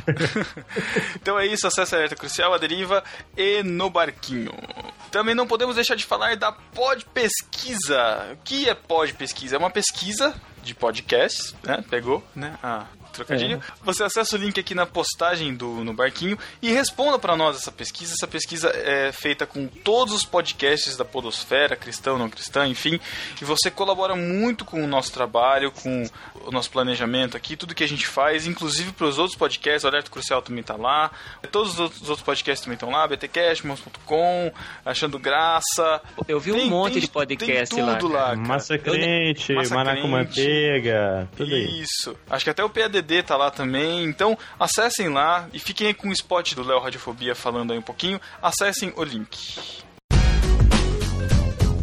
então 1.17 1.39
é 1.39 1.47
isso, 1.47 1.67
acesse 1.67 1.95
a 1.95 1.99
Alerta 1.99 2.17
Crucial, 2.17 2.53
a 2.53 2.59
Deriva 2.59 3.03
e 3.37 3.63
no 3.63 3.91
Barquinho. 3.91 4.53
Também 5.11 5.35
não 5.35 5.47
podemos 5.47 5.77
deixar 5.77 5.95
de 5.95 6.05
falar 6.05 6.37
da 6.37 6.53
Pod 6.53 7.05
Pesquisa. 7.13 8.33
O 8.33 8.37
que 8.45 8.69
é 8.69 8.75
Pod 8.75 9.13
Pesquisa? 9.15 9.57
É 9.57 9.59
uma 9.59 9.71
pesquisa 9.71 10.35
de 10.63 10.75
podcasts, 10.75 11.55
né? 11.63 11.85
Pegou, 11.89 12.23
né? 12.35 12.59
A 12.63 12.87
trocadilho. 13.17 13.61
Você 13.83 14.03
acessa 14.03 14.37
o 14.37 14.39
link 14.39 14.59
aqui 14.59 14.75
na 14.75 14.87
postagem 14.87 15.55
do 15.55 15.85
no 15.85 15.93
barquinho 15.93 16.39
e 16.63 16.73
responda 16.73 17.19
para 17.19 17.37
nós 17.37 17.57
essa 17.57 17.73
pesquisa. 17.73 18.15
Essa 18.15 18.27
pesquisa 18.27 18.69
é 18.69 19.13
feita 19.13 19.47
com 19.47 19.67
todos 19.67 20.15
os 20.15 20.25
podcasts 20.25 20.97
da 20.97 21.05
Podosfera, 21.05 21.77
cristão, 21.77 22.19
não 22.19 22.29
cristã, 22.29 22.67
enfim. 22.67 23.01
E 23.41 23.45
você 23.45 23.71
colabora 23.71 24.15
muito 24.15 24.65
com 24.65 24.83
o 24.83 24.87
nosso 24.87 25.13
trabalho, 25.13 25.71
com 25.71 26.05
o 26.45 26.51
nosso 26.51 26.71
planejamento 26.71 27.37
aqui, 27.37 27.57
tudo 27.57 27.75
que 27.75 27.85
a 27.85 27.89
gente 27.89 28.07
faz, 28.07 28.47
inclusive 28.47 28.93
para 28.93 29.07
os 29.07 29.19
outros 29.19 29.37
podcasts. 29.37 29.85
O 29.85 29.89
Alerta 29.89 30.11
Crucial 30.11 30.43
também 30.43 30.63
tá 30.63 30.77
lá. 30.77 31.11
Todos 31.51 31.75
os 31.75 31.81
outros, 31.81 32.03
os 32.03 32.09
outros 32.09 32.25
podcasts 32.25 32.65
também 32.65 32.75
estão 32.75 32.91
lá. 32.91 33.07
BTcast, 33.07 33.67
Mons.com, 33.67 34.53
Achando 34.85 35.19
Graça. 35.19 36.01
Eu 36.29 36.39
vi 36.39 36.53
um 36.53 36.67
monte 36.67 37.01
de 37.01 37.09
podcast 37.09 37.75
tem 37.75 37.85
tudo 37.85 38.09
lá, 38.09 38.29
lá. 38.29 38.37
Massa 38.37 38.79
crente, 38.79 39.53
Massa 39.53 39.75
maná 39.75 40.01
com 40.01 40.09
manteiga, 40.09 41.29
tudo 41.37 41.55
aí. 41.55 41.81
Isso. 41.81 42.17
Acho 42.29 42.45
que 42.45 42.51
até 42.51 42.65
o 42.65 42.71
Tá 43.23 43.37
lá 43.37 43.51
também. 43.51 44.05
Então, 44.05 44.37
acessem 44.59 45.09
lá 45.09 45.49
e 45.53 45.59
fiquem 45.59 45.95
com 45.95 46.09
o 46.09 46.13
spot 46.13 46.55
do 46.55 46.63
Léo 46.63 46.81
Radiofobia 46.81 47.35
falando 47.35 47.73
aí 47.73 47.79
um 47.79 47.83
pouquinho. 47.83 48.21
Acessem 48.43 48.93
o 48.97 49.05
link. 49.05 49.86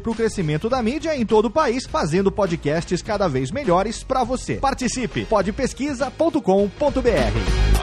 para 0.00 0.12
o 0.12 0.14
crescimento 0.14 0.68
da 0.68 0.82
mídia 0.82 1.16
em 1.16 1.26
todo 1.26 1.46
o 1.46 1.50
país, 1.50 1.86
fazendo 1.86 2.30
podcasts 2.30 3.02
cada 3.02 3.28
vez 3.28 3.50
melhores 3.50 4.02
para 4.02 4.24
você. 4.24 4.56
Participe! 4.56 5.24
podpesquisa.com.br. 5.26 7.74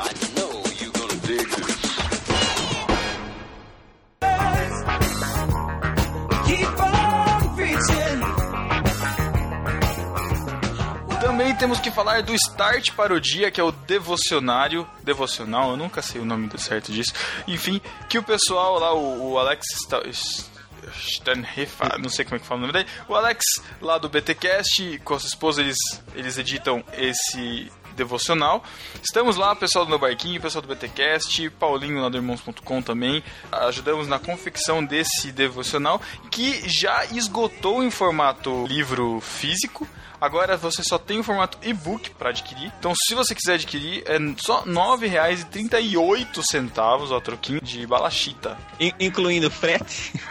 Também 11.19 11.55
temos 11.55 11.79
que 11.79 11.91
falar 11.91 12.23
do 12.23 12.33
Start 12.33 12.91
para 12.91 13.13
o 13.13 13.19
Dia, 13.19 13.51
que 13.51 13.61
é 13.61 13.63
o 13.63 13.71
devocionário, 13.71 14.87
devocional, 15.03 15.71
eu 15.71 15.77
nunca 15.77 16.01
sei 16.01 16.19
o 16.19 16.25
nome 16.25 16.49
certo 16.57 16.91
disso. 16.91 17.13
Enfim, 17.47 17.79
que 18.09 18.17
o 18.17 18.23
pessoal 18.23 18.79
lá, 18.79 18.93
o, 18.93 19.31
o 19.31 19.39
Alex 19.39 19.65
Sta- 19.83 20.01
Sternhefa, 20.93 21.97
não 21.99 22.09
sei 22.09 22.23
como 22.25 22.37
é 22.37 22.39
que 22.39 22.45
fala 22.45 22.59
o 22.59 22.61
nome 22.61 22.73
dele, 22.73 22.87
o 23.07 23.15
Alex 23.15 23.43
lá 23.81 23.97
do 23.97 24.09
BTcast, 24.09 24.99
com 25.03 25.13
a 25.15 25.19
sua 25.19 25.27
esposa, 25.27 25.61
eles, 25.61 25.77
eles 26.15 26.37
editam 26.37 26.83
esse 26.93 27.71
devocional. 27.95 28.63
Estamos 29.03 29.35
lá, 29.35 29.53
pessoal 29.55 29.83
do 29.85 29.89
meu 29.89 29.99
barquinho, 29.99 30.39
pessoal 30.41 30.61
do 30.61 30.67
BTcast, 30.73 31.49
Paulinho 31.51 32.01
lá 32.01 32.09
do 32.09 32.17
Irmãos.com 32.17 32.81
também. 32.81 33.21
Ajudamos 33.51 34.07
na 34.07 34.17
confecção 34.17 34.83
desse 34.83 35.31
devocional 35.31 36.01
que 36.31 36.67
já 36.69 37.05
esgotou 37.07 37.83
em 37.83 37.91
formato 37.91 38.65
livro 38.65 39.19
físico. 39.19 39.85
Agora 40.21 40.55
você 40.55 40.83
só 40.83 40.97
tem 40.99 41.19
o 41.19 41.23
formato 41.23 41.57
e-book 41.63 42.11
para 42.11 42.29
adquirir. 42.29 42.71
Então, 42.79 42.93
se 42.95 43.13
você 43.15 43.33
quiser 43.35 43.55
adquirir, 43.55 44.03
é 44.05 44.17
só 44.37 44.61
R$ 44.61 44.71
9,38 44.71 47.11
o 47.11 47.21
troquinho 47.21 47.59
de 47.61 47.85
balachita. 47.87 48.55
In- 48.79 48.93
incluindo 48.99 49.49
frete. 49.51 50.13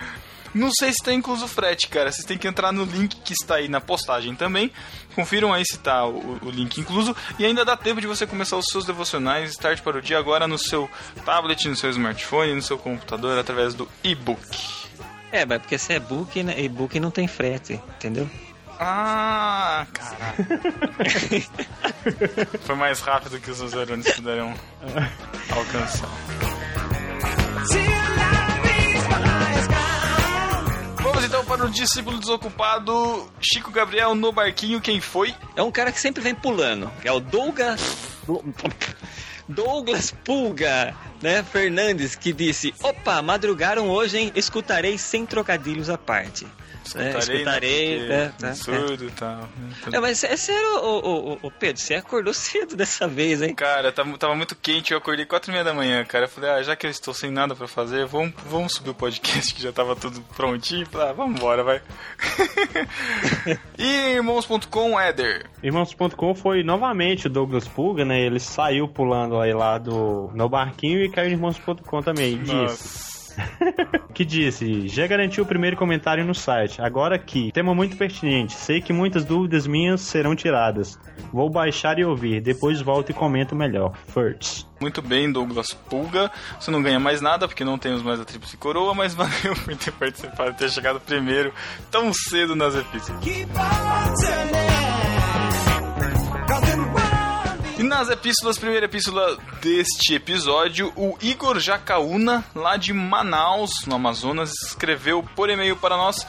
Não 0.54 0.70
sei 0.72 0.92
se 0.92 1.02
tá 1.04 1.12
incluso 1.12 1.46
frete, 1.46 1.88
cara. 1.88 2.10
Vocês 2.10 2.26
têm 2.26 2.38
que 2.38 2.48
entrar 2.48 2.72
no 2.72 2.84
link 2.84 3.16
que 3.16 3.32
está 3.32 3.56
aí 3.56 3.68
na 3.68 3.80
postagem 3.80 4.34
também. 4.34 4.70
Confiram 5.14 5.52
aí 5.52 5.64
se 5.64 5.78
tá 5.78 6.04
o, 6.06 6.38
o 6.42 6.50
link 6.50 6.78
incluso. 6.78 7.14
E 7.38 7.44
ainda 7.44 7.64
dá 7.64 7.76
tempo 7.76 8.00
de 8.00 8.06
você 8.06 8.26
começar 8.26 8.56
os 8.56 8.66
seus 8.66 8.84
devocionais 8.84 9.50
Start 9.50 9.80
para 9.82 9.98
o 9.98 10.02
dia 10.02 10.18
agora 10.18 10.48
no 10.48 10.58
seu 10.58 10.88
tablet, 11.24 11.68
no 11.68 11.76
seu 11.76 11.90
smartphone, 11.90 12.54
no 12.54 12.62
seu 12.62 12.78
computador, 12.78 13.38
através 13.38 13.74
do 13.74 13.88
e-book. 14.02 14.40
É, 15.32 15.46
mas 15.46 15.60
porque 15.60 15.78
se 15.78 15.92
é 15.92 16.00
book, 16.00 16.42
né, 16.42 16.60
e-book 16.60 16.98
não 16.98 17.10
tem 17.10 17.28
frete, 17.28 17.80
entendeu? 17.96 18.28
Ah, 18.78 19.86
caralho. 19.92 20.46
Foi 22.64 22.74
mais 22.74 23.00
rápido 23.00 23.38
que 23.38 23.50
os 23.50 23.60
usuários 23.60 24.10
puderam 24.14 24.54
alcançar. 25.50 26.08
Vamos 31.20 31.34
então 31.34 31.44
para 31.44 31.66
o 31.66 31.70
discípulo 31.70 32.18
desocupado 32.18 33.30
Chico 33.42 33.70
Gabriel 33.70 34.14
no 34.14 34.32
barquinho. 34.32 34.80
Quem 34.80 35.02
foi? 35.02 35.34
É 35.54 35.62
um 35.62 35.70
cara 35.70 35.92
que 35.92 36.00
sempre 36.00 36.22
vem 36.22 36.34
pulando. 36.34 36.90
É 37.04 37.12
o 37.12 37.20
Douglas. 37.20 38.14
Douglas 39.46 40.14
Pulga, 40.24 40.96
né? 41.20 41.42
Fernandes, 41.42 42.14
que 42.14 42.32
disse: 42.32 42.74
Opa, 42.82 43.20
madrugaram 43.20 43.90
hoje, 43.90 44.16
hein? 44.16 44.32
Escutarei 44.34 44.96
sem 44.96 45.26
trocadilhos 45.26 45.90
à 45.90 45.98
parte. 45.98 46.46
É, 46.96 47.18
escutarei, 47.18 48.08
né? 48.08 48.28
Porque 48.28 48.46
tá, 48.46 48.54
Surdo 48.54 49.04
e 49.04 49.10
tal. 49.10 49.48
É, 49.92 50.00
mas 50.00 50.24
é 50.24 50.36
sério, 50.36 50.78
ô, 50.78 50.98
ô, 50.98 51.32
ô, 51.32 51.38
ô, 51.42 51.50
Pedro, 51.50 51.80
você 51.80 51.94
acordou 51.94 52.32
cedo 52.34 52.76
dessa 52.76 53.06
vez, 53.06 53.42
hein? 53.42 53.54
Cara, 53.54 53.92
tava, 53.92 54.16
tava 54.18 54.34
muito 54.34 54.56
quente, 54.56 54.92
eu 54.92 54.98
acordei 54.98 55.24
quatro 55.24 55.50
e 55.50 55.52
meia 55.52 55.64
da 55.64 55.72
manhã, 55.72 56.04
cara. 56.04 56.24
Eu 56.24 56.28
falei, 56.28 56.50
ah, 56.50 56.62
já 56.62 56.74
que 56.74 56.86
eu 56.86 56.90
estou 56.90 57.14
sem 57.14 57.30
nada 57.30 57.54
pra 57.54 57.68
fazer, 57.68 58.06
vamos, 58.06 58.32
vamos 58.46 58.72
subir 58.72 58.90
o 58.90 58.94
podcast 58.94 59.54
que 59.54 59.62
já 59.62 59.72
tava 59.72 59.94
tudo 59.94 60.20
prontinho. 60.36 60.86
Falei, 60.86 61.08
ah, 61.08 61.12
vamos 61.12 61.36
embora, 61.36 61.62
vai. 61.62 61.82
e 63.78 64.14
irmãos.com, 64.14 64.98
Éder. 64.98 65.46
Irmãos.com 65.62 66.34
foi 66.34 66.62
novamente 66.62 67.26
o 67.26 67.30
Douglas 67.30 67.68
Pulga, 67.68 68.04
né? 68.04 68.20
Ele 68.20 68.40
saiu 68.40 68.88
pulando 68.88 69.38
aí 69.40 69.52
lá 69.52 69.78
do 69.78 70.30
no 70.34 70.48
barquinho 70.48 71.02
e 71.04 71.10
caiu 71.10 71.30
em 71.30 71.32
Irmãos.com 71.32 72.02
também. 72.02 72.38
Disse. 72.38 73.19
que 74.14 74.24
disse, 74.24 74.88
já 74.88 75.06
garantiu 75.06 75.44
o 75.44 75.46
primeiro 75.46 75.76
comentário 75.76 76.24
no 76.24 76.34
site. 76.34 76.80
Agora 76.80 77.16
aqui, 77.16 77.50
tema 77.52 77.74
muito 77.74 77.96
pertinente. 77.96 78.54
Sei 78.54 78.80
que 78.80 78.92
muitas 78.92 79.24
dúvidas 79.24 79.66
minhas 79.66 80.00
serão 80.00 80.34
tiradas. 80.34 80.98
Vou 81.32 81.50
baixar 81.50 81.98
e 81.98 82.04
ouvir, 82.04 82.40
depois 82.40 82.80
volto 82.80 83.10
e 83.10 83.14
comento 83.14 83.54
melhor. 83.54 83.94
First. 84.08 84.66
Muito 84.80 85.02
bem, 85.02 85.30
Douglas 85.30 85.74
Pulga. 85.74 86.30
Você 86.58 86.70
não 86.70 86.82
ganha 86.82 86.98
mais 86.98 87.20
nada 87.20 87.46
porque 87.46 87.64
não 87.64 87.78
temos 87.78 88.02
mais 88.02 88.18
a 88.18 88.24
Tríplice 88.24 88.56
Coroa, 88.56 88.94
mas 88.94 89.12
valeu 89.14 89.54
por 89.64 89.76
ter 89.76 89.92
participado, 89.92 90.54
ter 90.54 90.70
chegado 90.70 91.00
primeiro 91.00 91.52
tão 91.90 92.12
cedo 92.12 92.56
nas 92.56 92.74
epístolas. 92.74 93.22
Nas 97.90 98.08
epístolas, 98.08 98.56
primeira 98.56 98.86
epístola 98.86 99.36
deste 99.60 100.14
episódio, 100.14 100.92
o 100.94 101.18
Igor 101.20 101.58
Jacaúna, 101.58 102.44
lá 102.54 102.76
de 102.76 102.92
Manaus, 102.92 103.84
no 103.84 103.96
Amazonas, 103.96 104.52
escreveu 104.64 105.24
por 105.34 105.50
e-mail 105.50 105.76
para 105.76 105.96
nós. 105.96 106.24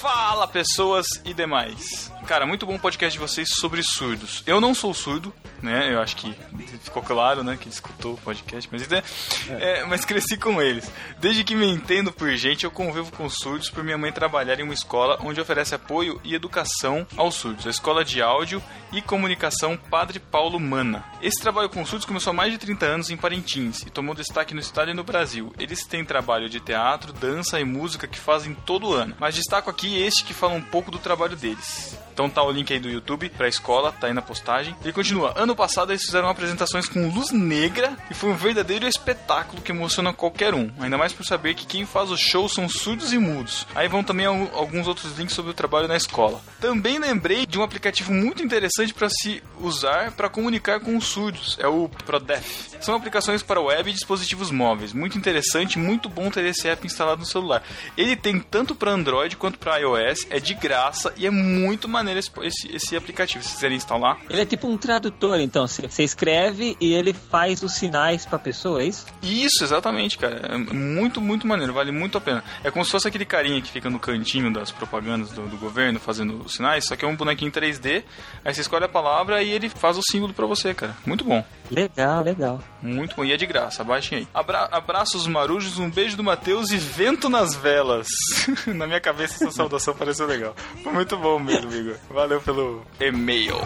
Fala, 0.00 0.48
pessoas 0.48 1.06
e 1.24 1.32
demais. 1.32 2.12
Cara, 2.26 2.44
muito 2.44 2.66
bom 2.66 2.76
podcast 2.76 3.16
de 3.16 3.24
vocês 3.24 3.50
sobre 3.50 3.84
surdos. 3.84 4.42
Eu 4.48 4.60
não 4.60 4.74
sou 4.74 4.92
surdo, 4.92 5.32
né? 5.62 5.92
Eu 5.92 6.00
acho 6.00 6.16
que 6.16 6.34
ficou 6.82 7.02
claro, 7.02 7.42
né? 7.42 7.56
Que 7.60 7.68
escutou 7.68 8.14
o 8.14 8.18
podcast, 8.18 8.68
mas, 8.72 8.90
é, 8.90 9.02
é, 9.48 9.84
mas 9.84 10.04
cresci 10.04 10.36
com 10.36 10.60
eles. 10.60 10.90
Desde 11.18 11.44
que 11.44 11.54
me 11.54 11.66
entendo 11.66 12.12
por 12.12 12.30
gente, 12.36 12.64
eu 12.64 12.70
convivo 12.70 13.10
com 13.12 13.28
surdos 13.28 13.70
por 13.70 13.82
minha 13.82 13.98
mãe 13.98 14.12
trabalhar 14.12 14.58
em 14.60 14.62
uma 14.62 14.74
escola 14.74 15.18
onde 15.22 15.40
oferece 15.40 15.74
apoio 15.74 16.20
e 16.24 16.34
educação 16.34 17.06
aos 17.16 17.34
surdos. 17.34 17.66
A 17.66 17.70
Escola 17.70 18.04
de 18.04 18.22
Áudio 18.22 18.62
e 18.92 19.02
Comunicação 19.02 19.76
Padre 19.76 20.18
Paulo 20.18 20.58
Mana. 20.58 21.04
Esse 21.20 21.40
trabalho 21.40 21.68
com 21.68 21.84
surdos 21.84 22.06
começou 22.06 22.30
há 22.30 22.34
mais 22.34 22.52
de 22.52 22.58
30 22.58 22.86
anos 22.86 23.10
em 23.10 23.16
Parintins 23.16 23.82
e 23.82 23.90
tomou 23.90 24.14
destaque 24.14 24.54
no 24.54 24.60
estado 24.60 24.90
e 24.90 24.94
no 24.94 25.04
Brasil. 25.04 25.52
Eles 25.58 25.84
têm 25.84 26.04
trabalho 26.04 26.48
de 26.48 26.60
teatro, 26.60 27.12
dança 27.12 27.60
e 27.60 27.64
música 27.64 28.06
que 28.06 28.18
fazem 28.18 28.54
todo 28.54 28.92
ano. 28.92 29.14
Mas 29.18 29.34
destaco 29.34 29.70
aqui 29.70 30.00
este 30.00 30.24
que 30.24 30.34
fala 30.34 30.54
um 30.54 30.62
pouco 30.62 30.90
do 30.90 30.98
trabalho 30.98 31.36
deles. 31.36 31.98
Então 32.12 32.30
tá 32.30 32.42
o 32.42 32.50
link 32.50 32.72
aí 32.72 32.78
do 32.78 32.88
YouTube 32.88 33.28
pra 33.30 33.48
escola, 33.48 33.92
tá 33.92 34.06
aí 34.06 34.12
na 34.14 34.22
postagem. 34.22 34.74
Ele 34.82 34.92
continua. 34.92 35.34
Ano 35.36 35.54
passado 35.56 35.90
eles 35.92 36.04
fizeram 36.04 36.28
apresentações 36.28 36.88
com 36.88 37.08
luz 37.08 37.32
negra 37.32 37.96
e 38.10 38.14
foi 38.14 38.30
um 38.30 38.36
verdadeiro 38.36 38.86
espetáculo 38.86 39.60
que 39.62 39.72
emociona 39.72 40.12
qualquer 40.12 40.54
um. 40.54 40.70
Ainda 40.78 40.96
mais 40.98 41.12
por 41.12 41.24
saber 41.26 41.54
que 41.54 41.66
quem 41.66 41.84
faz 41.84 42.10
o 42.10 42.16
show 42.16 42.48
são 42.48 42.68
surdos 42.68 43.12
e 43.12 43.18
mudos. 43.18 43.66
Aí 43.74 43.88
vão 43.88 44.04
também 44.04 44.26
al- 44.26 44.50
alguns 44.54 44.86
outros 44.86 45.16
links 45.18 45.34
sobre 45.34 45.50
o 45.50 45.54
trabalho 45.54 45.88
na 45.88 45.96
escola. 45.96 46.40
Também 46.60 46.98
lembrei 46.98 47.46
de 47.46 47.58
um 47.58 47.62
aplicativo 47.62 48.12
muito 48.12 48.42
interessante 48.42 48.94
para 48.94 49.08
se 49.08 49.42
usar 49.60 50.12
para 50.12 50.28
comunicar 50.28 50.80
com 50.80 50.96
os 50.96 51.06
surdos. 51.06 51.56
É 51.60 51.68
o 51.68 51.88
ProDef. 51.88 52.76
São 52.80 52.94
aplicações 52.94 53.42
para 53.42 53.60
web 53.60 53.90
e 53.90 53.92
dispositivos 53.92 54.50
móveis. 54.50 54.92
Muito 54.92 55.18
interessante, 55.18 55.78
muito 55.78 56.08
bom 56.08 56.30
ter 56.30 56.44
esse 56.44 56.68
app 56.68 56.86
instalado 56.86 57.20
no 57.20 57.26
celular. 57.26 57.62
Ele 57.96 58.16
tem 58.16 58.38
tanto 58.38 58.74
para 58.74 58.92
Android 58.92 59.36
quanto 59.36 59.58
para 59.58 59.78
iOS, 59.78 60.26
é 60.30 60.40
de 60.40 60.54
graça 60.54 61.12
e 61.16 61.26
é 61.26 61.30
muito 61.30 61.88
maneiro 61.88 62.20
esse, 62.20 62.30
esse, 62.42 62.76
esse 62.76 62.96
aplicativo. 62.96 63.44
Se 63.44 63.54
quiserem 63.54 63.76
instalar. 63.76 64.18
Ele 64.28 64.40
é 64.40 64.46
tipo 64.46 64.66
um 64.66 64.76
tradutor, 64.76 65.40
então. 65.40 65.66
Você 65.66 66.02
escreve 66.02 66.76
e 66.80 66.92
ele 66.92 67.12
faz 67.12 67.62
os 67.62 67.74
sinais 67.74 68.24
pra 68.24 68.38
pessoa, 68.38 68.82
é 68.82 68.86
isso? 68.86 69.06
Isso, 69.22 69.62
exatamente, 69.62 70.18
cara. 70.18 70.36
É 70.54 70.56
muito, 70.56 71.20
muito 71.20 71.46
maneiro. 71.46 71.72
Vale 71.72 71.92
muito 71.92 72.18
a 72.18 72.20
pena. 72.20 72.42
É 72.62 72.70
como 72.70 72.84
se 72.84 72.90
fosse 72.90 73.08
aquele 73.08 73.24
carinha 73.24 73.60
que 73.60 73.70
fica 73.70 73.90
no 73.90 73.98
cantinho 73.98 74.52
das 74.52 74.70
propagandas 74.70 75.30
do, 75.30 75.46
do 75.46 75.56
governo 75.56 75.98
fazendo 75.98 76.45
os 76.46 76.54
sinais, 76.54 76.86
só 76.86 76.96
que 76.96 77.04
é 77.04 77.08
um 77.08 77.16
bonequinho 77.16 77.50
3D. 77.50 78.02
Aí 78.44 78.54
você 78.54 78.60
escolhe 78.60 78.84
a 78.84 78.88
palavra 78.88 79.42
e 79.42 79.50
ele 79.50 79.68
faz 79.68 79.96
o 79.98 80.02
símbolo 80.02 80.32
pra 80.32 80.46
você, 80.46 80.72
cara. 80.74 80.96
Muito 81.04 81.24
bom. 81.24 81.44
Legal, 81.70 82.22
legal. 82.22 82.60
Muito 82.80 83.16
bom. 83.16 83.24
E 83.24 83.32
é 83.32 83.36
de 83.36 83.46
graça, 83.46 83.82
baixem 83.84 84.18
aí. 84.18 84.28
Abra 84.32 84.68
abraços 84.70 85.26
marujos, 85.26 85.78
um 85.78 85.90
beijo 85.90 86.16
do 86.16 86.24
Matheus 86.24 86.70
e 86.70 86.76
vento 86.76 87.28
nas 87.28 87.54
velas. 87.54 88.06
Na 88.66 88.86
minha 88.86 89.00
cabeça 89.00 89.34
essa 89.34 89.50
saudação 89.50 89.94
pareceu 89.94 90.26
legal. 90.26 90.54
Foi 90.82 90.92
muito 90.92 91.16
bom 91.16 91.38
mesmo, 91.38 91.72
Igor. 91.72 91.96
Valeu 92.10 92.40
pelo 92.40 92.84
e-mail. 93.00 93.56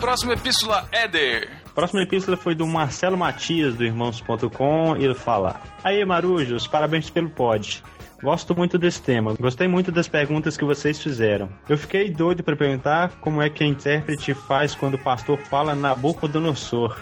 Próxima 0.00 0.32
epístola, 0.32 0.88
Éder. 0.90 1.59
Próxima 1.74 2.02
epístola 2.02 2.36
foi 2.36 2.54
do 2.54 2.66
Marcelo 2.66 3.16
Matias, 3.16 3.74
do 3.74 3.84
Irmãos.com, 3.84 4.96
e 4.96 5.04
ele 5.04 5.14
fala: 5.14 5.60
Aí, 5.84 6.04
Marujos, 6.04 6.66
parabéns 6.66 7.08
pelo 7.08 7.30
pod. 7.30 7.82
Gosto 8.22 8.54
muito 8.54 8.76
desse 8.76 9.00
tema. 9.00 9.34
Gostei 9.40 9.66
muito 9.66 9.90
das 9.90 10.06
perguntas 10.06 10.56
que 10.56 10.64
vocês 10.64 11.00
fizeram. 11.02 11.48
Eu 11.66 11.78
fiquei 11.78 12.10
doido 12.10 12.42
para 12.42 12.54
perguntar 12.54 13.12
como 13.20 13.40
é 13.40 13.48
que 13.48 13.64
a 13.64 13.66
intérprete 13.66 14.34
faz 14.34 14.74
quando 14.74 14.94
o 14.94 14.98
pastor 14.98 15.38
fala 15.38 15.74
Nabucodonosor. 15.74 16.98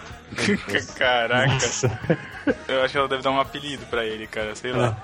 Caraca. 0.97 1.53
Nossa. 1.53 1.99
Eu 2.67 2.81
acho 2.81 2.93
que 2.93 2.97
ela 2.97 3.07
deve 3.07 3.23
dar 3.23 3.31
um 3.31 3.39
apelido 3.39 3.85
pra 3.87 4.05
ele, 4.05 4.27
cara. 4.27 4.55
Sei 4.55 4.71
lá. 4.71 4.97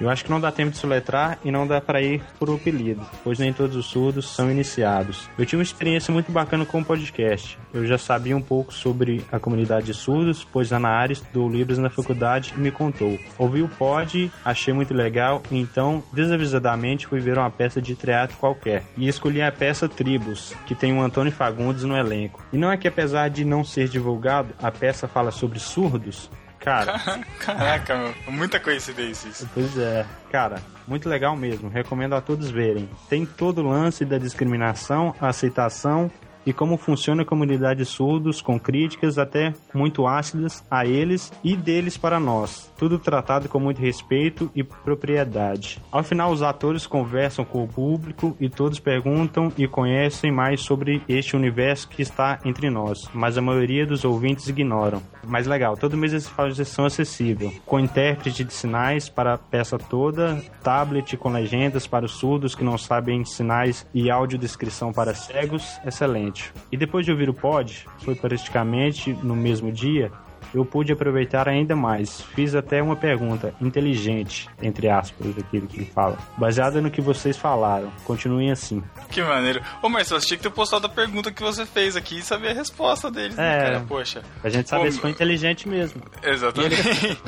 Eu 0.00 0.10
acho 0.10 0.24
que 0.24 0.30
não 0.30 0.40
dá 0.40 0.50
tempo 0.50 0.72
de 0.72 0.78
soletrar 0.78 1.38
e 1.44 1.50
não 1.50 1.66
dá 1.66 1.80
para 1.80 2.02
ir 2.02 2.22
por 2.38 2.50
apelido, 2.50 3.06
pois 3.22 3.38
nem 3.38 3.52
todos 3.52 3.76
os 3.76 3.86
surdos 3.86 4.28
são 4.28 4.50
iniciados. 4.50 5.28
Eu 5.38 5.46
tive 5.46 5.58
uma 5.58 5.62
experiência 5.62 6.12
muito 6.12 6.32
bacana 6.32 6.66
com 6.66 6.80
o 6.80 6.84
podcast. 6.84 7.58
Eu 7.72 7.86
já 7.86 7.96
sabia 7.96 8.36
um 8.36 8.42
pouco 8.42 8.72
sobre 8.72 9.24
a 9.30 9.38
comunidade 9.38 9.86
de 9.86 9.94
surdos, 9.94 10.44
pois 10.44 10.72
a 10.72 10.76
Ana 10.76 10.88
área 10.88 11.12
estudou 11.12 11.48
livros 11.48 11.78
na 11.78 11.90
faculdade 11.90 12.52
e 12.56 12.60
me 12.60 12.70
contou. 12.70 13.18
Ouvi 13.38 13.62
o 13.62 13.68
pod, 13.68 14.30
achei 14.44 14.74
muito 14.74 14.92
legal, 14.92 15.42
então, 15.50 16.02
desavisadamente, 16.12 17.06
fui 17.06 17.20
ver 17.20 17.38
uma 17.38 17.50
peça 17.50 17.80
de 17.80 17.94
teatro 17.94 18.36
qualquer. 18.36 18.84
E 18.96 19.08
escolhi 19.08 19.40
a 19.40 19.52
peça 19.52 19.88
Tribos, 19.88 20.54
que 20.66 20.74
tem 20.74 20.92
o 20.92 21.02
Antônio 21.02 21.32
Fagundes 21.32 21.84
no 21.84 21.96
elenco. 21.96 22.42
E 22.52 22.58
não 22.58 22.70
é 22.70 22.76
que 22.76 22.88
apesar 22.88 23.28
de 23.30 23.44
não 23.44 23.64
ser 23.64 23.88
divulgado, 23.88 24.13
a 24.62 24.70
peça 24.70 25.06
fala 25.06 25.30
sobre 25.30 25.58
surdos, 25.58 26.30
Cara, 26.64 26.98
Caraca, 27.40 27.94
meu. 27.94 28.14
Muita 28.32 28.58
coincidência 28.58 29.28
isso. 29.28 29.46
Pois 29.52 29.76
é, 29.76 30.06
cara, 30.32 30.62
muito 30.88 31.10
legal 31.10 31.36
mesmo. 31.36 31.68
Recomendo 31.68 32.14
a 32.14 32.22
todos 32.22 32.50
verem. 32.50 32.88
Tem 33.06 33.26
todo 33.26 33.58
o 33.58 33.68
lance 33.68 34.02
da 34.02 34.16
discriminação, 34.16 35.14
aceitação 35.20 36.10
e 36.46 36.52
como 36.52 36.76
funciona 36.76 37.22
a 37.22 37.26
comunidade 37.26 37.80
de 37.80 37.84
surdos, 37.84 38.40
com 38.40 38.58
críticas 38.58 39.18
até 39.18 39.54
muito 39.72 40.06
ácidas 40.06 40.64
a 40.70 40.86
eles 40.86 41.32
e 41.42 41.56
deles 41.56 41.96
para 41.96 42.20
nós. 42.20 42.70
Tudo 42.78 42.98
tratado 42.98 43.48
com 43.48 43.58
muito 43.58 43.80
respeito 43.80 44.50
e 44.54 44.62
propriedade. 44.62 45.80
Ao 45.90 46.02
final, 46.02 46.32
os 46.32 46.42
atores 46.42 46.86
conversam 46.86 47.44
com 47.44 47.64
o 47.64 47.68
público 47.68 48.36
e 48.40 48.48
todos 48.48 48.78
perguntam 48.78 49.52
e 49.56 49.66
conhecem 49.66 50.30
mais 50.30 50.60
sobre 50.60 51.02
este 51.08 51.36
universo 51.36 51.88
que 51.88 52.02
está 52.02 52.38
entre 52.44 52.70
nós, 52.70 53.08
mas 53.12 53.38
a 53.38 53.42
maioria 53.42 53.86
dos 53.86 54.04
ouvintes 54.04 54.48
ignoram. 54.48 55.02
Mas 55.26 55.46
legal, 55.46 55.76
todo 55.76 55.96
mês 55.96 56.12
eles 56.12 56.28
fazem 56.28 56.54
sessão 56.54 56.84
acessível, 56.84 57.52
com 57.64 57.80
intérprete 57.80 58.44
de 58.44 58.52
sinais 58.52 59.08
para 59.08 59.34
a 59.34 59.38
peça 59.38 59.78
toda, 59.78 60.42
tablet 60.62 61.16
com 61.16 61.30
legendas 61.30 61.86
para 61.86 62.04
os 62.04 62.12
surdos 62.12 62.54
que 62.54 62.64
não 62.64 62.76
sabem 62.76 63.24
sinais 63.24 63.86
e 63.94 64.10
audiodescrição 64.10 64.92
para 64.92 65.14
cegos, 65.14 65.78
excelente. 65.86 66.33
E 66.70 66.76
depois 66.76 67.04
de 67.04 67.12
ouvir 67.12 67.28
o 67.28 67.34
pod, 67.34 67.86
foi 67.98 68.14
praticamente 68.14 69.12
no 69.22 69.36
mesmo 69.36 69.70
dia, 69.70 70.10
eu 70.54 70.64
pude 70.64 70.92
aproveitar 70.92 71.48
ainda 71.48 71.74
mais. 71.76 72.20
Fiz 72.34 72.54
até 72.54 72.82
uma 72.82 72.96
pergunta 72.96 73.54
inteligente, 73.60 74.48
entre 74.62 74.88
aspas, 74.88 75.34
daquilo 75.34 75.66
que 75.66 75.78
ele 75.78 75.90
fala, 75.94 76.16
baseada 76.36 76.80
no 76.80 76.90
que 76.90 77.00
vocês 77.00 77.36
falaram. 77.36 77.92
Continuem 78.04 78.50
assim. 78.50 78.82
Que 79.10 79.22
maneiro. 79.22 79.60
Ô, 79.82 79.88
Marcelo, 79.88 80.20
você 80.20 80.28
tinha 80.28 80.36
que 80.38 80.42
ter 80.44 80.50
postado 80.50 80.86
a 80.86 80.88
pergunta 80.88 81.30
que 81.32 81.42
você 81.42 81.66
fez 81.66 81.96
aqui 81.96 82.18
e 82.18 82.22
saber 82.22 82.48
a 82.50 82.54
resposta 82.54 83.10
deles, 83.10 83.36
né, 83.36 83.56
É. 83.58 83.62
cara? 83.64 83.80
Poxa. 83.86 84.22
A 84.42 84.48
gente 84.48 84.68
saber 84.68 84.86
Pô, 84.86 84.92
se 84.92 85.00
foi 85.00 85.10
inteligente 85.10 85.68
mesmo. 85.68 86.02
Exatamente. 86.22 86.74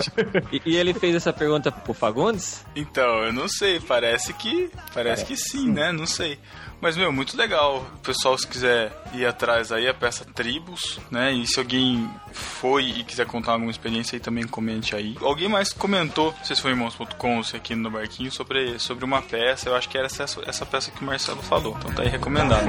E, 0.53 0.61
e 0.65 0.77
ele 0.77 0.95
fez 0.95 1.15
essa 1.15 1.33
pergunta 1.33 1.71
pro 1.73 1.93
Fagundes? 1.93 2.65
Então, 2.75 3.25
eu 3.25 3.33
não 3.33 3.49
sei, 3.49 3.81
parece 3.81 4.33
que. 4.35 4.71
Parece 4.95 5.25
que 5.25 5.37
sim, 5.37 5.71
né? 5.71 5.91
Não 5.93 6.07
sei. 6.07 6.39
Mas, 6.81 6.97
meu, 6.97 7.11
muito 7.11 7.37
legal. 7.37 7.87
O 7.97 7.99
pessoal, 8.01 8.37
se 8.37 8.47
quiser 8.47 8.93
ir 9.15 9.25
atrás 9.27 9.73
aí, 9.73 9.89
a 9.89 9.95
peça 9.95 10.25
Tribos, 10.35 11.01
né? 11.11 11.33
E 11.33 11.47
se 11.47 11.59
alguém 11.59 12.09
foi 12.33 12.85
e 12.85 13.03
quiser 13.05 13.16
contar 13.25 13.53
alguma 13.53 13.71
experiência 13.71 14.17
aí, 14.17 14.21
também 14.21 14.47
comente 14.47 14.95
aí. 14.95 15.17
Alguém 15.21 15.49
mais 15.49 15.73
comentou, 15.73 16.35
se 16.43 16.55
foi 16.57 16.73
irmãos.com 16.73 17.39
ou 17.39 17.45
se 17.45 17.57
aqui 17.57 17.75
no 17.75 17.91
Barquinho, 17.91 18.31
sobre, 18.31 18.79
sobre 18.79 19.05
uma 19.05 19.23
peça. 19.23 19.69
Eu 19.69 19.77
acho 19.77 19.89
que 19.89 19.97
era 19.97 20.07
essa, 20.07 20.25
essa 20.47 20.67
peça 20.67 20.91
que 20.91 21.03
o 21.03 21.07
Marcelo 21.07 21.43
falou. 21.43 21.77
Então 21.79 21.93
tá 21.93 22.03
aí 22.03 22.09
recomendado. 22.09 22.67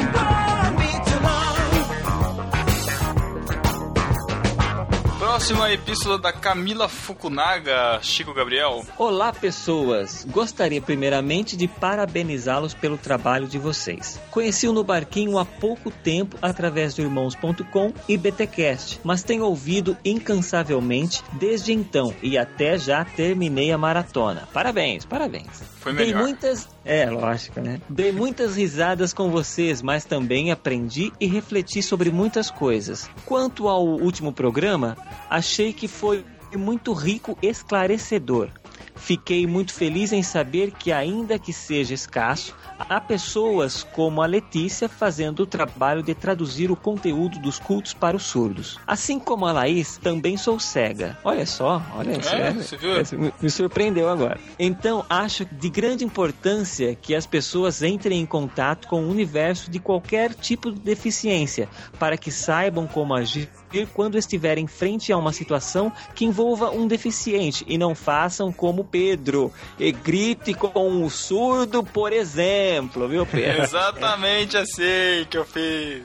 Próxima 5.28 5.70
epístola 5.74 6.18
da 6.18 6.32
Camila 6.32 6.88
Fukunaga, 6.88 8.00
Chico 8.02 8.34
Gabriel. 8.34 8.86
Olá, 8.98 9.34
pessoas! 9.34 10.26
Gostaria 10.32 10.82
primeiramente 10.82 11.58
de 11.58 11.68
parabenizá-los 11.68 12.74
pelo 12.74 12.98
trabalho 12.98 13.46
de 13.46 13.60
vocês. 13.60 14.18
Conheci 14.32 14.70
o 14.70 14.72
No 14.72 14.86
Barquinho 14.86 15.38
há 15.38 15.44
pouco 15.44 15.92
tempo 15.92 16.38
através 16.42 16.94
do 16.94 17.02
Irmãos.com 17.02 17.94
e 18.08 18.16
BTcast, 18.18 19.02
mas 19.04 19.22
tenho 19.22 19.44
ouvido 19.44 19.98
incansavelmente 20.04 21.22
desde 21.34 21.74
então 21.74 22.16
e 22.24 22.38
até 22.38 22.78
já 22.78 23.04
terminei 23.04 23.74
a 23.74 23.78
maratona. 23.78 24.48
Parabéns, 24.54 25.04
parabéns. 25.04 25.77
Foi 25.88 25.94
Dei 25.94 26.08
melhor. 26.08 26.22
muitas. 26.24 26.68
É, 26.84 27.10
lógico, 27.10 27.62
né? 27.62 27.80
Dei 27.88 28.12
muitas 28.12 28.58
risadas 28.58 29.14
com 29.14 29.32
vocês, 29.32 29.82
mas 29.82 30.04
também 30.04 30.52
aprendi 30.52 31.14
e 31.20 31.28
refleti 31.28 31.82
sobre 31.82 32.12
muitas 32.12 32.52
coisas. 32.52 33.10
Quanto 33.26 33.70
ao 33.70 33.86
último 33.86 34.34
programa, 34.34 34.98
achei 35.30 35.72
que 35.72 35.88
foi 35.88 36.26
muito 36.56 36.94
rico 36.94 37.38
e 37.42 37.48
esclarecedor. 37.48 38.50
Fiquei 38.98 39.46
muito 39.48 39.74
feliz 39.74 40.12
em 40.12 40.24
saber 40.24 40.72
que, 40.72 40.92
ainda 40.92 41.38
que 41.40 41.54
seja 41.54 41.94
escasso, 41.94 42.54
há 42.80 43.00
pessoas 43.00 43.84
como 43.84 44.22
a 44.22 44.26
Letícia 44.26 44.90
fazendo 44.90 45.42
o 45.42 45.46
trabalho 45.46 46.04
de 46.04 46.14
traduzir 46.14 46.70
o 46.72 46.76
conteúdo 46.76 47.40
dos 47.40 47.60
cultos 47.60 47.94
para 47.94 48.18
os 48.18 48.24
surdos. 48.24 48.78
Assim 48.86 49.20
como 49.20 49.46
a 49.46 49.52
Laís, 49.52 49.98
também 49.98 50.38
sou 50.38 50.60
cega. 50.60 51.18
Olha 51.24 51.46
só, 51.46 51.82
olha 51.96 52.18
isso. 52.18 52.36
É, 52.36 52.52
viu? 52.78 52.94
é- 52.96 53.04
me- 53.18 53.34
me 53.42 53.50
surpreendeu 53.50 54.10
agora. 54.10 54.40
Então, 54.60 55.06
acho 55.10 55.46
de 55.46 55.70
grande 55.70 56.04
importância 56.04 56.96
que 56.96 57.16
as 57.16 57.26
pessoas 57.26 57.82
entrem 57.82 58.20
em 58.22 58.26
contato 58.26 58.88
com 58.88 59.02
o 59.04 59.10
universo 59.10 59.70
de 59.72 59.80
qualquer 59.80 60.34
tipo 60.34 60.72
de 60.72 60.80
deficiência, 60.80 61.70
para 62.00 62.18
que 62.18 62.32
saibam 62.32 62.88
como 62.88 63.14
agir 63.14 63.50
quando 63.94 64.18
estiverem 64.18 64.68
frente 64.68 65.12
a 65.12 65.18
uma 65.18 65.32
situação 65.34 65.92
que 66.16 66.26
envolva 66.26 66.70
um 66.72 66.88
deficiente 66.88 67.64
e 67.68 67.78
não 67.78 67.94
façam 67.96 68.52
como 68.52 68.84
Pedro 68.84 69.52
e 69.80 69.92
grite 69.92 70.54
com 70.54 71.04
o 71.04 71.10
surdo, 71.10 71.84
por 71.84 72.12
exemplo, 72.14 73.08
viu, 73.08 73.26
Pedro? 73.26 73.64
Exatamente 73.68 74.58
assim 74.58 75.26
que 75.30 75.38
eu 75.38 75.46
fiz. 75.46 76.04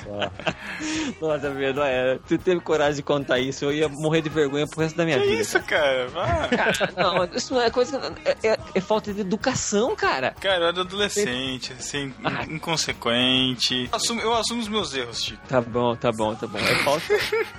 Nossa, 1.20 1.50
Pedro, 1.50 1.82
é, 1.82 2.18
tu 2.26 2.38
teve 2.38 2.60
coragem 2.60 2.96
de 2.96 3.02
contar 3.02 3.38
isso, 3.38 3.64
eu 3.64 3.72
ia 3.72 3.88
morrer 3.88 4.22
de 4.22 4.28
vergonha 4.28 4.66
pro 4.66 4.80
resto 4.80 4.96
da 4.96 5.04
minha 5.04 5.18
que 5.20 5.26
vida. 5.26 5.42
isso, 5.42 5.60
cara? 5.62 6.08
Cara, 6.50 6.92
não, 6.96 7.24
isso 7.34 7.54
não 7.54 7.60
é 7.60 7.70
coisa. 7.70 8.00
É, 8.24 8.48
é- 8.48 8.58
é 8.74 8.80
falta 8.80 9.12
de 9.12 9.20
educação, 9.20 9.94
cara. 9.94 10.32
Cara, 10.40 10.56
eu 10.64 10.68
era 10.68 10.80
adolescente, 10.80 11.72
assim, 11.78 12.12
Ah. 12.24 12.44
in- 12.48 12.54
inconsequente. 12.54 13.88
Eu 13.90 13.96
assumo, 13.96 14.20
eu 14.20 14.34
assumo 14.34 14.60
os 14.60 14.68
meus 14.68 14.94
erros, 14.94 15.22
Chico. 15.22 15.40
Tá 15.48 15.60
bom, 15.60 15.94
tá 15.96 16.10
bom, 16.12 16.34
tá 16.34 16.46
bom. 16.46 16.58
É 16.58 16.74
falta. 16.82 17.14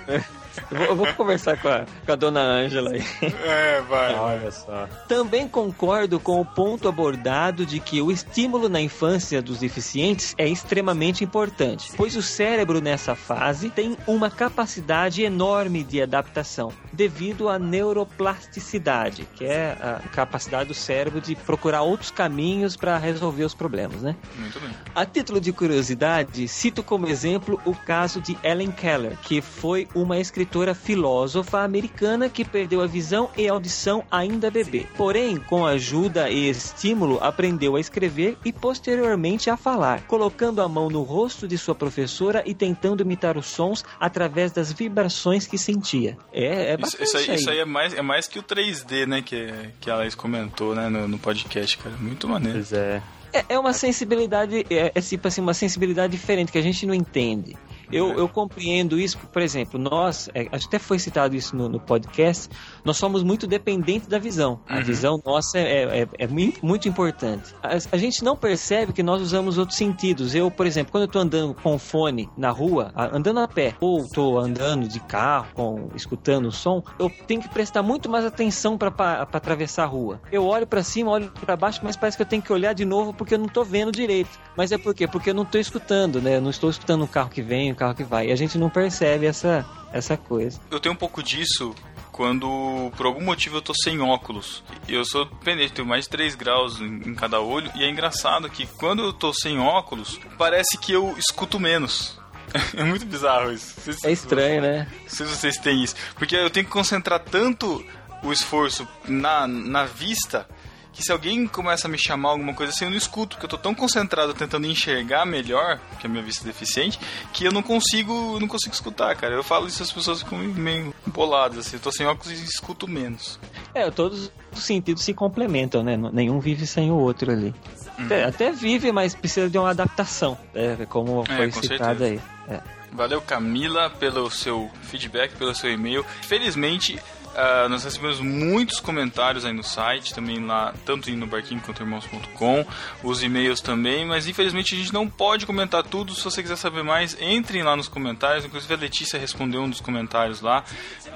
Eu 0.70 0.78
vou, 0.78 0.86
eu 0.86 0.96
vou 0.96 1.06
conversar 1.14 1.60
com 1.60 1.68
a, 1.68 1.84
com 2.04 2.12
a 2.12 2.16
dona 2.16 2.40
Ângela 2.40 2.90
aí. 2.90 3.02
É, 3.44 3.80
vai. 3.82 4.14
Olha 4.14 4.50
só. 4.50 4.88
Também 5.08 5.48
concordo 5.48 6.20
com 6.20 6.40
o 6.40 6.44
ponto 6.44 6.88
abordado 6.88 7.64
de 7.64 7.80
que 7.80 8.00
o 8.00 8.10
estímulo 8.10 8.68
na 8.68 8.80
infância 8.80 9.40
dos 9.40 9.58
deficientes 9.58 10.34
é 10.36 10.48
extremamente 10.48 11.24
importante, 11.24 11.90
pois 11.96 12.16
o 12.16 12.22
cérebro 12.22 12.80
nessa 12.80 13.14
fase 13.14 13.70
tem 13.70 13.96
uma 14.06 14.30
capacidade 14.30 15.22
enorme 15.22 15.82
de 15.82 16.02
adaptação, 16.02 16.72
devido 16.92 17.48
à 17.48 17.58
neuroplasticidade, 17.58 19.26
que 19.34 19.44
é 19.44 19.76
a 19.80 20.08
capacidade 20.08 20.68
do 20.68 20.74
cérebro 20.74 21.20
de 21.20 21.34
procurar 21.34 21.82
outros 21.82 22.10
caminhos 22.10 22.76
para 22.76 22.98
resolver 22.98 23.44
os 23.44 23.54
problemas, 23.54 24.02
né? 24.02 24.16
Muito 24.36 24.60
bem. 24.60 24.70
A 24.94 25.04
título 25.06 25.40
de 25.40 25.52
curiosidade, 25.52 26.46
cito 26.48 26.82
como 26.82 27.08
exemplo 27.08 27.60
o 27.64 27.74
caso 27.74 28.20
de 28.20 28.36
Ellen 28.42 28.70
Keller, 28.70 29.16
que 29.22 29.40
foi 29.40 29.88
uma 29.94 30.18
escritora 30.18 30.41
escritora 30.42 30.74
filósofa 30.74 31.60
americana 31.60 32.28
que 32.28 32.44
perdeu 32.44 32.80
a 32.80 32.86
visão 32.86 33.30
e 33.36 33.48
audição 33.48 34.04
ainda 34.10 34.50
bebê. 34.50 34.86
Porém, 34.96 35.36
com 35.36 35.64
ajuda 35.64 36.28
e 36.28 36.48
estímulo, 36.48 37.18
aprendeu 37.22 37.76
a 37.76 37.80
escrever 37.80 38.36
e 38.44 38.52
posteriormente 38.52 39.48
a 39.48 39.56
falar, 39.56 40.02
colocando 40.02 40.60
a 40.60 40.68
mão 40.68 40.90
no 40.90 41.02
rosto 41.02 41.46
de 41.46 41.56
sua 41.56 41.76
professora 41.76 42.42
e 42.44 42.54
tentando 42.54 43.02
imitar 43.02 43.38
os 43.38 43.46
sons 43.46 43.84
através 44.00 44.50
das 44.50 44.72
vibrações 44.72 45.46
que 45.46 45.56
sentia. 45.56 46.18
É, 46.32 46.72
é 46.72 46.74
Isso, 46.74 46.78
bastante 46.80 47.04
isso 47.04 47.16
aí, 47.16 47.30
aí. 47.30 47.36
isso 47.36 47.50
aí 47.50 47.58
é, 47.60 47.64
mais, 47.64 47.94
é 47.94 48.02
mais 48.02 48.26
que 48.26 48.40
o 48.40 48.42
3D, 48.42 49.06
né? 49.06 49.22
Que, 49.22 49.48
que 49.80 49.88
a 49.88 49.96
Laís 49.96 50.16
comentou 50.16 50.74
né, 50.74 50.88
no, 50.88 51.06
no 51.06 51.18
podcast, 51.18 51.78
cara. 51.78 51.94
Muito 51.96 52.26
maneiro. 52.26 52.58
Pois 52.58 52.72
é. 52.72 53.00
É, 53.32 53.44
é 53.50 53.58
uma 53.58 53.72
sensibilidade, 53.72 54.66
é, 54.68 54.92
é 54.94 55.00
tipo 55.00 55.26
assim, 55.26 55.40
uma 55.40 55.54
sensibilidade 55.54 56.10
diferente 56.10 56.52
que 56.52 56.58
a 56.58 56.62
gente 56.62 56.84
não 56.84 56.92
entende. 56.92 57.56
Eu, 57.92 58.12
eu 58.18 58.28
compreendo 58.28 58.98
isso, 58.98 59.18
por 59.18 59.42
exemplo, 59.42 59.78
nós, 59.78 60.30
é, 60.34 60.48
até 60.50 60.78
foi 60.78 60.98
citado 60.98 61.36
isso 61.36 61.54
no, 61.54 61.68
no 61.68 61.78
podcast, 61.78 62.48
nós 62.84 62.96
somos 62.96 63.22
muito 63.22 63.46
dependentes 63.46 64.08
da 64.08 64.18
visão. 64.18 64.60
A 64.68 64.76
Uhum. 64.76 64.82
visão 64.82 65.20
nossa 65.24 65.58
é, 65.58 66.00
é, 66.02 66.08
é 66.18 66.26
muito, 66.26 66.64
muito 66.64 66.88
importante. 66.88 67.54
A, 67.62 67.76
a 67.92 67.96
gente 67.96 68.24
não 68.24 68.36
percebe 68.36 68.92
que 68.92 69.02
nós 69.02 69.20
usamos 69.22 69.58
outros 69.58 69.76
sentidos. 69.78 70.34
Eu, 70.34 70.50
por 70.50 70.66
exemplo, 70.66 70.90
quando 70.92 71.02
eu 71.04 71.08
tô 71.08 71.18
andando 71.18 71.54
com 71.54 71.78
fone 71.78 72.28
na 72.36 72.50
rua, 72.50 72.92
andando 72.96 73.40
a 73.40 73.48
pé, 73.48 73.74
ou 73.80 74.06
tô 74.08 74.38
andando 74.38 74.88
de 74.88 75.00
carro, 75.00 75.48
com, 75.54 75.88
escutando 75.94 76.46
o 76.46 76.52
som, 76.52 76.82
eu 76.98 77.10
tenho 77.26 77.40
que 77.40 77.48
prestar 77.48 77.82
muito 77.82 78.08
mais 78.08 78.24
atenção 78.24 78.76
para 78.76 78.88
atravessar 79.32 79.84
a 79.84 79.86
rua. 79.86 80.20
Eu 80.30 80.44
olho 80.46 80.66
para 80.66 80.82
cima, 80.82 81.10
olho 81.10 81.30
para 81.40 81.56
baixo, 81.56 81.80
mas 81.82 81.96
parece 81.96 82.16
que 82.16 82.22
eu 82.22 82.26
tenho 82.26 82.42
que 82.42 82.52
olhar 82.52 82.72
de 82.72 82.84
novo 82.84 83.12
porque 83.12 83.34
eu 83.34 83.38
não 83.38 83.48
tô 83.48 83.64
vendo 83.64 83.92
direito. 83.92 84.30
Mas 84.56 84.72
é 84.72 84.78
por 84.78 84.94
quê? 84.94 85.06
Porque 85.06 85.30
eu 85.30 85.34
não 85.34 85.44
tô 85.44 85.58
escutando, 85.58 86.20
né? 86.20 86.36
Eu 86.36 86.40
não 86.40 86.50
estou 86.50 86.70
escutando 86.70 87.04
o 87.04 87.08
carro 87.08 87.30
que 87.30 87.42
vem, 87.42 87.72
o 87.72 87.74
carro 87.74 87.94
que 87.94 88.04
vai. 88.04 88.28
E 88.28 88.32
a 88.32 88.36
gente 88.36 88.58
não 88.58 88.68
percebe 88.68 89.26
essa, 89.26 89.64
essa 89.92 90.16
coisa. 90.16 90.60
Eu 90.70 90.80
tenho 90.80 90.94
um 90.94 90.98
pouco 90.98 91.22
disso 91.22 91.74
quando, 92.12 92.92
por 92.96 93.06
algum 93.06 93.24
motivo, 93.24 93.56
eu 93.56 93.62
tô 93.62 93.72
sem 93.82 93.98
óculos. 94.00 94.62
Eu 94.86 95.04
sou 95.04 95.24
dependente, 95.24 95.72
tenho 95.72 95.88
mais 95.88 96.04
de 96.04 96.10
3 96.10 96.34
graus 96.34 96.78
em, 96.78 97.08
em 97.08 97.14
cada 97.14 97.40
olho. 97.40 97.72
E 97.74 97.82
é 97.82 97.88
engraçado 97.88 98.50
que 98.50 98.66
quando 98.66 99.02
eu 99.02 99.12
tô 99.12 99.32
sem 99.32 99.58
óculos, 99.58 100.20
parece 100.36 100.76
que 100.76 100.92
eu 100.92 101.16
escuto 101.18 101.58
menos. 101.58 102.20
É 102.76 102.84
muito 102.84 103.06
bizarro 103.06 103.50
isso. 103.50 103.74
É 104.04 104.12
estranho, 104.12 104.60
né? 104.60 104.86
Não 105.02 105.08
sei 105.08 105.26
se 105.26 105.36
vocês 105.36 105.56
têm 105.56 105.82
isso. 105.82 105.94
Porque 106.16 106.36
eu 106.36 106.50
tenho 106.50 106.66
que 106.66 106.72
concentrar 106.72 107.18
tanto 107.18 107.82
o 108.22 108.30
esforço 108.30 108.86
na, 109.08 109.46
na 109.46 109.86
vista 109.86 110.46
que 110.92 111.02
se 111.02 111.10
alguém 111.10 111.46
começa 111.46 111.88
a 111.88 111.90
me 111.90 111.96
chamar 111.98 112.30
alguma 112.30 112.52
coisa 112.54 112.72
assim, 112.72 112.84
eu 112.84 112.90
não 112.90 112.96
escuto, 112.98 113.36
porque 113.36 113.46
eu 113.46 113.50
tô 113.50 113.58
tão 113.58 113.74
concentrado 113.74 114.34
tentando 114.34 114.66
enxergar 114.66 115.24
melhor, 115.24 115.80
que 115.98 116.06
a 116.06 116.10
minha 116.10 116.22
vista 116.22 116.44
é 116.44 116.46
deficiente, 116.46 116.98
que 117.32 117.44
eu 117.44 117.52
não 117.52 117.62
consigo, 117.62 118.38
não 118.38 118.46
consigo 118.46 118.74
escutar, 118.74 119.16
cara. 119.16 119.34
Eu 119.34 119.42
falo 119.42 119.66
isso 119.66 119.82
as 119.82 119.90
pessoas 119.90 120.22
ficam 120.22 120.38
meio 120.38 120.94
boladas, 121.06 121.58
assim, 121.66 121.76
eu 121.76 121.80
tô 121.80 121.90
sem 121.90 122.06
óculos 122.06 122.30
e 122.38 122.44
escuto 122.44 122.86
menos. 122.86 123.38
É, 123.74 123.90
todos 123.90 124.30
os 124.52 124.62
sentidos 124.62 125.02
se 125.02 125.14
complementam, 125.14 125.82
né? 125.82 125.96
Nenhum 126.12 126.38
vive 126.40 126.66
sem 126.66 126.90
o 126.90 126.96
outro 126.96 127.32
ali. 127.32 127.54
Uhum. 127.98 128.04
Até, 128.06 128.24
até 128.24 128.52
vive, 128.52 128.92
mas 128.92 129.14
precisa 129.14 129.48
de 129.48 129.56
uma 129.58 129.70
adaptação, 129.70 130.36
né? 130.54 130.76
Como 130.88 131.24
É, 131.28 131.36
foi 131.36 131.50
com 131.50 131.62
citado 131.62 132.04
aí. 132.04 132.18
certeza. 132.18 132.22
É. 132.48 132.82
Valeu, 132.94 133.22
Camila, 133.22 133.88
pelo 133.88 134.30
seu 134.30 134.70
feedback, 134.82 135.34
pelo 135.36 135.54
seu 135.54 135.72
e-mail. 135.72 136.04
Felizmente, 136.22 136.98
ah, 137.34 137.68
nós 137.68 137.84
recebemos 137.84 138.20
muitos 138.20 138.80
comentários 138.80 139.44
aí 139.44 139.52
no 139.52 139.62
site, 139.62 140.14
também 140.14 140.44
lá, 140.44 140.74
tanto 140.84 141.10
no 141.12 141.26
barquinho 141.26 141.60
quanto 141.60 141.82
irmãos.com, 141.82 142.66
os 143.02 143.22
e-mails 143.22 143.60
também, 143.60 144.06
mas 144.06 144.26
infelizmente 144.26 144.74
a 144.74 144.78
gente 144.78 144.92
não 144.92 145.08
pode 145.08 145.46
comentar 145.46 145.82
tudo. 145.82 146.14
Se 146.14 146.24
você 146.24 146.42
quiser 146.42 146.56
saber 146.56 146.82
mais, 146.82 147.16
entrem 147.20 147.62
lá 147.62 147.76
nos 147.76 147.88
comentários. 147.88 148.44
Inclusive 148.44 148.74
a 148.74 148.76
Letícia 148.76 149.18
respondeu 149.18 149.62
um 149.62 149.70
dos 149.70 149.80
comentários 149.80 150.40
lá. 150.40 150.64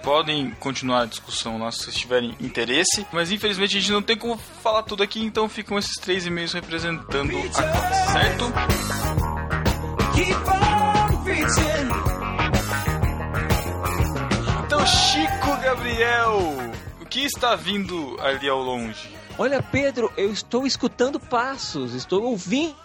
Podem 0.03 0.51
continuar 0.61 1.03
a 1.03 1.07
discussão 1.07 1.59
lá 1.59 1.71
se 1.71 1.85
vocês 1.85 1.97
tiverem 1.97 2.35
interesse, 2.41 3.07
mas 3.13 3.31
infelizmente 3.31 3.77
a 3.77 3.81
gente 3.81 3.93
não 3.93 4.03
tem 4.03 4.17
como 4.17 4.39
falar 4.63 4.83
tudo 4.83 5.03
aqui, 5.03 5.23
então 5.23 5.49
ficam 5.49 5.79
esses 5.79 5.97
três 6.01 6.27
e-mails 6.27 6.53
representando 6.53 7.37
a 7.37 7.63
classe, 7.63 8.13
certo? 8.13 8.53
Keep 10.15 10.66
Gabriel, 15.67 16.39
o 17.03 17.05
que 17.05 17.25
está 17.25 17.57
vindo 17.57 18.17
ali 18.21 18.49
ao 18.49 18.63
longe? 18.63 19.11
Olha, 19.37 19.61
Pedro, 19.61 20.13
eu 20.17 20.31
estou 20.31 20.65
escutando 20.65 21.19
passos, 21.19 21.93
estou 21.93 22.23
ouvindo 22.23 22.77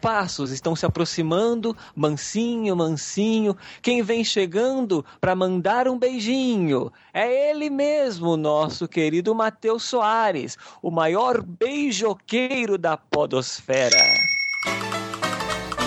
passos, 0.00 0.52
estão 0.52 0.76
se 0.76 0.86
aproximando, 0.86 1.76
mansinho, 1.96 2.76
mansinho. 2.76 3.56
Quem 3.82 4.02
vem 4.02 4.22
chegando 4.22 5.04
para 5.20 5.34
mandar 5.34 5.88
um 5.88 5.98
beijinho? 5.98 6.92
É 7.12 7.50
ele 7.50 7.68
mesmo, 7.68 8.36
nosso 8.36 8.86
querido 8.86 9.34
Matheus 9.34 9.82
Soares, 9.82 10.56
o 10.80 10.92
maior 10.92 11.42
beijoqueiro 11.42 12.78
da 12.78 12.96
podosfera. 12.96 13.98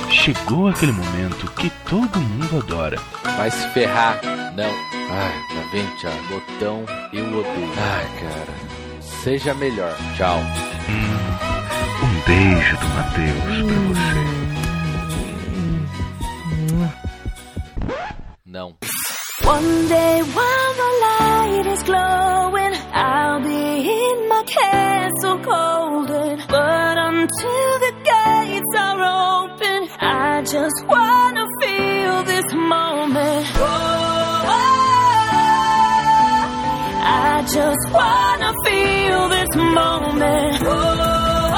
Chegou 0.10 0.68
aquele 0.68 0.92
momento 0.92 1.50
que 1.54 1.70
todo 1.90 2.20
mundo 2.20 2.58
adora. 2.58 2.98
Vai 3.38 3.50
se 3.50 3.70
ferrar. 3.70 4.20
Não. 4.54 4.91
Ai, 5.14 5.34
tá 5.54 5.62
vendo, 5.72 5.96
Thiago? 5.98 6.24
Botão, 6.30 6.86
eu 7.14 7.26
odeio. 7.26 7.74
Ai, 7.78 8.08
cara. 8.22 8.54
Seja 9.02 9.54
melhor. 9.54 9.96
Tchau. 10.16 10.40
Um 12.04 12.22
beijo 12.26 12.78
do 12.78 12.88
Matheus 12.88 13.44
pra 13.68 13.80
você. 13.88 14.22
Não. 18.46 18.76
One 19.44 19.88
day 19.88 20.22
while 20.22 20.74
the 20.76 20.92
light 21.02 21.68
is 21.68 21.84
glowing, 21.84 22.74
I'll 22.94 23.42
be 23.42 23.82
in 23.82 24.30
my 24.30 24.44
castle 24.46 25.38
golden. 25.40 26.38
But 26.48 26.98
until 26.98 27.80
the 27.80 27.94
gates 28.04 28.76
are 28.78 29.02
open, 29.44 29.90
I 30.00 30.42
just 30.44 30.86
wanna 30.88 31.46
feel 31.60 32.24
this 32.24 32.54
moment. 32.54 33.61
I 37.42 37.44
just 37.44 37.86
wanna 37.92 38.54
feel 38.66 39.30
this 39.30 39.56
moment. 39.56 40.62
Oh, 40.64 41.52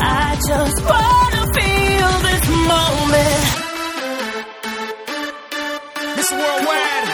I 0.00 0.38
just 0.48 0.78
wanna 0.90 1.42
feel 1.58 2.10
this 2.28 2.44
moment. 2.72 3.44
Miss 6.16 6.30
Worldwide! 6.32 7.08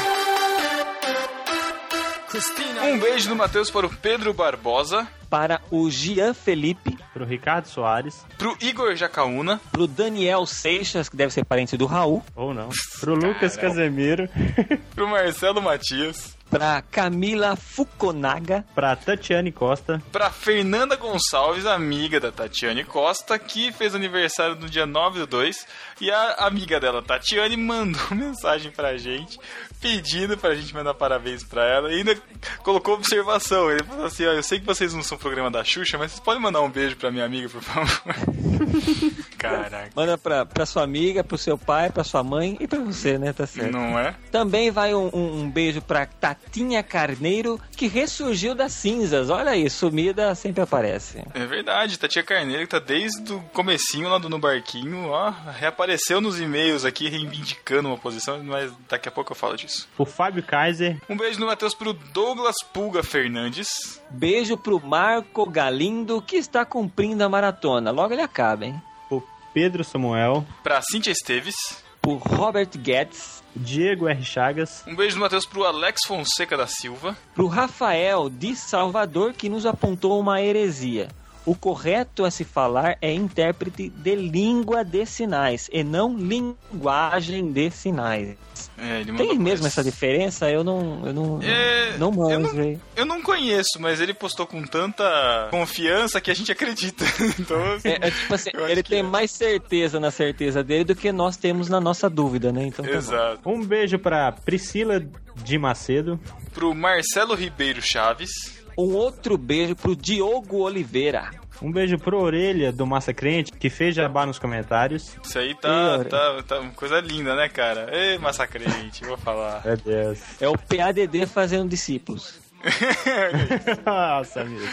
Um 2.84 2.98
beijo 2.98 3.30
do 3.30 3.34
Matheus 3.34 3.70
para 3.70 3.86
o 3.86 3.90
Pedro 3.90 4.34
Barbosa. 4.34 5.08
Para 5.30 5.60
o 5.70 5.90
Gian 5.90 6.34
Felipe. 6.34 6.96
Pro 7.14 7.24
Ricardo 7.24 7.66
Soares. 7.66 8.24
Pro 8.36 8.56
Igor 8.60 8.94
Jacaúna. 8.94 9.58
Pro 9.72 9.86
Daniel 9.86 10.44
Seixas, 10.44 11.08
que 11.08 11.16
deve 11.16 11.32
ser 11.32 11.44
parente 11.44 11.78
do 11.78 11.86
Raul. 11.86 12.22
Ou 12.36 12.52
não. 12.52 12.68
Pro 13.00 13.14
Lucas 13.14 13.56
Casemiro. 13.56 14.28
Pro 14.94 15.08
Marcelo 15.08 15.62
Matias. 15.62 16.36
Pra 16.50 16.82
Camila 16.82 17.56
Fukunaga. 17.56 18.64
Pra 18.74 18.94
Tatiane 18.94 19.50
Costa. 19.50 20.00
Pra 20.12 20.30
Fernanda 20.30 20.94
Gonçalves, 20.94 21.66
amiga 21.66 22.20
da 22.20 22.30
Tatiane 22.30 22.84
Costa, 22.84 23.36
que 23.38 23.72
fez 23.72 23.94
aniversário 23.94 24.54
no 24.54 24.68
dia 24.68 24.86
9 24.86 25.20
do 25.20 25.26
2. 25.26 25.66
E 26.00 26.10
a 26.12 26.34
amiga 26.46 26.78
dela, 26.78 27.02
Tatiane, 27.02 27.56
mandou 27.58 28.00
mensagem 28.12 28.70
pra 28.70 28.96
gente, 28.96 29.36
pedindo 29.84 30.36
pra 30.38 30.54
gente 30.54 30.72
mandar 30.74 30.94
parabéns 30.94 31.44
pra 31.44 31.62
ela. 31.66 31.92
E 31.92 31.96
ainda 31.98 32.16
colocou 32.62 32.94
observação. 32.94 33.70
Ele 33.70 33.84
falou 33.84 34.06
assim: 34.06 34.24
ó, 34.26 34.32
eu 34.32 34.42
sei 34.42 34.58
que 34.58 34.64
vocês 34.66 34.94
não 34.94 35.02
são 35.02 35.18
programa 35.18 35.50
da 35.50 35.62
Xuxa, 35.62 35.98
mas 35.98 36.10
vocês 36.12 36.20
podem 36.20 36.40
mandar 36.40 36.62
um 36.62 36.70
beijo 36.70 36.96
pra 36.96 37.10
minha 37.10 37.24
amiga, 37.24 37.48
por 37.50 37.60
favor. 37.60 38.02
Caraca. 39.38 39.90
Manda 39.94 40.16
pra, 40.16 40.46
pra 40.46 40.64
sua 40.64 40.82
amiga, 40.82 41.22
pro 41.22 41.36
seu 41.36 41.58
pai, 41.58 41.90
pra 41.90 42.02
sua 42.02 42.22
mãe 42.22 42.56
e 42.60 42.66
pra 42.66 42.78
você, 42.78 43.18
né? 43.18 43.32
Tá 43.32 43.46
certo. 43.46 43.72
Não 43.72 43.98
é? 43.98 44.14
Também 44.30 44.70
vai 44.70 44.94
um, 44.94 45.10
um- 45.12 45.40
um 45.42 45.50
beijo 45.50 45.82
pra 45.82 46.06
Tatinha 46.06 46.82
Carneiro, 46.82 47.60
que 47.76 47.86
ressurgiu 47.86 48.54
das 48.54 48.72
cinzas. 48.72 49.28
Olha 49.28 49.50
aí, 49.50 49.68
sumida 49.68 50.34
sempre 50.34 50.62
aparece. 50.62 51.22
É 51.34 51.44
verdade, 51.44 51.98
Tatia 51.98 52.22
Carneiro 52.22 52.62
que 52.62 52.68
tá 52.68 52.78
desde 52.78 53.32
o 53.32 53.40
comecinho 53.52 54.08
lá 54.08 54.16
do 54.18 54.28
No 54.30 54.38
Barquinho, 54.38 55.08
ó, 55.08 55.30
reapareceu 55.58 56.20
nos 56.20 56.40
e-mails 56.40 56.84
aqui 56.84 57.08
reivindicando 57.08 57.88
uma 57.88 57.98
posição, 57.98 58.42
mas 58.42 58.72
daqui 58.88 59.08
a 59.08 59.12
pouco 59.12 59.32
eu 59.32 59.36
falo 59.36 59.56
disso. 59.56 59.73
Pro 59.96 60.04
Fábio 60.04 60.42
Kaiser. 60.42 61.00
Um 61.08 61.16
beijo 61.16 61.40
no 61.40 61.46
Matheus 61.46 61.74
pro 61.74 61.92
Douglas 61.92 62.56
Pulga 62.72 63.02
Fernandes. 63.02 64.00
Beijo 64.10 64.56
pro 64.56 64.80
Marco 64.80 65.48
Galindo, 65.48 66.20
que 66.22 66.36
está 66.36 66.64
cumprindo 66.64 67.24
a 67.24 67.28
maratona. 67.28 67.90
Logo 67.90 68.12
ele 68.14 68.22
acaba, 68.22 68.64
hein? 68.66 68.82
Pro 69.08 69.22
Pedro 69.52 69.84
Samuel. 69.84 70.46
Pra 70.62 70.80
Cintia 70.82 71.12
Esteves. 71.12 71.56
Pro 72.00 72.16
Robert 72.16 72.70
Guedes. 72.76 73.42
Diego 73.56 74.08
R. 74.08 74.22
Chagas. 74.24 74.84
Um 74.86 74.94
beijo 74.94 75.16
do 75.16 75.20
Matheus 75.20 75.46
pro 75.46 75.64
Alex 75.64 76.02
Fonseca 76.06 76.56
da 76.56 76.66
Silva. 76.66 77.16
Pro 77.34 77.46
Rafael 77.46 78.28
de 78.28 78.54
Salvador, 78.56 79.32
que 79.32 79.48
nos 79.48 79.64
apontou 79.64 80.18
uma 80.18 80.42
heresia. 80.42 81.08
O 81.46 81.54
correto 81.54 82.24
a 82.24 82.30
se 82.30 82.42
falar 82.44 82.96
é 83.02 83.12
intérprete 83.12 83.90
de 83.90 84.14
língua 84.14 84.82
de 84.82 85.04
sinais 85.04 85.68
e 85.72 85.84
não 85.84 86.16
linguagem 86.16 87.52
de 87.52 87.70
sinais. 87.70 88.36
É, 88.78 89.00
ele 89.00 89.12
Tem 89.12 89.38
mesmo 89.38 89.66
essa 89.66 89.84
diferença? 89.84 90.50
Eu 90.50 90.64
não, 90.64 91.02
eu 91.06 91.12
não, 91.12 91.40
É, 91.42 91.96
não 91.98 92.08
eu 92.30 92.40
manjo. 92.40 92.60
hein? 92.62 92.80
Eu 92.96 93.04
não 93.04 93.20
conheço, 93.22 93.78
mas 93.78 94.00
ele 94.00 94.14
postou 94.14 94.46
com 94.46 94.62
tanta 94.64 95.48
confiança 95.50 96.20
que 96.20 96.30
a 96.30 96.34
gente 96.34 96.50
acredita. 96.52 97.04
Então, 97.38 97.62
assim, 97.74 97.88
É, 97.88 98.08
é 98.08 98.10
tipo 98.10 98.34
assim, 98.34 98.50
eu 98.54 98.68
ele 98.68 98.82
tem 98.82 99.00
é. 99.00 99.02
mais 99.02 99.30
certeza 99.30 100.00
na 100.00 100.10
certeza 100.10 100.62
dele 100.64 100.84
do 100.84 100.94
que 100.94 101.12
nós 101.12 101.36
temos 101.36 101.68
na 101.68 101.80
nossa 101.80 102.08
dúvida, 102.08 102.52
né? 102.52 102.66
Então, 102.66 102.84
tá. 102.84 102.90
Exato. 102.90 103.40
Um 103.48 103.64
beijo 103.64 103.98
pra 103.98 104.32
Priscila 104.32 104.98
de 105.36 105.58
Macedo. 105.58 106.18
Pro 106.52 106.74
Marcelo 106.74 107.34
Ribeiro 107.34 107.82
Chaves. 107.82 108.30
Um 108.76 108.94
outro 108.94 109.38
beijo 109.38 109.76
pro 109.76 109.94
Diogo 109.94 110.58
Oliveira. 110.58 111.30
Um 111.62 111.70
beijo 111.70 111.96
pro 111.98 112.18
Orelha 112.18 112.72
do 112.72 112.86
Massa 112.86 113.14
Crente, 113.14 113.52
que 113.52 113.70
fez 113.70 113.94
jabá 113.94 114.26
nos 114.26 114.38
comentários. 114.38 115.16
Isso 115.22 115.38
aí 115.38 115.54
tá, 115.54 116.00
Ih, 116.00 116.04
tá, 116.08 116.42
tá 116.42 116.60
uma 116.60 116.72
coisa 116.72 117.00
linda, 117.00 117.34
né, 117.36 117.48
cara? 117.48 117.88
Ei, 117.96 118.18
massacrente, 118.18 119.04
vou 119.04 119.16
falar. 119.16 119.64
Meu 119.64 119.76
Deus. 119.76 120.20
É 120.40 120.48
o 120.48 120.58
PADD 120.58 121.26
fazendo 121.26 121.68
discípulos. 121.68 122.40
Nossa, 123.84 124.40
amigo. 124.40 124.66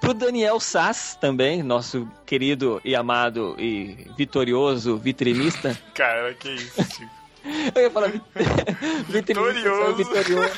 Pro 0.00 0.12
Daniel 0.12 0.60
Sass 0.60 1.16
também, 1.20 1.62
nosso 1.62 2.08
querido 2.26 2.80
e 2.84 2.94
amado 2.94 3.56
e 3.58 4.06
vitorioso 4.16 4.96
vitrinista. 4.96 5.76
Cara, 5.94 6.34
que 6.34 6.50
isso, 6.50 6.82
Chico. 6.82 7.15
Eu 7.74 7.82
ia 7.82 7.90
falar 7.90 8.10
Vitorioso. 9.08 9.94
vitorioso. 9.94 10.50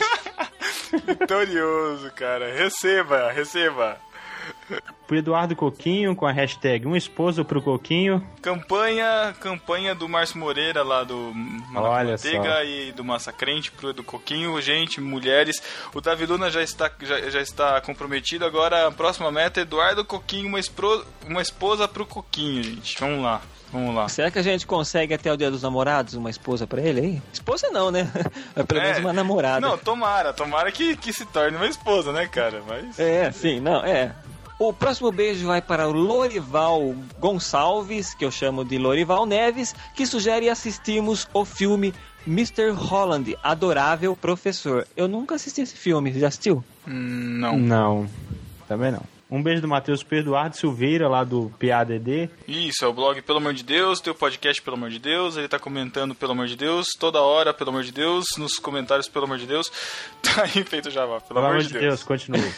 Vitorioso, 1.07 2.11
cara. 2.13 2.53
Receba, 2.53 3.31
receba. 3.31 3.99
Pro 5.07 5.17
Eduardo 5.17 5.55
Coquinho 5.57 6.15
com 6.15 6.27
a 6.27 6.33
hashtag 6.33 6.87
Um 6.87 6.97
Esposo 6.97 7.45
pro 7.45 7.61
Coquinho. 7.63 8.27
Campanha, 8.43 9.35
campanha 9.41 9.95
do 9.95 10.09
Márcio 10.09 10.39
Moreira 10.39 10.83
lá 10.83 11.05
do 11.05 11.33
Olha 11.75 12.13
Manteiga 12.13 12.55
só. 12.55 12.65
e 12.65 12.93
do 12.93 13.05
Massacrente 13.05 13.71
pro 13.71 13.93
do 13.93 14.03
Coquinho, 14.03 14.61
gente, 14.61 15.01
mulheres. 15.01 15.63
O 15.95 16.01
Davi 16.01 16.25
Luna 16.27 16.51
já 16.51 16.63
está, 16.63 16.91
já, 17.01 17.21
já 17.31 17.41
está 17.41 17.81
comprometido. 17.81 18.45
Agora 18.45 18.87
a 18.87 18.91
próxima 18.93 19.31
meta 19.31 19.61
é 19.61 19.63
Eduardo 19.63 20.05
Coquinho, 20.05 20.49
uma, 20.49 20.61
espro, 20.61 21.05
uma 21.27 21.43
esposa 21.43 21.87
pro 21.89 22.07
Coquinho, 22.07 22.63
gente. 22.63 22.99
Vamos 23.01 23.23
lá, 23.23 23.41
vamos 23.73 23.95
lá. 23.95 24.09
Será 24.09 24.31
que 24.31 24.39
a 24.39 24.43
gente 24.43 24.67
consegue 24.67 25.15
até 25.15 25.33
o 25.33 25.37
dia 25.37 25.51
dos 25.51 25.63
namorados 25.63 26.15
uma 26.15 26.31
esposa 26.31 26.67
pra 26.67 26.81
ele 26.81 27.01
aí? 27.01 27.23
Esposa 27.33 27.69
não, 27.71 27.91
né? 27.91 28.11
É 28.57 28.63
pelo 28.63 28.81
menos 28.81 28.99
É. 28.99 29.01
uma 29.01 29.13
namorada. 29.13 29.61
Não, 29.61 29.77
tomara, 29.79 30.33
tomara 30.33 30.71
que, 30.73 30.97
que 30.97 31.13
se 31.13 31.25
torne 31.27 31.57
uma 31.57 31.67
esposa, 31.67 32.13
né, 32.13 32.27
cara? 32.27 32.63
Mas. 32.67 32.99
É, 32.99 33.31
sim, 33.33 33.61
não, 33.61 33.85
é. 33.85 34.15
O 34.59 34.73
próximo 34.73 35.13
beijo 35.13 35.47
vai 35.47 35.63
para 35.63 35.87
o 35.87 35.93
Lorival 35.93 36.93
Gonçalves, 37.21 38.13
que 38.15 38.25
eu 38.25 38.31
chamo 38.31 38.65
de 38.65 38.77
Lorival 38.77 39.25
Neves, 39.25 39.73
que 39.95 40.05
sugere 40.05 40.49
assistirmos 40.51 41.29
o 41.33 41.45
filme 41.45 41.95
Mr. 42.27 42.71
Holland, 42.73 43.39
Adorável 43.43 44.17
Professor. 44.17 44.85
Eu 44.97 45.07
nunca 45.07 45.37
assisti 45.37 45.61
esse 45.61 45.77
filme, 45.77 46.13
já 46.19 46.27
assistiu? 46.27 46.65
Hum, 46.89 47.39
não. 47.39 47.57
Não, 47.57 48.11
também 48.67 48.91
não. 48.91 49.03
Um 49.31 49.43
beijo 49.43 49.61
do 49.61 49.69
Matheus 49.69 50.03
pro 50.03 50.17
Eduardo 50.17 50.57
Silveira, 50.57 51.07
lá 51.07 51.23
do 51.23 51.53
PADD. 51.61 52.31
Isso, 52.47 52.83
é 52.83 52.89
o 52.89 52.93
blog 52.95 53.21
Pelo 53.21 53.39
Amor 53.39 53.53
de 53.53 53.63
Deus, 53.63 54.01
tem 54.01 54.11
o 54.11 54.17
podcast 54.17 54.63
Pelo 54.63 54.77
Amor 54.77 54.89
de 54.89 54.99
Deus, 54.99 55.37
ele 55.37 55.47
tá 55.49 55.59
comentando 55.59 56.15
Pelo 56.15 56.33
Amor 56.33 56.47
de 56.47 56.57
Deus, 56.57 56.89
toda 56.99 57.21
hora, 57.21 57.53
pelo 57.53 57.69
amor 57.71 57.83
de 57.83 57.93
Deus, 57.93 58.25
nos 58.39 58.59
comentários, 58.59 59.07
pelo 59.07 59.27
amor 59.27 59.39
de 59.39 59.47
Deus. 59.47 59.71
Tá 60.21 60.43
aí 60.43 60.63
feito 60.63 60.91
já, 60.91 61.07
pelo, 61.07 61.21
Pelo 61.21 61.41
amor 61.41 61.59
de 61.59 61.73
Deus, 61.73 62.03
continua. 62.03 62.41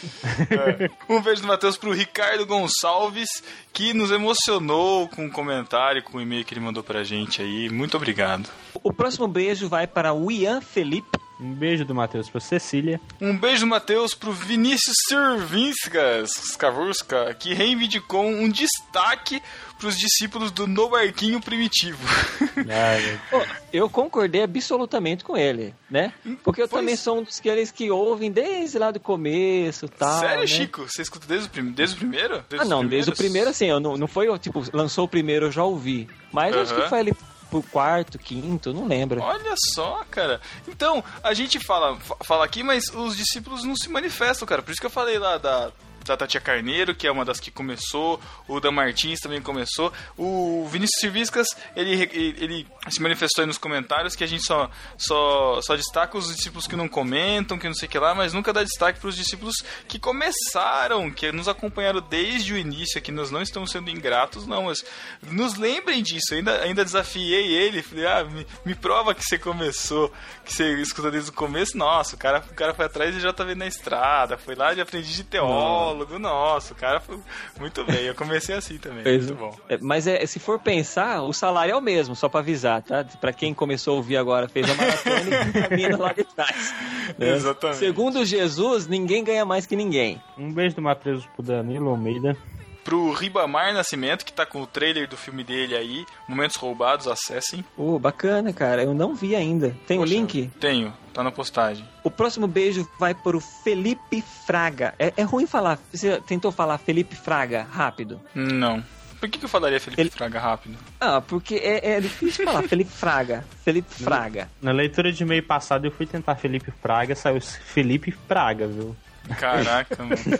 É. 0.51 0.89
Um 1.13 1.21
beijo 1.21 1.41
do 1.41 1.47
Matheus 1.47 1.77
pro 1.77 1.91
Ricardo 1.91 2.45
Gonçalves, 2.45 3.43
que 3.71 3.93
nos 3.93 4.11
emocionou 4.11 5.07
com 5.07 5.25
o 5.25 5.31
comentário, 5.31 6.03
com 6.03 6.17
o 6.17 6.21
e-mail 6.21 6.43
que 6.43 6.53
ele 6.53 6.61
mandou 6.61 6.83
pra 6.83 7.03
gente 7.03 7.41
aí. 7.41 7.69
Muito 7.69 7.95
obrigado. 7.97 8.49
O 8.83 8.93
próximo 8.93 9.27
beijo 9.27 9.69
vai 9.69 9.87
para 9.87 10.13
o 10.13 10.31
Ian 10.31 10.61
Felipe. 10.61 11.17
Um 11.41 11.53
beijo 11.53 11.83
do 11.83 11.95
Matheus 11.95 12.29
pra 12.29 12.39
Cecília. 12.39 13.01
Um 13.19 13.35
beijo 13.35 13.61
do 13.61 13.67
Matheus 13.67 14.13
pro 14.13 14.31
Vinícius 14.31 14.95
Servinskas, 15.09 16.29
Skavurska, 16.51 17.33
que 17.33 17.53
reivindicou 17.53 18.25
um 18.25 18.47
destaque 18.47 19.41
pros 19.79 19.97
discípulos 19.97 20.51
do 20.51 20.67
No 20.67 20.89
Barquinho 20.89 21.41
Primitivo. 21.41 21.97
Pô, 23.31 23.41
eu 23.73 23.89
concordei 23.89 24.43
absolutamente 24.43 25.23
com 25.23 25.35
ele, 25.35 25.73
né? 25.89 26.13
Porque 26.43 26.61
eu 26.61 26.67
Pois- 26.67 26.81
também 26.81 26.95
sou 26.95 27.17
um 27.19 27.23
dos 27.23 27.39
aqueles 27.39 27.71
que 27.71 27.89
ouvem 27.89 28.31
desde 28.31 28.77
lá 28.77 28.91
do 28.91 28.99
começo 28.99 29.89
tal. 29.89 30.19
Sério, 30.19 30.41
né? 30.41 30.47
Chico? 30.47 30.83
Você 30.87 31.01
escuta 31.01 31.25
desde 31.25 31.47
o, 31.47 31.49
prim- 31.49 31.71
desde 31.71 31.95
o 31.95 31.99
primeiro? 31.99 32.43
Ah, 32.59 32.65
não, 32.65 32.85
desde 32.85 33.11
o 33.11 33.15
primeiro, 33.15 33.49
assim, 33.49 33.65
eu 33.65 33.79
não, 33.79 33.97
não 33.97 34.07
foi, 34.07 34.27
tipo, 34.37 34.63
lançou 34.71 35.05
o 35.05 35.07
primeiro, 35.07 35.47
eu 35.47 35.51
já 35.51 35.63
ouvi. 35.63 36.07
Mas 36.31 36.55
acho 36.55 36.75
que 36.75 36.87
foi 36.87 36.99
ali 36.99 37.13
pro 37.51 37.61
quarto, 37.61 38.17
quinto, 38.17 38.73
não 38.73 38.87
lembro. 38.87 39.21
Olha 39.21 39.53
só, 39.75 40.03
cara. 40.09 40.41
Então, 40.67 41.03
a 41.21 41.33
gente 41.35 41.59
fala, 41.59 41.95
fa- 41.99 42.15
fala 42.23 42.45
aqui, 42.45 42.63
mas 42.63 42.85
os 42.87 43.15
discípulos 43.15 43.63
não 43.63 43.75
se 43.75 43.89
manifestam, 43.89 44.47
cara. 44.47 44.63
Por 44.63 44.71
isso 44.71 44.79
que 44.81 44.87
eu 44.87 44.91
falei 44.91 45.19
lá 45.19 45.37
da, 45.37 45.71
da 46.05 46.17
Tatia 46.17 46.41
Carneiro, 46.41 46.95
que 46.95 47.07
é 47.07 47.11
uma 47.11 47.25
das 47.25 47.39
que 47.39 47.51
começou, 47.51 48.19
o 48.47 48.59
da 48.59 48.71
Martins 48.71 49.19
também 49.19 49.41
começou. 49.41 49.91
O 50.17 50.67
Vinícius 50.67 50.99
Serviscas, 50.99 51.47
ele, 51.75 52.09
ele, 52.13 52.67
se 52.89 53.01
manifestou 53.01 53.43
aí 53.43 53.47
nos 53.47 53.57
comentários 53.57 54.15
que 54.15 54.23
a 54.23 54.27
gente 54.27 54.43
só, 54.43 54.69
só, 54.97 55.61
só 55.61 55.75
destaca 55.75 56.17
os 56.17 56.35
discípulos 56.35 56.67
que 56.67 56.75
não 56.75 56.87
comentam, 56.87 57.57
que 57.57 57.67
não 57.67 57.75
sei 57.75 57.87
o 57.87 57.91
que 57.91 57.99
lá, 57.99 58.13
mas 58.13 58.33
nunca 58.33 58.53
dá 58.53 58.63
destaque 58.63 58.99
para 58.99 59.09
os 59.09 59.15
discípulos 59.15 59.55
que 59.87 59.99
começaram, 59.99 61.11
que 61.11 61.31
nos 61.31 61.47
acompanharam 61.47 62.01
desde 62.01 62.53
o 62.53 62.57
início, 62.57 63.01
que 63.01 63.11
nós 63.11 63.31
não 63.31 63.41
estamos 63.41 63.71
sendo 63.71 63.89
ingratos, 63.89 64.45
não, 64.45 64.63
mas 64.63 64.83
nos 65.23 65.55
lembrem 65.55 66.01
disso. 66.01 66.33
Eu 66.33 66.37
ainda, 66.39 66.61
ainda 66.61 66.85
desafiei 66.85 67.53
ele, 67.53 67.81
falei, 67.81 68.07
ah, 68.07 68.23
me, 68.23 68.45
me 68.65 68.75
prova 68.75 69.13
que 69.13 69.23
você 69.23 69.37
começou, 69.37 70.11
que 70.43 70.53
você 70.53 70.73
escuta 70.81 71.11
desde 71.11 71.29
o 71.29 71.33
começo. 71.33 71.77
Nossa, 71.77 72.15
o 72.15 72.19
cara, 72.19 72.43
o 72.49 72.55
cara 72.55 72.73
foi 72.73 72.85
atrás 72.85 73.15
e 73.15 73.19
já 73.19 73.31
tá 73.31 73.43
vendo 73.43 73.59
na 73.59 73.67
estrada, 73.67 74.37
foi 74.37 74.55
lá 74.55 74.73
de 74.73 74.81
aprendiz 74.81 75.15
de 75.15 75.23
teólogo, 75.23 75.90
nossa, 76.19 76.73
o 76.73 76.75
cara 76.75 76.99
foi 76.99 77.17
muito 77.59 77.83
bem. 77.85 78.05
Eu 78.05 78.15
comecei 78.15 78.55
assim 78.55 78.77
também, 78.77 79.03
Pois 79.03 79.25
muito 79.27 79.39
bom. 79.39 79.55
é, 79.69 79.77
Mas 79.79 80.07
é, 80.07 80.25
se 80.25 80.39
for 80.39 80.59
pensar, 80.59 81.21
o 81.23 81.33
salário 81.33 81.73
é 81.73 81.75
o 81.75 81.81
mesmo, 81.81 82.15
só 82.15 82.27
pra 82.29 82.39
avisar, 82.39 82.81
tá? 82.81 83.03
Pra 83.19 83.31
quem 83.33 83.53
começou 83.53 83.93
a 83.93 83.97
ouvir 83.97 84.17
agora, 84.17 84.47
fez 84.47 84.69
a 84.69 84.75
maratona 84.75 85.49
e 85.49 85.53
caminha 85.67 85.97
lá 85.97 86.13
de 86.13 86.23
trás. 86.23 86.73
né? 87.17 87.29
Exatamente. 87.35 87.79
Segundo 87.79 88.25
Jesus, 88.25 88.87
ninguém 88.87 89.23
ganha 89.23 89.45
mais 89.45 89.65
que 89.65 89.75
ninguém. 89.75 90.21
Um 90.37 90.51
beijo 90.51 90.75
do 90.75 90.81
Matheus 90.81 91.25
pro 91.27 91.43
Danilo 91.43 91.89
Almeida. 91.89 92.35
Pro 92.83 93.11
Ribamar 93.11 93.73
Nascimento, 93.73 94.25
que 94.25 94.33
tá 94.33 94.45
com 94.45 94.61
o 94.61 94.67
trailer 94.67 95.07
do 95.07 95.15
filme 95.15 95.43
dele 95.43 95.75
aí, 95.75 96.05
Momentos 96.27 96.57
Roubados, 96.57 97.07
acessem. 97.07 97.63
Pô, 97.75 97.99
bacana, 97.99 98.51
cara. 98.51 98.83
Eu 98.83 98.93
não 98.93 99.13
vi 99.15 99.35
ainda. 99.35 99.75
Tem 99.87 99.99
o 99.99 100.03
link? 100.03 100.49
Tenho, 100.59 100.93
tá 101.13 101.23
na 101.23 101.31
postagem. 101.31 101.87
O 102.03 102.09
próximo 102.09 102.47
beijo 102.47 102.87
vai 102.99 103.13
para 103.13 103.37
o 103.37 103.41
Felipe 103.41 104.23
Fraga. 104.45 104.93
É, 104.97 105.13
é 105.17 105.23
ruim 105.23 105.45
falar. 105.45 105.79
Você 105.93 106.19
tentou 106.21 106.51
falar 106.51 106.77
Felipe 106.79 107.15
Fraga 107.15 107.67
rápido? 107.71 108.19
Não. 108.33 108.83
Por 109.21 109.29
que, 109.29 109.37
que 109.37 109.45
eu 109.45 109.49
falaria 109.49 109.79
Felipe 109.79 110.09
Fraga 110.09 110.39
rápido? 110.39 110.75
Ah, 110.99 111.21
porque 111.21 111.53
é, 111.53 111.91
é 111.91 112.01
difícil 112.01 112.43
falar 112.43 112.63
Felipe 112.63 112.89
Fraga. 112.89 113.45
Felipe 113.63 113.93
Fraga. 113.93 114.49
Na 114.59 114.71
leitura 114.71 115.11
de 115.11 115.21
e-mail 115.21 115.43
passado 115.43 115.85
eu 115.85 115.91
fui 115.91 116.07
tentar 116.07 116.35
Felipe 116.37 116.73
Fraga, 116.81 117.13
saiu 117.13 117.39
Felipe 117.39 118.11
Fraga, 118.27 118.65
viu? 118.65 118.95
Caraca, 119.39 120.03
mano. 120.03 120.39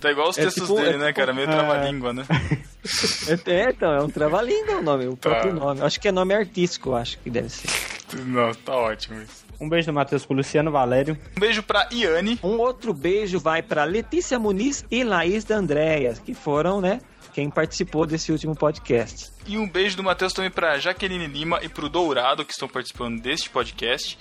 Tá 0.00 0.10
igual 0.10 0.28
os 0.30 0.38
É 0.38 0.42
textos 0.42 0.62
tipo- 0.68 0.76
dele, 0.80 0.94
é 0.94 0.98
né, 0.98 1.06
tipo- 1.08 1.20
cara? 1.20 1.32
Meio 1.32 1.48
É. 1.48 1.52
trava-língua, 1.52 2.12
né? 2.12 2.24
É, 3.46 3.70
então, 3.70 3.92
é 3.92 4.02
um 4.02 4.08
trava-língua 4.08 4.76
o 4.78 4.82
nome, 4.82 5.06
o 5.06 5.14
próprio 5.16 5.52
Tá. 5.52 5.60
nome. 5.60 5.82
Acho 5.82 6.00
que 6.00 6.08
é 6.08 6.12
nome 6.12 6.34
artístico, 6.34 6.94
acho 6.94 7.18
que 7.18 7.28
deve 7.28 7.50
ser. 7.50 7.68
Não, 8.24 8.52
tá 8.54 8.74
ótimo 8.74 9.20
isso. 9.22 9.44
Um 9.60 9.68
beijo 9.68 9.88
do 9.88 9.92
Matheus 9.92 10.24
pro 10.24 10.34
Luciano 10.34 10.70
Valério. 10.70 11.16
Um 11.36 11.40
beijo 11.40 11.62
pra 11.62 11.86
Iane. 11.92 12.38
Um 12.42 12.56
outro 12.58 12.94
beijo 12.94 13.38
vai 13.38 13.60
para 13.62 13.84
Letícia 13.84 14.38
Muniz 14.38 14.82
e 14.90 15.04
Laís 15.04 15.44
da 15.44 15.56
Andréas, 15.56 16.18
que 16.18 16.32
foram, 16.32 16.80
né, 16.80 17.02
quem 17.34 17.50
participou 17.50 18.06
desse 18.06 18.32
último 18.32 18.56
podcast. 18.56 19.30
E 19.46 19.58
um 19.58 19.68
beijo 19.68 19.98
do 19.98 20.02
Matheus 20.02 20.32
também 20.32 20.50
pra 20.50 20.78
Jaqueline 20.78 21.26
Lima 21.26 21.58
e 21.62 21.68
pro 21.68 21.88
Dourado, 21.90 22.44
que 22.46 22.52
estão 22.52 22.66
participando 22.68 23.20
deste 23.20 23.50
podcast. 23.50 24.18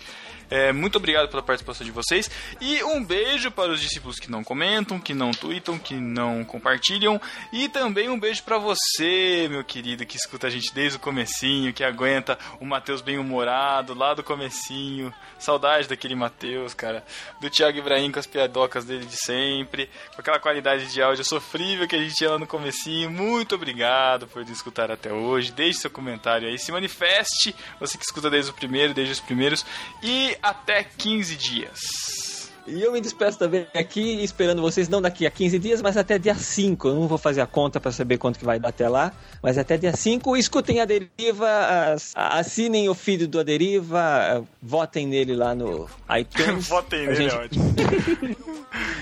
É, 0.49 0.71
muito 0.71 0.97
obrigado 0.97 1.29
pela 1.29 1.43
participação 1.43 1.85
de 1.85 1.91
vocês. 1.91 2.29
E 2.59 2.83
um 2.83 3.03
beijo 3.03 3.51
para 3.51 3.71
os 3.71 3.79
discípulos 3.79 4.17
que 4.17 4.31
não 4.31 4.43
comentam, 4.43 4.99
que 4.99 5.13
não 5.13 5.31
tweetam, 5.31 5.77
que 5.77 5.93
não 5.93 6.43
compartilham. 6.43 7.21
E 7.53 7.69
também 7.69 8.09
um 8.09 8.19
beijo 8.19 8.43
para 8.43 8.57
você, 8.57 9.47
meu 9.49 9.63
querido, 9.63 10.05
que 10.05 10.17
escuta 10.17 10.47
a 10.47 10.49
gente 10.49 10.73
desde 10.73 10.97
o 10.97 10.99
comecinho, 10.99 11.73
que 11.73 11.83
aguenta 11.83 12.37
o 12.59 12.65
Matheus 12.65 13.01
bem-humorado 13.01 13.93
lá 13.93 14.13
do 14.13 14.23
comecinho. 14.23 15.13
Saudade 15.37 15.87
daquele 15.87 16.15
Matheus, 16.15 16.73
cara. 16.73 17.03
Do 17.39 17.49
Thiago 17.49 17.77
Ibrahim 17.77 18.11
com 18.11 18.19
as 18.19 18.27
piadocas 18.27 18.85
dele 18.85 19.05
de 19.05 19.17
sempre. 19.17 19.89
Com 20.15 20.21
aquela 20.21 20.39
qualidade 20.39 20.91
de 20.91 21.01
áudio 21.01 21.23
sofrível 21.23 21.87
que 21.87 21.95
a 21.95 21.99
gente 21.99 22.15
tinha 22.15 22.31
lá 22.31 22.39
no 22.39 22.47
comecinho. 22.47 23.09
Muito 23.09 23.55
obrigado 23.55 24.27
por 24.27 24.41
escutar 24.41 24.91
até 24.91 25.13
hoje. 25.13 25.51
Deixe 25.51 25.79
seu 25.79 25.91
comentário 25.91 26.47
aí. 26.47 26.57
Se 26.57 26.71
manifeste. 26.71 27.55
Você 27.79 27.97
que 27.97 28.03
escuta 28.03 28.29
desde 28.29 28.51
o 28.51 28.53
primeiro, 28.53 28.93
desde 28.93 29.13
os 29.13 29.19
primeiros. 29.19 29.65
E 30.01 30.38
até 30.41 30.83
15 30.83 31.35
dias. 31.35 32.49
E 32.67 32.83
eu 32.83 32.91
me 32.91 33.01
despeço 33.01 33.39
também 33.39 33.65
aqui, 33.73 34.23
esperando 34.23 34.61
vocês, 34.61 34.87
não 34.87 35.01
daqui 35.01 35.25
a 35.25 35.31
15 35.31 35.57
dias, 35.57 35.81
mas 35.81 35.97
até 35.97 36.19
dia 36.19 36.35
5. 36.35 36.87
Eu 36.89 36.93
não 36.95 37.07
vou 37.07 37.17
fazer 37.17 37.41
a 37.41 37.47
conta 37.47 37.79
para 37.79 37.91
saber 37.91 38.19
quanto 38.19 38.37
que 38.37 38.45
vai 38.45 38.59
dar 38.59 38.69
até 38.69 38.87
lá, 38.87 39.11
mas 39.41 39.57
até 39.57 39.75
dia 39.75 39.95
5. 39.95 40.37
Escutem 40.37 40.79
a 40.79 40.85
Deriva, 40.85 41.49
as- 41.93 42.11
assinem 42.15 42.87
o 42.87 42.93
feed 42.93 43.25
do 43.25 43.39
A 43.39 43.43
Deriva, 43.43 44.45
votem 44.61 45.07
nele 45.07 45.35
lá 45.35 45.55
no 45.55 45.89
iTunes. 46.19 46.67
Votem 46.69 47.07
nele, 47.07 47.15
gente- 47.15 47.33
é 47.33 47.37
ótimo. 47.39 47.75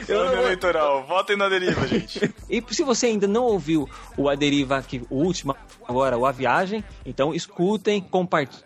Ano 0.10 0.42
eleitoral, 0.42 1.06
votem 1.06 1.36
na 1.36 1.50
deriva, 1.50 1.86
gente. 1.86 2.34
E 2.50 2.64
se 2.70 2.84
você 2.84 3.08
ainda 3.08 3.28
não 3.28 3.44
ouviu 3.44 3.90
o 4.16 4.30
A 4.30 4.36
Deriva, 4.36 4.82
que, 4.82 5.02
o 5.10 5.16
último 5.18 5.54
agora, 5.86 6.18
o 6.18 6.26
A 6.26 6.32
Viagem, 6.32 6.82
então 7.06 7.34
escutem, 7.34 8.00
compartilhem, 8.02 8.64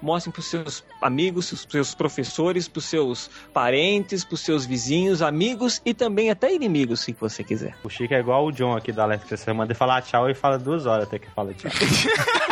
mostrem 0.00 0.32
para 0.32 0.40
os 0.40 0.46
seus 0.46 0.84
amigos, 1.00 1.48
pros 1.48 1.66
seus 1.70 1.94
professores, 1.94 2.68
para 2.68 2.78
os 2.78 2.84
seus 2.84 3.30
parentes, 3.52 4.24
para 4.24 4.34
os 4.34 4.40
seus 4.40 4.64
vizinhos, 4.66 5.22
amigos 5.22 5.80
e 5.84 5.94
também 5.94 6.30
até 6.30 6.52
inimigos, 6.52 7.00
se 7.00 7.12
você 7.18 7.42
quiser. 7.42 7.74
O 7.82 7.88
Chico 7.88 8.14
é 8.14 8.20
igual 8.20 8.46
o 8.46 8.52
John 8.52 8.76
aqui 8.76 8.92
da 8.92 9.04
Elétrica. 9.04 9.36
Você 9.36 9.52
manda 9.52 9.74
falar 9.74 10.02
tchau 10.02 10.28
e 10.28 10.34
fala 10.34 10.58
duas 10.58 10.86
horas 10.86 11.04
até 11.06 11.18
que 11.18 11.28
fala 11.30 11.52
tchau. 11.54 11.70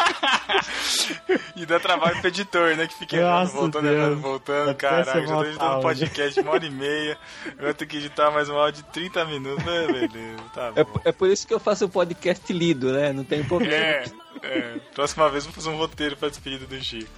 E 1.57 1.67
dá 1.67 1.79
trabalho 1.79 2.19
pro 2.21 2.29
editor, 2.29 2.77
né? 2.77 2.87
Que 2.87 2.95
fica 2.95 3.17
errando, 3.17 3.51
voltando, 3.53 3.83
Deus. 3.83 3.97
errando, 3.97 4.17
voltando. 4.21 4.75
Caraca, 4.77 5.27
já 5.27 5.35
tô 5.37 5.45
editando 5.45 5.73
um 5.73 5.77
né? 5.77 5.83
podcast 5.83 6.41
uma 6.41 6.51
hora 6.53 6.67
e 6.67 6.71
meia. 6.71 7.19
Eu 7.59 7.65
vou 7.65 7.75
ter 7.75 7.87
que 7.87 7.97
editar 7.99 8.31
mais 8.31 8.49
um 8.49 8.57
áudio 8.57 8.83
de 8.83 8.89
30 8.91 9.25
minutos. 9.27 9.65
Ah, 9.67 9.93
beleza, 9.93 10.43
tá 10.55 10.73
É, 10.77 10.85
bom. 10.85 11.01
é 11.05 11.13
por 11.13 11.29
isso 11.29 11.47
que 11.47 11.53
eu 11.55 11.61
faço 11.61 11.85
o 11.85 11.89
podcast 11.89 12.51
lido, 12.53 12.93
né? 12.93 13.13
Não 13.13 13.25
tem 13.25 13.45
problema. 13.45 13.75
É, 13.75 14.05
é. 14.43 14.79
Próxima 14.95 15.29
vez 15.29 15.45
vou 15.45 15.53
fazer 15.53 15.69
um 15.69 15.77
roteiro 15.77 16.17
pra 16.17 16.29
despedida 16.29 16.67
do 16.67 16.83
Chico. 16.83 17.11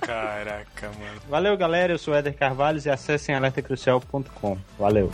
Caraca, 0.00 0.90
mano. 0.98 1.20
Valeu, 1.28 1.56
galera. 1.56 1.92
Eu 1.92 1.98
sou 1.98 2.14
o 2.14 2.16
Éder 2.16 2.34
Carvalho 2.34 2.80
e 2.84 2.90
acessem 2.90 3.34
alertacrucial.com. 3.34 4.58
Valeu. 4.78 5.10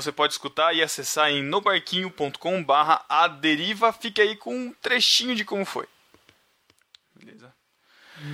Você 0.00 0.12
pode 0.12 0.32
escutar 0.32 0.72
e 0.74 0.82
acessar 0.82 1.30
em 1.30 1.42
nobarquinho.com 1.42 2.62
barra 2.62 3.04
a 3.08 3.26
deriva. 3.26 3.92
Fique 3.92 4.20
aí 4.20 4.36
com 4.36 4.54
um 4.54 4.72
trechinho 4.80 5.34
de 5.34 5.44
como 5.44 5.64
foi. 5.64 5.86
Beleza? 7.16 7.52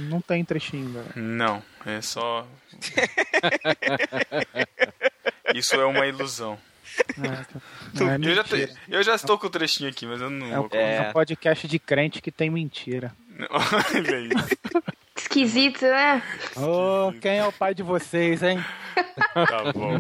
Não 0.08 0.20
tem 0.20 0.44
trechinho, 0.44 0.88
né? 0.90 1.04
Não, 1.16 1.62
é 1.86 2.00
só. 2.02 2.46
Isso 5.54 5.74
é 5.76 5.84
uma 5.84 6.06
ilusão. 6.06 6.58
Não, 7.16 8.10
é 8.10 8.16
eu, 8.22 8.34
já 8.34 8.44
te- 8.44 8.72
eu 8.88 9.02
já 9.02 9.14
estou 9.14 9.38
com 9.38 9.46
o 9.46 9.50
trechinho 9.50 9.90
aqui, 9.90 10.06
mas 10.06 10.20
eu 10.20 10.30
não 10.30 10.46
É 10.46 10.56
vou 10.56 10.68
é 10.72 11.08
um 11.08 11.12
podcast 11.12 11.66
de 11.66 11.78
crente 11.78 12.20
que 12.20 12.30
tem 12.30 12.50
mentira. 12.50 13.14
Olha 13.50 14.16
aí. 14.16 14.28
Esquisito, 15.16 15.82
né? 15.82 16.22
Ô, 16.56 17.12
quem 17.20 17.38
é 17.38 17.46
o 17.46 17.52
pai 17.52 17.74
de 17.74 17.82
vocês, 17.82 18.42
hein? 18.42 18.64
Tá 19.34 19.72
bom. 19.72 19.98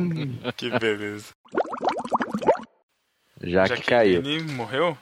que 0.56 0.70
beleza. 0.78 1.32
Já 3.42 3.68
que 3.68 3.82
caiu. 3.82 4.22
Morreu? 4.52 4.96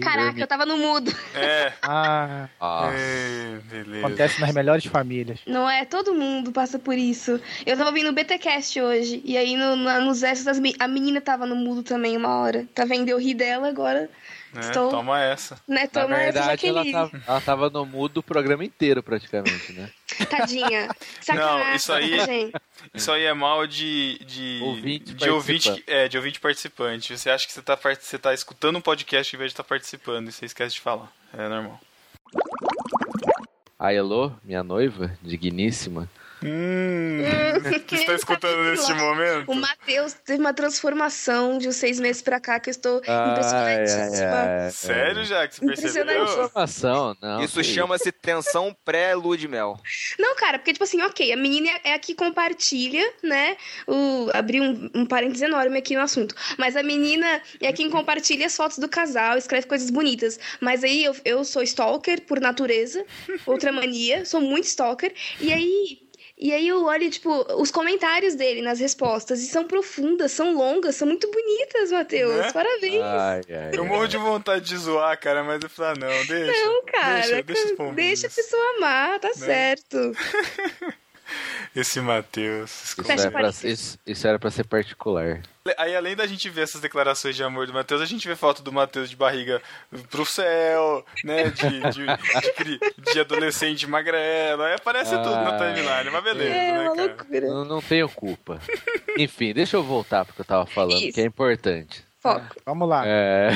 Caraca, 0.00 0.38
eu 0.38 0.46
tava 0.46 0.66
no 0.66 0.76
mudo. 0.76 1.10
É. 1.34 1.72
Ah, 1.82 2.48
É, 2.94 3.58
beleza. 3.70 4.06
acontece 4.06 4.40
nas 4.40 4.52
melhores 4.52 4.84
famílias. 4.84 5.40
Não 5.46 5.68
é? 5.68 5.86
Todo 5.86 6.14
mundo 6.14 6.52
passa 6.52 6.78
por 6.78 6.94
isso. 6.96 7.40
Eu 7.64 7.76
tava 7.76 7.88
ouvindo 7.88 8.10
o 8.10 8.12
BTcast 8.12 8.78
hoje, 8.80 9.22
e 9.24 9.38
aí 9.38 9.56
no, 9.56 9.74
na- 9.74 10.00
nos 10.00 10.22
me- 10.60 10.74
a 10.78 10.86
menina 10.86 11.20
tava 11.20 11.46
no 11.46 11.56
mudo 11.56 11.82
também 11.82 12.14
uma 12.16 12.36
hora. 12.40 12.66
Tá 12.74 12.84
vendo? 12.84 13.08
Eu 13.08 13.18
ri 13.18 13.32
dela 13.32 13.66
agora. 13.68 14.10
É, 14.56 14.60
Estou- 14.60 14.90
Toma 14.90 15.20
essa. 15.22 15.56
Né, 15.66 15.82
Na 15.82 15.88
toma 16.02 16.14
essa 16.16 16.24
verdade, 16.32 16.66
ela 16.68 16.84
Jaqueline. 16.84 16.92
tava, 16.92 17.22
ela 17.26 17.40
tava 17.40 17.70
no 17.70 17.84
mudo 17.86 18.18
o 18.18 18.22
programa 18.22 18.64
inteiro, 18.64 19.02
praticamente, 19.02 19.72
né? 19.72 19.90
Tadinha. 20.30 20.88
Sacanagem, 21.20 21.64
Não, 21.68 21.74
isso 21.74 21.92
aí, 21.92 22.52
isso 22.94 23.10
aí 23.12 23.24
é 23.24 23.34
mal 23.34 23.66
de 23.66 24.18
de 24.24 24.60
Ouvinte 24.62 25.14
de 25.14 25.28
ouvinte, 25.30 25.68
participante. 25.68 25.84
é, 25.98 26.08
de 26.08 26.16
ouvinte 26.16 26.40
participante. 26.40 27.18
Você 27.18 27.30
acha 27.30 27.46
que 27.46 27.52
você 27.52 27.62
tá 27.62 27.76
part- 27.76 28.00
você 28.02 28.18
tá 28.18 28.32
escutando 28.32 28.76
um 28.76 28.80
podcast 28.80 29.34
em 29.34 29.38
vez 29.38 29.50
de 29.50 29.54
estar 29.54 29.64
participando 29.64 30.28
e 30.28 30.32
você 30.32 30.46
esquece 30.46 30.74
de 30.74 30.80
falar. 30.80 31.10
É 31.36 31.48
normal. 31.48 31.80
A 33.78 33.92
Elô, 33.92 34.32
minha 34.42 34.62
noiva, 34.62 35.16
digníssima. 35.22 36.08
Hum, 36.44 37.22
que 37.86 37.94
está 37.94 38.14
escutando 38.14 38.64
neste 38.64 38.92
momento? 38.92 39.50
O 39.50 39.54
Matheus 39.54 40.12
teve 40.12 40.38
uma 40.40 40.52
transformação 40.52 41.56
de 41.56 41.68
uns 41.68 41.76
seis 41.76 41.98
meses 41.98 42.20
pra 42.20 42.38
cá 42.38 42.60
que 42.60 42.68
eu 42.68 42.72
estou 42.72 42.98
impressionadíssima. 42.98 44.70
Sério, 44.70 45.24
já 45.24 45.48
que 45.48 45.54
você 45.54 45.66
percebeu? 45.66 46.02
Impressionante. 46.02 46.32
Informação, 46.32 47.16
não. 47.20 47.42
Isso 47.42 47.64
chama-se 47.64 48.12
tensão 48.12 48.76
pré-lua 48.84 49.36
de 49.36 49.48
mel. 49.48 49.78
Não, 50.18 50.36
cara, 50.36 50.58
porque, 50.58 50.72
tipo 50.72 50.84
assim, 50.84 51.00
ok, 51.02 51.32
a 51.32 51.36
menina 51.36 51.70
é 51.82 51.94
a 51.94 51.98
que 51.98 52.14
compartilha, 52.14 53.02
né? 53.22 53.56
O, 53.86 54.28
abri 54.34 54.60
um, 54.60 54.90
um 54.94 55.06
parênteses 55.06 55.42
enorme 55.42 55.78
aqui 55.78 55.94
no 55.94 56.02
assunto. 56.02 56.34
Mas 56.58 56.76
a 56.76 56.82
menina 56.82 57.40
é 57.60 57.72
quem 57.72 57.88
compartilha 57.88 58.46
as 58.46 58.56
fotos 58.56 58.78
do 58.78 58.88
casal, 58.88 59.38
escreve 59.38 59.66
coisas 59.66 59.90
bonitas. 59.90 60.38
Mas 60.60 60.84
aí 60.84 61.04
eu, 61.04 61.16
eu 61.24 61.44
sou 61.44 61.62
stalker 61.62 62.20
por 62.22 62.40
natureza, 62.40 63.04
outra 63.46 63.72
mania, 63.72 64.24
sou 64.24 64.40
muito 64.40 64.64
stalker. 64.64 65.12
E 65.40 65.52
aí. 65.52 66.03
E 66.36 66.52
aí 66.52 66.66
eu 66.66 66.84
olho, 66.84 67.08
tipo, 67.10 67.30
os 67.60 67.70
comentários 67.70 68.34
dele 68.34 68.60
nas 68.60 68.80
respostas. 68.80 69.40
E 69.40 69.46
são 69.46 69.64
profundas, 69.68 70.32
são 70.32 70.54
longas, 70.54 70.96
são 70.96 71.06
muito 71.06 71.30
bonitas, 71.30 71.92
Matheus. 71.92 72.34
Né? 72.34 72.52
Parabéns. 72.52 73.02
Ai, 73.02 73.40
ai, 73.48 73.70
Eu 73.72 73.84
morro 73.84 74.08
de 74.08 74.16
vontade 74.16 74.64
de 74.64 74.76
zoar, 74.76 75.18
cara, 75.18 75.44
mas 75.44 75.62
eu 75.62 75.70
falei, 75.70 75.92
ah, 75.92 76.06
não, 76.06 76.26
deixa. 76.26 76.64
Não, 76.64 76.84
cara. 76.86 77.20
Deixa, 77.20 77.42
deixa 77.42 77.92
deixa 77.92 78.26
a 78.26 78.30
pessoa 78.30 78.76
amar, 78.76 79.20
tá 79.20 79.32
certo. 79.32 79.96
Esse 81.74 82.00
Matheus. 82.00 82.94
Isso 82.98 83.12
era, 83.12 83.30
pra, 83.30 83.48
isso, 83.48 83.98
isso 84.06 84.26
era 84.26 84.38
pra 84.38 84.50
ser 84.50 84.64
particular. 84.64 85.40
Aí, 85.78 85.96
além 85.96 86.14
da 86.14 86.26
gente 86.26 86.50
ver 86.50 86.60
essas 86.60 86.82
declarações 86.82 87.34
de 87.34 87.42
amor 87.42 87.66
do 87.66 87.72
Matheus, 87.72 88.02
a 88.02 88.04
gente 88.04 88.28
vê 88.28 88.36
foto 88.36 88.62
do 88.62 88.70
Matheus 88.70 89.08
de 89.08 89.16
barriga 89.16 89.62
pro 90.10 90.26
céu, 90.26 91.02
né? 91.24 91.44
De, 91.44 91.80
de, 91.90 92.78
de 92.78 93.12
de 93.14 93.20
adolescente 93.20 93.86
magrelo. 93.86 94.62
Aí 94.62 94.74
aparece 94.74 95.12
tudo 95.16 95.30
na 95.30 95.56
Ai. 95.56 95.74
timeline, 95.74 96.10
mas 96.10 96.22
beleza, 96.24 96.54
É, 96.54 96.72
né, 96.72 96.80
uma 96.90 96.94
cara? 96.96 97.08
loucura. 97.16 97.46
Não, 97.48 97.64
não 97.64 97.80
tenho 97.80 98.10
culpa. 98.10 98.60
Enfim, 99.18 99.54
deixa 99.54 99.78
eu 99.78 99.82
voltar 99.82 100.26
porque 100.26 100.42
eu 100.42 100.44
tava 100.44 100.66
falando, 100.66 101.00
Isso. 101.00 101.14
que 101.14 101.22
é 101.22 101.24
importante. 101.24 102.04
Foco. 102.20 102.56
Vamos 102.66 102.86
lá. 102.86 103.02
É. 103.06 103.48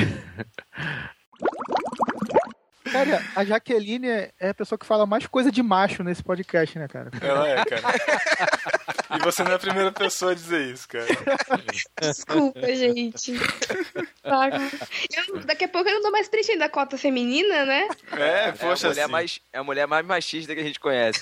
Cara, 2.91 3.23
a 3.37 3.45
Jaqueline 3.45 4.09
é 4.09 4.31
é 4.41 4.49
a 4.49 4.55
pessoa 4.55 4.79
que 4.79 4.87
fala 4.87 5.05
mais 5.05 5.27
coisa 5.27 5.53
de 5.53 5.63
macho 5.63 6.03
nesse 6.03 6.23
podcast, 6.23 6.79
né, 6.79 6.89
cara? 6.89 7.11
Ela 7.21 7.49
é, 7.49 7.65
cara. 7.67 7.83
E 9.11 9.19
você 9.21 9.43
não 9.43 9.53
é 9.53 9.55
a 9.55 9.59
primeira 9.59 9.93
pessoa 9.93 10.33
a 10.33 10.35
dizer 10.35 10.73
isso, 10.73 10.87
cara. 10.89 11.07
Desculpa, 12.01 12.61
gente. 12.75 13.33
Eu- 13.35 15.41
daqui 15.45 15.65
a 15.65 15.69
pouco 15.69 15.89
eu 15.89 15.95
não 15.95 16.03
dou 16.03 16.11
mais 16.13 16.29
triste 16.29 16.53
ainda 16.53 16.67
da 16.67 16.71
cota 16.71 16.99
feminina, 16.99 17.65
né? 17.65 17.89
É, 18.13 18.49
É 18.49 18.53
poxa, 18.53 18.89
a 18.89 18.91
mulher, 18.91 19.03
assim. 19.05 19.13
mais, 19.13 19.41
é 19.53 19.59
a 19.59 19.65
mulher 19.65 19.87
mais 19.87 20.05
machista 20.07 20.55
que 20.55 20.61
a 20.61 20.65
gente 20.65 20.81
conhece. 20.81 21.21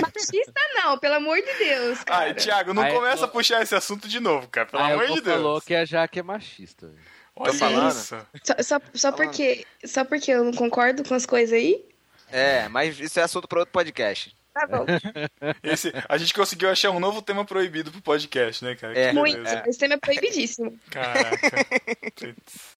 Machista 0.00 0.60
não, 0.74 0.98
pelo 0.98 1.14
amor 1.14 1.40
de 1.40 1.52
Deus, 1.54 2.02
cara. 2.04 2.26
Ai, 2.26 2.34
Thiago, 2.34 2.74
não 2.74 2.82
Aí, 2.82 2.92
começa 2.92 3.22
eu- 3.22 3.26
a 3.26 3.28
puxar 3.28 3.62
esse 3.62 3.74
assunto 3.74 4.08
de 4.08 4.20
novo, 4.20 4.48
cara. 4.48 4.66
Pelo 4.66 4.82
Aí 4.82 4.92
amor 4.92 5.04
eu 5.08 5.14
de 5.14 5.20
Deus. 5.22 5.36
falou 5.36 5.60
que 5.60 5.74
a 5.74 5.84
Jaque 5.84 6.18
é 6.18 6.22
machista. 6.22 6.86
velho. 6.88 6.98
Olha 7.34 7.52
falando. 7.54 7.90
isso. 7.90 8.16
Só, 8.44 8.54
só, 8.62 8.80
só 8.94 9.12
porque, 9.12 9.66
só 9.84 10.04
porque 10.04 10.30
eu 10.30 10.44
não 10.44 10.52
concordo 10.52 11.04
com 11.04 11.14
as 11.14 11.26
coisas 11.26 11.52
aí? 11.52 11.84
É, 12.30 12.66
mas 12.68 12.98
isso 12.98 13.20
é 13.20 13.22
assunto 13.22 13.46
para 13.46 13.60
outro 13.60 13.72
podcast. 13.72 14.34
Tá 14.58 14.66
bom. 14.66 14.86
Esse, 15.62 15.92
a 16.08 16.16
gente 16.16 16.32
conseguiu 16.32 16.70
achar 16.70 16.90
um 16.90 16.98
novo 16.98 17.20
tema 17.20 17.44
proibido 17.44 17.90
pro 17.92 18.00
podcast, 18.00 18.64
né, 18.64 18.74
cara? 18.74 18.98
É. 18.98 19.12
Muito. 19.12 19.36
beleza. 19.36 19.62
Esse 19.66 19.78
tema 19.78 19.94
é 19.94 19.98
proibidíssimo. 19.98 20.78
Caraca. 20.90 21.36
Putz. 22.16 22.76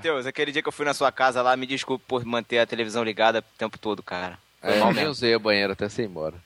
Deus, 0.00 0.26
aquele 0.26 0.52
dia 0.52 0.62
que 0.62 0.68
eu 0.68 0.72
fui 0.72 0.86
na 0.86 0.94
sua 0.94 1.10
casa 1.10 1.42
lá, 1.42 1.56
me 1.56 1.66
desculpe 1.66 2.04
por 2.06 2.24
manter 2.24 2.58
a 2.60 2.66
televisão 2.66 3.02
ligada 3.02 3.40
o 3.40 3.58
tempo 3.58 3.76
todo, 3.76 4.02
cara. 4.04 4.38
Foi 4.60 4.70
É, 4.74 4.78
mal 4.78 4.88
eu 4.90 4.94
nem 4.94 4.94
mesmo. 5.02 5.10
usei 5.10 5.34
o 5.34 5.40
banheiro 5.40 5.72
até 5.72 5.88
você 5.88 6.02
ir 6.02 6.06
embora. 6.06 6.36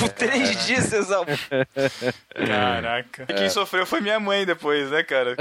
Por 0.00 0.08
três 0.12 0.66
dias, 0.66 0.84
Cezão. 0.84 1.24
Caraca. 2.34 3.24
E 3.28 3.32
quem 3.34 3.48
sofreu 3.48 3.86
foi 3.86 4.00
minha 4.00 4.20
mãe 4.20 4.44
depois, 4.44 4.90
né, 4.90 5.02
cara? 5.02 5.34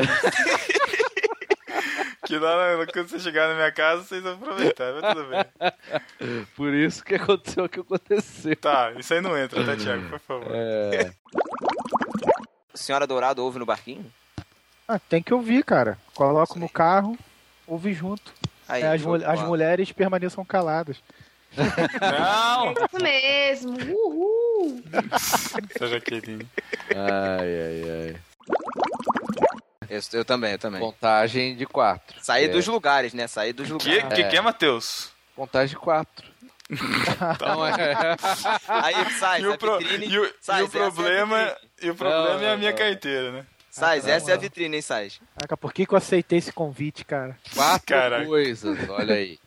Que 2.25 2.37
lá 2.37 2.85
quando 2.93 3.07
você 3.09 3.19
chegar 3.19 3.47
na 3.49 3.55
minha 3.55 3.71
casa, 3.71 4.03
vocês 4.03 4.23
vão 4.23 4.33
aproveitar, 4.33 4.93
mas 4.93 5.13
tudo 5.13 5.29
bem. 5.29 6.45
Por 6.55 6.73
isso 6.73 7.03
que 7.03 7.15
aconteceu 7.15 7.65
o 7.65 7.69
que 7.69 7.79
aconteceu. 7.79 8.55
Tá, 8.55 8.91
isso 8.97 9.13
aí 9.13 9.21
não 9.21 9.37
entra, 9.37 9.63
tá, 9.65 9.75
Thiago? 9.75 10.09
Por 10.09 10.19
favor. 10.19 10.47
É. 10.51 11.11
Senhora 12.73 13.07
Dourado 13.07 13.43
ouve 13.43 13.59
no 13.59 13.65
barquinho? 13.65 14.05
Ah, 14.87 14.99
tem 14.99 15.21
que 15.21 15.33
ouvir, 15.33 15.63
cara. 15.63 15.97
Coloco 16.13 16.57
no 16.57 16.69
carro, 16.69 17.17
ouve 17.65 17.93
junto. 17.93 18.33
Aí, 18.67 18.83
É, 18.83 18.87
as, 18.93 19.01
as 19.25 19.41
mulheres 19.41 19.91
permaneçam 19.91 20.45
caladas. 20.45 20.97
Não! 22.01 22.71
Isso 22.73 23.03
mesmo. 23.03 23.77
Uhul. 23.93 24.83
Essa 25.75 25.87
Jaqueline. 25.87 26.47
Ai, 26.95 27.61
ai, 27.61 27.83
ai. 27.91 28.15
Eu, 29.89 30.01
eu 30.13 30.25
também, 30.25 30.51
eu 30.53 30.59
também. 30.59 30.79
Contagem 30.81 31.55
de 31.55 31.65
quatro. 31.65 32.15
Sair 32.23 32.45
É. 32.45 32.47
dos 32.49 32.67
lugares, 32.67 33.13
né? 33.13 33.27
Sair 33.27 33.53
dos 33.53 33.69
lugares. 33.69 34.03
que, 34.13 34.23
que 34.23 34.35
é, 34.35 34.41
Matheus? 34.41 35.11
Contagem 35.35 35.69
de 35.69 35.81
quatro. 35.81 36.27
Não 37.39 37.65
é. 37.65 38.17
Aí 38.67 39.11
sai, 39.19 39.41
E 39.41 39.47
o, 39.47 39.57
pro- 39.57 39.77
vitrine. 39.79 40.07
e 40.07 40.19
o- 40.19 40.33
Sais, 40.41 40.59
e 40.59 40.63
o 40.63 40.67
é 40.67 40.69
problema, 40.91 41.37
vitrine. 41.45 41.71
e 41.83 41.89
o 41.91 41.95
problema 41.95 42.33
Não, 42.33 42.43
é 42.43 42.53
a 42.53 42.57
minha 42.57 42.71
não. 42.71 42.77
carteira, 42.77 43.31
né? 43.31 43.45
Sais, 43.69 44.05
Ah, 44.07 44.11
essa 44.11 44.31
é 44.31 44.33
a 44.33 44.37
vitrine, 44.37 44.75
hein, 44.75 44.81
Sais? 44.81 45.21
Caraca, 45.35 45.55
por 45.55 45.71
que, 45.71 45.85
que 45.85 45.93
eu 45.93 45.97
aceitei 45.97 46.39
esse 46.39 46.51
convite, 46.51 47.05
cara? 47.05 47.37
Quatro 47.53 47.85
Caraca. 47.87 48.25
coisas, 48.25 48.89
olha 48.89 49.15
aí. 49.15 49.39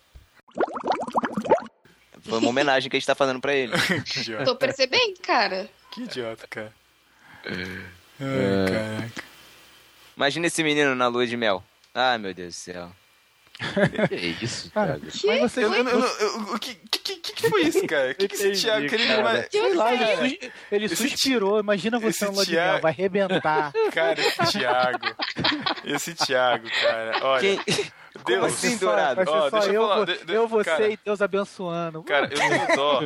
Foi 2.22 2.38
uma 2.38 2.48
homenagem 2.48 2.88
que 2.88 2.96
a 2.96 3.00
gente 3.00 3.06
tá 3.06 3.14
fazendo 3.14 3.40
pra 3.40 3.54
ele. 3.54 3.72
Que 4.04 4.20
idiota. 4.20 4.44
Tô 4.44 4.56
percebendo, 4.56 5.18
cara. 5.20 5.68
Que 5.90 6.02
idiota, 6.02 6.46
cara. 6.48 6.72
É. 7.44 7.50
Ai, 8.20 8.66
caraca. 9.10 9.29
Imagina 10.20 10.48
esse 10.48 10.62
menino 10.62 10.94
na 10.94 11.06
lua 11.08 11.26
de 11.26 11.34
mel. 11.34 11.64
Ai, 11.94 12.18
meu 12.18 12.34
Deus 12.34 12.48
do 12.54 12.58
céu. 12.58 12.92
Que 14.06 14.44
isso, 14.44 14.70
Cara, 14.70 15.00
Thiago? 15.00 15.40
mas 15.40 15.52
você. 15.52 15.64
Eu, 15.64 15.72
eu, 15.72 15.88
eu, 15.88 15.98
eu- 15.98 16.36
o 16.54 16.58
que, 16.58 16.74
que, 16.74 16.98
que, 17.16 17.32
que 17.32 17.48
foi 17.48 17.62
isso, 17.62 17.86
cara? 17.86 18.10
O 18.10 18.14
que, 18.14 18.28
que 18.28 18.34
esse 18.34 18.52
Thiago 18.52 18.86
queria 18.86 19.48
Sei 19.50 19.74
lá, 19.74 19.94
ele, 19.94 20.38
sus- 20.38 20.50
ele 20.70 20.88
suspirou. 20.90 21.58
Imagina 21.58 21.98
você 21.98 22.26
no 22.26 22.32
lua 22.32 22.44
de 22.44 22.50
Thiago- 22.50 22.72
mel, 22.72 22.80
vai 22.82 22.92
arrebentar. 22.92 23.72
Cara, 23.92 24.20
esse 24.20 24.52
Thiago. 24.58 24.98
Esse 25.86 26.14
Thiago, 26.14 26.68
cara. 26.82 27.18
Olha. 27.22 27.40
Quem... 27.40 27.60
Deus. 28.26 28.44
assim, 28.44 28.76
só- 28.76 28.86
Dourado? 28.86 29.24
Só 29.24 29.48
deixa 29.50 29.66
eu 29.68 29.72
eu, 29.74 29.88
falar, 29.88 30.04
de- 30.04 30.24
de- 30.26 30.34
eu, 30.34 30.48
você 30.48 30.64
cara. 30.70 30.88
e 30.90 30.98
Deus 31.02 31.22
abençoando. 31.22 32.02
Cara, 32.02 32.26
eu 32.26 32.38
tenho 32.38 32.76
dó. 32.76 33.00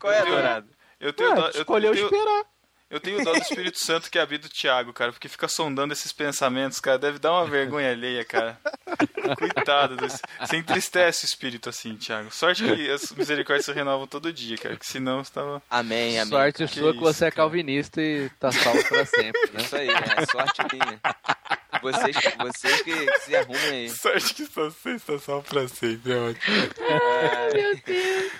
Qual 0.00 0.12
é, 0.12 0.24
Dourado? 0.24 0.68
Eu 1.00 1.12
tenho 1.12 1.30
Ué, 1.30 1.34
dó. 1.36 1.46
Eu, 1.46 1.50
escolheu 1.50 1.94
eu 1.94 2.08
tenho, 2.08 2.20
esperar. 2.20 2.44
Eu 2.90 2.98
tenho 3.00 3.22
dó 3.24 3.32
do 3.32 3.38
Espírito 3.38 3.78
Santo 3.84 4.10
que 4.10 4.18
habita 4.18 4.46
o 4.46 4.50
Thiago, 4.50 4.92
cara, 4.92 5.12
porque 5.12 5.28
fica 5.28 5.46
sondando 5.48 5.92
esses 5.92 6.12
pensamentos, 6.12 6.80
cara. 6.80 6.98
Deve 6.98 7.18
dar 7.18 7.32
uma 7.32 7.46
vergonha 7.46 7.90
alheia, 7.92 8.24
cara. 8.24 8.58
Coitado 9.38 9.96
desse. 9.96 10.20
Você 10.40 10.56
entristece 10.56 11.24
o 11.24 11.28
espírito 11.28 11.68
assim, 11.68 11.94
Thiago. 11.96 12.32
Sorte 12.32 12.64
que 12.64 12.90
as 12.90 13.12
misericórdias 13.12 13.64
se 13.66 13.72
renovam 13.72 14.06
todo 14.06 14.32
dia, 14.32 14.56
cara. 14.58 14.76
Que 14.76 14.86
senão 14.86 15.22
você 15.22 15.32
tava. 15.32 15.62
Amém, 15.70 16.18
amém. 16.18 16.30
Sorte 16.30 16.66
Que 16.66 16.68
sua 16.68 16.90
que 16.92 16.96
isso, 16.96 17.00
você 17.00 17.24
é 17.26 17.30
cara. 17.30 17.36
calvinista 17.36 18.02
e 18.02 18.28
tá 18.40 18.50
salvo 18.50 18.82
pra 18.88 19.04
sempre, 19.06 19.40
né? 19.52 19.60
Isso 19.62 19.76
aí, 19.76 19.88
é 19.88 20.26
sorte 20.26 20.62
minha. 20.72 21.00
Vocês, 21.82 22.16
vocês 22.38 22.82
que, 22.82 22.92
que 23.06 23.18
se 23.20 23.36
arrumem 23.36 23.70
aí. 23.70 23.90
Sorte 23.90 24.34
que 24.34 24.46
só 24.46 24.68
você 24.68 24.90
está 24.96 25.18
só 25.18 25.40
pra 25.40 25.68
sempre, 25.68 26.12
é 26.12 26.16
ótimo. 26.16 26.56
Ai, 26.90 27.52
meu 27.54 27.80
Deus. 27.86 28.32